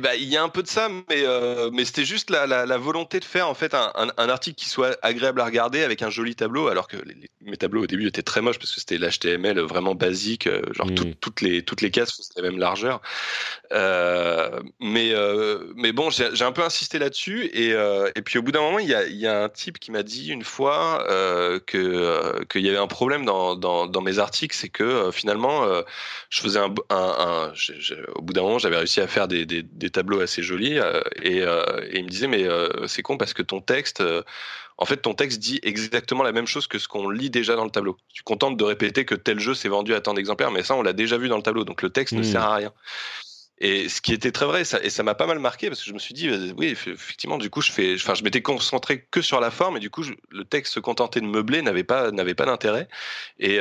bah, 0.00 0.16
il 0.16 0.28
y 0.28 0.36
a 0.36 0.42
un 0.42 0.48
peu 0.48 0.62
de 0.62 0.68
ça, 0.68 0.88
mais 0.88 1.22
euh, 1.24 1.70
mais 1.72 1.84
c'était 1.84 2.04
juste 2.04 2.30
la, 2.30 2.46
la, 2.46 2.78
volonté 2.78 3.20
de 3.20 3.24
faire 3.24 3.48
en 3.48 3.54
fait 3.54 3.74
un, 3.74 3.92
un, 3.94 4.28
article 4.28 4.56
qui 4.56 4.68
soit 4.68 4.96
agréable 5.02 5.40
à 5.40 5.44
regarder 5.44 5.82
avec 5.82 6.02
un 6.02 6.10
joli 6.10 6.34
tableau, 6.34 6.68
alors 6.68 6.88
que 6.88 6.96
mes 7.42 7.56
tableaux 7.56 7.82
au 7.82 7.86
début 7.86 8.06
étaient 8.06 8.22
très 8.22 8.40
moches 8.40 8.58
parce 8.58 8.74
que 8.74 8.80
c'était 8.80 8.98
l'HTML 8.98 9.60
vraiment 9.60 9.94
basique, 9.94 10.46
euh, 10.46 10.62
genre 10.72 10.86
mmh. 10.86 11.14
toutes 11.20 11.40
les 11.42 11.62
toutes 11.62 11.82
les 11.82 11.90
cases 11.90 12.16
faisaient 12.16 12.32
la 12.36 12.42
même 12.42 12.58
largeur. 12.58 13.00
Euh, 13.72 14.60
mais 14.80 15.12
euh, 15.12 15.72
mais 15.76 15.92
bon, 15.92 16.10
j'ai 16.10 16.44
un 16.44 16.52
peu 16.52 16.64
insisté 16.64 16.98
là-dessus 16.98 17.46
et 17.46 17.74
et 18.16 18.22
puis 18.22 18.38
au 18.38 18.42
bout 18.42 18.52
d'un 18.52 18.62
moment, 18.62 18.78
il 18.78 18.88
y 18.88 18.94
a 18.94 19.06
il 19.06 19.16
y 19.16 19.26
a 19.26 19.44
un 19.44 19.48
type 19.48 19.78
qui 19.78 19.90
m'a 19.90 20.02
dit 20.02 20.30
une 20.30 20.44
fois 20.44 21.04
que 21.66 22.44
qu'il 22.46 22.62
y 22.62 22.68
avait 22.68 22.78
un 22.78 22.86
problème 22.86 23.24
dans 23.24 23.54
dans, 23.54 23.86
dans 23.86 24.00
mes 24.00 24.18
articles, 24.18 24.56
c'est 24.56 24.70
que 24.70 25.10
finalement 25.12 25.66
je 26.30 26.40
faisais 26.40 26.58
un, 26.58 26.74
un, 26.90 27.52
au 28.14 28.22
bout 28.22 28.32
d'un 28.32 28.42
moment, 28.42 28.58
j'avais 28.58 28.78
réussi 28.78 29.00
à 29.00 29.06
faire 29.06 29.28
des 29.28 29.46
des, 29.46 29.57
tableaux 29.88 30.20
assez 30.20 30.42
jolis. 30.42 30.78
Euh, 30.78 31.00
euh, 31.24 31.80
et, 31.90 31.98
il 31.98 32.04
me 32.04 32.08
disait, 32.08 32.26
mais 32.26 32.44
euh, 32.44 32.86
c'est 32.86 33.02
con 33.02 33.16
parce 33.16 33.34
que 33.34 33.42
ton 33.42 33.60
texte, 33.60 34.02
en 34.76 34.84
fait, 34.84 34.98
ton 34.98 35.14
texte 35.14 35.38
dit 35.38 35.60
exactement 35.62 36.22
la 36.22 36.32
même 36.32 36.46
chose 36.46 36.66
que 36.66 36.78
ce 36.78 36.88
qu'on 36.88 37.10
lit 37.10 37.30
déjà 37.30 37.56
dans 37.56 37.64
le 37.64 37.70
tableau. 37.70 37.96
Tu 38.12 38.22
contentes 38.22 38.56
de 38.56 38.64
répéter 38.64 39.04
que 39.04 39.14
tel 39.14 39.38
jeu 39.38 39.54
s'est 39.54 39.68
vendu 39.68 39.94
à 39.94 40.00
tant 40.00 40.14
d'exemplaires, 40.14 40.50
mais 40.50 40.62
ça, 40.62 40.74
on 40.74 40.82
l'a 40.82 40.92
déjà 40.92 41.18
vu 41.18 41.28
dans 41.28 41.36
le 41.36 41.42
tableau. 41.42 41.64
Donc 41.64 41.82
le 41.82 41.90
texte 41.90 42.14
ne 42.14 42.20
hmm. 42.20 42.24
sert 42.24 42.42
à 42.42 42.54
rien. 42.56 42.72
Et 43.60 43.88
ce 43.88 44.00
qui 44.00 44.12
était 44.12 44.30
très 44.30 44.46
vrai, 44.46 44.64
ça, 44.64 44.80
et 44.82 44.90
ça 44.90 45.02
m'a 45.02 45.14
pas 45.14 45.26
mal 45.26 45.38
marqué 45.38 45.68
parce 45.68 45.80
que 45.80 45.86
je 45.86 45.92
me 45.92 45.98
suis 45.98 46.14
dit, 46.14 46.30
oui, 46.56 46.68
effectivement, 46.68 47.38
du 47.38 47.50
coup, 47.50 47.60
je 47.60 47.72
fais, 47.72 47.94
enfin, 47.94 48.14
je 48.14 48.22
m'étais 48.22 48.42
concentré 48.42 49.06
que 49.10 49.20
sur 49.20 49.40
la 49.40 49.50
forme 49.50 49.76
et 49.76 49.80
du 49.80 49.90
coup, 49.90 50.04
le 50.30 50.44
texte 50.44 50.74
se 50.74 50.80
contentait 50.80 51.20
de 51.20 51.26
meubler 51.26 51.62
n'avait 51.62 51.84
pas, 51.84 52.10
n'avait 52.12 52.34
pas 52.34 52.46
d'intérêt. 52.46 52.88
Et, 53.40 53.56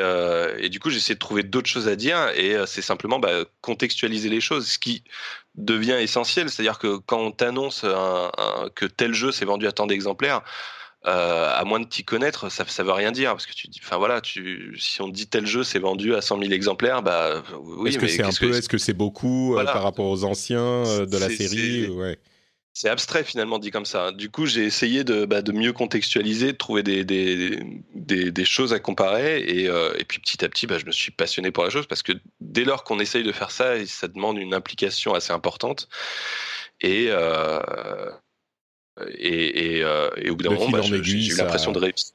et, 0.60 0.70
du 0.70 0.80
coup, 0.80 0.90
essayé 0.90 1.16
de 1.16 1.20
trouver 1.20 1.44
d'autres 1.44 1.70
choses 1.70 1.88
à 1.88 1.96
dire 1.96 2.30
et 2.36 2.56
c'est 2.68 2.82
simplement 2.82 3.20
bah, 3.20 3.46
contextualiser 3.62 4.30
les 4.30 4.42
choses, 4.42 4.68
ce 4.68 4.80
qui 4.80 5.04
devient 5.56 5.98
essentiel. 6.00 6.50
C'est-à-dire 6.50 6.78
que 6.78 6.98
quand 6.98 7.20
on 7.20 7.32
t'annonce 7.32 7.82
que 7.82 8.86
tel 8.86 9.14
jeu 9.14 9.32
s'est 9.32 9.46
vendu 9.46 9.68
à 9.68 9.72
tant 9.72 9.88
d'exemplaires, 9.88 10.44
euh, 11.06 11.50
à 11.56 11.64
moins 11.64 11.80
de 11.80 11.86
t'y 11.86 12.04
connaître, 12.04 12.50
ça, 12.52 12.66
ça 12.68 12.84
veut 12.84 12.92
rien 12.92 13.12
dire 13.12 13.32
parce 13.32 13.46
que 13.46 13.54
tu 13.54 13.68
dis, 13.68 13.80
enfin 13.84 13.98
voilà, 13.98 14.20
tu, 14.20 14.76
si 14.80 15.02
on 15.02 15.08
dit 15.08 15.28
tel 15.28 15.46
jeu 15.46 15.64
s'est 15.64 15.80
vendu 15.80 16.16
à 16.16 16.22
100 16.22 16.40
000 16.40 16.52
exemplaires, 16.52 17.04
bah 17.04 17.44
oui. 17.62 17.90
Est-ce 17.90 18.00
que 18.00 18.08
c'est 18.08 18.24
un 18.24 18.32
peu, 18.32 18.54
est-ce 18.54 18.68
que 18.68 18.80
c'est 18.80 18.94
beaucoup 18.94 19.58
euh, 19.58 19.64
par 19.64 19.84
rapport 19.84 20.08
aux 20.08 20.24
anciens 20.24 20.60
euh, 20.60 21.06
de 21.06 21.18
la 21.18 21.30
série 21.30 21.88
ouais. 21.88 22.18
C'est 22.74 22.90
abstrait 22.90 23.24
finalement 23.24 23.58
dit 23.58 23.72
comme 23.72 23.86
ça. 23.86 24.12
Du 24.12 24.30
coup, 24.30 24.46
j'ai 24.46 24.64
essayé 24.64 25.04
de, 25.04 25.26
bah, 25.26 25.42
de, 25.42 25.52
mieux 25.52 25.74
contextualiser, 25.74 26.52
de 26.52 26.58
trouver 26.58 26.84
des, 26.84 27.04
des, 27.04 27.60
des, 27.96 28.32
des 28.32 28.46
choses 28.46 28.72
à 28.72 28.80
comparer. 28.80 29.40
Et, 29.40 29.64
et, 29.64 30.04
puis 30.08 30.20
petit 30.20 30.46
à 30.46 30.50
petit, 30.50 30.68
bah, 30.68 30.78
je 30.78 30.86
me 30.86 30.92
suis 30.92 31.10
passionné 31.10 31.50
pour 31.50 31.64
la 31.64 31.72
chose 31.72 31.88
parce 31.88 32.04
que 32.04 32.12
dès 32.40 32.66
lors 32.66 32.84
qu'on 32.84 33.00
essaye 33.00 33.24
de 33.24 33.32
faire 33.32 33.50
ça, 33.50 33.84
ça 33.88 34.08
demande 34.08 34.38
une 34.38 34.54
implication 34.54 35.16
assez 35.16 35.34
importante. 35.34 35.90
Et, 36.82 37.08
euh, 37.10 37.60
et, 39.10 39.78
et, 39.78 39.84
euh, 39.84 40.10
et, 40.18 40.30
au 40.30 40.36
bout 40.36 40.44
d'un 40.44 40.52
moment, 40.52 40.70
bah, 40.70 40.82
j'ai 40.82 40.98
eu 40.98 41.36
l'impression 41.36 41.72
de 41.72 41.80
réussir. 41.80 42.14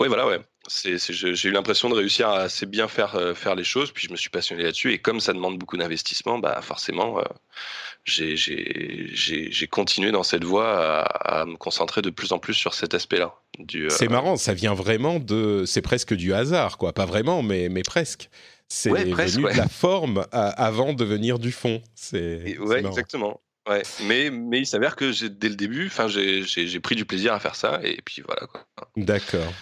Oui, 0.00 0.08
voilà, 0.08 0.26
ouais. 0.26 0.40
J'ai 0.68 1.48
eu 1.48 1.52
l'impression 1.52 1.88
de 1.88 1.94
réussir 1.94 2.28
à 2.28 2.40
assez 2.40 2.66
bien 2.66 2.88
faire, 2.88 3.14
euh, 3.14 3.34
faire 3.34 3.54
les 3.54 3.62
choses, 3.62 3.92
puis 3.92 4.06
je 4.08 4.12
me 4.12 4.16
suis 4.16 4.30
passionné 4.30 4.64
là-dessus. 4.64 4.92
Et 4.92 4.98
comme 4.98 5.20
ça 5.20 5.32
demande 5.32 5.58
beaucoup 5.58 5.76
d'investissement, 5.76 6.40
bah 6.40 6.60
forcément, 6.60 7.20
euh, 7.20 7.22
j'ai 8.04 9.66
continué 9.70 10.10
dans 10.10 10.24
cette 10.24 10.42
voie 10.42 11.02
à, 11.02 11.40
à, 11.40 11.44
me 11.44 11.56
concentrer 11.56 12.02
de 12.02 12.10
plus 12.10 12.32
en 12.32 12.40
plus 12.40 12.54
sur 12.54 12.74
cet 12.74 12.94
aspect-là. 12.94 13.34
C'est 13.90 14.08
marrant, 14.08 14.36
ça 14.36 14.54
vient 14.54 14.74
vraiment 14.74 15.20
de. 15.20 15.64
C'est 15.66 15.82
presque 15.82 16.14
du 16.14 16.34
hasard, 16.34 16.78
quoi. 16.78 16.92
Pas 16.92 17.06
vraiment, 17.06 17.42
mais, 17.42 17.68
mais 17.68 17.82
presque. 17.82 18.28
C'est 18.68 18.90
venu 18.90 19.52
de 19.52 19.56
la 19.56 19.68
forme 19.68 20.26
avant 20.32 20.94
de 20.94 21.04
venir 21.04 21.38
du 21.38 21.52
fond. 21.52 21.80
C'est. 21.94 22.58
Ouais, 22.58 22.80
exactement. 22.80 23.40
Ouais, 23.68 23.82
mais, 24.04 24.30
mais 24.30 24.60
il 24.60 24.66
s'avère 24.66 24.94
que 24.94 25.26
dès 25.26 25.48
le 25.48 25.56
début, 25.56 25.90
j'ai 26.08 26.80
pris 26.80 26.94
du 26.94 27.04
plaisir 27.04 27.32
à 27.32 27.40
faire 27.40 27.56
ça, 27.56 27.80
et 27.82 28.00
puis 28.04 28.22
voilà. 28.24 28.46
D'accord. 28.96 29.52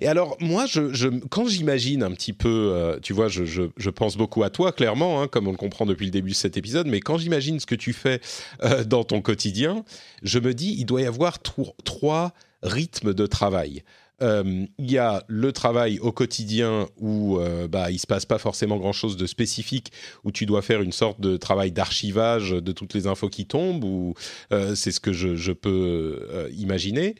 Et 0.00 0.06
alors, 0.06 0.36
moi, 0.40 0.66
je, 0.66 0.92
je 0.92 1.08
quand 1.08 1.48
j'imagine 1.48 2.02
un 2.02 2.10
petit 2.12 2.32
peu, 2.32 2.72
euh, 2.74 2.98
tu 3.00 3.12
vois, 3.12 3.28
je, 3.28 3.44
je, 3.44 3.62
je, 3.76 3.90
pense 3.90 4.16
beaucoup 4.16 4.42
à 4.42 4.50
toi, 4.50 4.72
clairement, 4.72 5.22
hein, 5.22 5.28
comme 5.28 5.48
on 5.48 5.50
le 5.50 5.56
comprend 5.56 5.86
depuis 5.86 6.06
le 6.06 6.10
début 6.10 6.30
de 6.30 6.36
cet 6.36 6.56
épisode, 6.56 6.86
mais 6.86 7.00
quand 7.00 7.18
j'imagine 7.18 7.58
ce 7.58 7.66
que 7.66 7.74
tu 7.74 7.92
fais 7.92 8.20
euh, 8.62 8.84
dans 8.84 9.04
ton 9.04 9.22
quotidien, 9.22 9.84
je 10.22 10.38
me 10.38 10.52
dis, 10.52 10.74
il 10.78 10.84
doit 10.84 11.02
y 11.02 11.06
avoir 11.06 11.38
trois 11.40 12.32
rythmes 12.62 13.14
de 13.14 13.26
travail. 13.26 13.82
Euh, 14.22 14.66
il 14.78 14.90
y 14.90 14.98
a 14.98 15.24
le 15.28 15.52
travail 15.52 15.98
au 15.98 16.12
quotidien 16.12 16.88
où 16.98 17.38
euh, 17.38 17.68
bah, 17.68 17.90
il 17.90 17.98
se 17.98 18.06
passe 18.06 18.24
pas 18.24 18.38
forcément 18.38 18.78
grand-chose 18.78 19.16
de 19.16 19.26
spécifique, 19.26 19.92
où 20.24 20.32
tu 20.32 20.46
dois 20.46 20.62
faire 20.62 20.80
une 20.80 20.92
sorte 20.92 21.20
de 21.20 21.36
travail 21.36 21.72
d'archivage 21.72 22.50
de 22.50 22.72
toutes 22.72 22.94
les 22.94 23.06
infos 23.06 23.28
qui 23.28 23.46
tombent, 23.46 23.84
ou 23.84 24.14
euh, 24.52 24.74
c'est 24.74 24.92
ce 24.92 25.00
que 25.00 25.12
je, 25.12 25.52
peux 25.52 26.26
euh, 26.30 26.48
imaginer. 26.56 27.16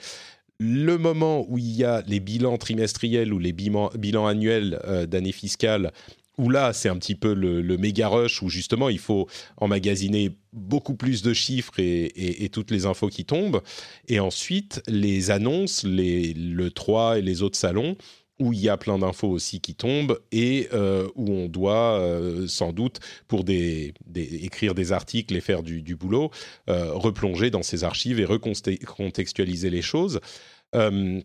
Le 0.58 0.96
moment 0.96 1.44
où 1.48 1.58
il 1.58 1.72
y 1.72 1.84
a 1.84 2.02
les 2.06 2.20
bilans 2.20 2.56
trimestriels 2.56 3.32
ou 3.32 3.38
les 3.38 3.52
bilans, 3.52 3.90
bilans 3.98 4.26
annuels 4.26 4.80
d'année 5.08 5.32
fiscale, 5.32 5.92
où 6.42 6.50
là, 6.50 6.72
c'est 6.72 6.88
un 6.88 6.96
petit 6.96 7.14
peu 7.14 7.34
le, 7.34 7.76
méga 7.76 8.08
rush 8.08 8.42
où 8.42 8.48
justement 8.48 8.88
il 8.88 8.98
faut 8.98 9.28
emmagasiner 9.56 10.36
beaucoup 10.52 10.94
plus 10.94 11.22
de 11.22 11.32
chiffres 11.32 11.74
et, 11.78 12.48
toutes 12.52 12.72
les 12.72 12.84
infos 12.84 13.08
qui 13.08 13.24
tombent. 13.24 13.62
Et 14.08 14.20
ensuite, 14.20 14.82
les 14.88 15.30
annonces, 15.30 15.84
les, 15.84 16.34
le 16.34 16.70
3 16.70 17.18
et 17.18 17.22
les 17.22 17.42
autres 17.42 17.58
salons 17.58 17.96
où 18.40 18.52
il 18.52 18.58
y 18.58 18.68
a 18.68 18.76
plein 18.76 18.98
d'infos 18.98 19.28
aussi 19.28 19.60
qui 19.60 19.76
tombent 19.76 20.18
et 20.32 20.68
euh, 20.72 21.06
où 21.14 21.30
on 21.30 21.48
doit 21.48 22.00
euh, 22.00 22.48
sans 22.48 22.72
doute, 22.72 22.98
pour 23.28 23.44
écrire 23.48 24.74
des 24.74 24.92
articles 24.92 25.36
et 25.36 25.40
faire 25.40 25.62
du, 25.62 25.94
boulot, 25.94 26.32
euh, 26.68 26.92
replonger 26.92 27.50
dans 27.50 27.62
ces 27.62 27.84
archives 27.84 28.18
et 28.18 28.24
recontextualiser 28.24 29.70
les 29.70 29.82
choses. 29.82 30.18
Est-ce 30.74 31.22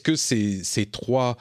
que 0.00 0.16
ces, 0.16 0.64
ces 0.64 0.86
trois 0.86 1.36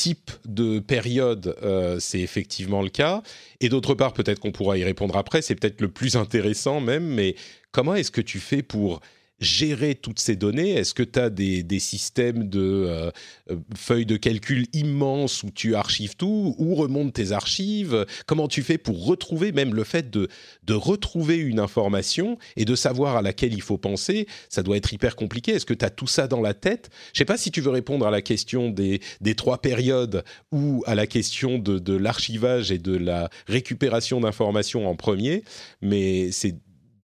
type 0.00 0.30
de 0.46 0.78
période, 0.78 1.54
euh, 1.62 1.98
c'est 2.00 2.20
effectivement 2.20 2.80
le 2.80 2.88
cas. 2.88 3.22
Et 3.60 3.68
d'autre 3.68 3.94
part, 3.94 4.14
peut-être 4.14 4.40
qu'on 4.40 4.50
pourra 4.50 4.78
y 4.78 4.84
répondre 4.84 5.14
après, 5.14 5.42
c'est 5.42 5.54
peut-être 5.54 5.82
le 5.82 5.88
plus 5.88 6.16
intéressant 6.16 6.80
même, 6.80 7.04
mais 7.04 7.34
comment 7.70 7.94
est-ce 7.94 8.10
que 8.10 8.22
tu 8.22 8.38
fais 8.38 8.62
pour 8.62 9.00
gérer 9.40 9.94
toutes 9.94 10.20
ces 10.20 10.36
données? 10.36 10.70
Est-ce 10.70 10.94
que 10.94 11.02
tu 11.02 11.18
as 11.18 11.30
des, 11.30 11.62
des, 11.62 11.78
systèmes 11.78 12.48
de 12.48 12.60
euh, 12.60 13.10
euh, 13.50 13.56
feuilles 13.74 14.06
de 14.06 14.16
calcul 14.16 14.66
immenses 14.72 15.42
où 15.42 15.50
tu 15.50 15.74
archives 15.74 16.16
tout 16.16 16.54
Où 16.58 16.74
remontent 16.74 17.10
tes 17.10 17.32
archives? 17.32 18.06
Comment 18.26 18.48
tu 18.48 18.62
fais 18.62 18.78
pour 18.78 19.06
retrouver 19.06 19.52
même 19.52 19.74
le 19.74 19.84
fait 19.84 20.10
de, 20.10 20.28
de 20.64 20.74
retrouver 20.74 21.36
une 21.36 21.58
information 21.58 22.38
et 22.56 22.64
de 22.64 22.74
savoir 22.74 23.16
à 23.16 23.22
laquelle 23.22 23.54
il 23.54 23.62
faut 23.62 23.78
penser? 23.78 24.26
Ça 24.48 24.62
doit 24.62 24.76
être 24.76 24.92
hyper 24.92 25.16
compliqué. 25.16 25.52
Est-ce 25.52 25.66
que 25.66 25.74
tu 25.74 25.84
as 25.84 25.90
tout 25.90 26.06
ça 26.06 26.28
dans 26.28 26.40
la 26.40 26.54
tête? 26.54 26.90
Je 27.12 27.18
sais 27.18 27.24
pas 27.24 27.38
si 27.38 27.50
tu 27.50 27.60
veux 27.60 27.70
répondre 27.70 28.06
à 28.06 28.10
la 28.10 28.22
question 28.22 28.68
des, 28.68 29.00
des 29.20 29.34
trois 29.34 29.60
périodes 29.60 30.22
ou 30.52 30.82
à 30.86 30.94
la 30.94 31.06
question 31.06 31.58
de, 31.58 31.78
de 31.78 31.96
l'archivage 31.96 32.70
et 32.70 32.78
de 32.78 32.96
la 32.96 33.30
récupération 33.46 34.20
d'informations 34.20 34.86
en 34.86 34.94
premier, 34.94 35.42
mais 35.80 36.30
c'est 36.30 36.56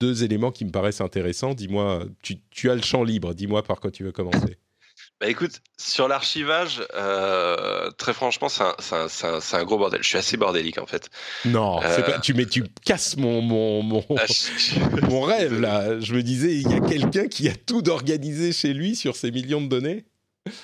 deux 0.03 0.25
éléments 0.25 0.51
qui 0.51 0.65
me 0.65 0.73
paraissent 0.73 1.01
intéressants. 1.01 1.55
Dis-moi, 1.55 2.05
tu, 2.23 2.71
as 2.71 2.75
le 2.75 2.83
champ 2.83 3.05
libre, 3.05 3.35
dis-moi 3.35 3.63
par 3.63 3.79
quoi 3.81 3.91
tu 3.91 4.05
veux 4.05 4.13
commencer. 4.13 4.59
Bah 5.21 5.29
écoute, 5.29 5.61
sur 5.79 6.09
l'archivage, 6.09 6.83
euh, 6.95 7.91
très 7.93 8.13
franchement, 8.13 8.49
c'est 8.49 8.63
un, 8.63 8.75
un, 8.93 9.39
un, 9.53 9.65
gros 9.65 9.79
bordel. 9.79 10.03
Je 10.03 10.09
suis 10.09 10.19
assez 10.19 10.37
bordélique 10.37 10.79
en 10.79 10.87
fait. 10.87 11.11
Non, 11.45 11.81
euh... 11.83 12.03
pas, 12.03 12.19
tu, 12.19 12.35
mais 12.35 12.45
tu 12.45 12.65
casses 12.85 13.17
mon, 13.17 13.41
mon, 13.41 13.83
mon, 13.83 14.05
ah, 14.19 14.27
mon 15.09 15.23
rêve 15.23 15.61
là. 15.61 15.99
Je 16.01 16.15
me 16.15 16.23
disais, 16.23 16.57
il 16.57 16.71
y 16.71 16.75
a 16.75 16.81
quelqu'un 16.81 17.29
qui 17.29 17.49
a 17.49 17.55
tout 17.55 17.83
d'organisé 17.83 18.53
chez 18.53 18.75
lui 18.75 18.97
sur 18.97 19.15
ces 19.15 19.31
millions 19.31 19.61
de 19.61 19.69
données? 19.69 20.07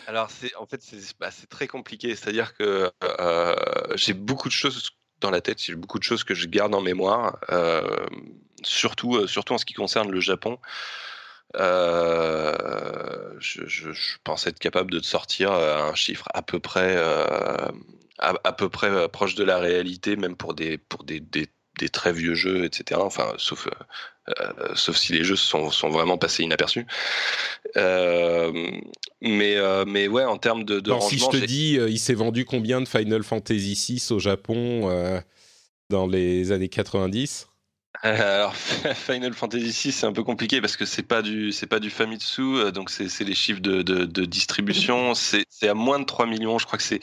Alors, 0.09 0.29
c'est 0.31 0.55
en 0.57 0.67
fait, 0.67 0.83
c'est 0.83 1.17
bah, 1.21 1.31
très 1.49 1.69
compliqué. 1.69 2.17
C'est-à-dire 2.17 2.55
que 2.55 2.91
euh, 3.21 3.57
j'ai 3.95 4.13
beaucoup 4.13 4.49
de 4.49 4.55
choses 4.55 4.91
dans 5.21 5.31
la 5.31 5.41
tête, 5.41 5.63
j'ai 5.63 5.75
beaucoup 5.75 5.99
de 5.99 6.05
choses 6.05 6.25
que 6.25 6.35
je 6.35 6.47
garde 6.47 6.75
en 6.75 6.81
mémoire, 6.81 7.39
euh, 7.51 8.07
surtout, 8.65 9.17
euh, 9.17 9.27
surtout 9.27 9.55
en 9.55 9.59
ce 9.59 9.65
qui 9.65 9.75
concerne 9.75 10.11
le 10.11 10.21
Japon. 10.21 10.59
Euh, 11.57 13.33
je, 13.39 13.67
je, 13.67 13.93
je, 13.93 14.17
pense 14.23 14.47
être 14.47 14.59
capable 14.59 14.91
de 14.91 14.99
te 14.99 15.07
sortir 15.07 15.53
un 15.53 15.95
chiffre 15.95 16.29
à 16.35 16.43
peu 16.43 16.61
près, 16.61 16.95
euh, 16.97 17.25
à, 18.19 18.35
à, 18.45 18.53
peu 18.53 18.69
près 18.69 19.09
proche 19.09 19.35
de 19.35 19.45
la 19.45 19.59
réalité, 19.59 20.17
même 20.17 20.37
pour 20.37 20.53
des, 20.55 20.77
pour 20.77 21.05
des, 21.05 21.21
des, 21.21 21.47
des 21.79 21.89
très 21.89 22.13
vieux 22.13 22.35
jeux, 22.35 22.65
etc. 22.65 23.01
Enfin, 23.03 23.33
sauf, 23.39 23.67
euh, 24.29 24.75
sauf 24.75 24.97
si 24.97 25.13
les 25.13 25.25
jeux 25.25 25.37
sont, 25.37 25.71
sont 25.71 25.89
vraiment 25.89 26.19
passés 26.19 26.43
inaperçus. 26.43 26.87
Euh, 27.77 28.53
mais, 29.23 29.57
euh, 29.57 29.85
mais 29.87 30.09
ouais, 30.09 30.25
en 30.25 30.37
termes 30.37 30.65
de, 30.65 30.81
de 30.81 30.93
Si 31.01 31.19
je 31.19 31.29
te 31.29 31.37
dis, 31.37 31.75
il 31.75 31.99
s'est 31.99 32.15
vendu 32.15 32.45
combien 32.45 32.81
de 32.81 32.89
Final 32.89 33.23
Fantasy 33.23 33.75
VI 33.75 34.13
au 34.13 34.19
Japon 34.19 35.23
dans 35.91 36.07
les 36.07 36.53
années 36.53 36.69
90 36.69 37.48
alors 38.03 38.55
Final 38.95 39.35
Fantasy 39.35 39.89
VI 39.89 39.93
c'est 39.93 40.07
un 40.07 40.13
peu 40.13 40.23
compliqué 40.23 40.61
parce 40.61 40.77
que 40.77 40.85
c'est 40.85 41.03
pas 41.03 41.23
du 41.23 41.53
c'est 41.53 41.67
pas 41.67 41.81
du 41.81 41.91
Famitsu 41.91 42.71
donc 42.73 42.91
c'est 42.91 43.25
les 43.25 43.35
chiffres 43.35 43.61
de, 43.61 43.83
de, 43.83 44.05
de 44.05 44.25
distribution 44.25 45.15
c'est 45.15 45.45
à 45.63 45.75
moins 45.75 45.99
de 45.99 46.05
3 46.05 46.27
millions 46.27 46.59
je 46.59 46.67
crois 46.67 46.79
que 46.79 46.85
c'est 46.85 47.01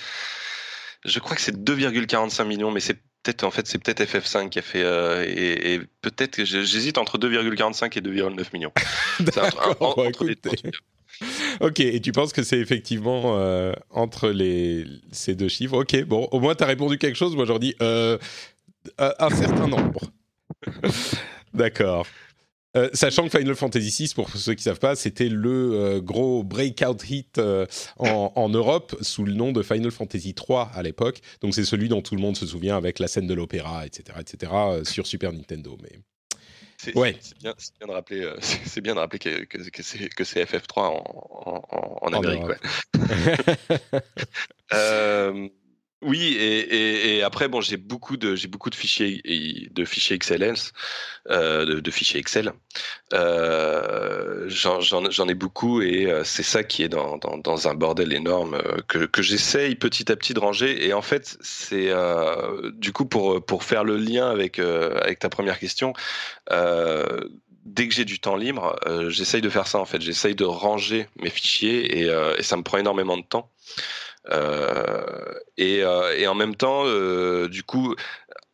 je 1.03 1.19
crois 1.19 1.35
que 1.35 1.41
c'est 1.41 1.55
2,45 1.57 2.45
millions 2.45 2.71
mais 2.71 2.79
c'est 2.79 2.97
peut-être 3.25 3.43
en 3.43 3.51
fait 3.51 3.67
c'est 3.67 3.79
peut-être 3.79 4.03
FF5 4.03 4.49
qui 4.49 4.59
a 4.59 4.61
fait 4.61 4.83
euh, 4.83 5.25
et, 5.27 5.73
et 5.73 5.81
peut-être 6.01 6.37
que 6.37 6.45
j'hésite 6.45 6.97
entre 6.97 7.17
2,45 7.17 7.97
et 7.97 8.01
2,9 8.01 8.45
millions. 8.53 8.71
D'accord. 9.19 9.97
ok, 11.59 11.79
et 11.79 12.01
tu 12.01 12.11
penses 12.11 12.33
que 12.33 12.43
c'est 12.43 12.59
effectivement 12.59 13.37
euh, 13.37 13.73
entre 13.89 14.29
les 14.29 14.85
ces 15.11 15.35
deux 15.35 15.47
chiffres? 15.47 15.79
Ok, 15.79 16.03
bon, 16.03 16.27
au 16.31 16.39
moins 16.39 16.55
tu 16.55 16.63
as 16.63 16.67
répondu 16.67 16.97
quelque 16.97 17.15
chose. 17.15 17.35
Moi, 17.35 17.45
j'en 17.45 17.59
dis 17.59 17.75
euh, 17.81 18.17
un 18.99 19.29
certain 19.29 19.67
nombre. 19.67 20.01
D'accord. 21.53 22.05
Euh, 22.75 22.89
sachant 22.93 23.27
que 23.27 23.37
Final 23.37 23.55
Fantasy 23.55 24.03
VI, 24.03 24.13
pour 24.13 24.29
ceux 24.29 24.53
qui 24.53 24.63
savent 24.63 24.79
pas, 24.79 24.95
c'était 24.95 25.29
le 25.29 25.73
euh, 25.73 26.01
gros 26.01 26.43
breakout 26.43 26.97
hit 27.09 27.37
euh, 27.37 27.65
en, 27.97 28.33
en, 28.35 28.49
Europe 28.49 28.95
sous 29.01 29.23
le 29.23 29.33
nom 29.33 29.53
de 29.53 29.63
Final 29.63 29.91
Fantasy 29.91 30.33
3 30.33 30.71
à 30.73 30.83
l'époque. 30.83 31.21
Donc 31.41 31.55
c'est 31.55 31.63
celui 31.63 31.87
dont 31.87 32.01
tout 32.01 32.15
le 32.15 32.21
monde 32.21 32.35
se 32.35 32.45
souvient 32.45 32.75
avec 32.75 32.99
la 32.99 33.07
scène 33.07 33.27
de 33.27 33.33
l'opéra, 33.33 33.85
etc., 33.85 34.17
etc., 34.19 34.51
sur 34.83 35.07
Super 35.07 35.31
Nintendo. 35.31 35.77
Mais 35.81 35.99
c'est 36.77 36.97
ouais. 36.97 37.17
bien, 37.39 37.53
bien, 37.79 37.87
de 37.87 37.93
rappeler, 37.93 38.29
c'est 38.41 38.81
bien 38.81 38.95
de 38.95 38.99
rappeler 38.99 39.19
que, 39.19 39.45
que, 39.45 39.69
que 39.69 40.23
c'est 40.23 40.43
FF3 40.43 40.79
en, 40.79 41.03
en, 41.71 41.97
en 42.01 42.13
Amérique. 42.13 42.43
Ouais. 42.43 42.57
Oui, 46.05 46.37
et, 46.39 46.59
et, 46.59 47.17
et, 47.17 47.23
après 47.23 47.47
bon, 47.47 47.61
j'ai 47.61 47.77
beaucoup 47.77 48.15
de 48.15 48.35
j'ai 48.35 48.47
beaucoup 48.47 48.69
de 48.69 48.75
fichiers 48.75 49.23
de 49.71 49.85
fichiers 49.85 50.19
XLS, 50.19 50.71
euh, 51.31 51.65
de, 51.65 51.79
de, 51.79 51.91
fichiers 51.91 52.19
Excel. 52.19 52.53
Euh, 53.13 54.47
J'en 54.47 55.27
ai 55.27 55.33
beaucoup 55.33 55.81
et 55.81 56.05
euh, 56.05 56.23
c'est 56.23 56.43
ça 56.43 56.63
qui 56.63 56.83
est 56.83 56.89
dans, 56.89 57.17
dans, 57.17 57.39
dans, 57.39 57.67
un 57.67 57.73
bordel 57.73 58.13
énorme 58.13 58.53
euh, 58.53 58.77
que, 58.87 59.05
que 59.05 59.23
j'essaye 59.23 59.73
petit 59.75 60.11
à 60.11 60.15
petit 60.15 60.35
de 60.35 60.39
ranger. 60.39 60.85
Et 60.85 60.93
en 60.93 61.01
fait, 61.01 61.37
c'est 61.41 61.89
euh, 61.89 62.69
du 62.75 62.91
coup 62.91 63.05
pour 63.05 63.43
pour 63.43 63.63
faire 63.63 63.83
le 63.83 63.97
lien 63.97 64.29
avec 64.29 64.59
avec 64.59 65.17
ta 65.17 65.29
première 65.29 65.57
question. 65.57 65.93
Dès 67.65 67.87
que 67.87 67.95
j'ai 67.95 68.05
du 68.05 68.19
temps 68.19 68.35
libre, 68.35 68.75
j'essaye 69.07 69.41
de 69.41 69.49
faire 69.49 69.65
ça 69.65 69.79
en 69.79 69.85
fait. 69.85 69.99
J'essaye 70.01 70.35
de 70.35 70.45
ranger 70.45 71.07
mes 71.19 71.31
fichiers 71.31 71.99
et, 71.99 72.11
et 72.37 72.43
ça 72.43 72.57
me 72.57 72.61
prend 72.61 72.77
énormément 72.77 73.17
de 73.17 73.23
temps. 73.23 73.49
Euh, 74.31 75.33
et, 75.57 75.83
euh, 75.83 76.17
et, 76.17 76.27
en 76.27 76.35
même 76.35 76.55
temps, 76.55 76.83
euh, 76.85 77.47
du 77.47 77.63
coup, 77.63 77.95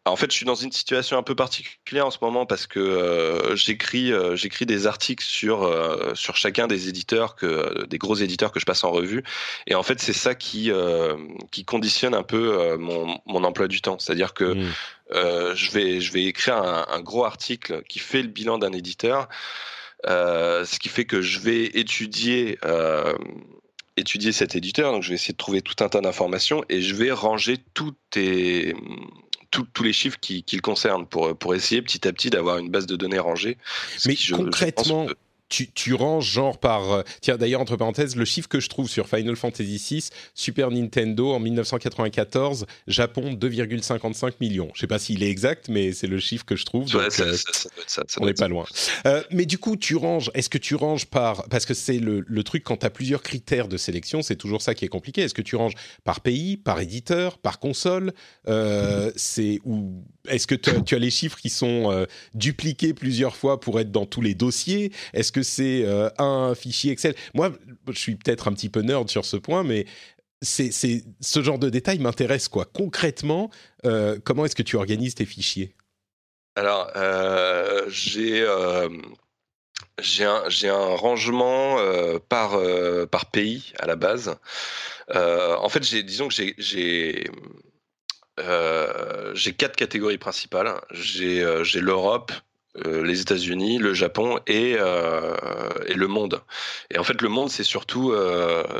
en 0.05 0.15
fait, 0.15 0.31
je 0.31 0.35
suis 0.35 0.45
dans 0.47 0.55
une 0.55 0.71
situation 0.71 1.17
un 1.17 1.23
peu 1.23 1.35
particulière 1.35 2.07
en 2.07 2.11
ce 2.11 2.17
moment 2.21 2.47
parce 2.47 2.65
que 2.65 2.79
euh, 2.79 3.55
j'écris 3.55 4.11
euh, 4.11 4.35
j'écris 4.35 4.65
des 4.65 4.87
articles 4.87 5.23
sur 5.23 5.61
euh, 5.61 6.15
sur 6.15 6.35
chacun 6.35 6.65
des 6.65 6.89
éditeurs 6.89 7.35
que 7.35 7.85
des 7.85 7.99
gros 7.99 8.15
éditeurs 8.15 8.51
que 8.51 8.59
je 8.59 8.65
passe 8.65 8.83
en 8.83 8.89
revue 8.89 9.23
et 9.67 9.75
en 9.75 9.83
fait 9.83 9.99
c'est 9.99 10.13
ça 10.13 10.33
qui 10.33 10.71
qui 11.51 11.65
conditionne 11.65 12.15
un 12.15 12.23
peu 12.23 12.77
mon, 12.77 13.19
mon 13.27 13.43
emploi 13.43 13.67
du 13.67 13.81
temps, 13.81 13.99
c'est-à-dire 13.99 14.33
que 14.33 14.55
mmh. 14.55 15.55
je 15.55 15.71
vais 15.71 16.01
je 16.01 16.11
vais 16.11 16.25
écrire 16.25 16.57
un, 16.57 16.87
un, 16.89 17.01
gros 17.01 17.23
article 17.23 17.83
qui 17.87 17.99
fait 17.99 18.23
le 18.23 18.29
bilan 18.29 18.57
d'un 18.57 18.71
éditeur, 18.71 19.29
ce 20.05 20.79
qui 20.79 20.89
fait 20.89 21.05
que 21.05 21.21
je 21.21 21.39
vais 21.39 21.65
étudier 21.65 22.57
étudier 24.01 24.31
cet 24.31 24.55
éditeur, 24.55 24.91
donc 24.91 25.03
je 25.03 25.09
vais 25.09 25.15
essayer 25.15 25.33
de 25.33 25.37
trouver 25.37 25.61
tout 25.61 25.81
un 25.83 25.89
tas 25.89 26.01
d'informations 26.01 26.63
et 26.69 26.81
je 26.81 26.95
vais 26.95 27.11
ranger 27.11 27.57
tous 27.73 27.93
les 28.13 28.73
chiffres 29.93 30.19
qui, 30.19 30.43
qui, 30.43 30.55
le 30.57 30.61
concernent 30.61 31.05
pour, 31.05 31.37
pour 31.37 31.55
essayer 31.55 31.81
petit 31.81 32.07
à 32.07 32.13
petit 32.13 32.29
d'avoir 32.29 32.57
une 32.57 32.69
base 32.69 32.85
de 32.85 32.95
données 32.95 33.19
rangée. 33.19 33.57
Mais 34.05 34.15
concrètement, 34.31 35.07
tu, 35.51 35.93
ranges 35.93 36.31
genre 36.31 36.57
par... 36.57 36.91
Euh, 36.91 37.01
tiens, 37.21 37.37
d'ailleurs, 37.37 37.61
entre 37.61 37.75
parenthèses, 37.75 38.15
le 38.15 38.25
chiffre 38.25 38.47
que 38.47 38.59
je 38.59 38.69
trouve 38.69 38.89
sur 38.89 39.07
Final 39.07 39.35
Fantasy 39.35 39.77
VI, 39.77 40.09
Super 40.33 40.71
Nintendo 40.71 41.31
en 41.31 41.39
1994, 41.39 42.65
Japon 42.87 43.33
2,55 43.33 44.33
millions. 44.39 44.69
Je 44.73 44.81
sais 44.81 44.87
pas 44.87 44.99
s'il 44.99 45.23
est 45.23 45.29
exact, 45.29 45.69
mais 45.69 45.91
c'est 45.91 46.07
le 46.07 46.19
chiffre 46.19 46.45
que 46.45 46.55
je 46.55 46.65
trouve. 46.65 46.87
on 48.19 48.25
n'est 48.25 48.33
pas 48.33 48.47
loin. 48.47 48.65
Euh, 49.05 49.21
mais 49.31 49.45
du 49.45 49.57
coup, 49.57 49.75
tu 49.75 49.95
ranges... 49.95 50.31
Est-ce 50.33 50.49
que 50.49 50.57
tu 50.57 50.75
ranges 50.75 51.05
par... 51.05 51.47
Parce 51.49 51.65
que 51.65 51.73
c'est 51.73 51.99
le, 51.99 52.23
le, 52.25 52.43
truc, 52.43 52.63
quand 52.63 52.77
tu 52.77 52.85
as 52.85 52.89
plusieurs 52.89 53.21
critères 53.21 53.67
de 53.67 53.77
sélection, 53.77 54.21
c'est 54.21 54.35
toujours 54.35 54.61
ça 54.61 54.73
qui 54.73 54.85
est 54.85 54.89
compliqué. 54.89 55.21
Est-ce 55.21 55.33
que 55.33 55.41
tu 55.41 55.55
ranges 55.55 55.75
par 56.03 56.21
pays, 56.21 56.57
par 56.57 56.79
éditeur, 56.79 57.37
par 57.37 57.59
console? 57.59 58.13
Euh, 58.47 59.11
C'est... 59.15 59.59
Ou 59.65 60.03
est-ce 60.27 60.47
que 60.47 60.55
tu 60.55 60.95
as 60.95 60.99
les 60.99 61.09
chiffres 61.09 61.37
qui 61.37 61.49
sont 61.49 61.91
euh, 61.91 62.05
dupliqués 62.33 62.93
plusieurs 62.93 63.35
fois 63.35 63.59
pour 63.59 63.79
être 63.79 63.91
dans 63.91 64.05
tous 64.05 64.21
les 64.21 64.35
dossiers? 64.35 64.91
Est-ce 65.13 65.31
que 65.31 65.43
c'est 65.43 65.83
euh, 65.85 66.09
un 66.17 66.53
fichier 66.55 66.91
Excel? 66.91 67.15
Moi, 67.33 67.51
je 67.87 67.97
suis 67.97 68.15
peut-être 68.15 68.47
un 68.47 68.53
petit 68.53 68.69
peu 68.69 68.81
nerd 68.81 69.09
sur 69.09 69.25
ce 69.25 69.37
point, 69.37 69.63
mais 69.63 69.85
c'est, 70.41 70.71
ce 70.71 71.43
genre 71.43 71.59
de 71.59 71.69
détails 71.69 71.99
m'intéresse 71.99 72.47
quoi. 72.47 72.65
Concrètement, 72.65 73.51
euh, 73.85 74.17
comment 74.23 74.45
est-ce 74.45 74.55
que 74.55 74.63
tu 74.63 74.75
organises 74.75 75.15
tes 75.15 75.25
fichiers? 75.25 75.75
Alors, 76.55 76.91
j'ai 77.87 78.45
j'ai 79.99 80.25
un, 80.25 80.73
un, 80.73 80.95
rangement 80.95 81.77
par, 82.27 82.59
par 83.09 83.31
pays 83.31 83.71
à 83.79 83.85
la 83.85 83.95
base. 83.95 84.35
en 85.13 85.69
fait, 85.69 85.79
disons 85.79 86.27
que 86.27 86.33
j'ai 86.57 87.25
euh, 88.39 89.31
j'ai 89.35 89.53
quatre 89.53 89.75
catégories 89.75 90.17
principales. 90.17 90.79
J'ai 90.91 91.43
euh, 91.43 91.63
l'Europe, 91.75 92.31
euh, 92.85 93.03
les 93.03 93.21
États-Unis, 93.21 93.77
le 93.77 93.93
Japon 93.93 94.39
et, 94.47 94.77
le 94.77 96.07
monde. 96.07 96.41
Et 96.89 96.97
en 96.97 97.03
fait, 97.03 97.21
le 97.21 97.29
monde, 97.29 97.49
c'est 97.49 97.63
surtout, 97.63 98.13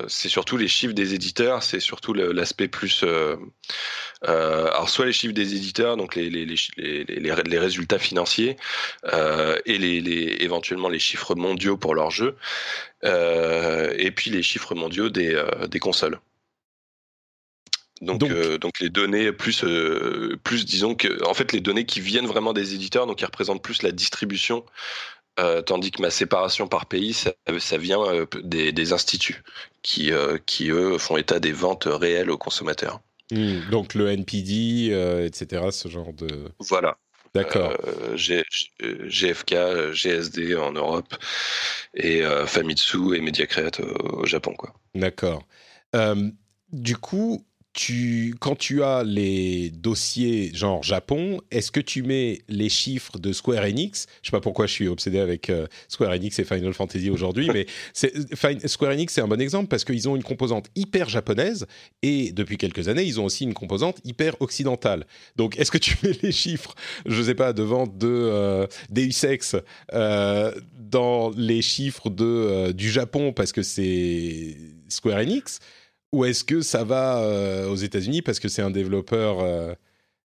surtout 0.07 0.57
les 0.57 0.67
chiffres 0.67 0.93
des 0.93 1.13
éditeurs, 1.13 1.63
c'est 1.63 1.79
surtout 1.79 2.13
l'aspect 2.13 2.67
plus. 2.67 3.03
alors, 4.23 4.89
soit 4.89 5.05
les 5.05 5.13
chiffres 5.13 5.33
des 5.33 5.55
éditeurs, 5.55 5.97
donc 5.97 6.15
les, 6.15 7.59
résultats 7.59 7.99
financiers, 7.99 8.55
et 9.65 10.43
éventuellement 10.43 10.89
les 10.89 10.99
chiffres 10.99 11.35
mondiaux 11.35 11.77
pour 11.77 11.93
leurs 11.95 12.11
jeux, 12.11 12.37
et 13.03 14.11
puis 14.11 14.31
les 14.31 14.43
chiffres 14.43 14.73
mondiaux 14.73 15.09
des 15.09 15.79
consoles. 15.79 16.19
Donc, 18.01 18.19
donc, 18.19 18.31
euh, 18.31 18.57
donc, 18.57 18.79
les 18.79 18.89
données 18.89 19.31
plus, 19.31 19.63
euh, 19.63 20.35
plus 20.43 20.65
disons 20.65 20.95
que, 20.95 21.23
en 21.23 21.33
fait, 21.33 21.51
les 21.51 21.59
données 21.59 21.85
qui 21.85 22.01
viennent 22.01 22.25
vraiment 22.25 22.51
des 22.51 22.73
éditeurs, 22.73 23.05
donc 23.05 23.17
qui 23.17 23.25
représentent 23.25 23.61
plus 23.61 23.83
la 23.83 23.91
distribution, 23.91 24.65
euh, 25.39 25.61
tandis 25.61 25.91
que 25.91 26.01
ma 26.01 26.09
séparation 26.09 26.67
par 26.67 26.87
pays, 26.87 27.13
ça, 27.13 27.33
ça 27.59 27.77
vient 27.77 28.25
des, 28.43 28.71
des, 28.71 28.93
instituts 28.93 29.43
qui, 29.83 30.11
qui, 30.47 30.71
eux, 30.71 30.97
font 30.97 31.17
état 31.17 31.39
des 31.39 31.51
ventes 31.51 31.87
réelles 31.89 32.31
aux 32.31 32.39
consommateurs. 32.39 33.01
Mmh, 33.31 33.69
donc 33.69 33.93
le 33.93 34.09
NPD, 34.09 34.91
etc., 35.25 35.67
ce 35.71 35.87
genre 35.87 36.11
de. 36.11 36.27
Voilà. 36.59 36.97
D'accord. 37.33 37.77
GFK, 38.15 39.93
GSD 39.93 40.55
en 40.55 40.73
Europe 40.73 41.15
et 41.93 42.23
Famitsu 42.47 43.15
et 43.15 43.21
Mediacreate 43.21 43.79
au, 43.79 44.21
au 44.21 44.25
Japon, 44.25 44.53
quoi. 44.57 44.73
D'accord. 44.95 45.43
du 46.73 46.97
coup, 46.97 47.45
tu, 47.73 48.35
quand 48.39 48.55
tu 48.55 48.83
as 48.83 49.03
les 49.03 49.69
dossiers 49.69 50.51
genre 50.53 50.83
Japon, 50.83 51.39
est-ce 51.51 51.71
que 51.71 51.79
tu 51.79 52.03
mets 52.03 52.41
les 52.49 52.67
chiffres 52.67 53.17
de 53.17 53.31
Square 53.31 53.63
Enix? 53.63 54.07
Je 54.21 54.27
sais 54.27 54.31
pas 54.31 54.41
pourquoi 54.41 54.65
je 54.67 54.73
suis 54.73 54.87
obsédé 54.87 55.19
avec 55.19 55.49
euh, 55.49 55.67
Square 55.87 56.11
Enix 56.11 56.37
et 56.39 56.43
Final 56.43 56.73
Fantasy 56.73 57.09
aujourd'hui, 57.09 57.49
mais 57.53 57.65
Square 58.65 58.91
Enix 58.91 59.13
c'est 59.13 59.21
un 59.21 59.27
bon 59.27 59.39
exemple 59.39 59.67
parce 59.67 59.85
qu'ils 59.85 60.09
ont 60.09 60.17
une 60.17 60.23
composante 60.23 60.67
hyper 60.75 61.07
japonaise 61.07 61.65
et 62.01 62.33
depuis 62.33 62.57
quelques 62.57 62.89
années 62.89 63.03
ils 63.03 63.21
ont 63.21 63.25
aussi 63.25 63.45
une 63.45 63.53
composante 63.53 63.99
hyper 64.03 64.35
occidentale. 64.41 65.05
Donc 65.37 65.57
est-ce 65.57 65.71
que 65.71 65.77
tu 65.77 65.95
mets 66.03 66.17
les 66.21 66.33
chiffres, 66.33 66.75
je 67.05 67.21
sais 67.23 67.35
pas, 67.35 67.53
de 67.53 67.63
vente 67.63 67.97
de 67.97 68.07
euh, 68.09 68.67
Deus 68.89 69.25
Ex 69.25 69.55
euh, 69.93 70.51
dans 70.77 71.31
les 71.37 71.61
chiffres 71.61 72.09
de 72.09 72.73
du 72.73 72.91
Japon 72.91 73.31
parce 73.31 73.53
que 73.53 73.63
c'est 73.63 74.57
Square 74.89 75.19
Enix? 75.19 75.59
Ou 76.11 76.25
est-ce 76.25 76.43
que 76.43 76.61
ça 76.61 76.83
va 76.83 77.19
euh, 77.19 77.67
aux 77.67 77.75
États-Unis 77.75 78.21
parce 78.21 78.39
que 78.39 78.49
c'est 78.49 78.61
un 78.61 78.71
développeur 78.71 79.39
euh, 79.41 79.73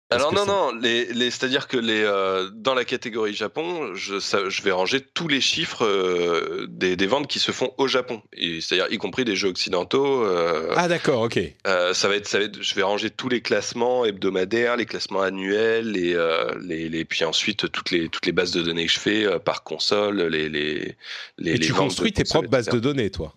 alors 0.09 0.31
non, 0.31 0.45
non, 0.45 0.75
les, 0.75 1.05
les, 1.05 1.31
c'est-à-dire 1.31 1.67
que 1.67 1.77
les, 1.77 2.03
euh, 2.03 2.47
dans 2.53 2.75
la 2.75 2.85
catégorie 2.85 3.33
Japon, 3.33 3.95
je, 3.95 4.19
ça, 4.19 4.47
je 4.47 4.61
vais 4.61 4.71
ranger 4.71 5.01
tous 5.01 5.27
les 5.27 5.41
chiffres 5.41 5.87
des, 6.69 6.95
des, 6.95 7.07
ventes 7.07 7.25
qui 7.25 7.39
se 7.39 7.51
font 7.51 7.73
au 7.79 7.87
Japon, 7.87 8.21
c'est-à-dire 8.37 8.85
y 8.91 8.99
compris 8.99 9.25
des 9.25 9.35
jeux 9.35 9.47
occidentaux. 9.47 10.23
Ah 10.75 10.87
d'accord, 10.87 11.21
ok. 11.23 11.39
ça 11.65 12.07
va 12.07 12.15
être, 12.15 12.27
ça 12.27 12.37
va 12.37 12.43
être, 12.43 12.61
je 12.61 12.75
vais 12.75 12.83
ranger 12.83 13.09
tous 13.09 13.27
les 13.27 13.41
classements 13.41 14.05
hebdomadaires, 14.05 14.77
les 14.77 14.85
classements 14.85 15.21
annuels, 15.21 15.97
et 15.97 16.15
les, 16.61 16.89
les, 16.89 17.05
puis 17.05 17.25
ensuite 17.25 17.71
toutes 17.71 17.89
les, 17.89 18.07
toutes 18.07 18.27
les 18.27 18.33
bases 18.33 18.51
de 18.51 18.61
données 18.61 18.85
que 18.85 18.91
je 18.91 18.99
fais 18.99 19.39
par 19.39 19.63
console, 19.63 20.21
les, 20.27 20.47
les, 20.47 20.95
les. 21.39 21.53
Et 21.53 21.59
tu 21.59 21.73
construis 21.73 22.13
tes 22.13 22.23
propres 22.23 22.49
bases 22.49 22.67
de 22.67 22.77
données, 22.77 23.09
toi? 23.09 23.33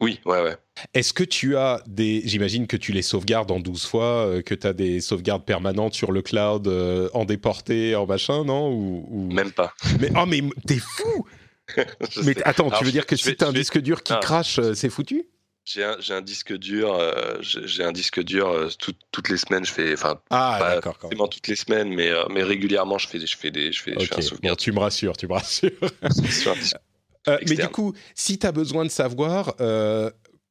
Oui, 0.00 0.20
ouais, 0.26 0.42
ouais. 0.42 0.56
Est-ce 0.92 1.14
que 1.14 1.24
tu 1.24 1.56
as 1.56 1.82
des. 1.86 2.22
J'imagine 2.26 2.66
que 2.66 2.76
tu 2.76 2.92
les 2.92 3.02
sauvegardes 3.02 3.50
en 3.50 3.60
12 3.60 3.86
fois, 3.86 4.26
euh, 4.26 4.42
que 4.42 4.54
tu 4.54 4.66
as 4.66 4.74
des 4.74 5.00
sauvegardes 5.00 5.44
permanentes 5.44 5.94
sur 5.94 6.12
le 6.12 6.20
cloud, 6.20 6.68
euh, 6.68 7.08
en 7.14 7.24
déporté, 7.24 7.96
en 7.96 8.06
machin, 8.06 8.44
non 8.44 8.70
ou, 8.70 9.30
Même 9.32 9.52
pas. 9.52 9.72
Mais, 10.00 10.10
oh, 10.14 10.26
mais 10.26 10.42
t'es 10.66 10.78
fou 10.78 11.26
Mais 12.24 12.36
attends, 12.44 12.70
tu 12.70 12.84
veux 12.84 12.92
dire 12.92 13.06
que 13.06 13.16
si 13.16 13.34
tu 13.34 13.44
as 13.44 13.48
un 13.48 13.52
disque 13.52 13.78
dur 13.78 14.02
qui 14.02 14.12
crache, 14.20 14.58
euh, 14.58 14.74
c'est 14.74 14.90
foutu? 14.90 15.24
J'ai 15.64 15.82
un, 15.82 15.96
un, 16.10 16.20
disque 16.20 16.56
dur, 16.56 16.96
j'ai 17.40 17.82
un 17.82 17.90
disque 17.90 18.22
dur 18.22 18.68
toutes 18.78 19.28
les 19.28 19.36
semaines. 19.36 19.64
Je 19.64 19.72
fais, 19.72 19.94
enfin, 19.94 20.20
ah, 20.30 20.58
pas 20.60 20.92
forcément 20.92 21.26
toutes 21.26 21.48
les 21.48 21.56
semaines, 21.56 21.92
mais, 21.92 22.12
mais 22.30 22.44
régulièrement, 22.44 22.98
je 22.98 23.08
fais, 23.08 23.18
je 23.18 23.36
fais 23.36 23.50
des, 23.50 23.72
je 23.72 23.82
fais, 23.82 23.98
je 23.98 24.06
fais 24.06 24.48
un 24.48 24.54
tu 24.54 24.70
me 24.70 24.78
rassures, 24.78 25.16
tu 25.16 25.26
me 25.26 25.32
rassures. 25.32 25.72
Euh, 27.28 27.38
mais 27.48 27.56
du 27.56 27.68
coup, 27.68 27.94
si 28.14 28.38
tu 28.38 28.46
as 28.46 28.52
besoin 28.52 28.84
de 28.84 28.90
savoir 28.90 29.54
euh, 29.60 30.10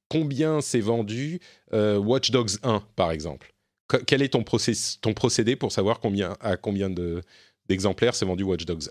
combien 0.10 0.62
c'est 0.62 0.80
vendu 0.80 1.40
euh, 1.74 1.98
Watch 1.98 2.32
Dogs 2.32 2.58
1, 2.64 2.84
par 2.96 3.12
exemple, 3.12 3.54
quel 4.06 4.22
est 4.22 4.30
ton, 4.30 4.44
ton, 5.02 5.14
procédé 5.14 5.56
pour 5.56 5.72
savoir 5.72 6.00
combien, 6.00 6.36
à 6.42 6.58
combien 6.58 6.90
d'exemplaires 7.70 8.16
c'est 8.16 8.26
vendu 8.26 8.44
Watch 8.44 8.66
Dogs 8.66 8.90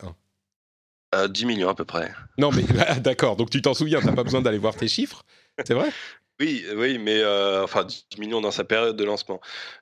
1 1.12 1.28
10 1.28 1.46
millions 1.46 1.68
à 1.68 1.76
peu 1.76 1.84
près. 1.84 2.10
Non, 2.38 2.50
mais 2.50 2.64
d'accord, 3.00 3.36
donc 3.36 3.48
tu 3.48 3.62
t'en 3.62 3.72
souviens, 3.72 4.00
tu 4.00 4.06
n'as 4.06 4.14
pas 4.14 4.24
besoin 4.24 4.42
d'aller 4.42 4.58
voir 4.58 4.74
tes 4.74 4.88
chiffres, 4.88 5.22
c'est 5.64 5.74
vrai? 5.74 5.88
Oui, 6.40 6.64
oui, 6.74 6.98
mais 6.98 7.20
euh, 7.20 7.62
enfin 7.62 7.84
10 7.84 8.06
millions 8.18 8.40
dans 8.40 8.50
sa 8.50 8.64
période 8.64 8.96
de 8.96 9.04
lancement. 9.04 9.40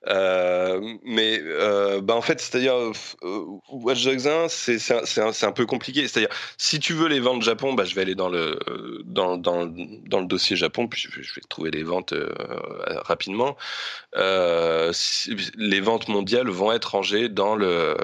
Euh, 0.09 0.81
mais 1.03 1.41
euh, 1.43 2.03
bah 2.03 2.15
en 2.15 2.20
fait, 2.20 2.41
c'est-à-dire 2.41 2.74
Watch 3.70 4.05
Dogs 4.05 4.29
1, 4.29 4.49
c'est 4.49 5.19
un, 5.19 5.33
un, 5.49 5.53
peu 5.53 5.65
compliqué. 5.65 6.07
C'est-à-dire, 6.07 6.35
si 6.59 6.79
tu 6.79 6.93
veux 6.93 7.09
les 7.09 7.20
ventes 7.20 7.41
Japon, 7.43 7.73
bah, 7.73 7.85
je 7.85 7.95
vais 7.95 8.03
aller 8.03 8.15
dans 8.15 8.29
le 8.29 8.59
dans, 9.07 9.39
dans, 9.39 9.65
dans 9.66 10.20
le 10.20 10.27
dossier 10.27 10.55
Japon, 10.55 10.89
puis 10.89 11.01
je, 11.01 11.35
vais 11.35 11.41
trouver 11.49 11.70
les 11.70 11.85
ventes 11.85 12.12
rapidement. 13.07 13.57
les 14.15 15.81
ventes 15.81 16.09
mondiales 16.09 16.51
vont 16.51 16.70
être 16.73 16.91
rangées 16.93 17.31
dans 17.31 17.57
le 17.57 17.97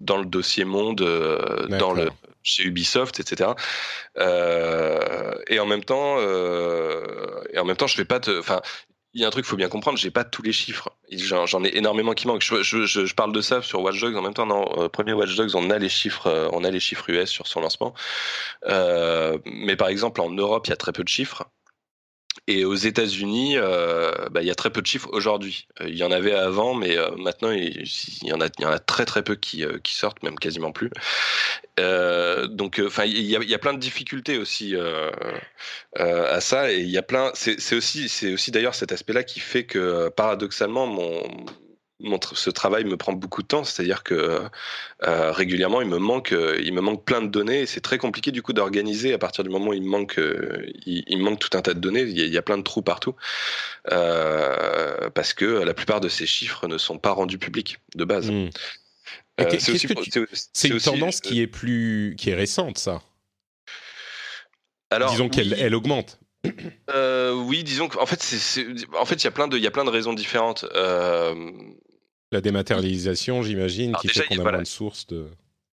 dans 0.00 0.16
le 0.16 0.24
dossier 0.24 0.64
monde, 0.64 1.00
dans 1.68 1.92
le 1.92 2.10
chez 2.42 2.64
Ubisoft, 2.64 3.20
etc. 3.20 3.50
Euh, 4.18 5.34
et 5.48 5.60
en 5.60 5.66
même 5.66 5.84
temps, 5.84 6.16
euh, 6.18 7.42
et 7.52 7.58
en 7.58 7.64
même 7.64 7.76
temps, 7.76 7.86
je 7.86 7.96
vais 7.96 8.04
pas 8.04 8.20
te, 8.20 8.38
enfin, 8.38 8.60
il 9.12 9.20
y 9.20 9.24
a 9.24 9.26
un 9.26 9.30
truc 9.30 9.44
qu'il 9.44 9.50
faut 9.50 9.56
bien 9.56 9.68
comprendre, 9.68 9.98
j'ai 9.98 10.10
pas 10.10 10.24
tous 10.24 10.42
les 10.42 10.52
chiffres. 10.52 10.90
J'en 11.10 11.64
ai 11.64 11.76
énormément 11.76 12.12
qui 12.12 12.28
manquent. 12.28 12.42
Je, 12.42 12.62
je, 12.62 12.86
je, 12.86 13.14
parle 13.14 13.32
de 13.32 13.40
ça 13.40 13.60
sur 13.60 13.82
Watch 13.82 14.00
Dogs 14.00 14.16
en 14.16 14.22
même 14.22 14.34
temps. 14.34 14.46
Non, 14.46 14.64
euh, 14.78 14.88
premier 14.88 15.12
Watch 15.12 15.34
Dogs, 15.34 15.56
on 15.56 15.68
a 15.70 15.78
les 15.78 15.88
chiffres, 15.88 16.28
euh, 16.28 16.48
on 16.52 16.62
a 16.62 16.70
les 16.70 16.78
chiffres 16.78 17.10
US 17.10 17.28
sur 17.28 17.48
son 17.48 17.60
lancement. 17.60 17.92
Euh, 18.66 19.36
mais 19.46 19.74
par 19.74 19.88
exemple, 19.88 20.20
en 20.20 20.30
Europe, 20.30 20.68
il 20.68 20.70
y 20.70 20.72
a 20.72 20.76
très 20.76 20.92
peu 20.92 21.02
de 21.02 21.08
chiffres. 21.08 21.44
Et 22.50 22.64
aux 22.64 22.74
États-Unis, 22.74 23.56
euh, 23.58 24.10
bah, 24.32 24.42
il 24.42 24.48
y 24.48 24.50
a 24.50 24.56
très 24.56 24.70
peu 24.70 24.82
de 24.82 24.86
chiffres 24.86 25.08
aujourd'hui. 25.12 25.68
Euh, 25.80 25.88
il 25.88 25.94
y 25.94 26.02
en 26.02 26.10
avait 26.10 26.34
avant, 26.34 26.74
mais 26.74 26.98
euh, 26.98 27.08
maintenant 27.16 27.52
il, 27.52 27.86
y 28.24 28.32
en 28.32 28.40
a, 28.40 28.78
très 28.80 29.04
très 29.04 29.22
peu 29.22 29.36
qui, 29.36 29.64
sortent, 29.84 30.20
même 30.24 30.36
quasiment 30.36 30.72
plus. 30.72 30.90
donc, 31.78 32.82
enfin, 32.84 33.04
il 33.04 33.20
y 33.20 33.30
y 33.30 33.54
a, 33.54 33.58
plein 33.58 33.72
de 33.72 33.78
difficultés 33.78 34.36
aussi 34.36 34.74
à 35.94 36.40
ça, 36.40 36.72
et 36.72 36.80
il 36.80 36.90
y 36.90 36.98
a 36.98 37.02
plein. 37.02 37.30
C'est 37.34 37.76
aussi, 37.76 38.08
c'est 38.08 38.32
aussi 38.32 38.50
d'ailleurs 38.50 38.74
cet 38.74 38.90
aspect-là 38.90 39.22
qui 39.22 39.38
fait 39.38 39.64
que 39.64 40.08
paradoxalement, 40.08 40.88
mon 40.88 41.22
ce 42.32 42.50
travail 42.50 42.84
me 42.84 42.96
prend 42.96 43.12
beaucoup 43.12 43.42
de 43.42 43.46
temps, 43.46 43.64
c'est-à-dire 43.64 44.02
que 44.02 44.42
euh, 45.02 45.32
régulièrement 45.32 45.80
il 45.82 45.88
me 45.88 45.98
manque, 45.98 46.32
euh, 46.32 46.60
il 46.62 46.72
me 46.72 46.80
manque 46.80 47.04
plein 47.04 47.20
de 47.20 47.28
données 47.28 47.60
et 47.60 47.66
c'est 47.66 47.80
très 47.80 47.98
compliqué 47.98 48.30
du 48.30 48.42
coup 48.42 48.52
d'organiser 48.52 49.12
à 49.12 49.18
partir 49.18 49.44
du 49.44 49.50
moment 49.50 49.68
où 49.68 49.74
il 49.74 49.82
me 49.82 49.88
manque, 49.88 50.18
euh, 50.18 50.66
il, 50.86 51.18
manque 51.18 51.38
tout 51.38 51.56
un 51.56 51.62
tas 51.62 51.74
de 51.74 51.80
données, 51.80 52.02
il 52.02 52.18
y, 52.18 52.38
a, 52.38 52.42
plein 52.42 52.58
de 52.58 52.62
trous 52.62 52.82
partout 52.82 53.14
parce 53.84 55.34
que 55.34 55.44
la 55.44 55.74
plupart 55.74 56.00
de 56.00 56.08
ces 56.08 56.26
chiffres 56.26 56.66
ne 56.68 56.78
sont 56.78 56.98
pas 56.98 57.12
rendus 57.12 57.38
publics 57.38 57.78
de 57.94 58.04
base. 58.04 58.30
Hmm. 58.30 58.48
c'est 59.58 60.68
une 60.68 60.80
tendance 60.80 61.20
qui 61.20 61.40
est 61.40 61.46
plus, 61.46 62.14
qui 62.18 62.30
est 62.30 62.34
récente, 62.34 62.78
ça? 62.78 63.02
Alors, 64.90 65.10
Disons 65.10 65.28
qu'elle 65.28 65.54
elle 65.54 65.74
augmente. 65.74 66.18
oui, 67.34 67.62
disons 67.62 67.88
qu'en 67.88 68.06
fait, 68.06 68.22
c'est, 68.22 68.66
en 68.98 69.04
fait, 69.04 69.16
il 69.16 69.24
y 69.24 69.28
a 69.28 69.30
plein 69.30 69.48
de, 69.48 69.56
il 69.56 69.62
y 69.62 69.66
a 69.66 69.70
plein 69.70 69.84
de 69.84 69.90
raisons 69.90 70.14
différentes. 70.14 70.64
La 72.32 72.40
dématérialisation, 72.40 73.42
j'imagine, 73.42 73.94
qui 74.00 74.08
fait 74.08 74.26
qu'on 74.26 74.38
a 74.38 74.50
moins 74.50 74.62
de 74.62 74.64
sources 74.64 75.06
de. 75.06 75.26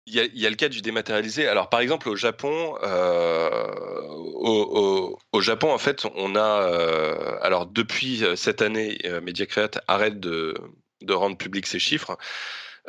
Il 0.07 0.15
y, 0.15 0.21
a, 0.21 0.23
il 0.23 0.39
y, 0.39 0.47
a, 0.47 0.49
le 0.49 0.55
cas 0.55 0.69
du 0.69 0.81
dématérialisé. 0.81 1.47
Alors, 1.47 1.69
par 1.69 1.81
exemple, 1.81 2.07
au 2.07 2.15
Japon, 2.15 2.75
euh, 2.81 4.07
au, 4.07 5.19
au, 5.33 5.41
Japon, 5.41 5.73
en 5.73 5.77
fait, 5.77 6.05
on 6.15 6.35
a, 6.37 6.61
euh, 6.61 7.37
alors 7.41 7.65
depuis 7.65 8.23
cette 8.37 8.61
année, 8.61 8.97
euh, 9.03 9.19
Mediacreate 9.19 9.79
arrête 9.87 10.19
de, 10.21 10.53
de 11.01 11.13
rendre 11.13 11.37
public 11.37 11.67
ses 11.67 11.79
chiffres. 11.79 12.17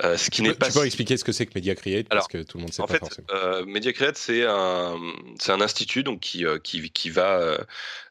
Euh, 0.05 0.17
ce 0.17 0.31
qui 0.31 0.43
n'est 0.43 0.55
pas. 0.55 0.69
Tu 0.69 0.79
peux 0.79 0.87
expliquer 0.87 1.17
ce 1.17 1.25
que 1.25 1.33
c'est 1.33 1.47
que 1.47 1.59
MediaCreate 1.59 2.09
parce 2.09 2.29
que 2.29 2.43
tout 2.43 2.59
le 2.59 2.63
monde 2.63 2.73
sait 2.73 2.83
en 2.83 2.87
pas 2.87 2.95
fait, 2.95 3.01
forcément. 3.01 3.27
Euh, 3.33 3.65
MediaCreate 3.67 4.17
c'est 4.17 4.45
un 4.45 4.97
c'est 5.41 5.53
un 5.53 5.61
institut 5.61 6.05
donc 6.05 6.21
qui 6.21 6.47
euh, 6.47 6.59
qui, 6.59 6.91
qui 6.91 7.11
va 7.11 7.59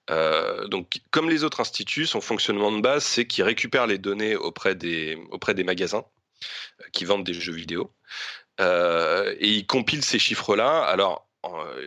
euh, 0.10 0.68
donc 0.68 1.00
comme 1.12 1.30
les 1.30 1.44
autres 1.44 1.62
instituts, 1.62 2.06
son 2.06 2.20
fonctionnement 2.20 2.72
de 2.72 2.82
base 2.82 3.04
c'est 3.06 3.26
qu'il 3.26 3.44
récupère 3.44 3.88
les 3.88 3.98
données 3.98 4.36
auprès 4.36 4.76
des 4.76 5.18
auprès 5.32 5.54
des 5.54 5.64
magasins 5.64 6.04
qui 6.92 7.06
vendent 7.06 7.24
des 7.24 7.34
jeux 7.34 7.54
vidéo 7.54 7.92
et 8.60 9.48
il 9.48 9.66
compile 9.66 10.04
ces 10.04 10.20
chiffres 10.20 10.56
là. 10.56 10.82
Alors 10.82 11.27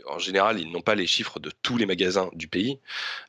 en, 0.07 0.19
général, 0.19 0.61
ils 0.61 0.71
n'ont 0.71 0.81
pas 0.81 0.95
les 0.95 1.07
chiffres 1.07 1.39
de 1.41 1.51
tous 1.63 1.77
les 1.77 1.87
magasins 1.87 2.31
du 2.35 2.49
pays, 2.49 2.79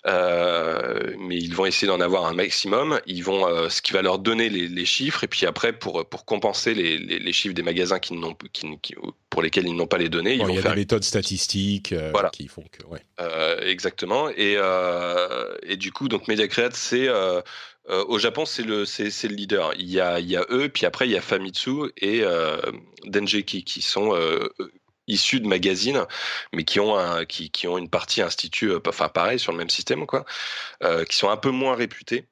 euh, 0.05 1.15
mais 1.19 1.37
ils 1.37 1.53
vont 1.53 1.65
essayer 1.65 1.87
d'en 1.87 1.99
avoir 1.99 2.25
un 2.25 2.33
maximum. 2.33 2.99
Ils 3.05 3.23
vont, 3.23 3.47
euh, 3.47 3.69
ce 3.69 3.81
qui 3.81 3.93
va 3.93 4.01
leur 4.01 4.19
donner 4.19 4.49
les, 4.49 4.85
chiffres, 4.85 5.23
et 5.23 5.27
puis 5.27 5.45
après, 5.45 5.73
pour, 5.73 6.05
pour 6.07 6.25
compenser 6.25 6.73
les, 6.73 6.97
les, 6.97 7.33
chiffres 7.33 7.53
des 7.53 7.63
magasins 7.63 7.99
qui 7.99 8.13
n'ont, 8.13 8.35
qui, 8.53 8.95
pour 9.29 9.41
lesquels 9.41 9.67
ils 9.67 9.75
n'ont 9.75 9.87
pas 9.87 9.97
les 9.97 10.09
données, 10.09 10.33
ils 10.33 10.41
vont 10.41 10.49
il 10.49 10.55
y 10.55 10.59
a 10.59 10.61
des 10.61 10.75
méthodes 10.75 11.03
statistiques 11.03 11.93
euh, 11.93 12.11
qui 12.33 12.47
font 12.47 12.63
que, 12.71 12.85
ouais. 12.85 13.01
exactement. 13.69 14.29
Et, 14.29 14.57
et 15.63 15.77
du 15.77 15.91
coup, 15.91 16.07
donc 16.07 16.27
MediaCreate, 16.27 16.75
c'est 16.75 17.09
au 17.89 18.19
Japon, 18.19 18.45
c'est 18.45 18.63
le, 18.63 18.85
c'est, 18.85 19.27
le 19.27 19.35
leader. 19.35 19.73
Il 19.77 19.89
y, 19.89 19.99
a, 19.99 20.19
il 20.19 20.29
y 20.29 20.37
a 20.37 20.45
eux, 20.49 20.69
puis 20.69 20.85
après, 20.85 21.07
il 21.07 21.11
y 21.11 21.17
a 21.17 21.21
Famitsu 21.21 21.91
et 21.97 22.23
Denjeki, 23.05 23.63
qui 23.63 23.81
sont 23.81 24.13
issus 25.07 25.39
de 25.39 25.47
magazines, 25.47 26.05
mais 26.53 26.63
qui 26.63 26.79
ont 26.79 27.25
qui, 27.25 27.67
ont 27.67 27.77
une 27.77 27.89
partie 27.89 28.21
institut, 28.21 28.71
euh, 28.71 28.79
enfin 28.87 29.09
pareil 29.09 29.39
sur 29.39 29.51
le 29.51 29.57
même 29.57 29.69
système 29.69 30.05
quoi, 30.05 30.25
euh, 30.83 31.05
qui 31.05 31.15
sont 31.15 31.29
un 31.29 31.37
peu 31.37 31.51
moins 31.51 31.75
réputés. 31.75 32.27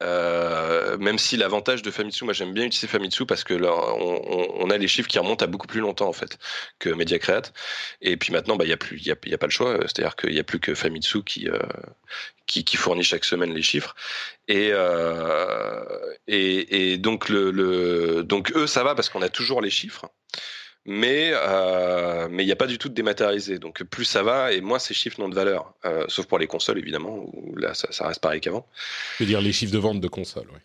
Euh, 0.00 0.96
même 0.98 1.18
si 1.18 1.36
l'avantage 1.36 1.82
de 1.82 1.90
Famitsu, 1.90 2.24
moi 2.24 2.32
j'aime 2.32 2.54
bien 2.54 2.64
utiliser 2.64 2.86
Famitsu 2.86 3.26
parce 3.26 3.42
que 3.42 3.54
on, 3.54 4.70
a 4.70 4.78
les 4.78 4.86
chiffres 4.86 5.08
qui 5.08 5.18
remontent 5.18 5.44
à 5.44 5.48
beaucoup 5.48 5.66
plus 5.66 5.80
longtemps 5.80 6.08
en 6.08 6.12
fait 6.12 6.38
que 6.78 6.90
MediaCreate. 6.90 7.52
Et 8.00 8.16
puis 8.16 8.32
maintenant, 8.32 8.54
bah 8.56 8.64
il 8.64 8.70
y 8.70 8.72
a 8.72 8.76
plus, 8.76 9.04
y 9.04 9.10
a, 9.10 9.16
y 9.26 9.34
a, 9.34 9.38
pas 9.38 9.46
le 9.46 9.52
choix. 9.52 9.76
C'est-à-dire 9.80 10.14
qu'il 10.14 10.30
n'y 10.30 10.38
a 10.38 10.44
plus 10.44 10.60
que 10.60 10.74
Famitsu 10.74 11.24
qui, 11.24 11.48
qui, 12.46 12.64
qui 12.64 12.76
fournit 12.76 13.02
chaque 13.02 13.24
semaine 13.24 13.52
les 13.52 13.62
chiffres. 13.62 13.96
Et 14.46 14.72
et, 16.28 16.98
donc 16.98 17.28
le, 17.28 18.22
donc 18.24 18.52
eux 18.54 18.66
ça 18.68 18.84
va 18.84 18.94
parce 18.94 19.08
qu'on 19.08 19.22
a 19.22 19.28
toujours 19.28 19.60
les 19.60 19.70
chiffres. 19.70 20.06
Mais 20.88 21.32
euh, 21.34 22.28
mais 22.30 22.42
il 22.42 22.46
n'y 22.46 22.52
a 22.52 22.56
pas 22.56 22.66
du 22.66 22.78
tout 22.78 22.88
de 22.88 22.94
dématérialisé. 22.94 23.58
Donc 23.58 23.84
plus 23.84 24.06
ça 24.06 24.22
va 24.22 24.52
et 24.52 24.62
moins 24.62 24.78
ces 24.78 24.94
chiffres 24.94 25.20
n'ont 25.20 25.28
de 25.28 25.34
valeur, 25.34 25.74
euh, 25.84 26.06
sauf 26.08 26.26
pour 26.26 26.38
les 26.38 26.46
consoles 26.46 26.78
évidemment 26.78 27.26
où 27.34 27.54
là 27.56 27.74
ça, 27.74 27.88
ça 27.90 28.08
reste 28.08 28.20
pareil 28.20 28.40
qu'avant. 28.40 28.66
Je 29.18 29.24
veux 29.24 29.28
dire 29.28 29.42
les 29.42 29.52
chiffres 29.52 29.72
de 29.72 29.78
vente 29.78 30.00
de 30.00 30.08
consoles, 30.08 30.48
oui. 30.52 30.60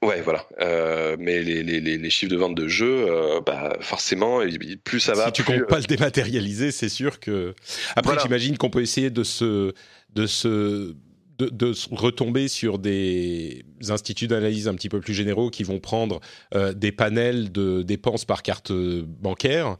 Ouais, 0.00 0.20
voilà. 0.22 0.46
Euh, 0.60 1.16
mais 1.18 1.42
les, 1.42 1.64
les, 1.64 1.80
les, 1.80 2.10
chiffres 2.10 2.30
de 2.30 2.36
vente 2.36 2.54
de 2.54 2.68
jeux, 2.68 3.06
euh, 3.08 3.40
bah, 3.40 3.76
forcément, 3.80 4.42
plus 4.84 5.00
ça 5.00 5.14
va. 5.14 5.26
Si 5.26 5.32
tu 5.32 5.42
comptes 5.42 5.66
pas 5.66 5.80
le 5.80 5.86
dématérialiser, 5.86 6.70
c'est 6.70 6.88
sûr 6.88 7.18
que. 7.18 7.54
Après, 7.96 8.16
j'imagine 8.22 8.56
qu'on 8.56 8.70
peut 8.70 8.80
essayer 8.80 9.10
de 9.10 9.24
se, 9.24 9.74
de 10.14 10.26
se 10.26 10.94
de, 11.38 11.48
de, 11.48 11.74
retomber 11.92 12.48
sur 12.48 12.78
des 12.78 13.64
instituts 13.88 14.26
d'analyse 14.26 14.68
un 14.68 14.74
petit 14.74 14.88
peu 14.88 15.00
plus 15.00 15.14
généraux 15.14 15.50
qui 15.50 15.62
vont 15.62 15.80
prendre 15.80 16.20
euh, 16.54 16.72
des 16.72 16.92
panels 16.92 17.52
de 17.52 17.82
dépenses 17.82 18.24
par 18.24 18.42
carte 18.42 18.72
bancaire. 18.72 19.76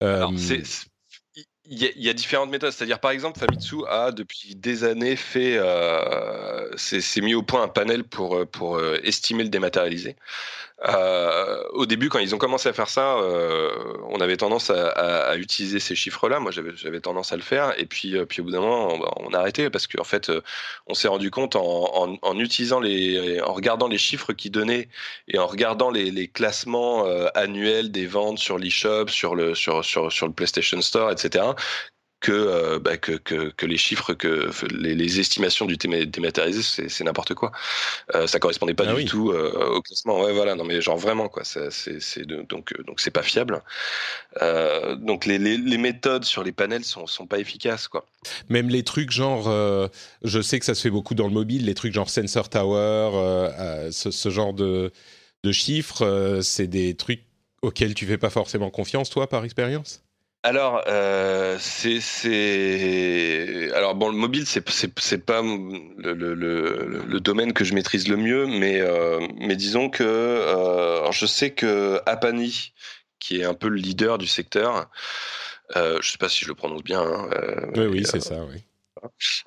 Alors, 0.00 0.32
c'est 0.36 0.62
il 1.64 1.78
y, 2.04 2.08
a 2.08 2.12
différentes 2.12 2.50
méthodes, 2.50 2.72
c'est-à-dire 2.72 2.98
par 2.98 3.12
exemple 3.12 3.38
Famitsu 3.38 3.86
a 3.88 4.10
depuis 4.10 4.56
des 4.56 4.84
années 4.84 5.16
fait, 5.16 5.56
euh, 5.56 6.76
s'est 6.76 7.20
mis 7.20 7.34
au 7.34 7.42
point 7.42 7.62
un 7.62 7.68
panel 7.68 8.04
pour 8.04 8.46
pour 8.50 8.76
euh, 8.76 8.98
estimer 9.04 9.44
le 9.44 9.48
dématérialisé. 9.48 10.16
Euh, 10.88 11.62
au 11.72 11.86
début, 11.86 12.08
quand 12.08 12.18
ils 12.18 12.34
ont 12.34 12.38
commencé 12.38 12.68
à 12.68 12.72
faire 12.72 12.88
ça, 12.88 13.16
euh, 13.18 13.70
on 14.08 14.20
avait 14.20 14.36
tendance 14.36 14.70
à, 14.70 14.88
à, 14.88 15.36
utiliser 15.36 15.78
ces 15.78 15.94
chiffres-là. 15.94 16.40
Moi, 16.40 16.50
j'avais 16.50 17.00
tendance 17.00 17.32
à 17.32 17.36
le 17.36 17.42
faire, 17.42 17.78
et 17.78 17.86
puis, 17.86 18.16
euh, 18.16 18.24
puis 18.24 18.40
au 18.40 18.44
bout 18.44 18.50
d'un 18.50 18.60
moment, 18.60 18.88
on, 18.94 19.28
on, 19.28 19.34
a 19.34 19.38
arrêté 19.38 19.70
parce 19.70 19.86
qu'en 19.86 20.04
fait, 20.04 20.30
euh, 20.30 20.40
on 20.86 20.94
s'est 20.94 21.08
rendu 21.08 21.30
compte 21.30 21.54
en, 21.56 21.62
en, 21.62 22.18
en, 22.20 22.38
utilisant 22.38 22.80
les, 22.80 23.40
en 23.40 23.52
regardant 23.52 23.86
les 23.86 23.98
chiffres 23.98 24.32
qu'ils 24.32 24.50
donnaient 24.50 24.88
et 25.28 25.38
en 25.38 25.46
regardant 25.46 25.90
les, 25.90 26.10
les 26.10 26.28
classements 26.28 27.04
annuels 27.34 27.90
des 27.92 28.06
ventes 28.06 28.38
sur 28.38 28.58
l'eShop, 28.58 29.08
sur 29.08 29.34
le 29.34 29.54
sur, 29.54 29.84
sur 29.84 30.10
sur 30.10 30.26
le 30.26 30.32
PlayStation 30.32 30.80
Store, 30.80 31.10
etc 31.10 31.52
que, 32.22 32.32
euh, 32.32 32.78
bah, 32.78 32.96
que, 32.96 33.12
que, 33.12 33.50
que, 33.50 33.66
les 33.66 33.76
chiffres, 33.76 34.14
que 34.14 34.48
les, 34.72 34.94
les 34.94 35.20
estimations 35.20 35.66
du 35.66 35.76
dématérialisé, 35.76 36.88
c'est 36.88 37.04
n'importe 37.04 37.34
quoi. 37.34 37.50
Euh, 38.14 38.26
ça 38.28 38.38
correspondait 38.38 38.74
pas 38.74 38.84
ah 38.88 38.94
du 38.94 39.04
tout 39.04 39.32
euh, 39.32 39.74
au 39.74 39.82
classement. 39.82 40.22
Ouais, 40.22 40.32
voilà, 40.32 40.54
non 40.54 40.64
mais 40.64 40.80
genre 40.80 40.96
vraiment 40.96 41.28
quoi. 41.28 41.42
C'est 41.44 42.22
donc 42.48 42.72
donc 42.86 43.00
c'est 43.00 43.10
pas 43.10 43.22
fiable. 43.22 43.60
Euh, 44.40 44.94
donc 44.94 45.26
les, 45.26 45.38
les, 45.38 45.58
les, 45.58 45.78
méthodes 45.78 46.24
sur 46.24 46.44
les 46.44 46.52
panels 46.52 46.84
sont 46.84 47.08
sont 47.08 47.26
pas 47.26 47.38
efficaces 47.38 47.88
quoi. 47.88 48.06
Même 48.48 48.68
les 48.68 48.84
trucs 48.84 49.10
genre, 49.10 49.48
euh, 49.48 49.88
je 50.22 50.40
sais 50.40 50.60
que 50.60 50.64
ça 50.64 50.76
se 50.76 50.82
fait 50.82 50.90
beaucoup 50.90 51.16
dans 51.16 51.26
le 51.26 51.34
mobile, 51.34 51.66
les 51.66 51.74
trucs 51.74 51.92
genre 51.92 52.08
Sensor 52.08 52.48
Tower, 52.48 53.50
ce, 53.90 54.10
ce, 54.12 54.30
genre 54.30 54.54
de 54.54 54.92
de 55.42 55.52
chiffres, 55.52 56.40
c'est 56.40 56.68
des 56.68 56.94
trucs 56.94 57.24
auxquels 57.62 57.94
tu 57.94 58.06
fais 58.06 58.18
pas 58.18 58.30
forcément 58.30 58.70
confiance 58.70 59.10
toi 59.10 59.28
par 59.28 59.44
expérience? 59.44 60.04
Alors, 60.44 60.82
euh, 60.88 61.56
c'est, 61.60 62.00
alors 63.74 63.94
bon, 63.94 64.10
le 64.10 64.16
mobile, 64.16 64.44
c'est 64.46 64.68
c'est 64.68 65.24
pas 65.24 65.40
le, 65.40 66.14
le, 66.14 66.34
le, 66.34 67.04
le, 67.06 67.20
domaine 67.20 67.52
que 67.52 67.62
je 67.64 67.74
maîtrise 67.74 68.08
le 68.08 68.16
mieux, 68.16 68.46
mais 68.46 68.80
euh, 68.80 69.20
mais 69.38 69.54
disons 69.54 69.88
que 69.88 70.02
euh, 70.02 71.12
je 71.12 71.26
sais 71.26 71.50
que 71.52 72.00
Apani, 72.06 72.72
qui 73.20 73.40
est 73.40 73.44
un 73.44 73.54
peu 73.54 73.68
le 73.68 73.76
leader 73.76 74.18
du 74.18 74.26
secteur, 74.26 74.90
euh, 75.76 75.98
je 76.02 76.10
sais 76.10 76.18
pas 76.18 76.28
si 76.28 76.44
je 76.44 76.48
le 76.48 76.56
prononce 76.56 76.82
bien. 76.82 77.02
Hein, 77.02 77.30
euh, 77.34 77.66
oui, 77.76 77.86
oui, 77.86 78.04
c'est 78.04 78.20
ça, 78.20 78.44
oui. 78.44 78.64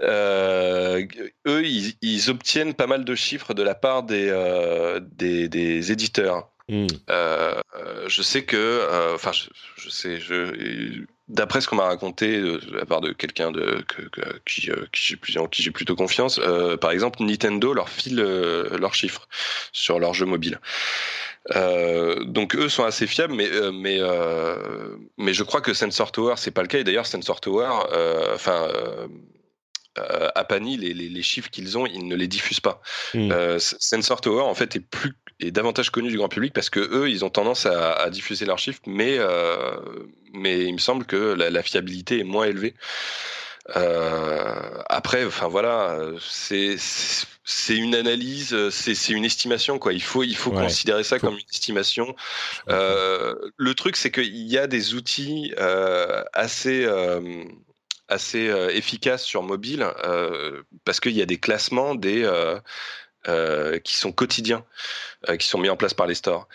Euh, 0.02 1.06
eux, 1.48 1.66
ils, 1.66 1.94
ils, 2.02 2.30
obtiennent 2.30 2.74
pas 2.74 2.88
mal 2.88 3.06
de 3.06 3.16
chiffres 3.16 3.54
de 3.54 3.64
la 3.64 3.76
part 3.76 4.04
des, 4.04 4.28
euh, 4.30 5.00
des, 5.02 5.50
des 5.50 5.92
éditeurs. 5.92 6.50
Mmh. 6.68 6.88
Euh, 7.12 7.62
je 8.08 8.22
sais 8.22 8.44
que, 8.44 8.58
euh, 8.58 9.14
enfin, 9.14 9.32
je, 9.32 9.50
je, 9.78 9.90
sais, 9.90 10.20
je, 10.20 11.04
d'après 11.28 11.62
ce 11.62 11.68
qu'on 11.68 11.76
m'a 11.76 11.86
raconté 11.86 12.42
de, 12.42 12.58
de, 12.58 12.76
la 12.76 12.86
part 12.86 13.02
de 13.02 13.12
quelqu'un 13.12 13.52
de 13.52 13.84
que, 13.88 14.02
que, 14.04 14.22
qui, 14.46 14.72
euh, 14.72 14.86
qui 14.92 15.38
en 15.38 15.48
qui 15.48 15.62
j'ai 15.62 15.72
plutôt 15.72 15.96
confiance, 15.96 16.40
euh, 16.40 16.76
par 16.76 16.90
exemple, 16.90 17.22
Nintendo 17.24 17.74
leur 17.74 17.90
file 17.90 18.20
euh, 18.20 18.78
leurs 18.80 18.96
chiffres 18.96 19.28
sur 19.74 20.00
leur 20.00 20.16
jeu 20.16 20.26
mobile. 20.26 20.60
donc 22.26 22.56
eux 22.56 22.70
sont 22.70 22.84
assez 22.84 23.06
fiables, 23.06 23.36
mais 23.36 23.50
mais 23.72 24.00
mais 25.18 25.34
je 25.36 25.44
crois 25.44 25.62
que 25.62 25.74
Sensor 25.76 26.12
Tower 26.12 26.34
c'est 26.38 26.52
pas 26.52 26.64
le 26.64 26.68
cas. 26.68 26.80
Et 26.80 26.84
d'ailleurs 26.84 27.06
Sensor 27.06 27.42
Tower, 27.42 27.70
enfin 28.34 28.68
euh, 29.98 30.30
Apani, 30.36 30.78
les, 30.78 30.94
les, 30.94 31.08
les 31.08 31.22
chiffres 31.22 31.50
qu'ils 31.50 31.78
ont, 31.78 31.86
ils 31.86 32.06
ne 32.06 32.16
les 32.16 32.28
diffusent 32.28 32.60
pas. 32.60 32.82
Mm. 33.14 33.32
Euh, 33.32 33.60
Sensor 33.60 34.20
Tower, 34.20 34.42
en 34.42 34.54
fait, 34.54 34.76
est 34.76 34.82
plus 34.82 35.14
est 35.40 35.52
davantage 35.52 35.90
connu 35.90 36.10
du 36.10 36.18
grand 36.18 36.30
public 36.30 36.54
parce 36.54 36.70
que 36.70 36.80
eux, 36.80 37.10
ils 37.10 37.26
ont 37.26 37.30
tendance 37.30 37.66
à, 37.66 37.94
à 37.94 38.10
diffuser 38.10 38.46
leurs 38.46 38.60
chiffres, 38.60 38.82
mais 38.88 39.18
euh, 39.18 39.76
mais 40.34 40.66
il 40.66 40.74
me 40.74 40.80
semble 40.80 41.06
que 41.06 41.34
la, 41.34 41.50
la 41.50 41.64
fiabilité 41.64 42.20
est 42.20 42.24
moins 42.24 42.46
élevée. 42.46 42.74
Euh, 43.76 44.84
après, 44.90 45.26
enfin 45.26 45.48
voilà, 45.48 45.98
c'est 46.22 46.76
c'est 46.78 47.76
une 47.76 47.96
analyse, 47.96 48.70
c'est 48.70 49.10
une 49.10 49.26
estimation 49.26 49.80
quoi. 49.80 49.94
Il 49.94 50.04
faut 50.04 50.24
il 50.24 50.36
faut 50.36 50.52
ouais, 50.52 50.64
considérer 50.64 51.04
ça 51.04 51.20
faut... 51.20 51.28
comme 51.28 51.38
une 51.38 51.50
estimation. 51.52 52.16
Euh, 52.70 53.34
le 53.58 53.74
truc 53.74 53.96
c'est 53.96 54.12
qu'il 54.12 54.36
y 54.36 54.58
a 54.58 54.68
des 54.68 54.94
outils 54.94 55.54
assez 56.34 56.88
assez 58.08 58.50
euh, 58.50 58.70
efficace 58.70 59.24
sur 59.24 59.42
mobile 59.42 59.86
parce 60.84 61.00
qu'il 61.00 61.14
y 61.14 61.22
a 61.22 61.26
des 61.26 61.40
classements 61.40 61.96
des 61.96 62.24
euh, 63.28 63.76
euh 63.76 63.80
qui 63.80 63.96
sont 63.96 64.12
quotidiens, 64.12 64.64
euh, 65.30 65.38
qui 65.38 65.48
sont 65.48 65.58
mis 65.58 65.70
en 65.70 65.78
place 65.78 65.94
par 65.94 66.08
les 66.08 66.16
stores. 66.16 66.48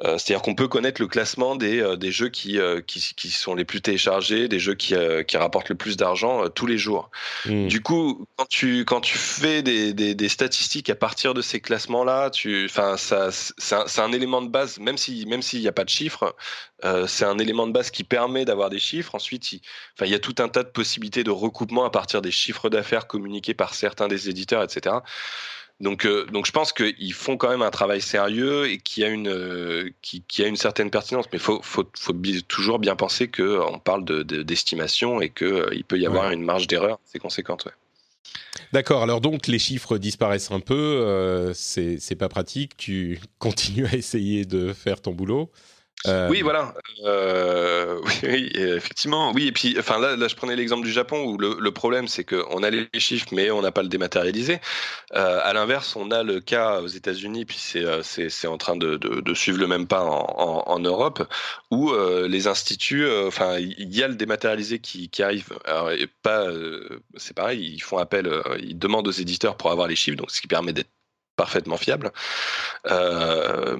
Euh, 0.00 0.18
c'est-à-dire 0.18 0.42
qu'on 0.42 0.56
peut 0.56 0.66
connaître 0.66 1.00
le 1.00 1.06
classement 1.06 1.54
des, 1.54 1.80
euh, 1.80 1.96
des 1.96 2.10
jeux 2.10 2.28
qui, 2.28 2.58
euh, 2.58 2.80
qui, 2.80 3.12
qui, 3.14 3.30
sont 3.30 3.54
les 3.54 3.64
plus 3.64 3.80
téléchargés, 3.80 4.48
des 4.48 4.58
jeux 4.58 4.74
qui, 4.74 4.94
qui 5.28 5.36
rapportent 5.36 5.68
le 5.68 5.76
plus 5.76 5.96
d'argent 5.96 6.48
tous 6.48 6.66
les 6.66 6.78
jours. 6.78 7.10
Mmh. 7.46 7.68
Du 7.68 7.80
coup, 7.80 8.26
quand 8.36 8.48
tu, 8.48 8.84
quand 8.84 9.00
tu 9.00 9.16
fais 9.16 9.62
des, 9.62 9.92
des, 9.94 10.16
des 10.16 10.28
statistiques 10.28 10.90
à 10.90 10.96
partir 10.96 11.32
de 11.32 11.40
ces 11.40 11.60
classements-là, 11.60 12.30
ça, 12.96 13.30
c'est 13.30 13.74
un, 13.74 14.04
un, 14.04 14.12
élément 14.12 14.42
de 14.42 14.48
base, 14.48 14.80
même 14.80 14.96
s'il 14.96 15.28
même 15.28 15.42
s'il 15.42 15.60
n'y 15.60 15.68
a 15.68 15.72
pas 15.72 15.84
de 15.84 15.90
chiffres, 15.90 16.34
c'est 17.06 17.24
un 17.24 17.38
élément 17.38 17.66
de 17.66 17.72
base 17.72 17.90
qui 17.90 18.04
permet 18.04 18.44
d'avoir 18.44 18.70
des 18.70 18.78
chiffres. 18.78 19.14
Ensuite, 19.14 19.52
il, 19.52 19.60
il 20.02 20.08
y 20.08 20.14
a 20.14 20.18
tout 20.18 20.34
un 20.38 20.48
tas 20.48 20.64
de 20.64 20.68
possibilités 20.68 21.22
de 21.24 21.30
recoupement 21.30 21.84
à 21.84 21.90
partir 21.90 22.20
des 22.20 22.32
chiffres 22.32 22.68
d'affaires 22.68 23.06
communiqués 23.06 23.54
par 23.54 23.74
certains 23.74 24.08
des 24.08 24.28
éditeurs, 24.28 24.62
etc. 24.62 24.96
Donc, 25.80 26.06
euh, 26.06 26.24
donc 26.26 26.46
je 26.46 26.52
pense 26.52 26.72
qu'ils 26.72 27.12
font 27.12 27.36
quand 27.36 27.48
même 27.48 27.62
un 27.62 27.70
travail 27.70 28.00
sérieux 28.00 28.70
et 28.70 28.78
qui 28.78 29.02
a 29.04 29.08
une, 29.08 29.28
euh, 29.28 29.90
qui, 30.02 30.22
qui, 30.26 30.44
a 30.44 30.46
une 30.46 30.56
certaine 30.56 30.90
pertinence. 30.90 31.26
Mais 31.32 31.38
il 31.38 31.42
faut, 31.42 31.60
faut, 31.62 31.84
faut, 31.98 32.14
toujours 32.46 32.78
bien 32.78 32.94
penser 32.94 33.28
qu'on 33.28 33.80
parle 33.80 34.04
d'estimation 34.44 35.16
de, 35.16 35.20
de, 35.20 35.24
et 35.24 35.30
qu'il 35.30 35.46
euh, 35.46 35.82
peut 35.88 35.98
y 35.98 36.06
avoir 36.06 36.28
ouais. 36.28 36.34
une 36.34 36.44
marge 36.44 36.68
d'erreur 36.68 37.00
assez 37.06 37.18
conséquente. 37.18 37.64
Ouais. 37.64 37.72
D'accord, 38.72 39.02
alors 39.02 39.20
donc 39.20 39.46
les 39.46 39.58
chiffres 39.58 39.98
disparaissent 39.98 40.50
un 40.50 40.60
peu, 40.60 40.74
euh, 40.74 41.52
c'est 41.54 42.16
pas 42.18 42.28
pratique, 42.28 42.76
tu 42.76 43.20
continues 43.38 43.86
à 43.86 43.94
essayer 43.94 44.44
de 44.44 44.72
faire 44.72 45.00
ton 45.00 45.12
boulot. 45.12 45.50
Euh... 46.06 46.28
Oui, 46.28 46.42
voilà. 46.42 46.74
Euh, 47.04 48.00
oui, 48.22 48.50
effectivement. 48.54 49.32
Oui, 49.32 49.46
et 49.48 49.52
puis, 49.52 49.76
enfin 49.78 49.98
là, 49.98 50.16
là 50.16 50.28
je 50.28 50.34
prenais 50.34 50.54
l'exemple 50.54 50.84
du 50.84 50.92
Japon 50.92 51.24
où 51.24 51.38
le, 51.38 51.56
le 51.58 51.70
problème 51.72 52.08
c'est 52.08 52.24
qu'on 52.24 52.62
a 52.62 52.70
les 52.70 52.88
chiffres, 52.98 53.28
mais 53.32 53.50
on 53.50 53.62
n'a 53.62 53.72
pas 53.72 53.82
le 53.82 53.88
dématérialisé. 53.88 54.60
Euh, 55.14 55.40
à 55.42 55.52
l'inverse, 55.52 55.96
on 55.96 56.10
a 56.10 56.22
le 56.22 56.40
cas 56.40 56.80
aux 56.80 56.88
États-Unis, 56.88 57.46
puis 57.46 57.56
c'est 57.58 57.84
euh, 57.84 58.02
en 58.48 58.58
train 58.58 58.76
de, 58.76 58.96
de, 58.96 59.20
de, 59.20 59.34
suivre 59.34 59.58
le 59.58 59.66
même 59.66 59.86
pas 59.86 60.02
en, 60.02 60.26
en, 60.38 60.62
en 60.66 60.78
Europe, 60.78 61.26
où 61.70 61.90
euh, 61.90 62.28
les 62.28 62.46
instituts, 62.48 63.04
euh, 63.04 63.26
enfin, 63.28 63.58
il 63.58 63.94
y 63.94 64.02
a 64.02 64.08
le 64.08 64.14
dématérialisé 64.14 64.80
qui, 64.80 65.08
qui 65.08 65.22
arrive. 65.22 65.48
Alors, 65.64 65.90
pas, 66.22 66.46
c'est 67.16 67.34
pareil, 67.34 67.72
ils 67.74 67.82
font 67.82 67.98
appel, 67.98 68.30
ils 68.60 68.78
demandent 68.78 69.08
aux 69.08 69.10
éditeurs 69.12 69.56
pour 69.56 69.70
avoir 69.70 69.88
les 69.88 69.96
chiffres, 69.96 70.16
donc 70.16 70.30
ce 70.30 70.40
qui 70.40 70.48
permet 70.48 70.72
d'être 70.72 70.90
parfaitement 71.36 71.76
fiable. 71.76 72.12
Euh, 72.86 73.76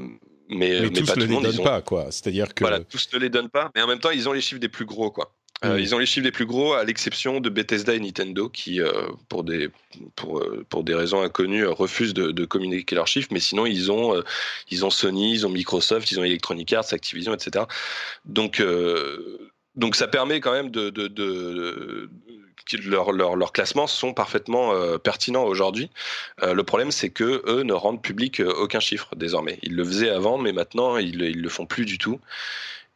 mais, 0.49 0.69
mais, 0.69 0.81
mais 0.83 0.91
tous 0.91 1.07
pas 1.07 1.17
ne 1.17 1.25
les 1.25 1.41
donnent 1.41 1.61
ont... 1.61 1.65
pas, 1.65 1.83
quoi. 1.83 2.07
C'est-à-dire 2.11 2.55
que 2.55 2.65
voilà, 2.65 2.81
tous 2.81 3.09
ne 3.13 3.19
les 3.19 3.29
donnent 3.29 3.51
pas, 3.51 3.71
mais 3.75 3.83
en 3.83 3.87
même 3.87 3.99
temps, 3.99 4.11
ils 4.11 4.29
ont 4.29 4.33
les 4.33 4.41
chiffres 4.41 4.61
des 4.61 4.69
plus 4.69 4.85
gros, 4.85 5.11
quoi. 5.11 5.33
Mmh. 5.63 5.67
Euh, 5.67 5.81
ils 5.81 5.95
ont 5.95 5.99
les 5.99 6.07
chiffres 6.07 6.25
des 6.25 6.33
plus 6.33 6.47
gros, 6.47 6.75
à 6.75 6.85
l'exception 6.85 7.41
de 7.41 7.49
Bethesda 7.49 7.95
et 7.95 8.01
Nintendo, 8.01 8.49
qui, 8.49 8.81
euh, 8.81 9.09
pour, 9.29 9.45
des, 9.45 9.71
pour, 10.17 10.41
euh, 10.41 10.65
pour 10.69 10.85
des 10.85 10.95
raisons 10.95 11.23
inconnues, 11.23 11.67
refusent 11.67 12.15
de, 12.15 12.33
de, 12.33 12.45
communiquer 12.45 12.95
leurs 12.95 13.07
chiffres. 13.07 13.29
Mais 13.31 13.41
sinon, 13.41 13.65
ils 13.65 13.91
ont, 13.91 14.23
ils 14.71 14.85
ont 14.85 14.91
Sony, 14.91 15.33
ils 15.33 15.47
ont 15.47 15.51
Microsoft, 15.51 16.11
ils 16.11 16.21
ont 16.21 16.25
Electronic 16.25 16.73
Arts, 16.73 16.93
Activision, 16.93 17.33
etc. 17.35 17.65
Donc, 18.25 18.63
donc 19.77 19.97
ça 19.97 20.07
permet 20.07 20.41
quand 20.41 20.53
même 20.53 20.71
de, 20.71 20.91
de, 20.91 21.09
de 21.09 22.11
leur, 22.85 23.13
leur, 23.13 23.37
leur 23.37 23.53
classement 23.53 23.87
sont 23.87 24.15
parfaitement 24.15 24.73
euh, 24.73 24.99
pertinents 24.99 25.45
aujourd'hui. 25.45 25.91
Euh, 26.43 26.55
le 26.55 26.63
problème, 26.65 26.91
c'est 26.91 27.11
que 27.11 27.43
eux 27.47 27.63
ne 27.63 27.73
rendent 27.73 28.03
public 28.03 28.41
euh, 28.41 28.53
aucun 28.53 28.81
chiffre 28.81 29.15
désormais. 29.17 29.59
Ils 29.63 29.75
le 29.75 29.85
faisaient 29.85 30.11
avant, 30.11 30.39
mais 30.39 30.53
maintenant 30.53 30.97
ils, 30.97 31.21
ils 31.23 31.41
le 31.41 31.49
font 31.49 31.67
plus 31.67 31.85
du 31.85 31.99
tout. 31.99 32.21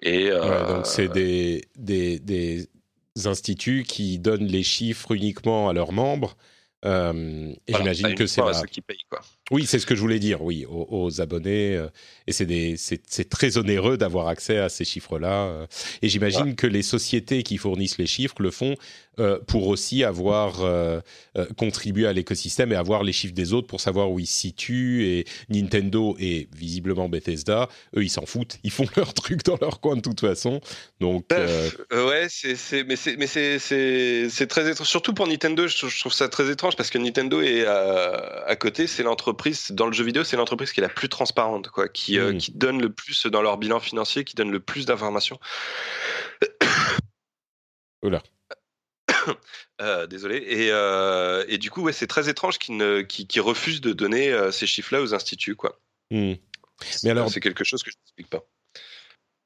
Et 0.00 0.32
ouais, 0.32 0.66
donc 0.68 0.86
c'est 0.86 1.08
des, 1.08 1.64
des, 1.76 2.20
des, 2.20 2.68
instituts 3.24 3.82
qui 3.82 4.20
donnent 4.20 4.46
les 4.46 4.62
chiffres 4.62 5.10
uniquement 5.10 5.68
à 5.68 5.72
leurs 5.72 5.90
membres. 5.90 6.36
Et 6.84 6.88
voilà, 6.88 7.58
j'imagine 7.68 8.14
que 8.14 8.26
c'est 8.28 8.40
la... 8.40 8.62
qui 8.62 8.80
payent, 8.80 9.04
quoi. 9.10 9.20
Oui, 9.50 9.66
c'est 9.66 9.78
ce 9.78 9.86
que 9.86 9.94
je 9.94 10.00
voulais 10.00 10.18
dire, 10.18 10.42
oui, 10.42 10.66
aux, 10.68 11.20
abonnés. 11.20 11.82
et 12.26 12.32
c'est 12.32 13.28
très 13.28 13.56
onéreux 13.56 13.96
d'avoir 13.96 14.28
accès 14.28 14.58
à 14.58 14.68
ces 14.68 14.84
chiffres-là. 14.84 15.66
et 16.02 16.08
j'imagine 16.08 16.54
que 16.54 16.66
les 16.66 16.82
sociétés 16.82 17.42
qui 17.42 17.56
fournissent 17.56 17.98
les 17.98 18.06
chiffres 18.06 18.36
le 18.40 18.50
font 18.50 18.74
euh, 19.20 19.38
pour 19.48 19.66
aussi 19.66 20.04
avoir 20.04 20.62
euh, 20.62 21.00
euh, 21.36 21.46
contribué 21.56 22.06
à 22.06 22.12
l'écosystème 22.12 22.72
et 22.72 22.76
avoir 22.76 23.02
les 23.02 23.12
chiffres 23.12 23.34
des 23.34 23.52
autres 23.52 23.66
pour 23.66 23.80
savoir 23.80 24.12
où 24.12 24.20
ils 24.20 24.28
se 24.28 24.38
situent. 24.38 25.06
Et 25.06 25.24
Nintendo 25.48 26.16
et 26.20 26.48
visiblement 26.54 27.08
Bethesda, 27.08 27.68
eux, 27.96 28.04
ils 28.04 28.10
s'en 28.10 28.26
foutent. 28.26 28.58
Ils 28.62 28.70
font 28.70 28.86
leur 28.96 29.14
truc 29.14 29.44
dans 29.44 29.58
leur 29.60 29.80
coin 29.80 29.96
de 29.96 30.02
toute 30.02 30.20
façon. 30.20 30.60
Donc, 31.00 31.26
ouais, 31.32 32.26
c'est, 32.28 32.84
mais 32.84 32.94
c'est, 32.94 33.16
mais 33.16 33.26
c'est, 33.26 34.46
très 34.46 34.70
étrange. 34.70 34.86
Surtout 34.86 35.14
pour 35.14 35.26
Nintendo, 35.26 35.66
je, 35.66 35.98
trouve 35.98 36.12
ça 36.12 36.28
très 36.28 36.48
étrange 36.50 36.76
parce 36.76 36.90
que 36.90 36.98
Nintendo 36.98 37.40
est 37.40 37.66
à, 37.66 38.54
côté. 38.56 38.86
C'est 38.86 39.02
l'entreprise 39.02 39.37
dans 39.70 39.86
le 39.86 39.92
jeu 39.92 40.04
vidéo, 40.04 40.24
c'est 40.24 40.36
l'entreprise 40.36 40.72
qui 40.72 40.80
est 40.80 40.82
la 40.82 40.88
plus 40.88 41.08
transparente, 41.08 41.68
quoi, 41.68 41.88
qui, 41.88 42.18
qui 42.38 42.52
donne 42.52 42.80
le 42.80 42.90
plus 42.90 43.26
dans 43.26 43.42
leur 43.42 43.58
bilan 43.58 43.80
financier, 43.80 44.24
qui 44.24 44.34
donne 44.36 44.50
le 44.50 44.60
plus 44.60 44.86
d'informations. 44.86 45.38
Oula. 48.02 48.22
Euh, 49.80 50.08
désolé. 50.08 50.38
Et, 50.38 50.72
euh, 50.72 51.44
et, 51.46 51.56
du 51.56 51.70
coup, 51.70 51.82
ouais, 51.82 51.92
c'est 51.92 52.08
très 52.08 52.28
étrange 52.28 52.58
qu'ils 52.58 53.06
qu 53.06 53.38
refusent 53.38 53.80
de 53.80 53.92
donner 53.92 54.32
euh, 54.32 54.50
ces 54.50 54.66
chiffres-là 54.66 55.00
aux 55.00 55.14
instituts, 55.14 55.54
quoi. 55.54 55.80
Hmm. 56.10 56.32
Mais 57.04 57.10
alors, 57.10 57.30
c'est 57.30 57.38
quelque 57.38 57.62
chose 57.62 57.84
que 57.84 57.90
je 57.92 57.96
n'explique 57.96 58.28
pas. 58.28 58.44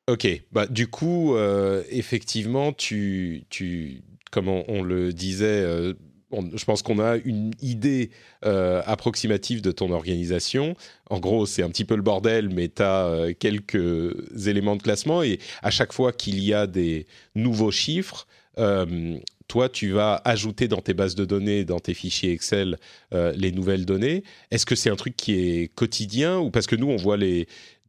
Ok, 0.09 0.27
bah 0.51 0.67
du 0.67 0.89
coup, 0.89 1.37
effectivement, 1.91 2.73
tu, 2.73 3.45
tu, 3.51 4.03
comme 4.31 4.49
on, 4.49 4.83
le 4.83 5.13
disait, 5.13 5.95
je 6.55 6.65
pense 6.65 6.83
qu'on 6.83 6.99
a 6.99 7.17
une 7.17 7.53
idée 7.61 8.11
approximative 8.43 9.63
de 9.63 9.73
ton 9.73 9.91
organisation. 9.93 10.75
En 11.11 11.21
gros, 11.21 11.47
c'est 11.47 11.63
un 11.63 11.69
petit 11.69 11.85
peu 11.85 11.97
le 11.97 12.03
bordel, 12.03 12.49
mais 12.49 12.69
tu 12.69 12.83
as 12.83 13.33
quelques 13.39 14.47
éléments 14.47 14.77
de 14.77 14.83
classement 14.83 15.23
et 15.23 15.39
à 15.63 15.71
chaque 15.71 15.93
fois 15.93 16.13
qu'il 16.13 16.43
y 16.43 16.55
a 16.55 16.67
des 16.67 17.07
nouveaux 17.35 17.71
chiffres, 17.71 18.27
toi, 19.53 19.69
tu 19.69 19.91
vas 19.91 20.23
ajouter 20.25 20.67
dans 20.67 20.81
tes 20.81 20.95
bases 20.95 21.15
de 21.15 21.27
données, 21.27 21.67
dans 21.67 21.79
tes 21.79 21.93
fichiers 21.93 22.33
Excel, 22.33 22.79
euh, 23.13 23.35
les 23.37 23.53
nouvelles 23.53 23.85
données. 23.85 24.25
Est-ce 24.51 24.65
que 24.65 24.75
c'est 24.75 24.89
un 24.89 24.97
truc 24.97 25.15
qui 25.15 25.35
est 25.35 25.69
quotidien 25.75 26.39
ou 26.39 26.51
parce 26.51 26.67
que 26.67 26.75
nous, 26.75 26.89
on 26.89 26.97
voit 26.97 27.19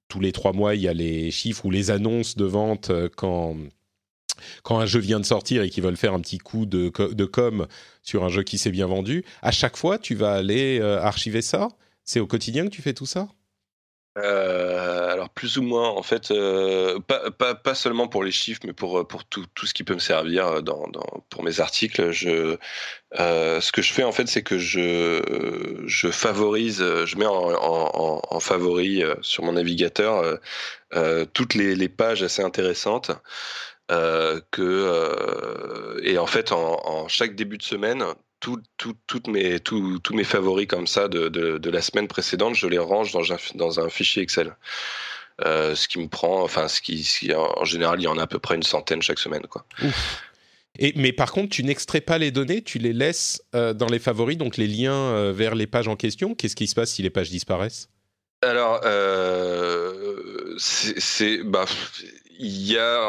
tous 0.10 0.20
les 0.20 0.34
trois 0.34 0.52
mois, 0.52 0.76
il 0.76 0.82
y 0.82 0.90
a 0.90 0.94
les 0.94 1.32
chiffres 1.32 1.66
ou 1.66 1.72
les 1.72 1.90
annonces 1.90 2.36
de 2.36 2.44
vente 2.44 2.90
euh, 2.90 3.08
quand 3.16 3.56
quand 4.64 4.80
un 4.80 4.86
jeu 4.86 5.00
vient 5.00 5.20
de 5.20 5.26
sortir 5.26 5.62
et 5.64 5.70
qu'ils 5.70 5.84
veulent 5.84 5.98
faire 5.98 6.14
un 6.14 6.20
petit 6.20 6.38
coup 6.38 6.66
de, 6.66 6.92
de 7.14 7.26
com 7.26 7.68
sur 8.02 8.24
un 8.24 8.30
jeu 8.30 8.44
qui 8.44 8.58
s'est 8.58 8.72
bien 8.72 8.88
vendu. 8.88 9.24
À 9.42 9.52
chaque 9.52 9.78
fois, 9.78 9.98
tu 9.98 10.16
vas 10.16 10.34
aller 10.34 10.80
euh, 10.80 11.02
archiver 11.02 11.42
ça? 11.42 11.70
C'est 12.04 12.20
au 12.20 12.28
quotidien 12.28 12.66
que 12.66 12.70
tu 12.70 12.82
fais 12.82 12.94
tout 12.94 13.06
ça? 13.06 13.28
Euh, 14.20 15.12
alors 15.12 15.32
plus 15.32 15.58
ou 15.58 15.64
moins, 15.64 15.90
en 15.90 16.04
fait, 16.04 16.30
euh, 16.30 17.00
pas, 17.00 17.56
pas, 17.56 17.74
seulement 17.74 18.08
pour 18.08 18.24
les 18.24 18.32
chiffres, 18.32 18.62
mais 18.64 18.74
pour, 18.74 19.08
pour 19.08 19.26
tout, 19.26 19.46
tout 19.56 19.66
ce 19.66 19.74
qui 19.74 19.84
peut 19.84 19.96
me 19.96 20.00
servir 20.00 20.62
dans, 20.62 20.86
pour 21.32 21.42
mes 21.42 21.62
articles. 21.62 22.12
Je, 22.12 22.58
ce 23.18 23.72
que 23.72 23.82
je 23.82 23.92
fais 23.92 24.04
en 24.04 24.12
fait, 24.12 24.28
c'est 24.28 24.44
que 24.44 24.60
je, 24.60 25.82
je 25.88 26.12
favorise, 26.12 26.84
je 27.06 27.18
mets 27.18 27.26
en, 27.26 27.54
en, 27.56 28.22
en 28.30 28.40
favori 28.40 29.02
sur 29.24 29.44
mon 29.46 29.54
navigateur 29.54 30.40
toutes 31.34 31.56
les, 31.56 31.76
les, 31.76 31.90
pages 31.90 32.22
assez 32.22 32.44
intéressantes. 32.44 33.10
Que 34.52 36.00
et 36.04 36.18
en 36.18 36.28
fait 36.28 36.52
en, 36.52 36.82
en, 36.86 37.08
chaque 37.08 37.36
début 37.36 37.58
de 37.58 37.64
semaine 37.64 38.04
toutes 38.40 39.28
mes, 39.28 39.60
tous 39.60 40.02
mes 40.14 40.24
favoris 40.24 40.68
comme 40.68 40.88
ça 40.88 41.08
de, 41.08 41.30
de, 41.30 41.70
la 41.70 41.82
semaine 41.82 42.08
précédente, 42.08 42.56
je 42.56 42.68
les 42.68 42.78
range 42.78 43.12
dans 43.14 43.32
un, 43.32 43.38
dans 43.56 43.80
un 43.80 43.90
fichier 43.90 44.22
Excel. 44.22 44.56
Euh, 45.44 45.76
ce 45.76 45.88
qui 45.88 46.00
me 46.00 46.08
prend, 46.08 46.44
enfin, 46.44 46.68
ce 46.68 46.82
qui, 46.82 47.06
en 47.34 47.66
général, 47.66 48.00
il 48.00 48.04
y 48.04 48.08
en 48.08 48.18
a 48.18 48.24
à 48.24 48.28
peu 48.28 48.40
près 48.40 48.56
une 48.56 48.64
centaine 48.64 49.02
chaque 49.02 49.20
semaine, 49.20 49.44
quoi. 49.50 49.66
Et, 50.80 50.94
mais 50.96 51.12
par 51.12 51.32
contre, 51.32 51.50
tu 51.50 51.64
n'extrais 51.64 52.02
pas 52.02 52.18
les 52.18 52.32
données, 52.32 52.64
tu 52.64 52.80
les 52.80 52.94
laisses 52.94 53.44
euh, 53.54 53.74
dans 53.74 53.86
les 53.88 54.00
favoris, 54.00 54.38
donc 54.38 54.58
les 54.58 54.68
liens 54.68 54.94
euh, 54.94 55.32
vers 55.32 55.54
les 55.54 55.68
pages 55.68 55.88
en 55.88 55.96
question. 55.96 56.34
Qu'est-ce 56.34 56.56
qui 56.56 56.68
se 56.68 56.74
passe 56.76 56.92
si 56.92 57.04
les 57.04 57.12
pages 57.12 57.30
disparaissent? 57.30 57.90
Alors, 58.42 58.82
c'est, 60.58 61.44
bah, 61.44 61.66
il 62.40 62.72
y 62.72 62.78
a 62.78 63.00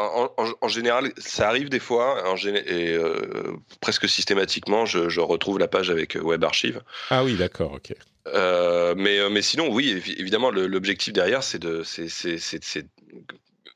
en, 0.61 0.67
général, 0.67 1.11
ça 1.17 1.47
arrive 1.47 1.69
des 1.69 1.79
fois, 1.79 2.23
et 2.45 2.93
euh, 2.93 3.53
presque 3.81 4.07
systématiquement, 4.07 4.85
je, 4.85 5.19
retrouve 5.19 5.59
la 5.59 5.67
page 5.67 5.89
avec 5.89 6.17
Web 6.21 6.43
Archive. 6.43 6.81
Ah 7.09 7.23
oui, 7.23 7.35
d'accord, 7.35 7.73
ok. 7.73 7.93
Euh, 8.27 8.95
mais, 8.97 9.29
mais 9.29 9.41
sinon, 9.41 9.69
oui, 9.69 10.01
évidemment, 10.17 10.51
l'objectif 10.51 11.13
derrière, 11.13 11.43
c'est 11.43 11.59
de, 11.59 11.83
c'est, 11.83 12.87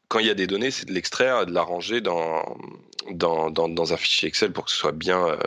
quand 0.08 0.20
il 0.20 0.26
y 0.26 0.32
a 0.32 0.36
des 0.36 0.48
données, 0.48 0.72
c'est 0.72 0.88
de 0.88 0.94
l'extraire, 0.94 1.46
de 1.46 1.54
l'arranger 1.54 2.02
dans, 2.02 2.44
dans, 3.12 3.50
dans, 3.50 3.94
un 3.94 3.98
fichier 3.98 4.28
Excel 4.28 4.52
pour 4.52 4.66
que 4.66 4.72
ce 4.72 4.78
soit 4.78 4.92
bien 4.92 5.26
euh, 5.26 5.38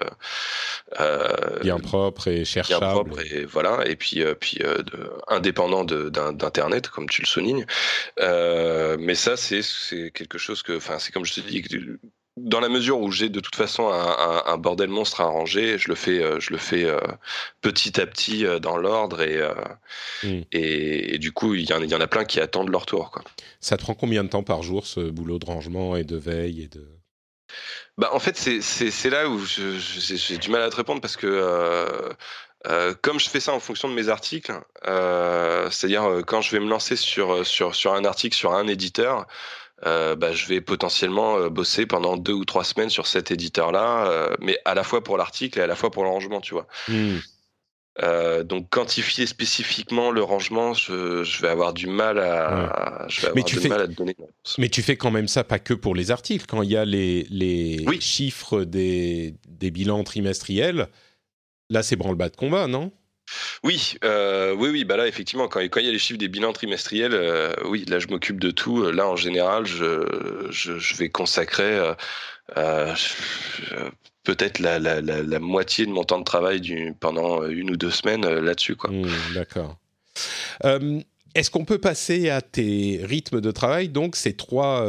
euh, 1.00 1.60
bien 1.60 1.78
propre 1.78 2.28
et 2.28 2.44
cherchable. 2.44 2.80
Bien 2.80 2.92
propre 2.92 3.20
et 3.20 3.44
voilà. 3.44 3.86
Et 3.86 3.96
puis 3.96 4.22
euh, 4.22 4.34
puis 4.34 4.58
de, 4.58 5.10
indépendant 5.28 5.84
d'internet, 5.84 6.88
comme 6.88 7.08
tu 7.08 7.22
le 7.22 7.26
soulignes. 7.26 7.66
mais 8.18 9.14
ça, 9.14 9.36
c'est 9.36 9.62
c'est 9.62 10.10
quelque 10.12 10.38
chose 10.38 10.62
que, 10.62 10.76
enfin, 10.76 10.98
c'est 10.98 11.12
comme 11.12 11.24
je 11.24 11.34
te 11.34 11.40
dis 11.40 11.62
dans 12.38 12.60
la 12.60 12.70
mesure 12.70 12.98
où 12.98 13.10
j'ai 13.10 13.28
de 13.28 13.40
toute 13.40 13.56
façon 13.56 13.90
un, 13.90 14.56
bordel 14.56 14.88
monstre 14.88 15.20
à 15.20 15.24
arranger, 15.24 15.76
je 15.76 15.90
le 15.90 15.94
fais, 15.94 16.40
je 16.40 16.50
le 16.50 16.56
fais 16.56 16.86
petit 17.60 18.00
à 18.00 18.06
petit 18.06 18.46
dans 18.62 18.78
l'ordre 18.78 19.20
et, 19.20 19.38
hmm. 20.24 20.40
et, 20.50 21.18
du 21.18 21.32
coup 21.32 21.54
il 21.54 21.68
y, 21.68 21.74
en, 21.74 22.00
a 22.00 22.06
plein 22.06 22.24
qui 22.24 22.40
attendent 22.40 22.70
leur 22.70 22.86
tour. 22.86 23.10
Quoi. 23.10 23.22
Ça 23.60 23.76
te 23.76 23.82
prend 23.82 23.92
combien 23.92 24.24
de 24.24 24.30
temps 24.30 24.42
par 24.42 24.62
jour 24.62 24.86
ce 24.86 25.00
boulot 25.10 25.38
de 25.38 25.44
rangement 25.44 25.94
et 25.94 26.04
de 26.04 26.16
veille 26.16 26.62
et 26.62 26.68
de 26.68 27.01
bah, 27.98 28.10
en 28.12 28.18
fait 28.18 28.36
c'est 28.36 29.10
là 29.10 29.28
où 29.28 29.44
j'ai 29.44 30.38
du 30.38 30.50
mal 30.50 30.62
à 30.62 30.70
te 30.70 30.76
répondre 30.76 31.00
parce 31.00 31.16
que 31.16 32.14
comme 33.02 33.18
je 33.18 33.28
fais 33.28 33.40
ça 33.40 33.52
en 33.52 33.60
fonction 33.60 33.88
de 33.88 33.94
mes 33.94 34.08
articles, 34.08 34.52
c'est-à-dire 34.84 36.22
quand 36.26 36.40
je 36.40 36.50
vais 36.52 36.60
me 36.60 36.68
lancer 36.68 36.96
sur, 36.96 37.46
sur, 37.46 37.74
sur 37.74 37.94
un 37.94 38.04
article 38.04 38.36
sur 38.36 38.52
un 38.52 38.66
éditeur, 38.66 39.26
euh, 39.84 40.14
bah, 40.14 40.32
je 40.32 40.46
vais 40.46 40.60
potentiellement 40.60 41.36
euh, 41.38 41.48
bosser 41.48 41.86
pendant 41.86 42.16
deux 42.16 42.32
ou 42.32 42.44
trois 42.44 42.62
semaines 42.62 42.90
sur 42.90 43.06
cet 43.06 43.32
éditeur-là, 43.32 44.06
euh, 44.06 44.34
mais 44.40 44.58
à 44.64 44.74
la 44.74 44.84
fois 44.84 45.02
pour 45.02 45.18
l'article 45.18 45.58
et 45.58 45.62
à 45.62 45.66
la 45.66 45.74
fois 45.74 45.90
pour 45.90 46.04
le 46.04 46.10
rangement, 46.10 46.40
tu 46.40 46.54
vois. 46.54 46.66
Hmm. 48.00 48.42
donc 48.44 48.70
quantifier 48.70 49.26
spécifiquement 49.26 50.10
le 50.10 50.22
rangement, 50.22 50.72
je, 50.72 51.42
vais 51.42 51.48
avoir 51.48 51.74
du 51.74 51.86
mal 51.86 52.18
à, 52.18 53.06
je 53.08 53.20
vais 53.20 53.28
avoir 53.28 53.44
du 53.44 53.68
mal 53.68 53.80
à 53.82 53.86
te 53.86 53.92
donner. 53.92 54.16
Mais 54.58 54.68
tu 54.68 54.82
fais 54.82 54.96
quand 54.96 55.10
même 55.10 55.28
ça 55.28 55.44
pas 55.44 55.58
que 55.58 55.74
pour 55.74 55.94
les 55.94 56.10
articles. 56.10 56.46
Quand 56.48 56.62
il 56.62 56.70
y 56.70 56.76
a 56.76 56.84
les, 56.84 57.26
les 57.30 57.84
chiffres 58.00 58.64
des, 58.64 59.34
des 59.46 59.70
bilans 59.70 60.04
trimestriels, 60.04 60.88
là 61.68 61.82
c'est 61.82 61.96
branle-bas 61.96 62.30
de 62.30 62.36
combat, 62.36 62.66
non? 62.66 62.92
Oui, 63.62 63.94
euh, 64.04 64.54
oui, 64.54 64.70
oui. 64.70 64.84
Bah 64.84 64.96
là, 64.96 65.06
effectivement, 65.06 65.48
quand, 65.48 65.60
quand 65.60 65.80
il 65.80 65.86
y 65.86 65.88
a 65.88 65.92
les 65.92 65.98
chiffres 65.98 66.18
des 66.18 66.28
bilans 66.28 66.52
trimestriels, 66.52 67.14
euh, 67.14 67.52
oui, 67.64 67.84
là, 67.88 67.98
je 67.98 68.08
m'occupe 68.08 68.40
de 68.40 68.50
tout. 68.50 68.90
Là, 68.90 69.08
en 69.08 69.16
général, 69.16 69.64
je, 69.64 70.48
je, 70.50 70.96
vais 70.96 71.08
consacrer 71.08 71.94
euh, 72.56 72.94
peut-être 74.24 74.58
la, 74.58 75.38
moitié 75.40 75.86
de 75.86 75.90
mon 75.90 76.04
temps 76.04 76.18
de 76.18 76.24
travail 76.24 76.94
pendant 77.00 77.46
une 77.46 77.70
ou 77.70 77.76
deux 77.76 77.90
semaines 77.90 78.26
là-dessus, 78.26 78.76
quoi. 78.76 78.90
Mmh, 78.90 79.06
d'accord. 79.34 79.76
Est-ce 81.34 81.50
qu'on 81.50 81.64
peut 81.64 81.78
passer 81.78 82.28
à 82.28 82.42
tes 82.42 83.00
rythmes 83.02 83.40
de 83.40 83.50
travail? 83.50 83.88
Donc, 83.88 84.16
ces 84.16 84.34
trois 84.34 84.84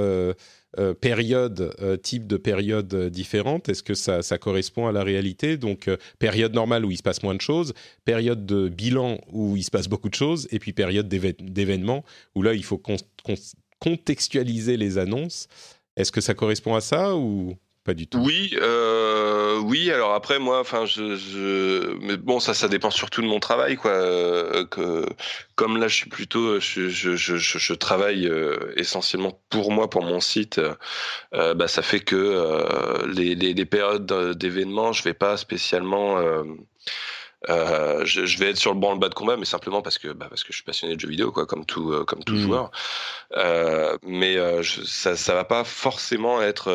euh, 0.80 0.96
périodes, 0.96 1.76
euh, 1.84 1.98
type 1.98 2.26
de 2.26 2.36
périodes 2.36 2.96
différentes 3.10 3.70
Est-ce 3.70 3.84
que 3.84 3.94
ça, 3.94 4.24
correspond 4.40 4.88
à 4.88 4.92
la 4.92 5.04
réalité? 5.04 5.56
Donc, 5.56 5.88
euh, 5.88 5.98
période 6.18 6.56
normale 6.56 6.84
où 6.84 6.90
il 6.90 6.98
se 6.98 7.04
passe 7.04 7.22
moins 7.22 7.36
de 7.36 7.42
choses, 7.42 7.76
période 8.06 8.48
de 8.48 8.70
bilan 8.70 9.20
où 9.32 9.56
il 9.56 9.64
se 9.64 9.70
passe 9.70 9.88
beaucoup 9.88 10.10
de 10.10 10.16
choses, 10.16 10.48
et 10.52 10.58
puis 10.58 10.74
période 10.74 11.08
d'événements 11.08 12.04
où 12.34 12.42
là, 12.42 12.56
il 12.56 12.64
faut 12.64 12.82
contextualiser 13.80 14.76
les 14.76 14.98
annonces. 14.98 15.48
Est-ce 15.96 16.12
que 16.12 16.22
ça 16.22 16.34
correspond 16.34 16.76
à 16.76 16.82
ça 16.82 17.16
ou 17.16 17.56
pas 17.84 17.94
du 17.94 18.08
tout? 18.08 18.20
Oui, 18.20 18.56
euh, 18.62 19.60
oui. 19.60 19.92
Alors 19.92 20.14
après, 20.14 20.40
moi, 20.40 20.60
enfin, 20.60 20.86
je, 20.86 22.16
bon, 22.16 22.40
ça, 22.40 22.54
ça 22.54 22.68
dépend 22.68 22.90
surtout 22.90 23.22
de 23.22 23.28
mon 23.28 23.40
travail, 23.40 23.76
quoi. 23.76 23.92
Euh, 23.92 24.66
comme 25.56 25.78
là, 25.78 25.88
je 25.88 25.96
suis 25.96 26.10
plutôt, 26.10 26.60
je, 26.60 26.90
je, 26.90 27.74
travaille 27.74 28.28
euh, 28.28 28.74
essentiellement 28.78 29.40
pour 29.50 29.72
moi, 29.72 29.90
pour 29.90 30.04
mon 30.04 30.20
site. 30.20 30.62
Euh, 31.34 31.54
bah, 31.54 31.68
ça 31.68 31.82
fait 31.82 32.00
que 32.00 32.16
euh, 32.16 33.06
les, 33.14 33.36
les, 33.36 33.54
les, 33.54 33.66
périodes 33.66 34.38
d'événements, 34.38 34.94
je 34.94 35.04
vais 35.04 35.14
pas 35.14 35.38
spécialement 35.38 36.18
Euh, 37.50 38.06
je, 38.06 38.26
je, 38.26 38.38
vais 38.38 38.52
être 38.52 38.58
sur 38.58 38.74
le 38.74 38.80
banc 38.80 38.94
le 38.94 39.00
bas 39.00 39.10
de 39.10 39.14
combat, 39.14 39.38
mais 39.38 39.46
simplement 39.46 39.82
parce 39.82 39.98
que 39.98 40.10
bah, 40.10 40.28
parce 40.30 40.44
que 40.44 40.52
je 40.52 40.58
suis 40.58 40.64
passionné 40.64 40.96
de 40.96 41.00
jeux 41.00 41.10
vidéo, 41.10 41.32
quoi, 41.32 41.46
comme 41.46 41.66
tout 41.66 41.92
euh, 41.92 42.06
comme 42.06 42.24
tout 42.24 42.36
mmh. 42.36 42.42
joueur. 42.42 42.72
Euh, 43.36 43.98
mais 44.04 44.36
je, 44.64 44.84
ça 44.84 45.16
ça 45.16 45.34
va 45.34 45.44
pas 45.44 45.64
forcément 45.64 46.42
être 46.42 46.72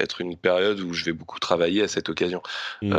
être 0.00 0.20
une 0.20 0.36
période 0.36 0.80
où 0.80 0.92
je 0.92 1.04
vais 1.04 1.12
beaucoup 1.12 1.38
travailler 1.38 1.82
à 1.82 1.88
cette 1.88 2.08
occasion, 2.08 2.42
mmh. 2.82 2.96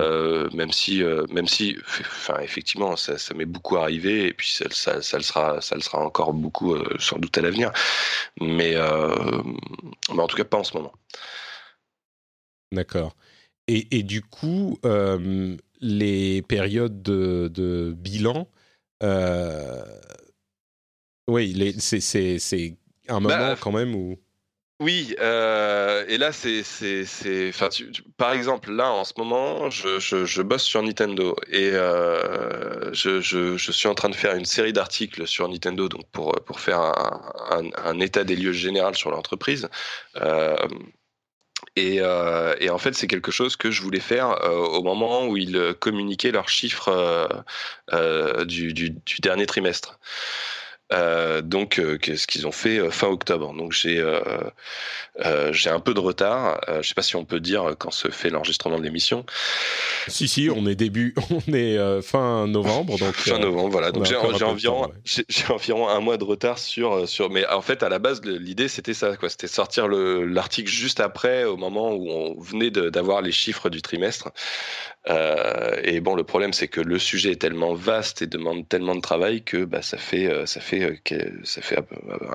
même 0.54 0.72
si 0.72 1.04
même 1.30 1.48
si 1.48 1.78
enfin 2.02 2.40
effectivement 2.42 2.96
ça, 2.96 3.18
ça 3.18 3.34
m'est 3.34 3.46
beaucoup 3.46 3.78
arrivé 3.78 4.28
et 4.28 4.34
puis 4.34 4.50
ça, 4.50 4.66
ça, 4.72 5.02
ça, 5.02 5.18
le 5.18 5.24
sera 5.24 5.62
ça 5.62 5.76
le 5.76 5.82
sera 5.82 6.00
encore 6.00 6.34
beaucoup 6.34 6.76
sans 7.00 7.18
doute 7.18 7.38
à 7.38 7.42
l'avenir, 7.42 7.72
mais 8.40 8.76
mais 10.14 10.22
en 10.22 10.28
tout 10.28 10.38
cas 10.38 10.44
pas 10.44 10.58
en 10.58 10.64
ce 10.64 10.76
moment. 10.78 10.94
D'accord. 12.72 13.16
Et, 13.68 13.88
et, 13.98 14.04
du 14.04 14.22
coup, 14.22 14.80
euh, 14.86 15.58
les 15.80 16.42
périodes 16.42 17.02
de, 17.02 17.50
de 17.54 17.94
bilan, 17.98 18.48
euh, 19.04 19.84
oui, 21.28 21.76
c'est 21.80 22.78
un 23.10 23.20
moment 23.20 23.28
bah, 23.30 23.56
quand 23.60 23.72
même 23.72 23.96
où. 23.96 24.18
Oui, 24.80 25.16
euh, 25.20 26.06
et 26.08 26.20
là, 26.20 26.32
c'est, 26.32 26.62
par 28.16 28.32
exemple, 28.32 28.72
là, 28.72 28.92
en 28.92 29.04
ce 29.04 29.14
moment, 29.18 29.72
je, 29.72 30.00
je, 30.00 30.26
je 30.26 30.42
bosse 30.44 30.64
sur 30.64 30.84
Nintendo 30.84 31.36
et 31.48 31.72
euh, 31.74 32.94
je, 32.94 33.20
je, 33.20 33.58
je, 33.58 33.72
suis 33.72 33.88
en 33.88 33.96
train 33.96 34.10
de 34.10 34.16
faire 34.16 34.36
une 34.36 34.46
série 34.46 34.74
d'articles 34.74 35.26
sur 35.26 35.50
Nintendo, 35.50 35.90
donc 35.90 36.08
pour 36.12 36.32
pour 36.46 36.60
faire 36.60 36.80
un, 36.80 37.32
un, 37.50 37.70
un 37.86 38.00
état 38.00 38.24
des 38.24 38.36
lieux 38.36 38.52
général 38.52 38.96
sur 38.96 39.10
l'entreprise. 39.10 39.68
Euh, 40.18 40.56
et, 41.78 42.00
euh, 42.02 42.56
et, 42.60 42.72
en 42.72 42.80
fait, 42.80 42.96
c'est 42.96 43.06
quelque 43.06 43.30
chose 43.30 43.56
que 43.56 43.70
je 43.70 43.84
voulais 43.84 44.00
faire 44.00 44.32
euh, 44.44 44.50
au 44.50 44.82
moment 44.82 45.28
où 45.28 45.38
ils 45.38 45.76
communiquaient 45.80 46.32
leurs 46.32 46.50
chiffres 46.50 46.90
euh, 46.90 47.28
euh 47.94 48.46
du, 48.46 48.74
dernier 49.20 49.46
trimestre. 49.46 50.00
Euh, 50.94 51.42
donc, 51.42 51.80
euh, 51.80 51.98
ce 52.02 52.28
qu'ils 52.28 52.48
ont 52.48 52.52
fait 52.54 52.80
euh, 52.80 52.90
fin 52.92 53.08
octobre. 53.08 53.54
Donc, 53.54 53.74
j'ai 53.74 54.04
j'ai 55.52 55.70
un 55.70 55.80
peu 55.80 55.94
de 55.94 56.00
retard. 56.00 56.62
je 56.82 56.88
sais 56.88 56.94
pas 56.94 57.02
si 57.02 57.16
on 57.16 57.26
peut 57.26 57.40
dire 57.40 57.76
quand 57.78 57.92
se 57.92 58.10
fait 58.10 58.30
l'enregistrement 58.30 58.78
de 58.78 58.84
l'émission. 58.84 59.26
Si, 60.08 60.28
si, 60.28 60.50
on 60.54 60.66
est 60.66 60.76
début, 60.76 61.16
on 61.32 61.54
est 61.54 62.02
fin 62.02 62.48
novembre. 62.48 62.98
Donc, 62.98 63.14
fin 63.14 63.40
novembre, 63.40 63.70
voilà. 63.70 63.92
Donc, 63.92 64.06
j'ai 64.06 64.16
environ, 64.16 64.92
j'ai 65.04 65.46
environ 65.50 65.90
un 65.90 66.00
mois 66.00 66.18
de 66.18 66.24
retard 66.24 66.60
sur, 66.60 67.08
sur. 67.08 67.30
Mais 67.30 67.46
en 67.48 67.62
fait, 67.62 67.84
à 67.84 67.90
la 67.90 68.00
base, 68.00 68.22
l'idée, 68.24 68.68
c'était 68.68 68.94
ça, 68.94 69.18
quoi. 69.18 69.30
C'était 69.30 69.48
sortir 69.48 69.88
l'article 69.88 70.70
juste 70.70 71.00
après, 71.00 71.44
au 71.44 71.58
moment 71.58 71.94
où 71.94 72.10
on 72.10 72.40
venait 72.40 72.72
d'avoir 72.72 73.22
les 73.22 73.32
chiffres 73.32 73.70
du 73.70 73.82
trimestre. 73.82 74.32
Euh, 75.10 75.80
et 75.84 76.02
bon, 76.02 76.16
le 76.16 76.24
problème, 76.24 76.54
c'est 76.54 76.68
que 76.68 76.82
le 76.82 77.00
sujet 77.00 77.32
est 77.32 77.42
tellement 77.42 77.74
vaste 77.74 78.22
et 78.22 78.28
demande 78.28 78.68
tellement 78.68 78.96
de 78.96 79.02
travail 79.02 79.42
que 79.42 79.64
bah, 79.64 79.82
ça 79.82 79.98
fait, 79.98 80.46
ça 80.46 80.60
fait 80.60 80.77
euh, 80.84 80.96
ça 81.44 81.62
fait 81.62 81.78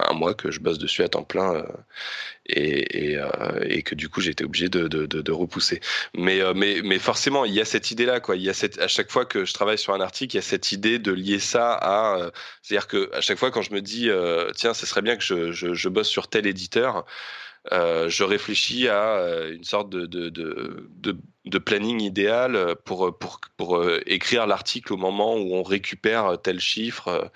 un 0.08 0.12
mois 0.14 0.34
que 0.34 0.50
je 0.50 0.60
bosse 0.60 0.78
dessus 0.78 1.02
à 1.02 1.08
temps 1.08 1.22
plein 1.22 1.54
euh, 1.54 1.62
et, 2.46 3.16
euh, 3.16 3.28
et, 3.62 3.82
que 3.82 3.94
du 3.94 4.08
coup 4.08 4.20
j'étais 4.20 4.44
obligé 4.44 4.68
de, 4.68 4.88
de, 4.88 5.32
repousser. 5.32 5.80
Mais, 6.14 6.40
mais, 6.54 6.80
mais 6.84 6.98
forcément, 6.98 7.44
il 7.44 7.52
y 7.54 7.60
a 7.60 7.64
cette 7.64 7.90
idée-là, 7.90 8.20
quoi. 8.20 8.34
À 8.34 8.88
chaque 8.88 9.10
fois 9.10 9.24
que 9.24 9.44
je 9.44 9.52
travaille 9.54 9.78
sur 9.78 9.94
un 9.94 10.00
article, 10.00 10.34
il 10.34 10.38
y 10.38 10.40
a 10.40 10.42
cette 10.42 10.72
idée 10.72 10.98
de 10.98 11.12
lier 11.12 11.38
ça 11.38 11.72
à, 11.80 12.30
c'est-à-dire 12.62 12.88
que 12.88 13.10
à 13.14 13.20
chaque 13.20 13.38
fois 13.38 13.50
quand 13.50 13.62
je 13.62 13.72
me 13.72 13.80
dis, 13.80 14.10
tiens, 14.56 14.74
ce 14.74 14.86
serait 14.86 15.02
bien 15.02 15.16
que 15.16 15.22
je, 15.22 15.52
je 15.52 15.88
bosse 15.88 16.08
sur 16.08 16.28
tel 16.28 16.46
éditeur. 16.46 17.04
Euh, 17.70 18.08
je 18.08 18.24
réfléchis 18.24 18.88
à 18.88 19.18
euh, 19.18 19.54
une 19.54 19.62
sorte 19.62 19.88
de, 19.88 20.06
de, 20.06 20.30
de, 20.30 21.16
de, 21.44 21.58
planning 21.58 22.00
idéal 22.00 22.74
pour, 22.84 23.16
pour, 23.16 23.40
pour 23.56 23.76
euh, 23.76 24.00
écrire 24.06 24.48
l'article 24.48 24.92
au 24.92 24.96
moment 24.96 25.36
où 25.36 25.54
on 25.54 25.62
récupère 25.62 26.38
tel 26.42 26.58
chiffre, 26.58 27.30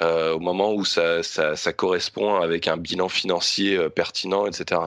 euh, 0.00 0.34
au 0.34 0.38
moment 0.38 0.72
où 0.74 0.84
ça, 0.84 1.24
ça, 1.24 1.56
ça, 1.56 1.72
correspond 1.72 2.36
avec 2.36 2.68
un 2.68 2.76
bilan 2.76 3.08
financier 3.08 3.90
pertinent, 3.90 4.46
etc. 4.46 4.80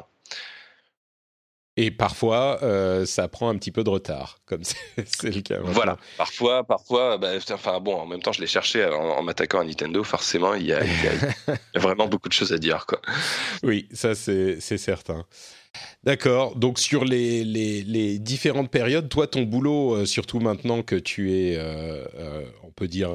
Et 1.80 1.91
parfois, 1.91 2.58
euh, 2.64 3.06
ça 3.06 3.28
prend 3.28 3.49
un 3.49 3.56
petit 3.56 3.72
peu 3.72 3.84
de 3.84 3.90
retard, 3.91 4.40
comme 4.48 4.64
c'est 5.06 5.34
le 5.34 5.41
cas. 5.41 5.60
Voilà, 5.62 5.98
parfois, 6.18 6.64
parfois, 6.64 7.20
bah, 7.20 7.34
enfin 7.52 7.80
bon, 7.80 7.95
en 7.95 8.08
même 8.08 8.22
temps, 8.22 8.32
je 8.32 8.41
l'ai 8.41 8.48
cherché 8.48 8.84
en, 8.84 9.22
m'attaquant 9.22 9.60
à 9.60 9.64
Nintendo. 9.64 10.04
Forcément, 10.04 10.54
il 10.56 10.66
y, 10.66 10.74
a, 10.74 10.82
vraiment 11.76 12.08
beaucoup 12.08 12.30
de 12.30 12.34
choses 12.34 12.52
à 12.52 12.58
dire, 12.58 12.88
quoi. 12.88 12.99
Oui, 13.62 13.88
ça 13.94 14.16
c'est 14.16 14.60
certain. 14.60 15.24
D'accord. 16.04 16.56
Donc 16.56 16.80
sur 16.80 17.06
les, 17.06 17.44
les, 17.44 17.84
les, 17.84 18.18
différentes 18.18 18.72
périodes, 18.72 19.08
toi, 19.10 19.28
ton 19.28 19.44
boulot, 19.44 19.94
euh, 19.94 20.06
surtout 20.06 20.40
maintenant 20.40 20.82
que 20.82 20.95
tu 20.95 21.34
es, 21.34 21.58
euh, 21.60 22.04
on 22.64 22.72
peut 22.72 22.88
dire, 22.88 23.12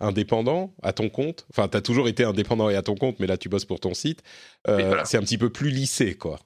indépendant 0.00 0.74
à 0.82 0.92
ton 0.92 1.08
compte. 1.08 1.46
Enfin, 1.50 1.68
tu 1.68 1.76
as 1.76 1.80
toujours 1.80 2.08
été 2.08 2.24
indépendant 2.24 2.68
et 2.68 2.74
à 2.74 2.82
ton 2.82 2.96
compte, 2.96 3.20
mais 3.20 3.28
là, 3.28 3.36
tu 3.36 3.48
bosses 3.48 3.64
pour 3.64 3.78
ton 3.78 3.94
site. 3.94 4.24
C'est 4.66 5.16
un 5.16 5.22
petit 5.22 5.38
peu 5.38 5.50
plus 5.50 5.70
lissé, 5.70 6.14
quoi. 6.14 6.40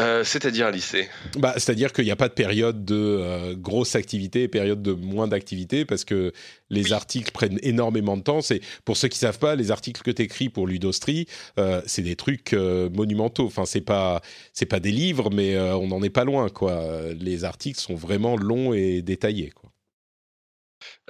Euh, 0.00 0.22
c'est-à-dire 0.22 0.68
un 0.68 0.70
lycée 0.70 1.08
bah, 1.38 1.54
C'est-à-dire 1.56 1.92
qu'il 1.92 2.04
n'y 2.04 2.12
a 2.12 2.16
pas 2.16 2.28
de 2.28 2.34
période 2.34 2.84
de 2.84 2.94
euh, 2.94 3.54
grosse 3.56 3.96
activité 3.96 4.44
et 4.44 4.48
période 4.48 4.80
de 4.80 4.92
moins 4.92 5.26
d'activité 5.26 5.84
parce 5.84 6.04
que 6.04 6.32
les 6.70 6.92
articles 6.92 7.32
prennent 7.32 7.58
énormément 7.62 8.16
de 8.16 8.22
temps. 8.22 8.40
C'est 8.40 8.60
Pour 8.84 8.96
ceux 8.96 9.08
qui 9.08 9.16
ne 9.16 9.20
savent 9.20 9.40
pas, 9.40 9.56
les 9.56 9.72
articles 9.72 10.02
que 10.02 10.12
tu 10.12 10.22
écris 10.22 10.50
pour 10.50 10.68
Ludostri, 10.68 11.26
euh, 11.58 11.82
c'est 11.86 12.02
des 12.02 12.14
trucs 12.14 12.52
monumentaux. 12.52 13.46
Enfin, 13.46 13.66
ce 13.66 13.78
n'est 13.78 13.84
pas, 13.84 14.22
pas 14.68 14.80
des 14.80 14.92
livres, 14.92 15.30
mais 15.32 15.58
on 15.58 15.88
n'en 15.88 16.02
est 16.02 16.10
pas 16.10 16.24
loin. 16.24 16.48
Quoi. 16.48 17.12
Les 17.18 17.44
articles 17.44 17.80
sont 17.80 17.94
vraiment 17.94 18.36
longs 18.36 18.72
et 18.72 19.02
détaillés. 19.02 19.50
Quoi. 19.50 19.67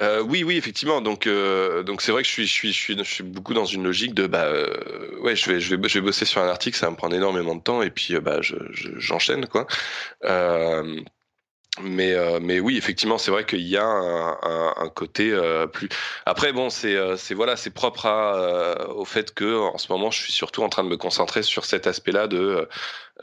Euh, 0.01 0.23
oui, 0.23 0.45
oui, 0.45 0.57
effectivement. 0.57 1.01
Donc, 1.01 1.27
euh, 1.27 1.83
donc 1.83 2.03
c'est 2.03 2.13
vrai 2.13 2.23
que 2.23 2.29
je 2.29 2.33
suis, 2.33 2.47
je 2.47 2.53
suis, 2.53 2.73
je 2.73 2.79
suis, 2.79 2.99
je 2.99 3.03
suis 3.03 3.25
beaucoup 3.25 3.55
dans 3.55 3.65
une 3.65 3.85
logique 3.85 4.15
de, 4.15 4.27
bah, 4.27 4.45
euh, 4.45 5.19
ouais, 5.21 5.35
je 5.35 5.51
vais, 5.51 5.61
je 5.61 5.75
vais, 5.75 5.89
je 5.89 5.95
vais 5.99 6.05
bosser 6.05 6.25
sur 6.25 6.41
un 6.41 6.49
article, 6.49 6.77
ça 6.77 6.87
va 6.87 6.93
me 6.93 6.97
prendre 6.97 7.17
énormément 7.17 7.55
de 7.57 7.63
temps, 7.63 7.83
et 7.83 7.91
puis, 7.91 8.19
bah, 8.21 8.41
je, 8.41 8.57
j'enchaîne, 8.97 9.47
quoi. 9.47 9.67
mais, 11.81 12.61
oui, 12.61 12.77
effectivement, 12.77 13.19
c'est 13.19 13.31
vrai 13.31 13.45
qu'il 13.45 13.67
y 13.67 13.77
a 13.77 13.85
un, 13.85 14.89
côté 14.95 15.37
plus. 15.73 15.89
Après, 16.27 16.53
bon, 16.53 16.71
c'est, 16.71 16.97
propre 17.71 18.07
au 18.95 19.05
fait 19.05 19.35
que 19.35 19.57
en 19.57 19.79
ce 19.79 19.93
moment, 19.93 20.11
je 20.11 20.21
suis 20.23 20.33
surtout 20.33 20.63
en 20.63 20.69
train 20.69 20.85
de 20.85 20.89
me 20.89 20.97
concentrer 20.97 21.43
sur 21.43 21.65
cet 21.65 21.87
aspect-là 21.87 22.27
de 22.27 22.69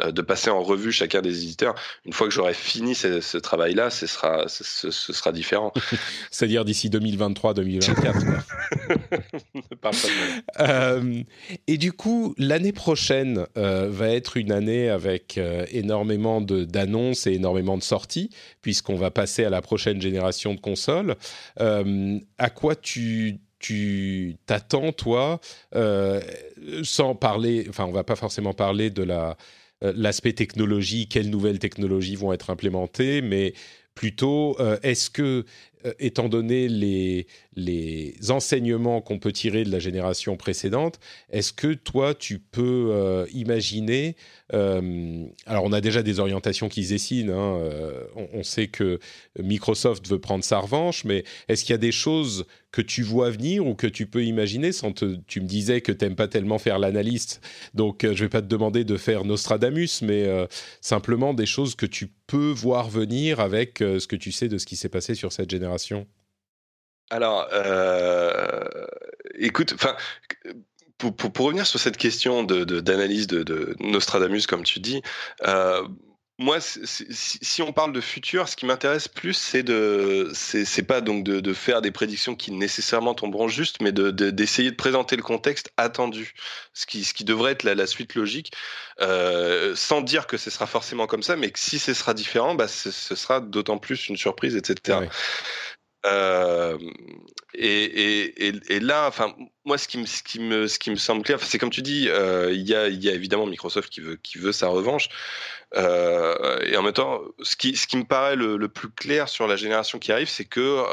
de 0.04 0.22
passer 0.22 0.50
en 0.50 0.62
revue 0.62 0.92
chacun 0.92 1.22
des 1.22 1.44
éditeurs. 1.44 1.76
Une 2.06 2.14
fois 2.14 2.28
que 2.28 2.34
j'aurai 2.34 2.54
fini 2.54 2.96
ce, 2.96 3.38
travail-là, 3.38 3.90
ce 3.90 4.08
sera, 4.08 4.46
ce, 4.48 4.92
sera 4.92 5.32
différent. 5.32 5.72
C'est-à-dire 6.32 6.66
d'ici 6.66 6.90
2023-2024. 6.90 8.42
euh, 10.60 11.24
et 11.68 11.78
du 11.78 11.94
coup, 11.94 12.36
l'année 12.38 12.74
prochaine 12.74 13.46
euh, 13.58 13.90
va 13.90 14.10
être 14.10 14.38
une 14.38 14.52
année 14.52 14.90
avec 14.90 15.38
euh, 15.38 15.66
énormément 15.72 16.42
d'annonces 16.42 17.28
et 17.28 17.34
énormément 17.34 17.78
de 17.78 17.84
sorties, 17.84 18.30
puisqu'on 18.62 18.96
va 18.96 19.12
passer 19.12 19.46
à 19.46 19.50
la 19.50 19.62
prochaine 19.62 20.02
génération 20.02 20.54
de 20.54 20.60
consoles. 20.60 21.16
à 21.58 22.50
quoi 22.50 22.76
tu 22.76 23.40
tu 23.58 24.36
t'attends, 24.46 24.92
toi, 24.92 25.40
sans 26.84 27.16
parler, 27.16 27.66
enfin, 27.70 27.86
on 27.86 27.92
va 27.92 28.04
pas 28.04 28.16
forcément 28.16 28.54
parler 28.54 28.92
de 28.92 29.02
la, 29.02 29.30
euh, 29.30 29.34
l'aspect 29.81 30.34
technologie, 30.34 31.07
quelles 31.07 31.30
nouvelles 31.30 31.60
technologies 31.60 32.15
vont 32.15 32.34
être 32.34 32.49
implémentées, 32.49 33.22
mais 33.22 33.53
plutôt 33.95 34.57
euh, 34.60 34.77
est-ce 34.84 35.10
que, 35.10 35.22
euh, 35.22 35.43
étant 35.99 36.30
donné 36.30 36.68
les, 36.68 37.28
les 37.56 38.16
enseignements 38.30 39.02
qu'on 39.02 39.20
peut 39.20 39.32
tirer 39.32 39.64
de 39.64 39.72
la 39.72 39.80
génération 39.80 40.38
précédente, 40.38 40.99
est-ce 41.30 41.53
que 41.53 41.74
toi, 41.74 42.14
tu 42.14 42.40
peux 42.40 43.26
imaginer, 43.34 44.16
alors 44.52 45.64
on 45.64 45.74
a 45.74 45.82
déjà 45.82 46.03
des 46.03 46.20
orientations 46.20 46.70
qui 46.70 46.84
se 46.84 46.90
dessinent, 46.90 47.32
hein, 47.32 47.60
on, 48.34 48.44
sait 48.44 48.68
que 48.68 48.99
Microsoft 49.40 50.07
veut 50.07 50.20
prendre 50.20 50.44
sa 50.44 50.60
revanche, 50.60 51.03
mais 51.03 51.24
est-ce 51.48 51.64
qu'il 51.64 51.74
y 51.74 51.76
a 51.76 51.80
des 51.80 51.91
choses 51.91 52.45
que 52.72 52.82
tu 52.82 53.03
vois 53.03 53.30
venir 53.30 53.66
ou 53.66 53.74
que 53.74 53.88
tu 53.88 54.06
peux 54.06 54.26
imaginer 54.26 54.74
sans 54.74 54.91
Tu 54.91 55.41
me 55.41 55.48
disais 55.48 55.80
que 55.82 55.91
tu 55.91 56.03
n'aimes 56.03 56.16
pas 56.16 56.28
tellement 56.28 56.57
faire 56.57 56.78
l'analyste, 56.80 57.41
donc 57.74 57.99
je 58.03 58.07
ne 58.10 58.14
vais 58.14 58.30
pas 58.30 58.41
te 58.41 58.48
demander 58.48 58.84
de 58.84 58.98
faire 58.98 59.26
Nostradamus, 59.26 60.02
mais 60.02 60.28
simplement 60.82 61.34
des 61.34 61.45
choses 61.45 61.76
que 61.76 61.86
tu 61.86 62.12
peux 62.28 62.52
voir 62.52 62.90
venir 62.90 63.40
avec 63.40 63.78
ce 63.80 64.06
que 64.07 64.16
tu 64.16 64.32
sais 64.32 64.48
de 64.48 64.57
ce 64.57 64.66
qui 64.66 64.76
s'est 64.76 64.90
passé 64.90 65.16
sur 65.16 65.32
cette 65.32 65.49
génération 65.49 65.74
Alors, 67.10 67.47
euh, 67.53 68.64
écoute, 69.35 69.76
pour, 70.97 71.45
revenir 71.45 71.68
sur 71.68 71.80
cette 71.80 71.97
question 71.97 72.43
d'analyse 72.43 73.27
de, 73.27 73.43
de, 73.43 73.76
de, 73.80 73.85
Nostradamus, 73.85 74.47
comme 74.47 74.64
tu 74.64 74.80
dis, 74.80 75.02
euh, 75.45 75.88
moi, 76.38 76.57
si 76.60 77.62
on 77.62 77.72
parle 77.72 77.94
de 77.94 78.02
futur, 78.02 78.49
ce 78.49 78.57
qui 78.57 78.66
m'intéresse 78.66 79.07
plus, 79.07 79.34
c'est 79.34 79.64
de, 79.64 80.30
c'est 80.34 80.84
pas 80.84 80.99
donc 80.99 81.24
de, 81.24 81.40
de, 81.40 81.53
faire 81.53 81.82
des 81.82 81.91
prédictions 81.91 82.36
qui 82.36 82.52
nécessairement 82.52 83.14
tomberont 83.14 83.48
juste, 83.48 83.78
mais 83.82 83.94
d'essayer 83.94 84.70
de, 84.70 84.74
de, 84.74 84.76
présenter 84.76 85.16
le 85.16 85.24
contexte 85.24 85.72
attendu, 85.78 86.34
ce 86.74 86.86
qui, 86.86 87.06
ce 87.06 87.14
qui 87.14 87.24
devrait 87.24 87.53
être 87.53 87.64
la, 87.64 87.74
la 87.74 87.88
suite 87.88 88.16
logique, 88.16 88.52
euh, 88.99 89.78
sans 89.78 90.02
dire 90.02 90.28
que 90.28 90.36
ce 90.36 90.49
sera 90.49 90.68
forcément 90.68 91.07
comme 91.07 91.24
ça, 91.24 91.38
mais 91.38 91.52
que 91.52 91.60
si 91.60 91.80
ce 91.80 91.94
sera 91.94 92.14
différent, 92.14 92.53
bah, 92.53 92.68
ce, 92.68 92.91
sera 92.91 93.40
d'autant 93.40 93.78
plus 93.78 94.10
une 94.10 94.18
surprise, 94.18 94.57
etc. 94.57 95.07
Euh, 96.06 96.77
et, 97.57 98.52
et, 98.69 98.80
là, 98.82 99.07
enfin, 99.07 99.34
moi, 99.64 99.77
ce 99.77 99.88
qui 99.88 99.98
me, 99.98 100.06
ce 100.06 100.22
qui 100.22 100.40
me, 100.40 100.68
ce 100.68 100.77
qui 100.77 100.91
me 100.91 100.98
semble 100.98 101.23
clair, 101.23 101.40
c'est 101.41 101.57
comme 101.57 101.69
tu 101.69 101.82
dis, 101.82 102.07
euh, 102.10 102.52
il 102.53 102.68
y, 102.68 102.76
a, 102.76 102.90
y, 102.90 103.10
a, 103.10 103.14
évidemment 103.14 103.45
Microsoft 103.45 103.90
qui 103.90 104.02
veut, 104.02 104.18
qui 104.18 104.38
veut 104.38 104.52
sa 104.52 104.68
revanche. 104.68 105.10
Euh, 105.76 106.60
et 106.65 106.76
en 106.77 106.84
même 106.84 106.94
temps, 106.94 107.22
ce 107.41 107.56
qui, 107.56 107.76
ce 107.76 107.88
qui 107.88 107.98
me 107.98 108.03
paraît 108.03 108.36
le, 108.36 108.68
plus 108.68 108.90
clair 108.90 109.30
sur 109.30 109.48
la 109.48 109.56
génération 109.56 109.99
qui 109.99 110.11
arrive, 110.11 110.27
c'est 110.27 110.45
que 110.45 110.84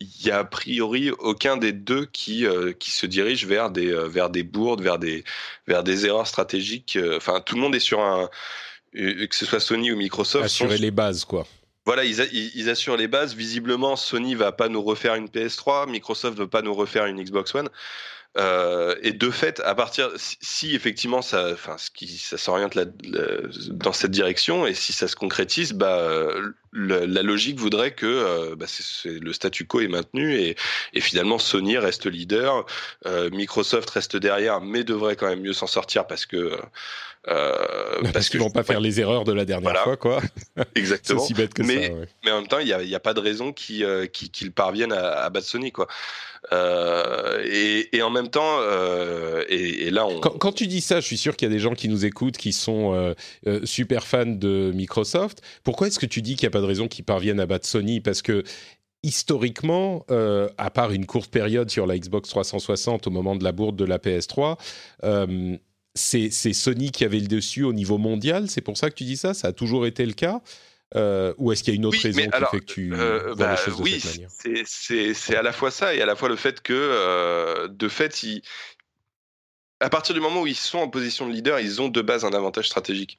il 0.00 0.26
y 0.26 0.30
a 0.30 0.38
a 0.38 0.44
priori 0.44 1.10
aucun 1.10 1.56
des 1.56 1.72
deux 1.72 2.06
qui, 2.06 2.46
qui 2.78 2.90
se 2.90 3.06
dirige 3.06 3.46
vers 3.46 3.70
des, 3.70 3.92
vers 4.08 4.30
des 4.30 4.42
bourdes, 4.42 4.82
vers 4.82 4.98
des, 4.98 5.22
vers 5.66 5.84
des 5.84 6.06
erreurs 6.06 6.26
stratégiques. 6.26 6.98
Enfin, 7.16 7.40
tout 7.40 7.54
le 7.54 7.60
monde 7.60 7.74
est 7.74 7.80
sur 7.80 8.00
un, 8.00 8.30
que 8.94 9.34
ce 9.34 9.46
soit 9.46 9.60
Sony 9.60 9.92
ou 9.92 9.96
Microsoft, 9.96 10.44
assurer 10.44 10.78
les 10.78 10.90
bases, 10.90 11.24
quoi. 11.24 11.46
Voilà, 11.84 12.04
ils, 12.04 12.70
assurent 12.70 12.96
les 12.96 13.08
bases. 13.08 13.34
Visiblement, 13.34 13.96
Sony 13.96 14.34
va 14.34 14.52
pas 14.52 14.68
nous 14.68 14.82
refaire 14.82 15.16
une 15.16 15.26
PS3, 15.26 15.90
Microsoft 15.90 16.38
veut 16.38 16.48
pas 16.48 16.62
nous 16.62 16.74
refaire 16.74 17.06
une 17.06 17.22
Xbox 17.22 17.54
One. 17.54 17.68
Euh, 18.38 18.94
et 19.02 19.12
de 19.12 19.30
fait, 19.30 19.60
à 19.60 19.74
partir, 19.74 20.10
si, 20.16 20.74
effectivement 20.74 21.20
ça, 21.20 21.50
enfin, 21.52 21.76
ça 21.78 22.38
s'oriente 22.38 22.78
dans 22.78 23.92
cette 23.92 24.10
direction, 24.10 24.66
et 24.66 24.74
si 24.74 24.92
ça 24.92 25.08
se 25.08 25.16
concrétise, 25.16 25.72
bah, 25.72 26.28
la 26.72 27.22
logique 27.22 27.58
voudrait 27.58 27.92
que 27.92 28.06
euh, 28.06 28.56
bah, 28.56 28.66
le 29.04 29.32
statu 29.32 29.66
quo 29.66 29.80
est 29.80 29.88
maintenu 29.88 30.34
et, 30.34 30.56
et, 30.94 31.00
finalement 31.00 31.38
Sony 31.38 31.76
reste 31.76 32.06
leader, 32.06 32.64
euh, 33.06 33.30
Microsoft 33.30 33.90
reste 33.90 34.16
derrière, 34.16 34.60
mais 34.60 34.84
devrait 34.84 35.16
quand 35.16 35.28
même 35.28 35.42
mieux 35.42 35.52
s'en 35.52 35.66
sortir 35.66 36.06
parce 36.06 36.26
que 36.26 36.58
euh, 37.28 38.02
parce, 38.12 38.28
qu'ils 38.28 38.40
vont 38.40 38.50
pas 38.50 38.64
faire 38.64 38.80
les 38.80 39.00
erreurs 39.00 39.22
de 39.22 39.32
la 39.32 39.44
dernière 39.44 39.76
fois, 39.84 39.96
quoi. 39.96 40.20
Exactement. 40.74 41.22
aussi 41.22 41.34
bête 41.34 41.54
que 41.54 41.62
mais, 41.62 41.86
ça. 41.86 41.94
Mais 42.24 42.30
en 42.32 42.40
même 42.40 42.48
temps, 42.48 42.58
il 42.58 42.66
n'y 42.66 42.94
a, 42.94 43.00
pas 43.00 43.14
de 43.14 43.20
raison 43.20 43.52
qu'ils 43.52 44.52
parviennent 44.54 44.92
à, 44.92 45.22
à, 45.22 45.30
battre 45.30 45.46
Sony, 45.46 45.70
quoi. 45.70 45.86
Euh, 46.50 47.40
et, 47.44 47.96
et, 47.96 48.02
en 48.02 48.10
même 48.10 48.28
temps, 48.28 48.58
euh, 48.58 49.44
et, 49.48 49.86
et, 49.86 49.90
là, 49.90 50.04
on... 50.04 50.18
quand, 50.18 50.36
quand, 50.36 50.50
tu 50.50 50.66
dis 50.66 50.80
ça, 50.80 50.98
je 50.98 51.06
suis 51.06 51.16
sûr 51.16 51.36
qu'il 51.36 51.46
y 51.46 51.50
a 51.52 51.54
des 51.54 51.60
gens 51.60 51.74
qui 51.74 51.88
nous 51.88 52.04
écoutent 52.04 52.36
qui 52.36 52.52
sont 52.52 53.14
super 53.62 54.04
fans 54.04 54.26
de 54.26 54.72
Microsoft. 54.74 55.42
Pourquoi 55.62 55.86
est-ce 55.86 56.00
que 56.00 56.06
tu 56.06 56.22
dis 56.22 56.34
qu'il 56.34 56.46
n'y 56.48 56.52
a 56.52 56.58
pas 56.58 56.60
de 56.60 56.61
raison 56.64 56.88
qu'ils 56.88 57.04
parviennent 57.04 57.40
à 57.40 57.46
battre 57.46 57.66
Sony 57.66 58.00
Parce 58.00 58.22
que 58.22 58.42
historiquement, 59.02 60.04
euh, 60.10 60.48
à 60.58 60.70
part 60.70 60.92
une 60.92 61.06
courte 61.06 61.30
période 61.30 61.70
sur 61.70 61.86
la 61.86 61.98
Xbox 61.98 62.28
360 62.28 63.06
au 63.06 63.10
moment 63.10 63.36
de 63.36 63.44
la 63.44 63.52
bourde 63.52 63.76
de 63.76 63.84
la 63.84 63.98
PS3, 63.98 64.58
euh, 65.04 65.56
c'est 65.94 66.30
Sony 66.30 66.90
qui 66.90 67.04
avait 67.04 67.20
le 67.20 67.26
dessus 67.26 67.64
au 67.64 67.72
niveau 67.72 67.98
mondial. 67.98 68.48
C'est 68.48 68.60
pour 68.60 68.76
ça 68.78 68.90
que 68.90 68.94
tu 68.94 69.04
dis 69.04 69.16
ça? 69.16 69.34
Ça 69.34 69.48
a 69.48 69.52
toujours 69.52 69.86
été 69.86 70.06
le 70.06 70.14
cas? 70.14 70.40
Euh, 70.94 71.32
ou 71.38 71.52
est-ce 71.52 71.62
qu'il 71.62 71.72
y 71.72 71.76
a 71.76 71.78
une 71.78 71.86
autre 71.86 72.02
raison 72.02 72.20
qui 72.20 72.30
fait 72.30 72.58
que 72.58 72.64
tu 72.64 72.90
vois 72.90 73.28
les 73.28 73.34
bah, 73.34 73.56
choses 73.56 73.78
de 73.78 73.82
oui, 73.82 74.00
cette 74.00 74.12
manière? 74.12 74.30
C'est 74.66 75.36
à 75.36 75.42
la 75.42 75.52
fois 75.52 75.70
ça 75.70 75.94
et 75.94 76.02
à 76.02 76.06
la 76.06 76.16
fois 76.16 76.28
le 76.28 76.36
fait 76.36 76.60
que, 76.60 77.66
de 77.66 77.88
fait, 77.88 78.22
ils, 78.22 78.42
à 79.80 79.90
partir 79.90 80.14
du 80.14 80.20
moment 80.20 80.42
où 80.42 80.46
ils 80.46 80.54
sont 80.54 80.78
en 80.78 80.88
position 80.88 81.26
de 81.28 81.32
leader, 81.32 81.58
ils 81.60 81.82
ont 81.82 81.88
de 81.88 82.02
base 82.02 82.24
un 82.24 82.32
avantage 82.32 82.66
stratégique. 82.66 83.18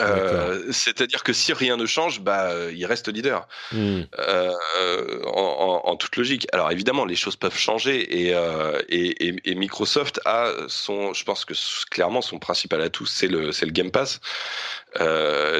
Euh, 0.00 0.72
c'est-à-dire 0.72 1.22
que 1.22 1.32
si 1.32 1.52
rien 1.52 1.76
ne 1.76 1.84
change, 1.86 2.20
bah, 2.20 2.50
euh, 2.50 2.72
il 2.74 2.86
reste 2.86 3.08
leader, 3.08 3.46
mmh. 3.72 4.02
euh, 4.18 5.22
en, 5.26 5.82
en, 5.84 5.96
toute 5.96 6.16
logique. 6.16 6.46
Alors 6.52 6.70
évidemment, 6.70 7.04
les 7.04 7.16
choses 7.16 7.36
peuvent 7.36 7.56
changer 7.56 8.26
et, 8.26 8.34
euh, 8.34 8.80
et, 8.88 9.36
et, 9.44 9.54
Microsoft 9.54 10.20
a 10.24 10.50
son, 10.68 11.12
je 11.12 11.24
pense 11.24 11.44
que 11.44 11.54
clairement 11.90 12.22
son 12.22 12.38
principal 12.38 12.80
atout, 12.80 13.06
c'est 13.06 13.28
le, 13.28 13.52
c'est 13.52 13.66
le 13.66 13.72
Game 13.72 13.90
Pass. 13.90 14.20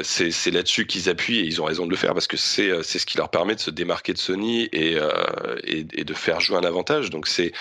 C'est 0.03 0.51
là-dessus 0.51 0.87
qu'ils 0.87 1.09
appuient 1.09 1.39
et 1.39 1.45
ils 1.45 1.61
ont 1.61 1.65
raison 1.65 1.85
de 1.85 1.91
le 1.91 1.97
faire 1.97 2.13
parce 2.13 2.27
que 2.27 2.37
c'est 2.37 2.83
ce 2.83 3.05
qui 3.05 3.17
leur 3.17 3.29
permet 3.29 3.55
de 3.55 3.59
se 3.59 3.71
démarquer 3.71 4.13
de 4.13 4.17
Sony 4.17 4.63
et, 4.71 4.97
et, 5.63 5.85
et 5.93 6.03
de 6.03 6.13
faire 6.13 6.39
jouer 6.39 6.57
un 6.57 6.63
avantage. 6.63 7.09
Donc 7.11 7.27
c'est 7.27 7.53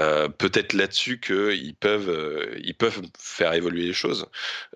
euh, 0.00 0.28
peut-être 0.28 0.72
là-dessus 0.72 1.20
qu'ils 1.20 1.74
peuvent, 1.74 2.08
euh, 2.08 2.58
ils 2.64 2.74
peuvent 2.74 3.00
faire 3.16 3.52
évoluer 3.52 3.84
les 3.84 3.92
choses. 3.92 4.26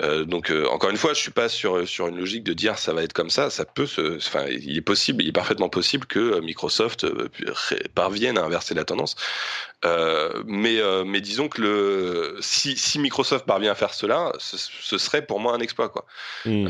Euh, 0.01 0.25
donc 0.25 0.53
encore 0.71 0.91
une 0.91 0.97
fois, 0.97 1.13
je 1.13 1.19
suis 1.19 1.33
pas 1.33 1.49
sur 1.49 1.89
sur 1.89 2.07
une 2.07 2.19
logique 2.19 2.45
de 2.45 2.53
dire 2.53 2.79
ça 2.79 2.93
va 2.93 3.03
être 3.03 3.13
comme 3.13 3.31
ça. 3.31 3.51
Ça 3.51 3.65
peut 3.65 3.87
se, 3.87 4.17
enfin, 4.17 4.47
il 4.49 4.77
est 4.77 4.83
possible, 4.83 5.23
il 5.23 5.29
est 5.29 5.33
parfaitement 5.33 5.69
possible 5.69 6.07
que 6.07 6.41
Microsoft 6.41 7.07
parvienne 7.95 8.39
à 8.39 8.45
inverser 8.45 8.75
la 8.75 8.85
tendance. 8.85 9.17
mais 10.47 10.81
mais 11.05 11.21
disons 11.21 11.49
que 11.49 11.63
le 11.63 12.37
si, 12.41 12.77
si 12.77 12.99
Microsoft 12.99 13.45
parvient 13.47 13.73
à 13.73 13.75
faire 13.75 13.95
cela, 13.95 14.33
ce, 14.39 14.99
serait 14.99 15.27
pour 15.27 15.41
moi 15.41 15.55
un 15.55 15.61
exploit 15.61 15.89
quoi. 15.89 16.07
Mmh. 16.45 16.69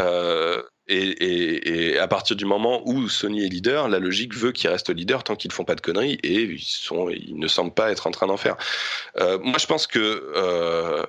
Et, 0.89 1.99
à 1.99 2.09
partir 2.09 2.35
du 2.37 2.45
moment 2.45 2.83
où 2.87 3.09
Sony 3.09 3.45
est 3.45 3.49
leader, 3.49 3.89
la 3.89 3.99
logique 3.99 4.35
veut 4.35 4.53
qu'ils 4.53 4.71
restent 4.71 4.91
leader 4.91 5.23
tant 5.23 5.37
qu'ils 5.37 5.51
ne 5.51 5.55
font 5.55 5.65
pas 5.65 5.75
de 5.75 5.81
conneries 5.81 6.19
et 6.23 6.43
ils, 6.43 7.39
ne 7.39 7.49
semblent 7.49 7.75
pas 7.75 7.91
être 7.91 8.07
en 8.07 8.11
train 8.11 8.27
d'en 8.27 8.37
faire. 8.37 8.57
Euh, 9.19 9.39
moi, 9.39 9.59
je 9.59 9.67
pense 9.67 9.87
que 9.87 9.99
euh, 10.35 11.05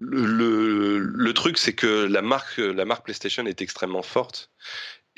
le, 0.00 1.32
truc, 1.32 1.58
c'est 1.58 1.74
que 1.74 2.06
la 2.06 2.22
marque 2.22 2.60
PlayStation 3.04 3.46
est 3.46 3.62
extrêmement 3.62 4.02
forte. 4.02 4.50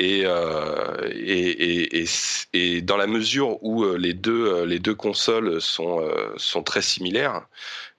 Et, 0.03 0.23
euh, 0.25 1.11
et, 1.13 2.01
et, 2.01 2.07
et, 2.55 2.81
dans 2.81 2.97
la 2.97 3.07
mesure 3.07 3.63
où 3.63 3.85
euh, 3.85 3.99
les 3.99 4.15
deux, 4.15 4.47
euh, 4.47 4.65
les 4.65 4.79
deux 4.79 4.95
consoles 4.95 5.61
sont, 5.61 6.01
sont 6.39 6.63
très 6.63 6.81
similaires, 6.81 7.47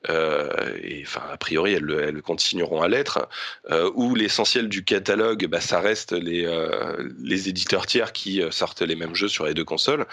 euh, 0.10 0.50
et 0.82 1.04
enfin 1.06 1.22
a 1.32 1.38
priori 1.38 1.74
elles, 1.74 1.92
elles 1.92 2.24
continueront 2.24 2.82
à 2.82 2.88
l'être, 2.88 3.30
euh, 3.70 3.92
où 3.94 4.16
l'essentiel 4.16 4.68
du 4.68 4.84
catalogue, 4.84 5.46
bah, 5.46 5.62
ça 5.62 5.80
reste 5.80 6.14
les, 6.14 6.44
les 7.22 7.50
éditeurs 7.50 7.86
tiers 7.86 8.14
qui 8.14 8.42
sortent 8.50 8.82
les 8.82 8.96
mêmes 8.96 9.14
jeux 9.14 9.30
sur 9.30 9.46
les 9.46 9.54
deux 9.54 9.66
consoles. 9.66 10.08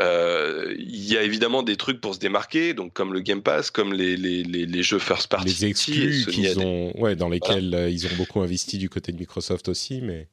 Il 0.00 1.04
y 1.12 1.16
a 1.16 1.22
évidemment 1.22 1.62
des 1.62 1.76
trucs 1.76 2.00
pour 2.00 2.16
se 2.16 2.18
démarquer, 2.18 2.74
donc 2.74 2.92
comme 2.92 3.12
le 3.12 3.20
Game 3.20 3.42
Pass, 3.42 3.70
comme 3.70 3.92
les, 3.92 4.16
les, 4.16 4.42
les, 4.42 4.66
les 4.66 4.82
jeux 4.82 4.98
first 4.98 5.28
party, 5.28 5.46
les 5.46 5.64
exclus 5.66 6.26
qu'ils 6.28 6.58
ont, 6.58 6.92
ouais, 7.00 7.14
dans 7.14 7.28
lesquels 7.28 7.86
ils 7.88 8.04
ont 8.08 8.16
beaucoup 8.16 8.40
investi 8.40 8.78
du 8.78 8.88
côté 8.88 9.12
de 9.12 9.18
Microsoft 9.18 9.68
aussi, 9.68 10.00
mais 10.02 10.26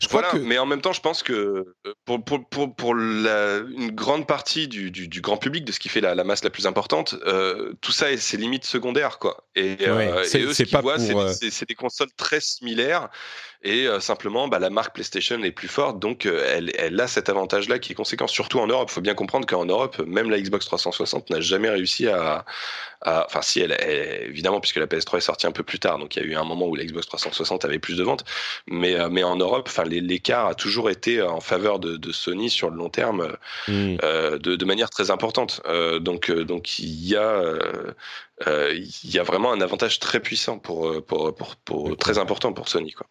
je 0.00 0.06
crois 0.06 0.22
que... 0.22 0.36
mais 0.36 0.58
en 0.58 0.66
même 0.66 0.80
temps, 0.80 0.92
je 0.92 1.00
pense 1.00 1.22
que 1.22 1.32
euh, 1.32 1.94
pour, 2.04 2.24
pour, 2.24 2.48
pour, 2.48 2.74
pour 2.74 2.94
la, 2.94 3.58
une 3.58 3.90
grande 3.90 4.26
partie 4.26 4.68
du, 4.68 4.90
du, 4.90 5.08
du, 5.08 5.20
grand 5.20 5.36
public, 5.36 5.64
de 5.64 5.72
ce 5.72 5.80
qui 5.80 5.88
fait 5.88 6.00
la, 6.00 6.14
la 6.14 6.24
masse 6.24 6.44
la 6.44 6.50
plus 6.50 6.66
importante, 6.66 7.16
euh, 7.26 7.72
tout 7.80 7.92
ça, 7.92 8.06
c'est 8.16 8.36
limite 8.36 8.64
secondaire, 8.64 9.18
quoi. 9.18 9.44
Et, 9.56 9.76
euh, 9.82 10.24
et 10.34 10.42
eux, 10.42 10.54
ce 10.54 10.62
qu'ils 10.62 10.78
voient, 10.78 11.00
euh, 11.00 11.32
c'est 11.32 11.68
des 11.68 11.74
consoles 11.74 12.12
très 12.16 12.40
similaires 12.40 13.08
et 13.64 13.86
euh, 13.86 14.00
simplement 14.00 14.48
bah, 14.48 14.58
la 14.58 14.70
marque 14.70 14.94
PlayStation 14.94 15.40
est 15.42 15.52
plus 15.52 15.68
forte, 15.68 15.98
donc 15.98 16.26
euh, 16.26 16.44
elle, 16.48 16.72
elle, 16.78 17.00
a 17.00 17.06
cet 17.06 17.28
avantage-là 17.28 17.78
qui 17.78 17.92
est 17.92 17.94
conséquent, 17.94 18.26
surtout 18.26 18.58
en 18.58 18.66
Europe. 18.66 18.88
Il 18.90 18.94
faut 18.94 19.00
bien 19.00 19.14
comprendre 19.14 19.46
qu'en 19.46 19.64
Europe, 19.64 20.02
même 20.06 20.30
la 20.30 20.40
Xbox 20.40 20.66
360 20.66 21.30
n'a 21.30 21.40
jamais 21.40 21.70
réussi 21.70 22.08
à, 22.08 22.44
enfin 23.04 23.42
si 23.42 23.60
elle, 23.60 23.72
est 23.72 24.26
évidemment 24.26 24.60
puisque 24.60 24.76
la 24.76 24.86
PS3 24.86 25.18
est 25.18 25.20
sortie 25.20 25.46
un 25.46 25.52
peu 25.52 25.62
plus 25.62 25.78
tard, 25.78 25.98
donc 25.98 26.16
il 26.16 26.22
y 26.22 26.26
a 26.26 26.28
eu 26.28 26.34
un 26.34 26.44
moment 26.44 26.66
où 26.66 26.74
la 26.74 26.84
Xbox 26.84 27.06
360 27.06 27.64
avait 27.64 27.78
plus 27.78 27.96
de 27.96 28.02
ventes, 28.02 28.24
mais 28.66 28.98
euh, 28.98 29.08
mais 29.08 29.22
en 29.22 29.36
Europe, 29.36 29.70
l'écart 29.86 30.46
a 30.46 30.54
toujours 30.54 30.90
été 30.90 31.22
en 31.22 31.40
faveur 31.40 31.78
de, 31.78 31.96
de, 31.96 32.12
Sony 32.12 32.50
sur 32.50 32.70
le 32.70 32.76
long 32.76 32.90
terme 32.90 33.36
mmh. 33.68 33.96
de, 33.96 34.56
de, 34.56 34.64
manière 34.64 34.90
très 34.90 35.10
importante. 35.10 35.62
Donc 36.00 36.30
donc 36.30 36.78
il 36.78 37.06
y 37.06 37.16
a 37.16 37.42
il 38.46 39.10
y 39.10 39.18
a 39.18 39.22
vraiment 39.22 39.52
un 39.52 39.60
avantage 39.60 39.98
très 39.98 40.20
puissant 40.20 40.58
pour, 40.58 40.88
euh, 40.88 41.00
pour, 41.00 41.34
pour, 41.34 41.56
pour 41.56 41.96
très 41.96 42.18
important 42.18 42.52
pour 42.52 42.68
Sony. 42.68 42.92
Quoi. 42.92 43.06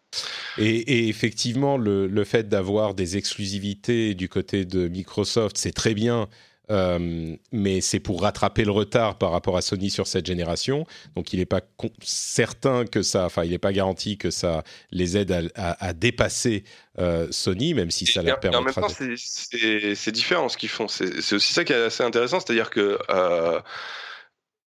Et, 0.58 0.76
et 0.76 1.08
effectivement, 1.08 1.76
le, 1.76 2.06
le 2.06 2.24
fait 2.24 2.48
d'avoir 2.48 2.94
des 2.94 3.16
exclusivités 3.16 4.14
du 4.14 4.28
côté 4.28 4.64
de 4.64 4.88
Microsoft, 4.88 5.56
c'est 5.58 5.72
très 5.72 5.94
bien. 5.94 6.28
Euh, 6.70 7.36
mais 7.50 7.80
c'est 7.80 7.98
pour 7.98 8.22
rattraper 8.22 8.64
le 8.64 8.70
retard 8.70 9.18
par 9.18 9.32
rapport 9.32 9.56
à 9.56 9.62
Sony 9.62 9.90
sur 9.90 10.06
cette 10.06 10.24
génération. 10.24 10.86
Donc 11.16 11.32
il 11.32 11.40
n'est 11.40 11.44
pas 11.44 11.60
certain 12.00 12.86
que 12.86 13.02
ça, 13.02 13.26
enfin 13.26 13.44
il 13.44 13.50
n'est 13.50 13.58
pas 13.58 13.72
garanti 13.72 14.16
que 14.16 14.30
ça 14.30 14.62
les 14.92 15.16
aide 15.18 15.32
à, 15.32 15.42
à, 15.56 15.88
à 15.88 15.92
dépasser 15.92 16.62
euh, 16.98 17.26
Sony, 17.30 17.74
même 17.74 17.90
si 17.90 18.06
ça 18.06 18.22
leur 18.22 18.38
permet. 18.38 18.56
En 18.56 18.62
même 18.62 18.72
temps, 18.72 18.88
c'est 18.88 20.12
différent 20.12 20.48
ce 20.48 20.56
qu'ils 20.56 20.68
font. 20.68 20.86
C'est 20.88 21.34
aussi 21.34 21.52
ça 21.52 21.64
qui 21.64 21.72
est 21.72 21.82
assez 21.82 22.04
intéressant, 22.04 22.38
c'est-à-dire 22.38 22.70
que 22.70 22.96
euh, 23.10 23.60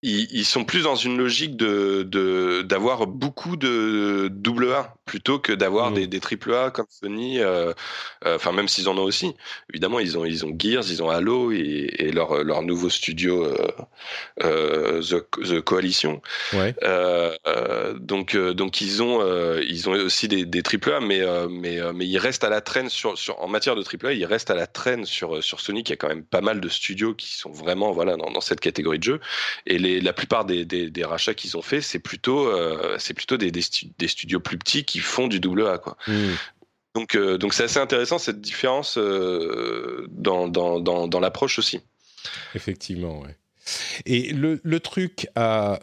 ils, 0.05 0.45
sont 0.45 0.63
plus 0.65 0.83
dans 0.83 0.95
une 0.95 1.17
logique 1.17 1.57
de 1.57 2.61
d'avoir 2.61 3.07
beaucoup 3.07 3.57
de 3.57 4.29
double 4.31 4.71
A 4.71 4.95
plutôt 5.05 5.39
que 5.39 5.53
d'avoir 5.53 5.91
mmh. 5.91 5.93
des, 5.93 6.07
des 6.07 6.19
triple 6.19 6.53
A 6.53 6.71
comme 6.71 6.87
Sony. 6.89 7.39
Euh, 7.39 7.73
euh, 8.25 8.35
enfin, 8.35 8.51
même 8.51 8.67
s'ils 8.67 8.89
en 8.89 8.97
ont 8.97 9.03
aussi. 9.03 9.35
Évidemment, 9.71 9.99
ils 9.99 10.17
ont 10.17 10.25
ils 10.25 10.45
ont 10.45 10.55
Gears, 10.57 10.83
ils 10.89 11.01
ont 11.01 11.09
Halo 11.09 11.51
et, 11.51 11.93
et 11.97 12.11
leur 12.11 12.43
leur 12.43 12.63
nouveau 12.63 12.89
studio 12.89 13.45
euh, 14.43 15.01
The, 15.01 15.25
The, 15.43 15.61
Coalition. 15.61 16.21
Ouais. 16.53 16.75
donc 17.99 18.35
donc 18.35 18.81
ils 18.81 19.01
ont 19.03 19.23
ils 19.59 19.89
ont 19.89 19.93
aussi 19.93 20.27
des, 20.27 20.45
des 20.45 20.63
triple 20.63 20.91
A, 20.91 20.99
mais 20.99 21.21
mais 21.49 21.79
mais 21.93 22.07
ils 22.07 22.17
restent 22.17 22.43
à 22.43 22.49
la 22.49 22.61
traîne 22.61 22.89
sur, 22.89 23.17
sur 23.17 23.41
en 23.41 23.47
matière 23.47 23.75
de 23.75 23.83
triple 23.83 24.07
A, 24.07 24.13
ils 24.13 24.25
restent 24.25 24.51
à 24.51 24.55
la 24.55 24.67
traîne 24.67 25.05
sur 25.05 25.43
sur 25.43 25.59
Sony 25.59 25.83
qui 25.83 25.93
a 25.93 25.95
quand 25.95 26.09
même 26.09 26.23
pas 26.23 26.41
mal 26.41 26.59
de 26.59 26.69
studios 26.69 27.13
qui 27.13 27.31
sont 27.31 27.51
vraiment 27.51 27.91
voilà 27.91 28.17
dans, 28.17 28.31
dans 28.31 28.41
cette 28.41 28.59
catégorie 28.59 28.99
de 28.99 29.03
jeu 29.03 29.19
et 29.65 29.77
les 29.77 29.94
la 30.01 30.13
plupart 30.13 30.45
des, 30.45 30.65
des, 30.65 31.03
rachats 31.03 31.33
qu'ils 31.33 31.57
ont 31.57 31.61
fait, 31.61 31.81
c'est 31.81 31.99
plutôt, 31.99 32.47
euh, 32.47 32.95
c'est 32.99 33.13
plutôt 33.13 33.37
des, 33.37 33.51
des, 33.51 33.61
studios 34.07 34.39
plus 34.39 34.57
petits 34.57 34.85
qui 34.85 34.99
font 34.99 35.27
du 35.27 35.39
double 35.39 35.67
A. 35.67 35.77
Quoi. 35.77 35.97
Hmm. 36.07 36.33
Donc, 36.95 37.17
donc 37.17 37.53
c'est 37.53 37.63
assez 37.63 37.79
intéressant 37.79 38.17
cette 38.17 38.39
différence 38.41 38.97
dans, 38.97 40.47
dans, 40.47 40.79
dans, 40.79 41.07
dans 41.07 41.19
l'approche 41.19 41.59
aussi. 41.59 41.81
Effectivement, 42.55 43.21
ouais. 43.21 43.35
Et 44.05 44.31
le, 44.31 44.61
le 44.63 44.79
truc 44.79 45.27
à 45.35 45.79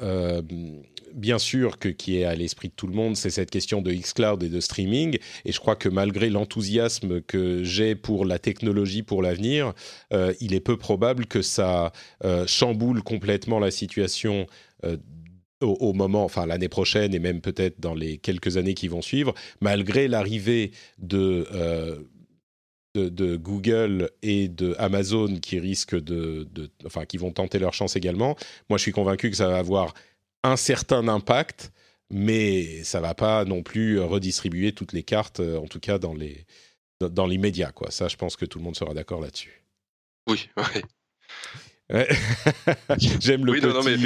bien 1.15 1.39
sûr, 1.39 1.79
que, 1.79 1.89
qui 1.89 2.19
est 2.19 2.25
à 2.25 2.35
l'esprit 2.35 2.69
de 2.69 2.75
tout 2.75 2.87
le 2.87 2.95
monde, 2.95 3.17
c'est 3.17 3.31
cette 3.31 3.51
question 3.51 3.83
de 3.83 3.93
xCloud 3.93 4.43
et 4.43 4.49
de 4.49 4.61
streaming. 4.61 5.19
Et 5.45 5.53
je 5.53 5.61
crois 5.61 5.77
que 5.77 5.89
malgré 5.89 6.31
l'enthousiasme 6.31 7.21
que 7.23 7.63
j'ai 7.65 7.95
pour 7.95 8.25
la 8.25 8.39
technologie 8.39 9.03
pour 9.03 9.23
l'avenir, 9.23 9.73
euh, 10.13 10.35
il 10.41 10.55
est 10.55 10.61
peu 10.61 10.77
probable 10.77 11.27
que 11.27 11.43
ça 11.43 11.93
euh, 12.25 12.47
chamboule 12.47 13.03
complètement 13.03 13.59
la 13.59 13.71
situation. 13.71 14.47
Euh, 14.85 14.97
au, 15.61 15.93
moment, 15.93 16.25
enfin 16.25 16.45
l'année 16.45 16.69
prochaine 16.69 17.15
et 17.15 17.21
même 17.21 17.41
peut-être 17.41 17.79
dans 17.79 17.95
les 17.95 18.19
quelques 18.19 18.57
années 18.57 18.75
qui 18.75 18.89
vont 18.89 19.01
suivre, 19.01 19.33
malgré 19.61 20.09
l'arrivée 20.09 20.73
de, 20.99 21.47
Google 22.97 24.11
et 24.23 24.49
de 24.49 24.75
Amazon 24.79 25.37
qui 25.37 25.61
risquent 25.61 26.03
de, 26.03 26.49
enfin 26.85 27.05
qui 27.05 27.17
vont 27.17 27.31
tenter 27.31 27.61
leur 27.61 27.75
chance 27.75 27.95
également. 27.95 28.35
Moi, 28.69 28.77
je 28.77 28.83
suis 28.83 28.91
convaincu 28.91 29.31
que 29.31 29.37
ça 29.37 29.47
va 29.47 29.59
avoir 29.59 29.95
un 30.43 30.57
certain 30.57 31.09
impact, 31.09 31.73
mais 32.11 32.85
ça 32.85 33.01
va 33.01 33.15
pas 33.15 33.45
non 33.45 33.63
plus 33.63 34.01
redistribuer 34.01 34.73
toutes 34.73 34.93
les 34.93 35.03
cartes, 35.03 35.41
euh, 35.41 35.59
en 35.59 35.67
tout 35.67 35.81
cas 35.81 35.99
dans 35.99 36.15
les 36.15 36.47
dans 37.01 37.27
l'immédiat, 37.27 37.73
quoi. 37.73 37.91
Ça, 37.91 38.07
je 38.07 38.17
pense 38.17 38.37
que 38.37 38.45
tout 38.45 38.59
le 38.59 38.65
monde 38.65 38.77
sera 38.77 38.95
d'accord 38.95 39.21
là-dessus. 39.21 39.65
Oui, 40.29 40.49
oui. 40.57 40.83
J'aime 42.99 43.45
le 43.45 43.53
petit 43.53 43.67
non, 43.67 43.83
mais 43.83 43.97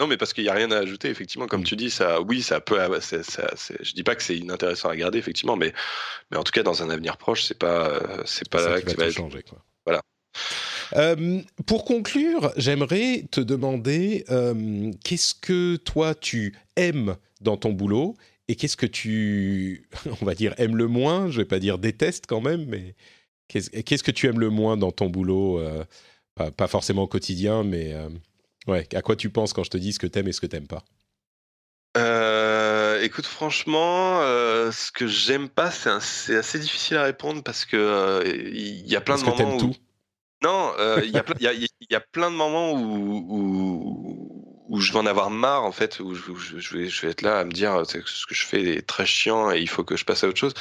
non, 0.00 0.06
mais 0.08 0.16
parce 0.16 0.32
qu'il 0.32 0.44
n'y 0.44 0.50
a 0.50 0.54
rien 0.54 0.70
à 0.72 0.78
ajouter, 0.78 1.08
effectivement, 1.08 1.46
comme 1.46 1.60
mm. 1.60 1.64
tu 1.64 1.76
dis, 1.76 1.90
ça, 1.90 2.20
oui, 2.22 2.42
ça 2.42 2.60
peut. 2.60 2.78
Ça, 3.00 3.22
ça, 3.22 3.46
je 3.80 3.92
dis 3.92 4.02
pas 4.02 4.16
que 4.16 4.22
c'est 4.22 4.36
inintéressant 4.36 4.88
à 4.88 4.96
garder, 4.96 5.18
effectivement, 5.18 5.56
mais, 5.56 5.72
mais 6.30 6.36
en 6.36 6.42
tout 6.42 6.50
cas, 6.50 6.62
dans 6.62 6.82
un 6.82 6.90
avenir 6.90 7.16
proche, 7.16 7.44
c'est 7.44 7.58
pas, 7.58 8.00
c'est 8.24 8.48
pas 8.48 8.66
là 8.68 8.80
que 8.80 8.96
va, 8.96 9.10
changer, 9.10 9.42
quoi. 9.42 9.62
Voilà. 9.84 10.02
Euh, 10.96 11.40
pour 11.66 11.84
conclure, 11.84 12.52
j'aimerais 12.56 13.24
te 13.30 13.40
demander 13.40 14.24
euh, 14.30 14.90
qu'est-ce 15.04 15.34
que 15.34 15.76
toi 15.76 16.14
tu 16.14 16.56
aimes 16.76 17.16
dans 17.40 17.56
ton 17.56 17.72
boulot 17.72 18.16
et 18.48 18.56
qu'est-ce 18.56 18.76
que 18.76 18.86
tu, 18.86 19.88
on 20.20 20.24
va 20.24 20.34
dire, 20.34 20.54
aimes 20.58 20.76
le 20.76 20.86
moins? 20.86 21.30
Je 21.30 21.38
vais 21.38 21.44
pas 21.44 21.58
dire 21.58 21.78
déteste 21.78 22.24
quand 22.26 22.40
même, 22.40 22.64
mais 22.66 22.94
qu'est-ce 23.48 24.02
que 24.02 24.10
tu 24.10 24.26
aimes 24.26 24.40
le 24.40 24.50
moins 24.50 24.76
dans 24.76 24.92
ton 24.92 25.08
boulot 25.08 25.58
euh, 25.58 25.84
pas, 26.56 26.68
forcément 26.68 27.02
au 27.02 27.08
quotidien, 27.08 27.64
mais 27.64 27.96
ouais, 28.68 28.86
à 28.94 29.02
quoi 29.02 29.16
tu 29.16 29.28
penses 29.28 29.52
quand 29.52 29.64
je 29.64 29.70
te 29.70 29.76
dis 29.76 29.92
ce 29.92 29.98
que 29.98 30.06
t'aimes 30.06 30.28
et 30.28 30.32
ce 30.32 30.40
que 30.40 30.46
t'aimes 30.46 30.68
pas? 30.68 30.84
Écoute, 33.02 33.26
franchement, 33.26 34.20
ce 34.70 34.92
que 34.92 35.08
j'aime 35.08 35.48
pas, 35.48 35.70
c'est 35.72 36.36
assez 36.36 36.58
difficile 36.60 36.96
à 36.96 37.04
répondre 37.04 37.42
parce 37.42 37.64
que 37.64 38.22
il 38.24 38.86
y 38.86 38.94
a 38.94 39.00
plein 39.00 39.16
de 39.16 39.24
moments 39.24 39.56
où... 39.56 39.58
tout 39.58 39.74
non, 40.42 40.72
euh, 40.78 41.00
il 41.04 41.10
y, 41.10 41.94
a 41.94 42.00
plein 42.00 42.30
de 42.30 42.36
moments 42.36 42.72
où, 42.72 44.30
où, 44.68 44.80
je 44.80 44.92
vais 44.92 44.98
en 44.98 45.06
avoir 45.06 45.30
marre, 45.30 45.64
en 45.64 45.72
fait, 45.72 45.98
où 45.98 46.14
je, 46.14 46.76
vais, 46.76 46.88
je 46.88 47.02
vais 47.02 47.10
être 47.10 47.22
là 47.22 47.40
à 47.40 47.44
me 47.44 47.50
dire 47.50 47.82
ce 47.84 48.26
que 48.26 48.34
je 48.34 48.44
fais 48.44 48.62
est 48.76 48.86
très 48.86 49.06
chiant 49.06 49.50
et 49.50 49.58
il 49.58 49.68
faut 49.68 49.82
que 49.82 49.96
je 49.96 50.04
passe 50.04 50.22
à 50.22 50.28
autre 50.28 50.38
chose. 50.38 50.54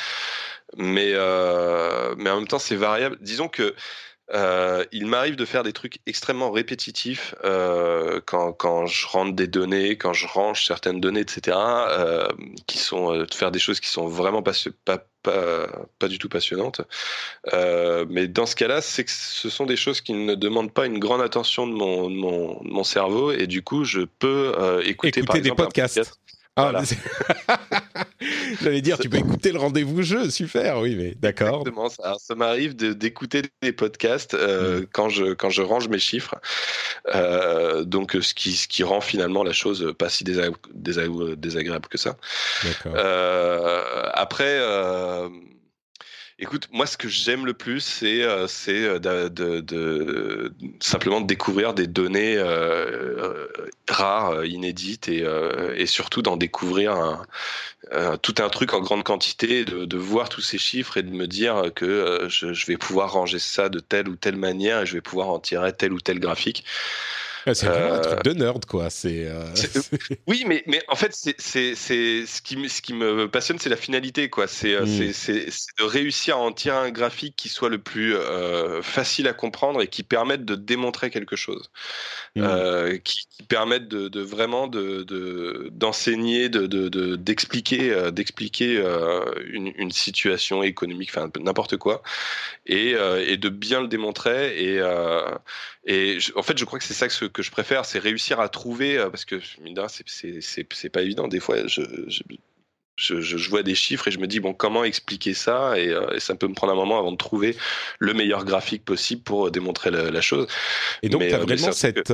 Mais, 0.77 1.11
euh, 1.13 2.15
mais 2.17 2.29
en 2.31 2.37
même 2.37 2.47
temps, 2.47 2.59
c'est 2.59 2.75
variable. 2.75 3.17
Disons 3.21 3.49
que 3.49 3.75
euh, 4.33 4.83
il 4.91 5.05
m'arrive 5.05 5.35
de 5.35 5.45
faire 5.45 5.63
des 5.63 5.73
trucs 5.73 5.99
extrêmement 6.07 6.51
répétitifs 6.51 7.35
quand, 8.25 8.53
quand, 8.53 8.85
je 8.87 9.07
rentre 9.07 9.35
des 9.35 9.47
données, 9.47 9.97
quand 9.97 10.13
je 10.13 10.25
range 10.25 10.65
certaines 10.65 10.99
données, 10.99 11.21
etc. 11.21 11.55
Qui 12.65 12.79
sont 12.79 13.15
de 13.15 13.33
faire 13.33 13.51
des 13.51 13.59
choses 13.59 13.79
qui 13.79 13.89
sont 13.89 14.07
vraiment 14.07 14.41
pas, 14.41 14.53
pas, 14.85 15.05
pas, 15.31 15.67
pas 15.99 16.07
du 16.07 16.19
tout 16.19 16.29
passionnantes. 16.29 16.81
mais 18.09 18.27
dans 18.27 18.45
ce 18.45 18.55
cas-là, 18.55 18.81
c'est 18.81 19.03
que 19.03 19.11
ce 19.11 19.49
sont 19.49 19.65
des 19.65 19.75
choses 19.75 20.01
qui 20.01 20.13
ne 20.13 20.35
demandent 20.35 20.73
pas 20.73 20.85
une 20.85 20.99
grande 20.99 21.21
attention 21.21 21.67
de 21.67 21.73
mon, 21.73 22.09
mon, 22.09 22.59
mon 22.63 22.83
cerveau 22.83 23.31
et 23.31 23.47
du 23.47 23.61
coup, 23.61 23.83
je 23.83 24.01
peux 24.19 24.53
écouter, 24.83 25.23
par 25.23 25.35
exemple, 25.35 25.57
des 25.57 25.63
podcasts. 25.63 26.19
Ah, 26.57 26.71
J'allais 28.61 28.81
dire, 28.81 28.97
tu 28.97 29.09
peux 29.09 29.17
écouter 29.17 29.51
le 29.51 29.59
rendez-vous 29.59 30.01
jeu, 30.01 30.31
super, 30.31 30.79
oui, 30.79 30.95
mais 30.95 31.13
d'accord. 31.19 31.59
Exactement, 31.59 31.89
ça, 31.89 32.15
ça 32.19 32.33
m'arrive 32.33 32.75
d'écouter 32.75 33.43
des 33.61 33.71
podcasts 33.71 34.33
euh, 34.33 34.81
mm. 34.81 34.87
quand, 34.91 35.09
je, 35.09 35.33
quand 35.33 35.51
je 35.51 35.61
range 35.61 35.87
mes 35.87 35.99
chiffres. 35.99 36.35
Euh, 37.13 37.83
donc, 37.83 38.17
ce 38.19 38.33
qui, 38.33 38.53
ce 38.53 38.67
qui 38.67 38.83
rend 38.83 39.01
finalement 39.01 39.43
la 39.43 39.53
chose 39.53 39.93
pas 39.97 40.09
si 40.09 40.23
désagréable 40.23 41.87
que 41.89 41.97
ça. 41.97 42.17
Euh, 42.87 44.09
après, 44.13 44.59
Écoute, 46.39 46.67
moi, 46.71 46.85
ce 46.85 46.97
que 46.97 47.07
j'aime 47.07 47.47
le 47.47 47.55
plus, 47.55 47.79
c'est 47.79 48.21
euh, 48.21 48.45
euh, 48.67 48.99
de, 48.99 49.27
de, 49.29 49.59
de, 49.61 50.53
simplement 50.79 51.19
de 51.19 51.25
découvrir 51.25 51.73
des 51.73 51.87
données 51.87 52.37
euh, 52.37 53.47
rares, 53.89 54.45
inédites, 54.45 55.09
et, 55.09 55.25
et 55.75 55.87
surtout 55.87 56.21
d'en 56.21 56.37
découvrir 56.37 56.91
un, 56.91 58.17
tout 58.17 58.35
un 58.37 58.49
truc 58.49 58.73
en 58.73 58.81
grande 58.81 59.03
quantité, 59.03 59.65
de, 59.65 59.97
voir 59.97 60.29
tous 60.29 60.41
ces 60.41 60.59
chiffres 60.59 60.97
et 60.97 61.03
de 61.03 61.09
me 61.09 61.25
dire 61.25 61.71
que 61.75 62.27
je, 62.29 62.53
je, 62.53 62.65
vais 62.67 62.77
pouvoir 62.77 63.13
ranger 63.13 63.39
ça 63.39 63.69
de 63.69 63.79
telle 63.79 64.07
ou 64.07 64.15
telle 64.15 64.35
manière 64.35 64.81
et 64.81 64.85
je 64.85 64.93
vais 64.93 65.01
pouvoir 65.01 65.29
en 65.29 65.39
tirer 65.39 65.73
tel 65.73 65.91
ou 65.91 65.99
tel 65.99 66.19
graphique. 66.19 66.65
C'est 67.53 67.67
vraiment 67.67 67.93
un 67.93 67.99
truc 67.99 68.23
de 68.23 68.33
nerd, 68.33 68.65
quoi. 68.65 68.89
C'est. 68.89 69.25
Euh, 69.25 69.45
oui, 70.27 70.43
mais, 70.47 70.63
mais 70.67 70.81
en 70.87 70.95
fait, 70.95 71.13
c'est 71.13 71.35
ce 71.75 72.41
qui, 72.41 72.69
ce 72.69 72.81
qui 72.81 72.93
me 72.93 73.27
passionne, 73.27 73.59
c'est 73.59 73.69
la 73.69 73.77
finalité, 73.77 74.29
quoi. 74.29 74.47
C'est 74.47 74.73
euh, 74.73 74.85
hmm. 74.85 75.11
c'est 75.13 75.47
de 75.79 75.83
réussir 75.83 76.37
à 76.37 76.39
en 76.39 76.51
tirer 76.51 76.77
un 76.77 76.91
graphique 76.91 77.35
qui 77.35 77.49
soit 77.49 77.69
le 77.69 77.77
plus 77.77 78.15
euh, 78.15 78.81
facile 78.81 79.27
à 79.27 79.33
comprendre 79.33 79.81
et 79.81 79.87
qui 79.87 80.03
permette 80.03 80.45
de 80.45 80.55
démontrer 80.55 81.09
quelque 81.09 81.35
chose, 81.35 81.69
hmm. 82.35 82.97
qui, 83.03 83.27
qui, 83.29 83.43
permette 83.43 83.87
de, 83.87 84.07
de 84.07 84.21
vraiment 84.21 84.67
d'enseigner, 84.67 86.49
de, 86.49 87.15
d'expliquer, 87.15 88.11
d'expliquer 88.11 88.83
une, 89.45 89.71
une, 89.77 89.91
situation 89.91 90.63
économique, 90.63 91.09
enfin 91.15 91.29
n'importe 91.39 91.77
quoi, 91.77 92.03
et, 92.65 92.95
et, 93.25 93.37
de 93.37 93.49
bien 93.49 93.81
le 93.81 93.87
démontrer 93.87 94.73
et 94.73 94.81
et 95.87 96.17
en 96.35 96.43
fait, 96.43 96.57
je 96.57 96.65
crois 96.65 96.79
que 96.79 96.85
c'est 96.85 96.93
ça 96.93 97.07
que, 97.07 97.25
que 97.25 97.41
je 97.41 97.49
préfère, 97.49 97.85
c'est 97.85 97.99
réussir 97.99 98.41
à 98.41 98.49
trouver, 98.49 98.97
euh, 98.97 99.09
parce 99.09 99.23
que 99.23 99.39
c'est 99.39 100.89
pas 100.89 101.01
évident. 101.01 101.29
Des 101.29 101.39
fois, 101.39 101.65
je, 101.65 101.81
je, 102.97 103.21
je, 103.21 103.49
vois 103.49 103.63
des 103.63 103.73
chiffres 103.73 104.09
et 104.09 104.11
je 104.11 104.19
me 104.19 104.27
dis, 104.27 104.41
bon, 104.41 104.53
comment 104.53 104.83
expliquer 104.83 105.33
ça? 105.33 105.75
Euh, 105.75 106.13
et, 106.13 106.19
ça 106.19 106.35
peut 106.35 106.49
me 106.49 106.53
prendre 106.53 106.73
un 106.73 106.75
moment 106.75 106.99
avant 106.99 107.13
de 107.13 107.17
trouver 107.17 107.55
le 107.99 108.13
meilleur 108.13 108.43
graphique 108.43 108.83
possible 108.83 109.21
pour 109.21 109.49
démontrer 109.49 109.89
la, 109.89 110.19
chose. 110.19 110.47
Et 111.03 111.09
donc, 111.09 111.21
tu 111.21 111.33
as 111.33 111.37
euh, 111.37 111.43
vraiment 111.43 111.71
cette, 111.71 112.13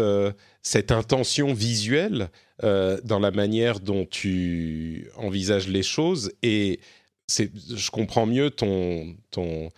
cette 0.62 0.92
intention 0.92 1.54
visuelle 1.54 2.30
dans 2.62 3.20
la 3.20 3.32
manière 3.32 3.80
dont 3.80 4.06
tu 4.06 5.10
envisages 5.16 5.68
les 5.68 5.84
choses 5.84 6.32
et 6.44 6.80
je 7.28 7.90
comprends 7.90 8.28
mieux 8.28 8.52
ton. 8.52 9.16
ton 9.32 9.72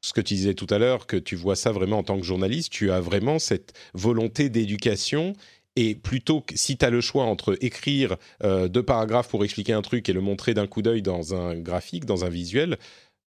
ce 0.00 0.12
que 0.12 0.20
tu 0.20 0.34
disais 0.34 0.54
tout 0.54 0.66
à 0.70 0.78
l'heure, 0.78 1.06
que 1.06 1.16
tu 1.16 1.36
vois 1.36 1.56
ça 1.56 1.72
vraiment 1.72 1.98
en 1.98 2.02
tant 2.02 2.18
que 2.18 2.24
journaliste, 2.24 2.72
tu 2.72 2.90
as 2.90 3.00
vraiment 3.00 3.38
cette 3.38 3.72
volonté 3.94 4.48
d'éducation. 4.48 5.34
Et 5.76 5.94
plutôt 5.94 6.40
que 6.40 6.56
si 6.56 6.76
tu 6.76 6.84
as 6.84 6.90
le 6.90 7.00
choix 7.00 7.24
entre 7.24 7.56
écrire 7.60 8.16
euh, 8.42 8.68
deux 8.68 8.82
paragraphes 8.82 9.28
pour 9.28 9.44
expliquer 9.44 9.72
un 9.72 9.82
truc 9.82 10.08
et 10.08 10.12
le 10.12 10.20
montrer 10.20 10.52
d'un 10.52 10.66
coup 10.66 10.82
d'œil 10.82 11.02
dans 11.02 11.34
un 11.34 11.54
graphique, 11.54 12.06
dans 12.06 12.24
un 12.24 12.28
visuel, 12.28 12.76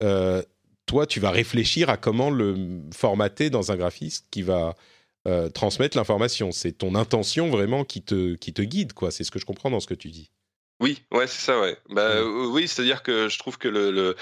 euh, 0.03 0.43
toi, 0.85 1.07
tu 1.07 1.19
vas 1.19 1.31
réfléchir 1.31 1.89
à 1.89 1.97
comment 1.97 2.29
le 2.29 2.81
formater 2.93 3.49
dans 3.49 3.71
un 3.71 3.75
graphiste 3.75 4.27
qui 4.29 4.43
va 4.43 4.75
euh, 5.27 5.49
transmettre 5.49 5.97
l'information. 5.97 6.51
C'est 6.51 6.73
ton 6.73 6.95
intention 6.95 7.49
vraiment 7.49 7.83
qui 7.83 8.01
te, 8.03 8.35
qui 8.35 8.53
te 8.53 8.61
guide, 8.61 8.93
quoi. 8.93 9.09
C'est 9.09 9.23
ce 9.23 9.31
que 9.31 9.39
je 9.39 9.45
comprends 9.45 9.71
dans 9.71 9.79
ce 9.79 9.87
que 9.87 9.95
tu 9.95 10.09
dis. 10.09 10.29
Oui, 10.79 11.01
ouais, 11.11 11.25
c'est 11.25 11.41
ça, 11.43 11.59
ouais. 11.59 11.75
Bah, 11.89 12.23
Oui, 12.23 12.67
c'est-à-dire 12.67 13.01
que 13.01 13.27
je 13.29 13.39
trouve 13.39 13.57
que 13.57 13.67
le 13.67 14.15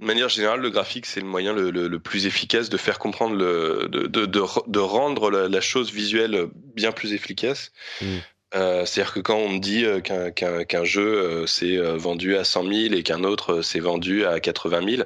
de 0.00 0.06
manière 0.06 0.28
générale, 0.28 0.60
le 0.60 0.70
graphique, 0.70 1.06
c'est 1.06 1.20
le 1.20 1.26
moyen 1.26 1.52
le, 1.52 1.70
le, 1.70 1.98
plus 1.98 2.26
efficace 2.26 2.68
de 2.68 2.76
faire 2.76 2.98
comprendre, 2.98 3.34
le, 3.34 3.88
de, 3.90 4.06
de, 4.06 4.26
de, 4.26 4.78
rendre 4.78 5.30
la, 5.30 5.60
chose 5.60 5.92
visuelle 5.92 6.48
bien 6.54 6.92
plus 6.92 7.12
efficace. 7.12 7.72
Mm. 8.00 8.06
Euh, 8.54 8.86
C'est-à-dire 8.86 9.12
que 9.12 9.20
quand 9.20 9.36
on 9.36 9.48
me 9.48 9.58
dit 9.58 9.84
euh, 9.84 10.00
qu'un 10.00 10.84
jeu 10.84 11.46
s'est 11.46 11.76
euh, 11.76 11.96
vendu 11.96 12.36
à 12.36 12.44
100 12.44 12.62
000 12.62 12.94
et 12.94 13.02
qu'un 13.02 13.24
autre 13.24 13.60
s'est 13.60 13.80
vendu 13.80 14.24
à 14.24 14.38
80 14.38 14.88
000, 14.88 15.02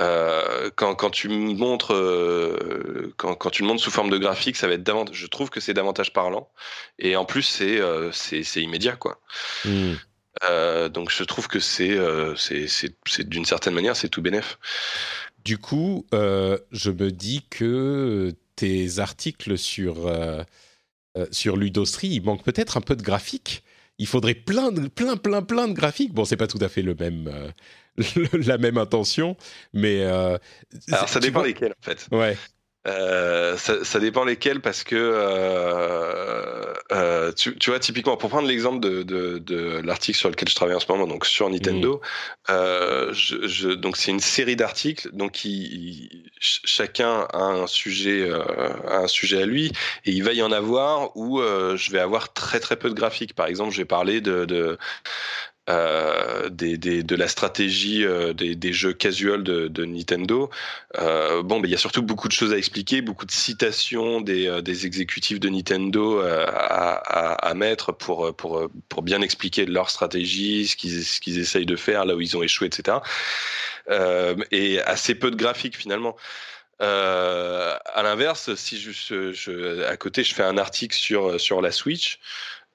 euh, 0.00 0.70
quand, 0.74 0.94
quand, 0.94 1.10
tu 1.10 1.28
montres, 1.28 1.94
quand, 3.18 3.34
quand, 3.34 3.50
tu 3.50 3.62
le 3.62 3.68
montres 3.68 3.82
sous 3.82 3.90
forme 3.90 4.10
de 4.10 4.18
graphique, 4.18 4.56
ça 4.56 4.66
va 4.66 4.72
être 4.72 4.82
davantage. 4.82 5.14
Je 5.16 5.26
trouve 5.26 5.50
que 5.50 5.60
c'est 5.60 5.74
davantage 5.74 6.14
parlant. 6.14 6.48
Et 6.98 7.14
en 7.14 7.26
plus, 7.26 7.42
c'est 7.42 7.80
c'est 8.12 8.62
immédiat, 8.62 8.96
quoi. 8.96 9.20
Mm. 9.66 9.94
Euh, 10.42 10.88
donc 10.88 11.10
je 11.10 11.22
trouve 11.22 11.46
que 11.46 11.60
c'est 11.60 11.96
euh, 11.96 12.34
c'est 12.36 13.28
d'une 13.28 13.44
certaine 13.44 13.74
manière 13.74 13.96
c'est 13.96 14.08
tout 14.08 14.22
bénef. 14.22 14.58
Du 15.44 15.58
coup, 15.58 16.06
euh, 16.14 16.58
je 16.72 16.90
me 16.90 17.10
dis 17.10 17.46
que 17.50 18.32
tes 18.56 18.98
articles 18.98 19.58
sur 19.58 20.10
sur 21.30 21.56
Ludostri, 21.56 22.08
il 22.08 22.22
manque 22.22 22.42
peut-être 22.42 22.76
un 22.76 22.80
peu 22.80 22.96
de 22.96 23.02
graphique. 23.02 23.62
il 23.98 24.08
faudrait 24.08 24.34
plein, 24.34 24.72
de, 24.72 24.88
plein, 24.88 25.16
plein, 25.16 25.42
plein 25.42 25.68
de 25.68 25.72
graphiques. 25.72 26.12
Bon, 26.12 26.24
c'est 26.24 26.36
pas 26.36 26.48
tout 26.48 26.58
à 26.60 26.68
fait 26.68 26.82
le 26.82 26.96
même, 26.96 27.52
la 28.32 28.58
même 28.58 28.78
intention, 28.78 29.36
mais. 29.72 30.02
Alors, 30.02 31.08
ça 31.08 31.20
dépend 31.20 31.42
lesquels, 31.42 31.72
en 31.72 31.84
fait. 31.84 32.08
Ouais. 32.10 32.36
Euh, 32.86 33.56
ça, 33.56 33.82
ça, 33.82 33.98
dépend 33.98 34.24
lesquels 34.24 34.60
parce 34.60 34.84
que 34.84 34.94
euh, 34.94 36.74
euh, 36.92 37.32
tu, 37.32 37.56
tu, 37.56 37.70
vois 37.70 37.78
typiquement 37.78 38.18
pour 38.18 38.28
prendre 38.28 38.46
l'exemple 38.46 38.78
de, 38.78 39.02
de, 39.02 39.38
de 39.38 39.80
l'article 39.82 40.18
sur 40.18 40.28
lequel 40.28 40.50
je 40.50 40.54
travaille 40.54 40.74
en 40.74 40.80
ce 40.80 40.92
moment 40.92 41.06
donc 41.06 41.24
sur 41.24 41.48
Nintendo 41.48 41.94
mmh. 41.94 42.52
euh, 42.52 43.10
je, 43.14 43.46
je, 43.46 43.70
donc 43.70 43.96
c'est 43.96 44.10
une 44.10 44.20
série 44.20 44.54
d'articles 44.54 45.08
donc 45.14 45.46
il, 45.46 46.30
chacun 46.40 47.26
a 47.32 47.38
un 47.38 47.66
sujet 47.66 48.28
euh, 48.28 48.42
a 48.86 48.98
un 48.98 49.08
sujet 49.08 49.40
à 49.40 49.46
lui 49.46 49.72
et 50.04 50.10
il 50.10 50.22
va 50.22 50.34
y 50.34 50.42
en 50.42 50.52
avoir 50.52 51.16
où 51.16 51.40
euh, 51.40 51.78
je 51.78 51.90
vais 51.90 52.00
avoir 52.00 52.34
très 52.34 52.60
très 52.60 52.76
peu 52.76 52.90
de 52.90 52.94
graphiques 52.94 53.34
par 53.34 53.46
exemple 53.46 53.72
je 53.72 53.78
vais 53.78 53.86
parler 53.86 54.20
de, 54.20 54.44
de 54.44 54.76
euh, 55.70 56.50
des, 56.50 56.76
des, 56.76 57.02
de 57.02 57.16
la 57.16 57.26
stratégie 57.26 58.04
euh, 58.04 58.34
des, 58.34 58.54
des, 58.54 58.72
jeux 58.74 58.92
casual 58.92 59.42
de, 59.42 59.68
de 59.68 59.84
Nintendo. 59.86 60.50
Euh, 60.98 61.42
bon, 61.42 61.62
il 61.64 61.70
y 61.70 61.74
a 61.74 61.78
surtout 61.78 62.02
beaucoup 62.02 62.28
de 62.28 62.34
choses 62.34 62.52
à 62.52 62.58
expliquer, 62.58 63.00
beaucoup 63.00 63.24
de 63.24 63.30
citations 63.30 64.20
des, 64.20 64.46
euh, 64.46 64.60
des 64.60 64.84
exécutifs 64.84 65.40
de 65.40 65.48
Nintendo 65.48 66.20
euh, 66.20 66.44
à, 66.46 66.96
à, 66.96 67.48
à, 67.48 67.54
mettre 67.54 67.92
pour, 67.92 68.36
pour, 68.36 68.68
pour 68.90 69.02
bien 69.02 69.22
expliquer 69.22 69.64
leur 69.64 69.88
stratégie, 69.88 70.68
ce 70.68 70.76
qu'ils 70.76 71.02
ce 71.02 71.30
essayent 71.30 71.66
de 71.66 71.76
faire, 71.76 72.04
là 72.04 72.14
où 72.14 72.20
ils 72.20 72.36
ont 72.36 72.42
échoué, 72.42 72.66
etc. 72.66 72.98
et 74.50 74.82
assez 74.82 75.14
peu 75.14 75.30
de 75.30 75.36
graphiques 75.36 75.78
finalement. 75.78 76.16
À 76.80 78.02
l'inverse, 78.02 78.54
si 78.56 78.78
je, 78.78 78.90
je, 79.32 79.84
à 79.84 79.96
côté 79.96 80.24
je 80.24 80.34
fais 80.34 80.42
un 80.42 80.58
article 80.58 80.94
sur 80.94 81.40
sur 81.40 81.62
la 81.62 81.70
Switch, 81.70 82.18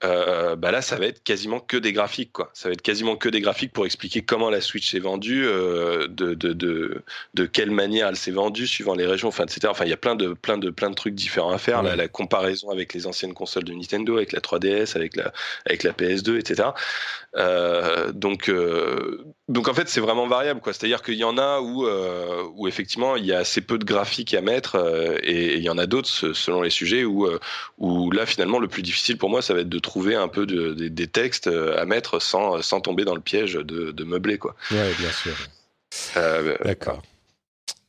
euh, 0.05 0.55
bah 0.55 0.71
là, 0.71 0.81
ça 0.81 0.95
va 0.95 1.07
être 1.07 1.23
quasiment 1.23 1.59
que 1.59 1.75
des 1.75 1.91
graphiques, 1.91 2.31
quoi. 2.31 2.49
Ça 2.53 2.69
va 2.69 2.73
être 2.73 2.81
quasiment 2.81 3.17
que 3.17 3.27
des 3.27 3.41
graphiques 3.41 3.73
pour 3.73 3.85
expliquer 3.85 4.21
comment 4.21 4.49
la 4.49 4.61
Switch 4.61 4.91
s'est 4.91 4.99
vendue, 4.99 5.45
euh, 5.45 6.07
de, 6.07 6.33
de, 6.33 6.53
de, 6.53 7.03
de, 7.33 7.45
quelle 7.45 7.71
manière 7.71 8.07
elle 8.07 8.15
s'est 8.15 8.31
vendue, 8.31 8.65
suivant 8.65 8.95
les 8.95 9.05
régions, 9.05 9.27
enfin, 9.27 9.43
etc. 9.43 9.67
Enfin, 9.67 9.83
il 9.83 9.89
y 9.89 9.93
a 9.93 9.97
plein 9.97 10.15
de, 10.15 10.33
plein 10.33 10.57
de, 10.57 10.69
plein 10.69 10.89
de 10.89 10.95
trucs 10.95 11.15
différents 11.15 11.51
à 11.51 11.57
faire. 11.57 11.83
Ouais. 11.83 11.89
La, 11.89 11.95
la, 11.97 12.07
comparaison 12.07 12.69
avec 12.69 12.93
les 12.93 13.07
anciennes 13.07 13.33
consoles 13.33 13.65
de 13.65 13.73
Nintendo, 13.73 14.15
avec 14.15 14.31
la 14.31 14.39
3DS, 14.39 14.95
avec 14.95 15.17
la, 15.17 15.33
avec 15.65 15.83
la 15.83 15.91
PS2, 15.91 16.37
etc. 16.37 16.69
Euh, 17.35 18.13
donc, 18.13 18.49
donc 19.49 19.67
en 19.67 19.73
fait, 19.73 19.89
c'est 19.89 20.01
vraiment 20.01 20.27
variable, 20.27 20.61
quoi. 20.61 20.71
C'est-à-dire 20.71 21.01
qu'il 21.01 21.15
y 21.15 21.25
en 21.25 21.37
a 21.37 21.59
où, 21.59 21.85
où 22.55 22.67
effectivement, 22.69 23.17
il 23.17 23.25
y 23.25 23.33
a 23.33 23.39
assez 23.39 23.59
peu 23.59 23.77
de 23.77 23.85
graphiques 23.85 24.33
à 24.33 24.41
mettre, 24.41 24.77
et, 25.23 25.47
et, 25.47 25.57
il 25.57 25.63
y 25.63 25.69
en 25.69 25.77
a 25.77 25.87
d'autres 25.87 26.07
selon 26.07 26.61
les 26.61 26.69
sujets 26.69 27.03
où, 27.03 27.27
où 27.77 28.11
là, 28.11 28.25
finalement, 28.25 28.59
le 28.59 28.69
plus 28.69 28.81
difficile 28.81 29.17
pour 29.17 29.29
moi, 29.29 29.41
ça 29.41 29.53
va 29.53 29.59
être 29.59 29.69
de 29.69 29.79
trouver 29.89 30.15
un 30.15 30.27
peu 30.27 30.45
de, 30.45 30.73
de, 30.73 30.87
des 30.87 31.07
textes 31.07 31.47
à 31.47 31.85
mettre 31.85 32.21
sans, 32.21 32.61
sans 32.61 32.79
tomber 32.79 33.05
dans 33.05 33.15
le 33.15 33.21
piège 33.21 33.53
de, 33.53 33.91
de 33.91 34.03
meubler, 34.03 34.37
quoi. 34.37 34.55
Ouais, 34.71 34.93
bien 34.99 35.11
sûr. 35.11 35.35
Euh, 36.17 36.55
D'accord. 36.63 37.01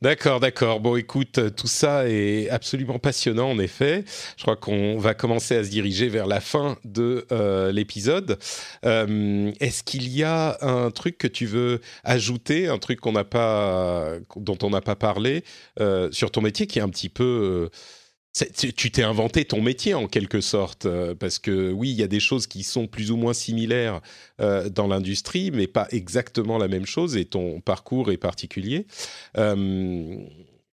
D'accord, 0.03 0.41
d'accord. 0.41 0.81
Bon, 0.81 0.97
écoute, 0.97 1.55
tout 1.55 1.67
ça 1.67 2.09
est 2.09 2.49
absolument 2.49 2.99
passionnant, 2.99 3.51
en 3.51 3.59
effet. 3.59 4.05
Je 4.39 4.43
crois 4.45 4.57
qu'on 4.57 4.97
va 4.97 5.13
commencer 5.13 5.55
à 5.55 5.63
se 5.63 5.69
diriger 5.69 6.09
vers 6.09 6.27
la 6.27 6.41
fin 6.41 6.79
de 6.85 7.27
euh, 7.33 7.71
l'épisode. 7.71 8.39
Euh, 8.87 9.53
Est-ce 9.61 9.83
qu'il 9.83 10.09
y 10.09 10.25
a 10.25 10.57
un 10.63 10.91
truc 10.91 11.19
que 11.19 11.29
tu 11.29 11.45
veux 11.45 11.83
ajouter, 12.03 12.67
un 12.67 12.79
truc 12.79 12.99
qu'on 12.99 13.13
n'a 13.13 13.25
pas, 13.25 14.15
dont 14.37 14.57
on 14.63 14.71
n'a 14.71 14.81
pas 14.81 14.97
parlé 14.97 15.45
euh, 15.81 16.09
sur 16.13 16.31
ton 16.31 16.41
métier, 16.41 16.67
qui 16.67 16.79
est 16.79 16.83
un 16.83 16.89
petit 16.89 17.11
peu 17.11 17.69
tu 18.33 18.91
t'es 18.91 19.03
inventé 19.03 19.45
ton 19.45 19.61
métier 19.61 19.95
en 19.95 20.07
quelque 20.07 20.41
sorte, 20.41 20.87
euh, 20.87 21.15
parce 21.15 21.39
que 21.39 21.73
oui, 21.73 21.91
il 21.91 21.97
y 21.97 22.03
a 22.03 22.07
des 22.07 22.21
choses 22.21 22.47
qui 22.47 22.63
sont 22.63 22.87
plus 22.87 23.11
ou 23.11 23.17
moins 23.17 23.35
similaires 23.35 24.01
euh, 24.41 24.69
dans 24.69 24.87
l'industrie, 24.87 25.51
mais 25.51 25.67
pas 25.67 25.89
exactement 25.91 26.57
la 26.59 26.69
même 26.69 26.87
chose, 26.87 27.17
et 27.17 27.25
ton 27.25 27.61
parcours 27.61 28.11
est 28.13 28.17
particulier. 28.17 28.87
Euh, 29.37 30.17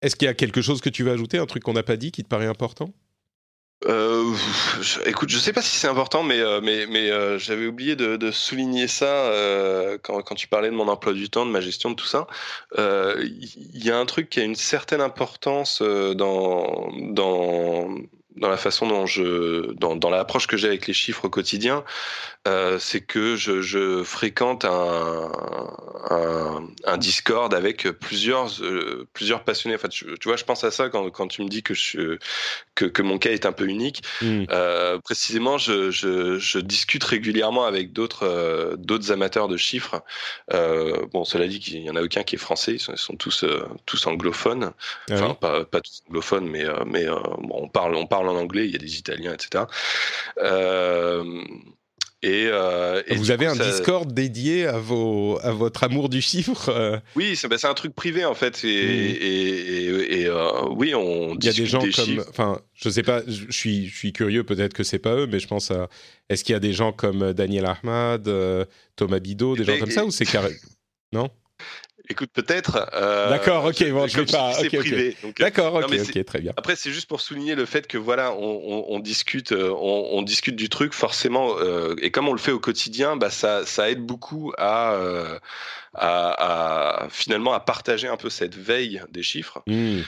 Est-ce 0.01 0.15
qu'il 0.15 0.27
y 0.27 0.29
a 0.29 0.35
quelque 0.35 0.61
chose 0.61 0.81
que 0.81 0.89
tu 0.89 1.03
veux 1.03 1.11
ajouter, 1.11 1.39
un 1.39 1.47
truc 1.47 1.63
qu'on 1.63 1.73
n'a 1.73 1.83
pas 1.83 1.97
dit 1.97 2.11
qui 2.11 2.23
te 2.23 2.29
paraît 2.29 2.45
important? 2.45 2.93
Euh, 3.87 4.33
je, 4.81 4.99
écoute, 5.05 5.29
je 5.29 5.37
sais 5.37 5.53
pas 5.53 5.61
si 5.61 5.77
c'est 5.77 5.87
important, 5.87 6.23
mais 6.23 6.39
euh, 6.39 6.59
mais 6.61 6.85
mais 6.87 7.09
euh, 7.09 7.39
j'avais 7.39 7.65
oublié 7.65 7.95
de, 7.95 8.17
de, 8.17 8.31
souligner 8.31 8.87
ça 8.87 9.05
euh, 9.05 9.97
quand, 10.01 10.21
quand 10.21 10.35
tu 10.35 10.47
parlais 10.47 10.69
de 10.69 10.75
mon 10.75 10.87
emploi 10.87 11.13
du 11.13 11.29
temps, 11.29 11.45
de 11.45 11.51
ma 11.51 11.61
gestion, 11.61 11.91
de 11.91 11.95
tout 11.95 12.05
ça. 12.05 12.27
Il 12.73 12.79
euh, 12.79 13.29
y 13.73 13.89
a 13.89 13.97
un 13.97 14.05
truc 14.05 14.29
qui 14.29 14.39
a 14.39 14.43
une 14.43 14.55
certaine 14.55 15.01
importance 15.01 15.81
dans 15.81 16.91
dans 17.11 17.87
dans 18.37 18.49
la 18.49 18.57
façon 18.57 18.87
dont 18.87 19.05
je, 19.05 19.71
dans, 19.73 19.95
dans 19.95 20.09
l'approche 20.09 20.47
que 20.47 20.57
j'ai 20.57 20.67
avec 20.67 20.87
les 20.87 20.93
chiffres 20.93 21.25
au 21.25 21.29
quotidien, 21.29 21.83
euh, 22.47 22.77
c'est 22.79 23.01
que 23.01 23.35
je, 23.35 23.61
je 23.61 24.03
fréquente 24.03 24.63
un, 24.63 25.31
un, 26.09 26.67
un, 26.85 26.97
Discord 26.97 27.53
avec 27.53 27.89
plusieurs, 27.89 28.61
euh, 28.61 29.07
plusieurs 29.13 29.43
passionnés. 29.43 29.75
En 29.75 29.79
fait, 29.79 29.89
tu 29.89 30.05
vois, 30.23 30.37
je 30.37 30.45
pense 30.45 30.63
à 30.63 30.71
ça 30.71 30.89
quand, 30.89 31.09
quand 31.09 31.27
tu 31.27 31.43
me 31.43 31.49
dis 31.49 31.61
que, 31.61 31.73
je, 31.73 32.17
que, 32.75 32.85
que 32.85 33.01
mon 33.01 33.17
cas 33.17 33.31
est 33.31 33.45
un 33.45 33.51
peu 33.51 33.67
unique. 33.67 34.01
Mmh. 34.21 34.45
Euh, 34.51 34.97
précisément, 34.99 35.57
je, 35.57 35.91
je, 35.91 36.39
je, 36.39 36.59
discute 36.59 37.03
régulièrement 37.03 37.65
avec 37.65 37.91
d'autres, 37.91 38.75
d'autres 38.77 39.11
amateurs 39.11 39.47
de 39.47 39.57
chiffres. 39.57 40.01
Bon, 40.51 41.25
cela 41.25 41.47
dit 41.47 41.59
qu'il 41.59 41.81
y 41.81 41.89
en 41.89 41.95
a 41.95 42.01
aucun 42.01 42.23
qui 42.23 42.35
est 42.35 42.39
français. 42.39 42.73
Ils 42.73 42.79
sont, 42.79 42.93
ils 42.93 42.97
sont 42.97 43.15
tous, 43.15 43.45
tous 43.85 44.07
anglophones. 44.07 44.71
Ah 45.09 45.13
enfin, 45.13 45.33
pas, 45.33 45.65
pas 45.65 45.81
tous 45.81 46.01
anglophones, 46.07 46.47
mais, 46.47 46.65
mais 46.85 47.05
bon, 47.07 47.63
on 47.63 47.67
parle, 47.67 47.95
on 47.95 48.05
parle 48.05 48.26
en 48.27 48.35
anglais, 48.35 48.65
il 48.65 48.71
y 48.71 48.75
a 48.75 48.79
des 48.79 48.97
Italiens, 48.97 49.33
etc. 49.33 49.65
Euh, 50.39 51.43
et, 52.23 52.47
euh, 52.47 53.03
et 53.07 53.15
Vous 53.15 53.29
avez 53.29 53.45
coup, 53.45 53.51
un 53.51 53.55
ça... 53.55 53.69
Discord 53.69 54.11
dédié 54.11 54.65
à, 54.65 54.79
vos, 54.79 55.39
à 55.43 55.51
votre 55.51 55.83
amour 55.83 56.09
du 56.09 56.21
chiffre 56.21 56.69
euh... 56.69 56.97
Oui, 57.15 57.35
c'est 57.35 57.47
bah, 57.47 57.57
un 57.63 57.73
truc 57.75 57.93
privé 57.93 58.25
en 58.25 58.33
fait. 58.33 58.63
Et, 58.63 58.67
mmh. 58.67 59.17
et, 59.21 60.21
et 60.21 60.27
euh, 60.27 60.67
oui, 60.71 60.95
on 60.95 61.35
Il 61.35 61.45
y 61.45 61.49
a 61.49 61.53
des 61.53 61.65
gens 61.67 61.81
des 61.81 61.91
comme. 61.91 62.23
Enfin, 62.29 62.59
je 62.73 62.89
sais 62.89 63.03
pas, 63.03 63.21
je 63.27 63.51
suis, 63.51 63.87
je 63.87 63.95
suis 63.95 64.13
curieux, 64.13 64.43
peut-être 64.43 64.73
que 64.73 64.83
c'est 64.83 64.99
pas 64.99 65.15
eux, 65.15 65.27
mais 65.27 65.39
je 65.39 65.47
pense 65.47 65.69
à. 65.69 65.89
Est-ce 66.29 66.43
qu'il 66.43 66.53
y 66.53 66.55
a 66.55 66.59
des 66.59 66.73
gens 66.73 66.91
comme 66.91 67.33
Daniel 67.33 67.65
Ahmad, 67.65 68.29
Thomas 68.95 69.19
Bidot, 69.19 69.55
des 69.55 69.63
gens 69.63 69.77
comme 69.79 69.91
ça, 69.91 70.05
ou 70.05 70.11
c'est 70.11 70.25
carré. 70.25 70.55
Non? 71.13 71.29
Écoute, 72.09 72.29
peut-être. 72.33 72.89
Euh, 72.93 73.29
D'accord, 73.29 73.65
ok, 73.65 73.89
bon, 73.91 74.07
je 74.07 74.19
vais 74.19 74.25
pas. 74.25 74.53
C'est 74.53 74.67
okay, 74.67 74.77
privé. 74.77 75.17
Okay. 75.23 75.43
D'accord, 75.43 75.73
ok, 75.75 75.85
ok, 75.91 76.25
très 76.25 76.39
bien. 76.39 76.53
Après, 76.55 76.75
c'est 76.75 76.91
juste 76.91 77.07
pour 77.07 77.21
souligner 77.21 77.55
le 77.55 77.65
fait 77.65 77.87
que 77.87 77.97
voilà, 77.97 78.33
on, 78.33 78.61
on, 78.65 78.85
on 78.89 78.99
discute, 78.99 79.51
euh, 79.51 79.71
on, 79.71 80.09
on, 80.13 80.21
discute 80.21 80.55
du 80.55 80.69
truc 80.69 80.93
forcément, 80.93 81.55
euh, 81.59 81.95
et 82.01 82.11
comme 82.11 82.27
on 82.29 82.33
le 82.33 82.39
fait 82.39 82.51
au 82.51 82.59
quotidien, 82.59 83.17
bah 83.17 83.29
ça, 83.29 83.65
ça 83.65 83.89
aide 83.89 84.05
beaucoup 84.05 84.53
à, 84.57 84.93
euh, 84.93 85.37
à, 85.93 87.03
à, 87.03 87.09
finalement 87.09 87.53
à 87.53 87.59
partager 87.59 88.07
un 88.07 88.17
peu 88.17 88.29
cette 88.29 88.55
veille 88.55 89.01
des 89.11 89.23
chiffres. 89.23 89.61
Mmh 89.67 90.01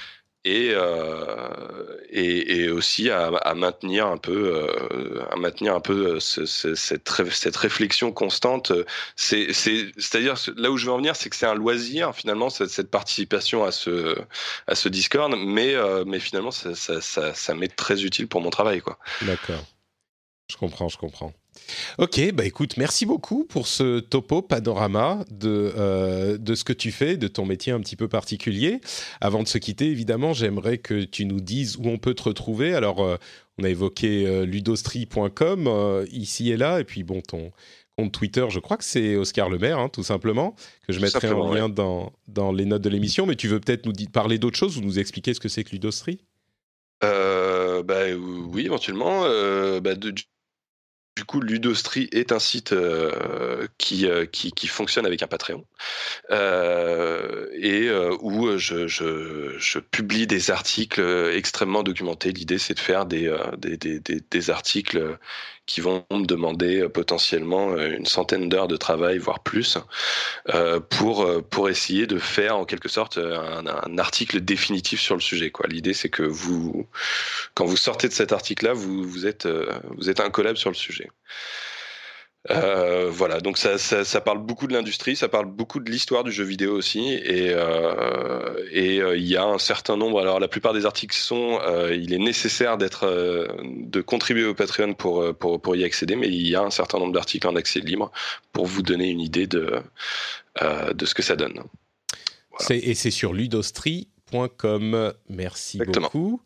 et, 0.46 0.72
euh, 0.72 1.98
et, 2.10 2.64
et, 2.64 2.70
aussi 2.70 3.10
à, 3.10 3.54
maintenir 3.56 4.08
un 4.08 4.18
peu, 4.18 4.56
euh, 4.56 5.24
à 5.32 5.36
maintenir 5.36 5.76
un 5.76 5.82
peu 5.82 6.20
ce, 6.20 6.46
ce, 6.46 6.76
cette, 6.76 7.10
cette 7.32 7.58
réflexion 7.58 8.12
constante. 8.12 8.72
C'est, 9.16 9.52
c'est-à-dire 9.54 10.36
là 10.56 10.72
où 10.72 10.78
je 10.78 10.86
veux 10.86 10.94
en 10.94 10.98
venir, 10.98 11.16
c'est 11.16 11.30
que 11.30 11.36
c'est 11.36 11.46
un 11.46 11.56
loisir 11.56 12.16
finalement 12.16 12.50
cette, 12.50 12.70
cette, 12.70 12.90
participation 12.90 13.66
à 13.66 13.72
ce, 13.72 14.18
à 14.68 14.76
ce 14.76 14.88
Discord, 14.88 15.34
mais, 15.38 15.76
euh, 15.76 16.06
mais 16.08 16.20
finalement 16.20 16.52
ça, 16.52 16.74
ça, 16.74 17.02
ça, 17.02 17.34
ça 17.34 17.54
m'est 17.54 17.76
très 17.76 18.04
utile 18.04 18.28
pour 18.28 18.42
mon 18.42 18.50
travail. 18.50 18.82
D'accord. 19.22 19.66
Je 20.50 20.56
comprends, 20.56 20.88
je 20.88 20.98
comprends. 20.98 21.34
Ok, 21.98 22.32
bah 22.34 22.46
écoute, 22.46 22.78
merci 22.78 23.06
beaucoup 23.06 23.44
pour 23.44 23.68
ce 23.68 24.00
topo 24.00 24.42
panorama 24.42 25.26
de, 25.32 25.74
euh, 25.78 26.38
de 26.38 26.56
ce 26.56 26.64
que 26.64 26.74
tu 26.74 26.92
fais, 26.92 27.18
de 27.18 27.28
ton 27.28 27.46
métier 27.46 27.74
un 27.74 27.80
petit 27.80 27.96
peu 27.96 28.08
particulier. 28.08 28.80
Avant 29.22 29.44
de 29.44 29.48
se 29.48 29.58
quitter, 29.58 29.88
évidemment, 29.88 30.34
j'aimerais 30.34 30.78
que 30.78 31.04
tu 31.04 31.26
nous 31.26 31.42
dises 31.42 31.78
où 31.78 31.88
on 31.88 31.98
peut 31.98 32.14
te 32.14 32.24
retrouver. 32.24 32.74
Alors, 32.74 33.04
euh, 33.04 33.18
on 33.58 33.64
a 33.64 33.70
évoqué 33.70 34.26
euh, 34.26 34.46
ludostri.com 34.46 35.68
euh, 35.68 36.06
ici 36.12 36.52
et 36.52 36.58
là, 36.58 36.80
et 36.80 36.84
puis 36.84 37.04
bon, 37.04 37.22
ton 37.22 37.52
compte 37.98 38.14
Twitter, 38.14 38.46
je 38.50 38.60
crois 38.60 38.78
que 38.78 38.86
c'est 38.86 39.18
Oscar 39.18 39.50
Le 39.50 39.58
Maire, 39.58 39.80
hein, 39.80 39.90
tout 39.90 40.04
simplement, 40.04 40.56
que 40.88 40.94
je 40.94 41.02
mettrai 41.02 41.30
en 41.30 41.54
lien 41.54 41.66
ouais. 41.66 41.74
dans, 41.74 42.14
dans 42.28 42.52
les 42.54 42.66
notes 42.66 42.82
de 42.82 42.90
l'émission. 42.90 43.26
Mais 43.26 43.36
tu 43.36 43.48
veux 43.48 43.60
peut-être 43.60 43.86
nous 43.86 43.94
parler 44.12 44.38
d'autre 44.38 44.58
chose 44.58 44.78
ou 44.78 44.82
nous 44.82 45.00
expliquer 45.00 45.34
ce 45.34 45.42
que 45.42 45.50
c'est 45.50 45.66
que 45.66 45.72
Ludostri? 45.72 46.20
Bah, 47.02 48.06
Oui, 48.16 48.66
éventuellement. 48.66 49.24
Bah, 49.82 49.96
de 49.96 50.14
du 51.20 51.26
coup, 51.26 51.42
Ludostri 51.42 52.08
est 52.14 52.32
un 52.32 52.40
site 52.40 52.72
euh, 52.72 53.68
qui, 53.78 54.08
euh, 54.08 54.26
qui, 54.26 54.68
fonctionne 54.68 55.06
avec 55.06 55.22
un 55.22 55.28
Patreon 55.28 55.66
euh, 56.32 57.46
et 57.58 57.92
où 58.22 58.58
je, 58.58 59.80
publie 59.80 60.28
des 60.28 60.50
articles 60.50 61.02
extrêmement 61.34 61.84
documentés. 61.84 62.32
L'idée, 62.32 62.58
c'est 62.58 62.74
de 62.74 62.80
faire 62.80 63.06
des, 63.06 63.30
articles 64.50 65.18
qui 65.70 65.82
vont 65.82 66.04
me 66.12 66.26
demander 66.26 66.90
potentiellement 66.90 67.78
une 67.78 68.08
centaine 68.08 68.50
d'heures 68.50 68.68
de 68.68 68.76
travail, 68.76 69.20
voire 69.20 69.42
plus, 69.42 69.78
euh, 70.50 70.80
pour, 70.80 71.28
pour 71.52 71.70
essayer 71.70 72.08
de 72.08 72.18
faire 72.18 72.58
en 72.58 72.66
quelque 72.66 72.90
sorte 72.90 73.20
un, 73.20 73.66
un 73.68 73.98
article 74.00 74.42
définitif 74.42 75.00
sur 75.00 75.14
le 75.14 75.22
sujet. 75.22 75.52
L'idée, 75.68 75.94
c'est 75.94 76.10
que 76.10 76.24
vous, 76.24 76.88
quand 77.54 77.66
vous 77.66 77.78
sortez 77.78 78.08
de 78.08 78.14
cet 78.14 78.34
article-là, 78.34 78.74
vous, 78.74 79.04
vous, 79.04 79.28
êtes, 79.28 79.48
vous 79.98 80.10
êtes 80.10 80.20
incollable 80.20 80.58
sur 80.58 80.72
le 80.72 80.76
sujet. 80.76 81.10
Euh, 82.50 83.10
voilà, 83.12 83.42
donc 83.42 83.58
ça, 83.58 83.78
ça, 83.78 84.22
parle 84.22 84.40
beaucoup 84.40 84.68
de 84.68 84.74
l'industrie, 84.74 85.18
ça 85.18 85.28
parle 85.28 85.46
beaucoup 85.46 85.82
de 85.82 85.92
l'histoire 85.92 86.24
du 86.24 86.32
jeu 86.32 86.46
vidéo 86.46 86.74
aussi, 86.74 87.12
et 87.12 87.50
euh, 87.50 87.94
euh, 88.74 89.18
il 89.18 89.28
y 89.28 89.36
a 89.36 89.44
un 89.44 89.58
certain 89.58 89.98
nombre. 89.98 90.22
Alors 90.22 90.40
la 90.40 90.48
plupart 90.48 90.74
des 90.74 90.86
articles 90.86 91.18
sont, 91.18 91.60
il 91.92 92.14
est 92.14 92.18
nécessaire 92.20 92.78
d'être, 92.78 93.06
de 93.62 94.02
contribuer 94.02 94.46
au 94.46 94.54
Patreon 94.54 94.94
pour, 94.94 95.36
pour 95.36 95.76
y 95.76 95.84
accéder, 95.84 96.16
mais 96.16 96.28
il 96.28 96.48
y 96.48 96.56
a 96.56 96.62
un 96.62 96.72
certain 96.72 97.00
nombre 97.00 97.14
d'articles 97.14 97.48
en 97.48 97.56
accès 97.58 97.82
libre 97.82 98.10
pour 98.54 98.66
vous 98.66 98.84
donner 98.84 99.10
une 99.10 99.22
idée 99.22 99.48
de 99.48 99.82
de 100.94 101.06
ce 101.06 101.14
que 101.14 101.22
ça 101.22 101.38
donne. 101.38 101.64
Et 102.70 102.94
c'est 102.94 103.12
sur 103.12 103.34
Ludostri 103.34 104.10
Com. 104.58 105.14
Merci 105.30 105.80
beaucoup. 105.80 106.42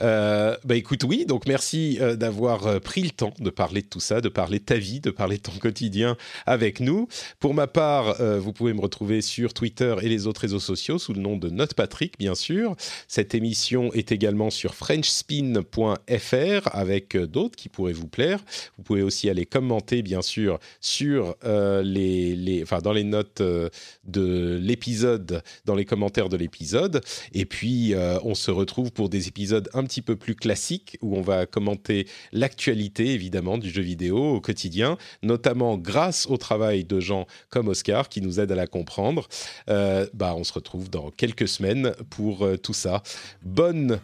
Euh, 0.00 0.56
bah 0.64 0.76
écoute, 0.76 1.02
oui, 1.04 1.26
donc 1.26 1.46
merci 1.46 1.98
euh, 2.00 2.14
d'avoir 2.16 2.66
euh, 2.66 2.78
pris 2.78 3.02
le 3.02 3.10
temps 3.10 3.34
de 3.38 3.50
parler 3.50 3.82
de 3.82 3.86
tout 3.86 4.00
ça, 4.00 4.20
de 4.20 4.28
parler 4.28 4.60
de 4.60 4.64
ta 4.64 4.76
vie, 4.76 5.00
de 5.00 5.10
parler 5.10 5.38
de 5.38 5.42
ton 5.42 5.52
quotidien 5.52 6.16
avec 6.46 6.78
nous. 6.80 7.08
Pour 7.40 7.54
ma 7.54 7.66
part, 7.66 8.14
vous 8.38 8.52
pouvez 8.52 8.72
me 8.72 8.80
retrouver 8.80 9.20
sur 9.20 9.52
Twitter 9.54 9.94
et 10.02 10.08
les 10.08 10.26
autres 10.26 10.42
réseaux 10.42 10.60
sociaux 10.60 10.98
sous 10.98 11.12
le 11.12 11.20
nom 11.20 11.36
de 11.36 11.50
Note 11.50 11.74
Patrick, 11.74 12.18
bien 12.18 12.34
sûr. 12.34 12.76
Cette 13.08 13.34
émission 13.34 13.92
est 13.92 14.12
également 14.12 14.50
sur 14.50 14.74
FrenchSpin.fr 14.74 16.68
avec 16.72 17.16
d'autres 17.16 17.56
qui 17.56 17.68
pourraient 17.68 17.92
vous 17.92 18.08
plaire. 18.08 18.40
Vous 18.76 18.84
pouvez 18.84 19.02
aussi 19.02 19.28
aller 19.28 19.46
commenter, 19.46 20.02
bien 20.02 20.22
sûr, 20.22 20.58
sur 20.80 21.34
les, 21.44 22.36
les, 22.36 22.62
enfin, 22.62 22.78
dans 22.78 22.92
les 22.92 23.04
notes 23.04 23.42
de 23.42 24.58
l'épisode, 24.60 25.42
dans 25.64 25.74
les 25.74 25.84
commentaires 25.84 26.28
de 26.28 26.36
l'épisode. 26.36 27.02
Et 27.32 27.44
puis, 27.44 27.94
euh, 27.94 28.18
on 28.22 28.34
se 28.34 28.50
retrouve 28.50 28.92
pour 28.92 29.08
des 29.08 29.28
épisodes 29.28 29.68
un 29.74 29.84
petit 29.84 30.02
peu 30.02 30.16
plus 30.16 30.34
classiques 30.34 30.98
où 31.00 31.16
on 31.16 31.22
va 31.22 31.46
commenter 31.46 32.06
l'actualité, 32.32 33.12
évidemment, 33.14 33.58
du 33.58 33.70
jeu 33.70 33.82
vidéo 33.82 34.18
au 34.18 34.40
quotidien, 34.40 34.96
notamment 35.22 35.78
grâce 35.78 36.26
au 36.26 36.36
travail 36.36 36.84
de 36.84 37.00
gens 37.00 37.26
comme 37.48 37.68
Oscar 37.68 38.08
qui 38.08 38.20
nous 38.20 38.40
aident 38.40 38.52
à 38.52 38.56
la 38.56 38.66
comprendre. 38.66 39.28
Euh, 39.68 40.06
bah, 40.14 40.34
on 40.36 40.44
se 40.44 40.52
retrouve 40.52 40.90
dans 40.90 41.10
quelques 41.10 41.48
semaines 41.48 41.92
pour 42.10 42.44
euh, 42.44 42.56
tout 42.56 42.74
ça. 42.74 43.02
Bon 43.44 44.00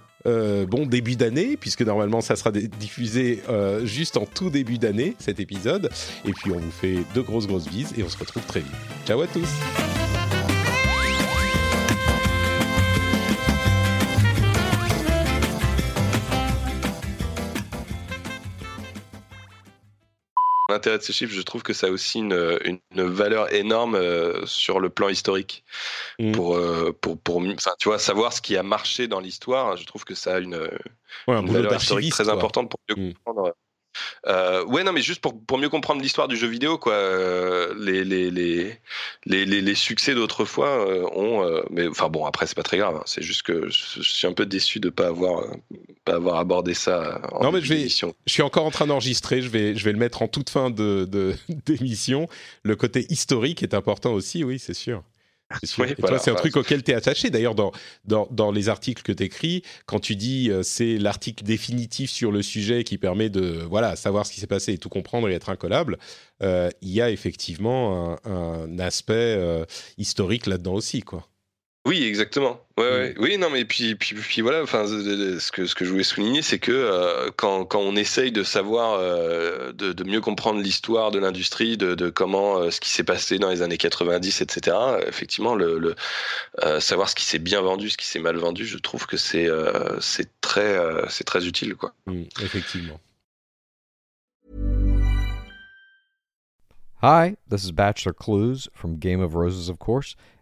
début 0.86 1.16
d'année, 1.16 1.56
puisque 1.56 1.80
normalement 1.80 2.20
ça 2.20 2.36
sera 2.36 2.52
diffusé 2.52 3.40
juste 3.84 4.18
en 4.18 4.26
tout 4.26 4.50
début 4.50 4.76
d'année, 4.76 5.14
cet 5.18 5.40
épisode. 5.40 5.88
Et 6.26 6.32
puis 6.32 6.52
on 6.52 6.58
vous 6.58 6.70
fait 6.70 6.98
de 7.14 7.20
grosses 7.22 7.46
grosses 7.46 7.68
bises 7.68 7.94
et 7.96 8.02
on 8.02 8.08
se 8.08 8.18
retrouve 8.18 8.44
très 8.44 8.60
vite. 8.60 8.70
Ciao 9.06 9.20
à 9.22 9.26
tous 9.26 9.48
l'intérêt 20.70 20.98
de 20.98 21.02
ces 21.02 21.12
chiffres, 21.12 21.34
je 21.34 21.42
trouve 21.42 21.62
que 21.62 21.72
ça 21.72 21.88
a 21.88 21.90
aussi 21.90 22.18
une, 22.18 22.58
une, 22.64 22.80
valeur 23.02 23.52
énorme 23.52 23.94
euh, 23.94 24.44
sur 24.46 24.80
le 24.80 24.88
plan 24.88 25.08
historique. 25.08 25.64
Mmh. 26.18 26.32
Pour, 26.32 26.56
euh, 26.56 26.96
pour, 27.00 27.18
pour, 27.18 27.42
tu 27.78 27.88
vois, 27.88 27.98
savoir 27.98 28.32
ce 28.32 28.40
qui 28.40 28.56
a 28.56 28.62
marché 28.62 29.08
dans 29.08 29.20
l'histoire, 29.20 29.76
je 29.76 29.84
trouve 29.84 30.04
que 30.04 30.14
ça 30.14 30.36
a 30.36 30.38
une, 30.38 30.68
valeur 31.26 31.74
historique 31.74 32.12
très 32.12 32.28
importante 32.28 32.70
pour 32.70 32.80
mieux 32.88 32.96
mmh. 32.96 33.14
comprendre 33.14 33.54
euh, 34.26 34.64
ouais, 34.64 34.84
non, 34.84 34.92
mais 34.92 35.02
juste 35.02 35.20
pour, 35.20 35.40
pour 35.44 35.58
mieux 35.58 35.68
comprendre 35.68 36.02
l'histoire 36.02 36.28
du 36.28 36.36
jeu 36.36 36.46
vidéo, 36.46 36.78
quoi. 36.78 36.92
Euh, 36.92 37.74
les, 37.78 38.04
les, 38.04 38.30
les, 38.30 38.78
les, 39.24 39.44
les, 39.44 39.74
succès 39.74 40.14
d'autrefois 40.14 40.86
euh, 40.86 41.06
ont. 41.14 41.44
Euh, 41.44 41.62
mais 41.70 41.88
enfin 41.88 42.08
bon, 42.08 42.24
après, 42.24 42.46
c'est 42.46 42.54
pas 42.54 42.62
très 42.62 42.78
grave. 42.78 42.96
Hein. 42.96 43.02
c'est 43.06 43.22
juste 43.22 43.42
que 43.42 43.68
je, 43.68 44.02
suis 44.02 44.26
un 44.26 44.32
peu 44.32 44.46
déçu 44.46 44.80
de 44.80 44.90
pas 44.90 45.08
avoir, 45.08 45.44
pas 46.04 46.14
avoir 46.14 46.36
abordé 46.38 46.74
ça. 46.74 47.20
En 47.32 47.44
non, 47.44 47.52
mais 47.52 47.60
je, 47.60 47.74
vais, 47.74 47.88
je 47.88 48.32
suis 48.32 48.42
encore 48.42 48.66
en 48.66 48.70
train 48.70 48.86
d'enregistrer. 48.86 49.42
Je 49.42 49.48
vais, 49.48 49.74
je 49.74 49.84
vais 49.84 49.92
le 49.92 49.98
mettre 49.98 50.22
en 50.22 50.28
toute 50.28 50.50
fin 50.50 50.70
de, 50.70 51.08
d'émission. 51.66 52.28
Le 52.62 52.76
côté 52.76 53.06
historique 53.10 53.62
est 53.62 53.74
important 53.74 54.12
aussi, 54.12 54.44
oui, 54.44 54.58
c'est 54.58 54.74
sûr. 54.74 55.02
C'est 55.62 56.30
un 56.30 56.34
truc 56.34 56.56
auquel 56.56 56.82
tu 56.82 56.92
es 56.92 56.94
attaché. 56.94 57.30
D'ailleurs, 57.30 57.54
dans, 57.54 57.72
dans, 58.04 58.28
dans, 58.30 58.52
les 58.52 58.68
articles 58.68 59.02
que 59.02 59.12
tu 59.12 59.24
écris, 59.24 59.62
quand 59.86 60.00
tu 60.00 60.16
dis 60.16 60.50
euh, 60.50 60.62
c'est 60.62 60.98
l'article 60.98 61.44
définitif 61.44 62.10
sur 62.10 62.30
le 62.30 62.42
sujet 62.42 62.84
qui 62.84 62.98
permet 62.98 63.30
de 63.30 63.64
voilà, 63.68 63.96
savoir 63.96 64.26
ce 64.26 64.32
qui 64.32 64.40
s'est 64.40 64.46
passé 64.46 64.72
et 64.72 64.78
tout 64.78 64.88
comprendre 64.88 65.28
et 65.28 65.34
être 65.34 65.50
incollable, 65.50 65.98
euh, 66.42 66.70
il 66.82 66.90
y 66.90 67.00
a 67.00 67.10
effectivement 67.10 68.18
un, 68.24 68.30
un 68.30 68.78
aspect 68.78 69.14
euh, 69.14 69.64
historique 69.98 70.46
là-dedans 70.46 70.74
aussi. 70.74 71.02
quoi. 71.02 71.29
Oui, 71.86 72.04
exactement. 72.04 72.60
Ouais, 72.76 73.14
mm. 73.14 73.22
Oui, 73.22 73.38
non, 73.38 73.48
mais 73.48 73.64
puis, 73.64 73.94
puis, 73.94 74.14
puis 74.14 74.42
voilà. 74.42 74.62
Enfin, 74.62 74.86
ce 74.86 75.50
que 75.50 75.64
ce 75.64 75.74
que 75.74 75.84
je 75.86 75.90
voulais 75.90 76.02
souligner, 76.02 76.42
c'est 76.42 76.58
que 76.58 76.72
euh, 76.72 77.30
quand, 77.36 77.64
quand 77.64 77.80
on 77.80 77.96
essaye 77.96 78.32
de 78.32 78.42
savoir, 78.42 78.98
euh, 79.00 79.72
de, 79.72 79.94
de, 79.94 80.04
mieux 80.04 80.20
comprendre 80.20 80.60
l'histoire 80.60 81.10
de 81.10 81.18
l'industrie, 81.18 81.78
de, 81.78 81.94
de, 81.94 82.10
comment 82.10 82.58
euh, 82.58 82.70
ce 82.70 82.80
qui 82.80 82.90
s'est 82.90 83.04
passé 83.04 83.38
dans 83.38 83.48
les 83.48 83.62
années 83.62 83.78
90, 83.78 84.42
etc. 84.42 84.76
Effectivement, 85.06 85.54
le, 85.54 85.78
le 85.78 86.80
savoir 86.80 87.08
ce 87.08 87.14
qui 87.14 87.24
s'est 87.24 87.38
bien 87.38 87.62
vendu, 87.62 87.88
ce 87.88 87.96
qui 87.96 88.06
s'est 88.06 88.20
mal 88.20 88.36
vendu, 88.36 88.66
je 88.66 88.76
trouve 88.76 89.06
que 89.06 89.16
c'est 89.16 89.48
c'est 90.00 90.28
très 90.42 90.78
c'est 91.08 91.24
très 91.24 91.46
utile, 91.46 91.76
quoi. 91.76 91.94
Mm, 92.06 92.24
effectivement. 92.42 93.00
Hi, 97.02 97.36
this 97.48 97.64
is 97.64 97.72
Bachelor 97.72 98.12
Clues 98.12 98.68
from 98.74 98.98
Game 98.98 99.22
of 99.22 99.34
Roses, 99.34 99.70
of 99.70 99.78
course. 99.78 100.14